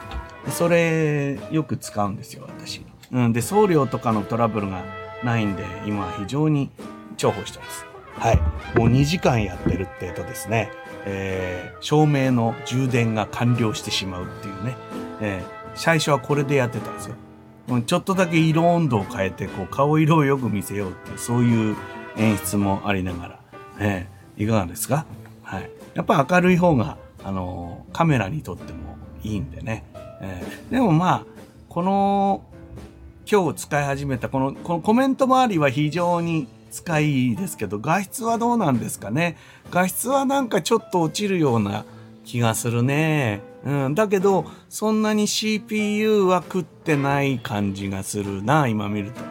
[0.48, 2.86] それ、よく使うんですよ、私。
[3.12, 3.34] うん。
[3.34, 4.84] で、送料とかのトラブルが
[5.24, 6.72] ないんで、今は非常に
[7.18, 7.86] 重宝してます。
[8.14, 8.38] はい。
[8.78, 10.72] もう2時間やってるって言うとですね、
[11.06, 14.76] えー、照明の充電が完了してしまうっていうね、
[15.22, 15.44] えー、
[15.76, 17.16] 最初はこれでやってたんですよ。
[17.86, 21.76] ちょっとだけ色温度を変えて、こう、顔色をよく見せようっていう、そういう
[22.18, 23.40] 演出もありながら、
[23.80, 25.06] えー、いかがですか？
[25.44, 25.70] はい。
[25.94, 29.86] やっぱ明るい方が、あのー、カメラにとってもいいんでね。
[30.22, 31.26] えー、でもまあ、
[31.70, 32.44] この、
[33.32, 39.38] 今日使い始めたこの、このコメント周りは非常に使いですけど、画質はどうなんですかね。
[39.72, 41.86] 画質はなんかちょっと落ちるような
[42.26, 43.42] 気がするね。
[43.66, 43.96] うん。
[43.96, 49.22] だけど、そんなに CPU は食ってない感じがするな、今見ると。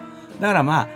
[0.41, 0.89] だからまあ、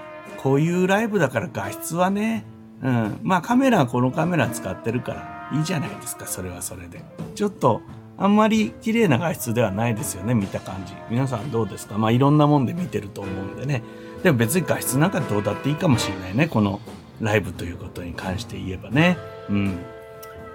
[0.42, 2.44] こういうライブだから画質はね、
[2.82, 3.20] うん。
[3.22, 7.02] まあカメラはこのカメラ使ってるからいいじゃないですか、それはそれで。
[7.34, 7.80] ちょっと、
[8.18, 10.92] あんまり綺麗な画質ではないですよね、見た感じ。
[11.08, 11.96] 皆さんどうですか？
[11.98, 13.82] まあいろんなもんで見てると思うんでね。
[14.22, 16.46] でも別に画質なんかどうだっていいかもしれないね。
[16.46, 16.80] この
[17.20, 19.18] ライブということに関して言えばね。
[19.48, 19.78] うん。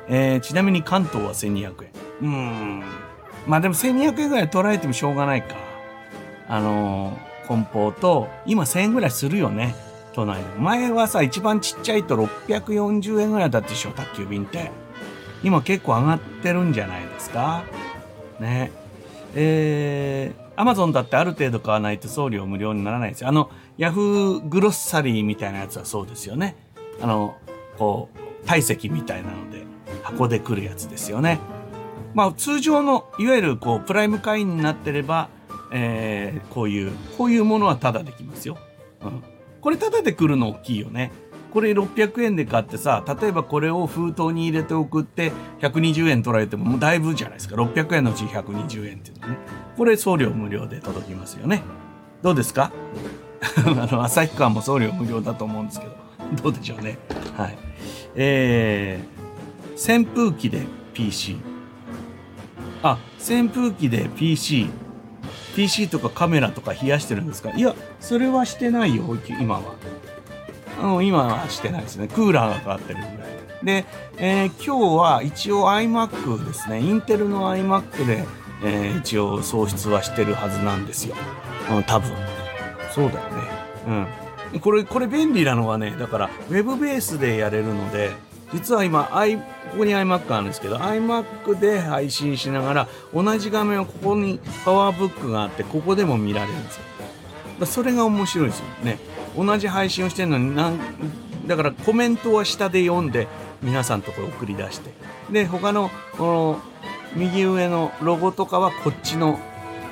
[0.10, 1.92] えー、ちなみに関東は1200円。
[2.22, 2.84] うん。
[3.46, 5.56] まあでも1200円ぐらい捉えてもしょうがないか。
[6.48, 9.76] あのー、梱包と、今1000円ぐらいするよね。
[10.14, 10.44] 都内で。
[10.60, 14.72] 前はさ、一番ちっちゃいと640円ぐらいだったでしょ、宅急便って。
[15.44, 17.64] 今結構上がってるんじゃないですか。
[18.40, 18.72] ね。
[19.36, 23.30] えー、アマゾンだってある程度買わないと送料無料にならないですよ。
[23.30, 26.56] あの、ヤフーグロッサリーみたいなやつはそうですよね。
[27.00, 27.36] あの、
[27.78, 28.10] こ
[28.44, 29.66] う、体積みたいなので、
[30.02, 31.40] 箱で来るやつですよね。
[32.16, 35.30] まあ、通常の、いわゆる、こう、プライム会員になってれば、
[35.72, 38.58] えー、こういう、こういうものはタダできますよ。
[39.04, 39.24] うん。
[39.62, 41.12] これタダで来るの大きいよね。
[41.54, 47.56] これ600円で買ってさ、例えばこれを封筒に入れて送って120円取られてももうだいぶじゃないですか。
[47.56, 49.38] 600円のうち120円っていうのね。
[49.76, 51.64] これ送料無料で届きますよね。
[52.22, 52.72] どうですか？
[53.66, 55.94] あの、旭川も送料無料だと思うんですけど、
[56.44, 56.98] どうでしょうね。
[57.38, 57.58] はい。
[58.16, 61.38] えー、扇風機で PC。
[62.84, 64.68] あ、扇風機で PC。
[65.56, 67.52] PC とかカメラとか冷やしてるんですか？
[67.52, 69.04] いや、それはしてないよ、
[69.40, 69.62] 今は。
[70.82, 72.08] うん、今はしてないですね。
[72.08, 73.38] クーラーがかかってるぐらい。
[73.64, 73.86] で、
[74.18, 76.80] えー、今日は一応 iMac ですね。
[76.82, 78.24] インテルの iMac で、
[78.64, 81.16] えー、一応喪失はしてるはずなんですよ。
[81.72, 82.12] うん、多分。
[82.94, 84.08] そうだよね。
[84.54, 84.60] うん。
[84.60, 88.12] これ、これ便利なのはね、だから、ウェブベースでやれるので、
[88.54, 89.44] 実は今、I、こ
[89.80, 97.66] こに iMac があるんですけど、iMac で配信しながら、同じ画面をここにパワーブックがあって、ここでも見られるんですよ。
[97.66, 99.00] それが面白いですよね。
[99.38, 100.80] 同じ配信をしてるのになん
[101.46, 103.28] だからコメントは下で読んで
[103.62, 104.92] 皆さんとこ送り出して。
[105.32, 106.62] で他のこの
[107.16, 109.40] 右上のロゴとかはこっちの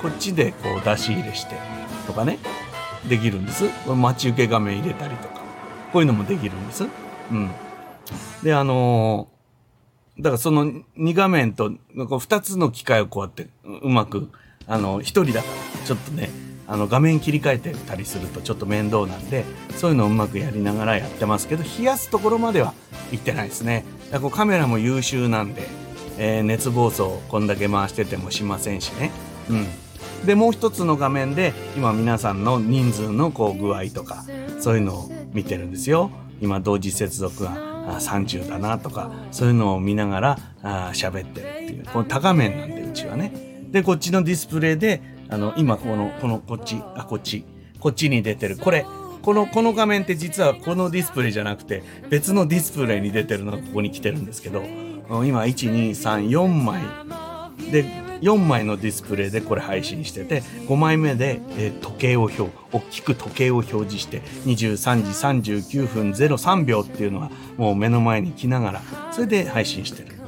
[0.02, 1.56] こっちでこう出し入れして
[2.06, 2.38] とかね。
[3.08, 3.64] できるんです。
[3.88, 5.40] 待ち受け画面入れたりとか。
[5.92, 6.84] こういうのもできるんです。
[7.30, 7.50] うん。
[8.42, 10.66] であのー、だからその
[10.98, 14.30] 2画面と2つの機械をこうやってうまく
[14.66, 16.30] あの1人だからちょっとね
[16.68, 19.44] あの画面切り替えてたりするとちょっと面倒なんで
[19.76, 22.74] そういうのをうまくやりながらやってますけど冷やすところまでは
[23.12, 23.84] 行ってないですね。
[24.10, 25.68] だからカメラも優秀なんで、
[26.18, 29.10] えー、熱暴走こんだけ回しててもしませんしね。
[29.48, 29.66] うん。
[30.26, 34.24] でもう一つの画面で今皆さんの人数のこう具合とか
[34.60, 36.10] そういうのを見てるんですよ。
[36.40, 37.54] 今同時接続が
[38.00, 40.38] 30だなとかそういうのを見ながら
[40.92, 43.32] 喋ってるっていうこの多画面なんでうちはね。
[43.70, 47.44] でこっちのディスプレイであの、今この、この、こっち、あ、こっち、
[47.80, 48.56] こっちに出てる。
[48.56, 48.86] これ、
[49.22, 54.62] この、この画面って実はこのディスプレイじゃなくて、別のディスプレイに出てるのがここに来てるんですけど、
[55.24, 56.82] 今、1、2、3、4枚。
[57.70, 57.84] で、
[58.20, 68.82] 4枚のディスプレイでこれ配信してて、5枚目で、えー、時計を表、大きく時計を表示して、23時39分03秒っていうのがもう目の前に来ながら、
[69.12, 70.18] それで配信してるってい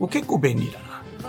[0.00, 0.08] う。
[0.08, 0.87] 結構便利だな。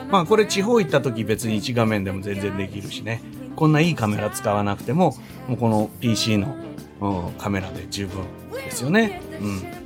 [0.09, 3.21] まあこれ地方行った時別に1画面でも全然できるしね。
[3.55, 5.15] こんないいカメラ使わなくても
[5.47, 6.55] もうこの PC の、
[7.01, 8.23] うん、カメラで十分
[8.53, 9.21] ですよね。
[9.41, 9.61] うん。
[9.61, 9.77] だか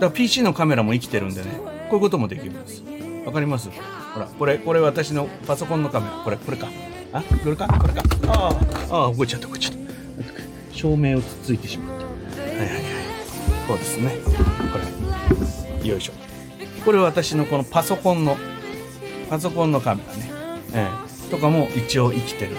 [0.00, 1.50] ら PC のカメラも生きてるんでね
[1.88, 2.82] こういうこともできるんです。
[3.24, 3.70] わかります？
[4.14, 6.12] ほらこれこれ私のパソコンのカメラ。
[6.24, 6.68] これこれか。
[7.12, 7.66] あこれか？
[7.80, 8.02] これか。
[8.28, 8.50] あ
[8.90, 10.76] ああ動いちゃった動いちゃった。
[10.76, 12.04] 照明をつついてしまった。
[12.04, 12.10] は
[12.52, 12.82] いはいはい。
[13.66, 14.18] そうですね。
[14.72, 14.78] こ
[15.82, 15.88] れ。
[15.88, 16.12] よいしょ。
[16.84, 18.36] これ私のこのパソコンの
[19.32, 20.30] パソコンのカメラね、
[20.74, 22.54] えー、とかも一応生きてる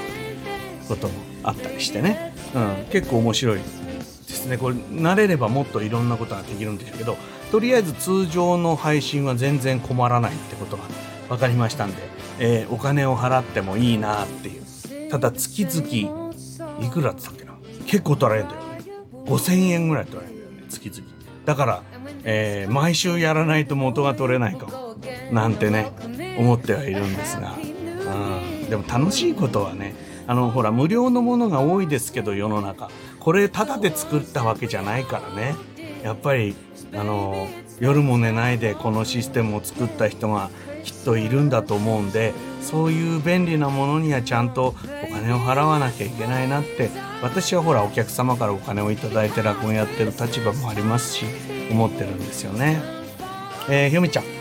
[0.88, 4.58] こともあったりしてね、うん、結構面白いですね。
[4.58, 7.16] これ慣れればもっといろんなことができるんでしょうけど
[7.52, 10.84] とりあえず通常の配信は全然困らないってことが
[11.30, 11.98] 分かりましたんで、
[12.40, 15.12] えー、お金を払ってもいいなっていう。
[15.12, 17.54] ただ月々いくらって言ったっけな？
[17.86, 18.80] 結構取られるんだよね。
[19.28, 21.08] 5000円ぐらい取られるんだよね月々。
[21.46, 21.84] だから、
[22.24, 24.96] えー、毎週やらないと元が取れないかも。
[25.32, 25.92] なんてね。
[26.38, 29.96] 思ってはいるんですが、うん、でも楽しいことはね
[30.28, 32.90] あのほら無料のものが多いですけど世の中。
[33.20, 35.56] これただで作ったわけじゃないからね。
[36.04, 36.56] やっぱり
[36.94, 37.48] あの
[37.80, 40.50] 夜も寝ないでこのシステムを作った人が
[40.84, 46.90] きっといるんだと思うんでそういう便利なものにはちゃんとお金を払わなきゃいけないなって
[47.22, 51.26] 私はほらお客様からお金を頂いて落語やってる立場もありますし
[51.72, 52.82] 思ってるんですよね。
[53.70, 54.33] えー、ひよみちゃん。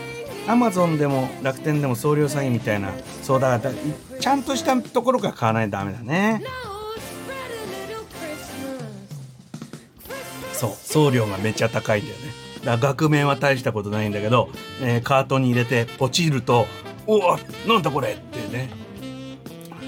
[0.47, 2.91] アマゾンでも楽天でも送料詐欺みたいな
[3.21, 3.73] そうだから
[4.19, 6.43] ちゃんとしたところから買わないとダメだね。
[10.53, 12.23] そう送料がめっちゃ高いんだよね。
[12.63, 14.49] だ額面は大したことないんだけど、
[14.81, 16.65] えー、カートに入れてポチると
[17.05, 18.69] 「おおなんだこれ!」ってね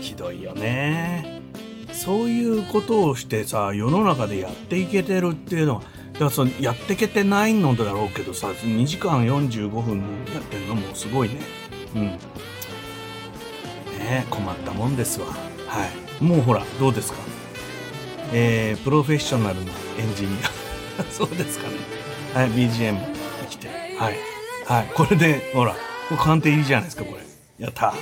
[0.02, 1.42] ひどいよね
[1.94, 5.82] そういうことをしてさ世の中でやっていけてるっていうのは
[6.16, 10.00] だからそのやってけてないのだろうけどさ2時間45分
[10.34, 11.40] やってるのもすごいね
[11.96, 12.02] うん
[14.00, 15.34] ね困ったもんですわは
[16.20, 17.18] いもうほらどうですか？
[18.34, 20.30] えー、プロフェッショナルなエンジニ
[21.00, 21.76] ア そうですかね
[22.34, 22.98] はい、BGM
[23.50, 23.68] 来て。
[23.98, 24.18] はい。
[24.66, 24.92] はい。
[24.94, 25.78] これで、ほら、こ
[26.12, 27.64] れ鑑定入りじゃないですか、これ。
[27.64, 27.94] やった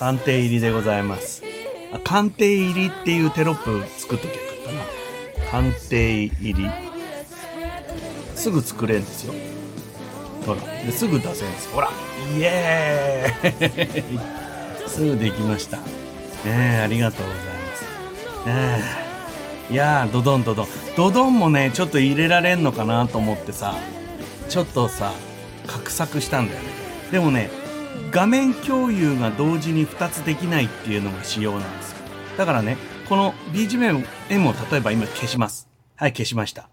[0.00, 1.44] 鑑定入りでございます。
[1.92, 5.50] あ鑑定入りっていうテロップ作っときゃよかったな。
[5.50, 6.70] 鑑定入り。
[8.38, 9.34] すぐ作れるんですよ。
[10.46, 10.60] ほら。
[10.84, 11.68] ですぐ出せるんです。
[11.70, 11.90] ほら。
[12.36, 15.76] イエーイ すぐできました。
[15.78, 15.84] ね
[16.46, 18.48] え、ありがとうございます。
[18.48, 18.84] ね
[19.70, 19.74] え。
[19.74, 23.74] いやードドンドドンドドンもねちょっと入れられんのかなと思ってさ
[24.48, 25.12] ちょっとさ
[25.66, 26.68] 画策したんだよね
[27.12, 27.50] でもね
[28.10, 31.98] 画面共有が同時に2つできないっていうのが仕様なんですよ
[32.38, 32.78] だからね
[33.10, 36.70] この BGM を例えば今消しますはい消しました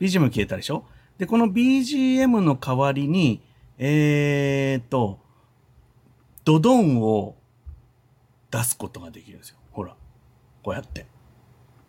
[0.00, 0.84] BGM 消えたでしょ？
[1.18, 3.40] でこの BGM の代わりに
[3.78, 5.18] えー、っと
[6.44, 7.34] ドドンを
[8.50, 9.56] 出すことができるんですよ。
[9.72, 9.94] ほら
[10.62, 11.06] こうやって。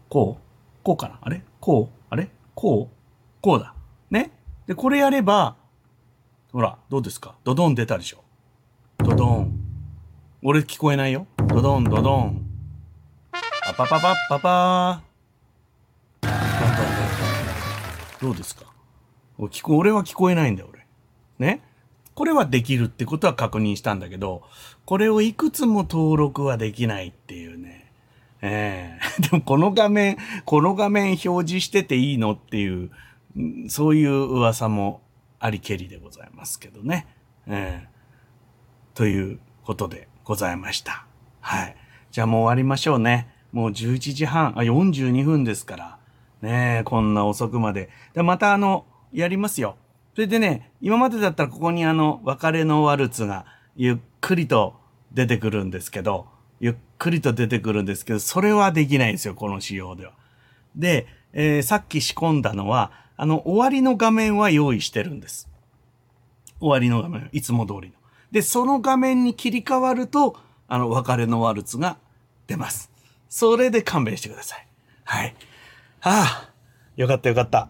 [0.09, 0.43] こう
[0.83, 1.19] こうかな？
[1.21, 1.43] あれ？
[1.59, 1.97] こう？
[2.09, 2.29] あれ？
[2.55, 2.95] こう？
[3.41, 3.73] こうだ。
[4.09, 4.31] ね？
[4.65, 5.57] で、これやれば、
[6.53, 7.35] ほら、どうですか？
[7.43, 8.23] ドドン出たでしょ？
[8.99, 9.59] ドドン。
[10.41, 11.27] 俺聞こえないよ。
[11.47, 12.45] ドドン、ドドン。
[13.31, 13.41] パ
[13.73, 16.27] パパパッパパー。
[18.21, 18.66] どうですか？
[19.45, 20.85] 聞こ、俺は聞こえないんだよ、俺。
[21.39, 21.61] ね？
[22.17, 24.41] これはできるってことは確認したんだけど、
[24.85, 27.91] これをいくつも登録はできないっていうね。
[28.41, 32.89] ええー、 でもこの画面、この画面表示してていいのっていう、
[33.69, 35.01] そういう噂も
[35.39, 37.05] ありけりでございますけどね。
[37.45, 41.05] ええー、ということでございました。
[41.39, 41.75] はい。
[42.09, 43.29] じゃあもう終わりましょうね。
[43.51, 45.97] もう11時半、あ、42分ですから。
[46.41, 47.89] ねえ、こんな遅くまで。
[48.13, 49.77] で、またあの、やりますよ。
[50.13, 53.45] それでね、今までだったらここにあの、別れのワルツが
[53.75, 54.75] ゆっくりと
[55.13, 56.27] 出てくるんですけど、
[56.59, 60.13] ゆっくりと出てくるんですけど、それはできないんですよ、この仕様では。
[60.75, 65.49] で、えー、さっき仕込んだのは、あの、終わりの画面は用意してるんです。
[66.59, 67.93] 終わりの画面、いつも通りの。
[68.31, 70.37] で、その画面に切り替わると、
[70.67, 71.97] あの、別れのワルツが
[72.47, 72.91] 出ます。
[73.29, 74.67] それで勘弁してください。
[75.03, 75.35] はい。
[75.99, 76.49] はあ、
[76.95, 77.69] よかったよかった。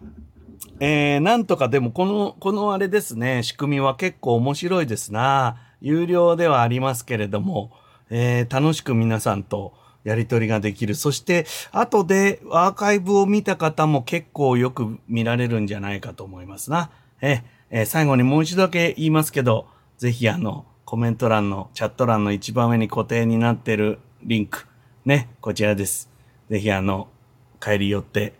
[0.80, 5.56] えー、なんとかでもこの、このあれですね、仕組みは結構面白いですな。
[5.80, 7.72] 有料ではありますけれども、
[8.10, 9.74] えー、楽しく皆さんと
[10.04, 10.94] やりとりができる。
[10.94, 16.90] そして、後でアーカイブを見た方も結構よく見られるんじゃないかと思いますな。
[17.20, 19.66] えー、最後にもう一度だけ言いますけど、
[19.96, 24.66] ぜひあの、コメント欄の、チャット欄の一番上に固定になってるリンク。
[25.04, 26.08] ね、こちらです。
[26.48, 27.08] ぜひあの、
[27.60, 28.34] 帰り寄って、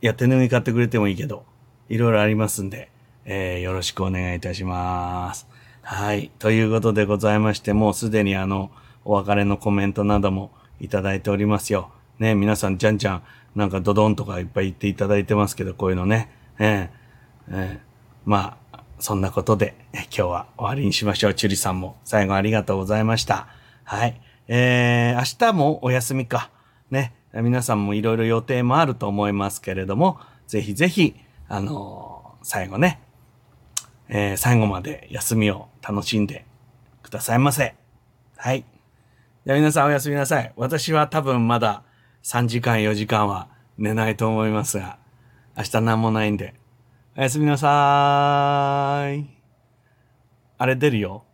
[0.00, 1.44] や手ぬぐい買ってくれてもいいけど、
[1.88, 2.90] いろいろありますんで、
[3.24, 5.46] えー、よろしくお願いいたします。
[5.82, 6.30] はい。
[6.38, 8.70] ということでございまして、もうすでにあの、
[9.04, 10.50] お別れのコメントなども
[10.80, 11.90] いただいておりますよ。
[12.18, 13.22] ね、皆さんじゃんじゃん、
[13.54, 16.30] なんかドドンとかいっぱい言っていただいてますけど、こういうのね。
[16.58, 17.78] えー、えー、
[18.24, 21.34] まあ、そんなことで、今日は終わりにしましょう。
[21.34, 23.46] チュリさんも最後ありがとうございました。
[23.84, 24.20] はい。
[24.48, 26.50] えー、明日もお休みか。
[26.90, 27.12] ね。
[27.32, 31.14] 皆さんもいろいろ予定もあると思いますけれども、ぜひぜひ、
[31.48, 33.00] あのー、最後ね、
[34.08, 36.44] えー、最後まで休みを楽しんで
[37.02, 37.74] くださいませ。
[38.36, 38.64] はい。
[39.44, 40.52] じゃあ皆さんおやすみなさい。
[40.56, 41.84] 私は多分まだ
[42.24, 44.98] 3時間4時間は寝ないと思いますが、
[45.56, 46.54] 明日何もないんで。
[47.16, 49.26] おやすみなさーい。
[50.58, 51.25] あれ出るよ。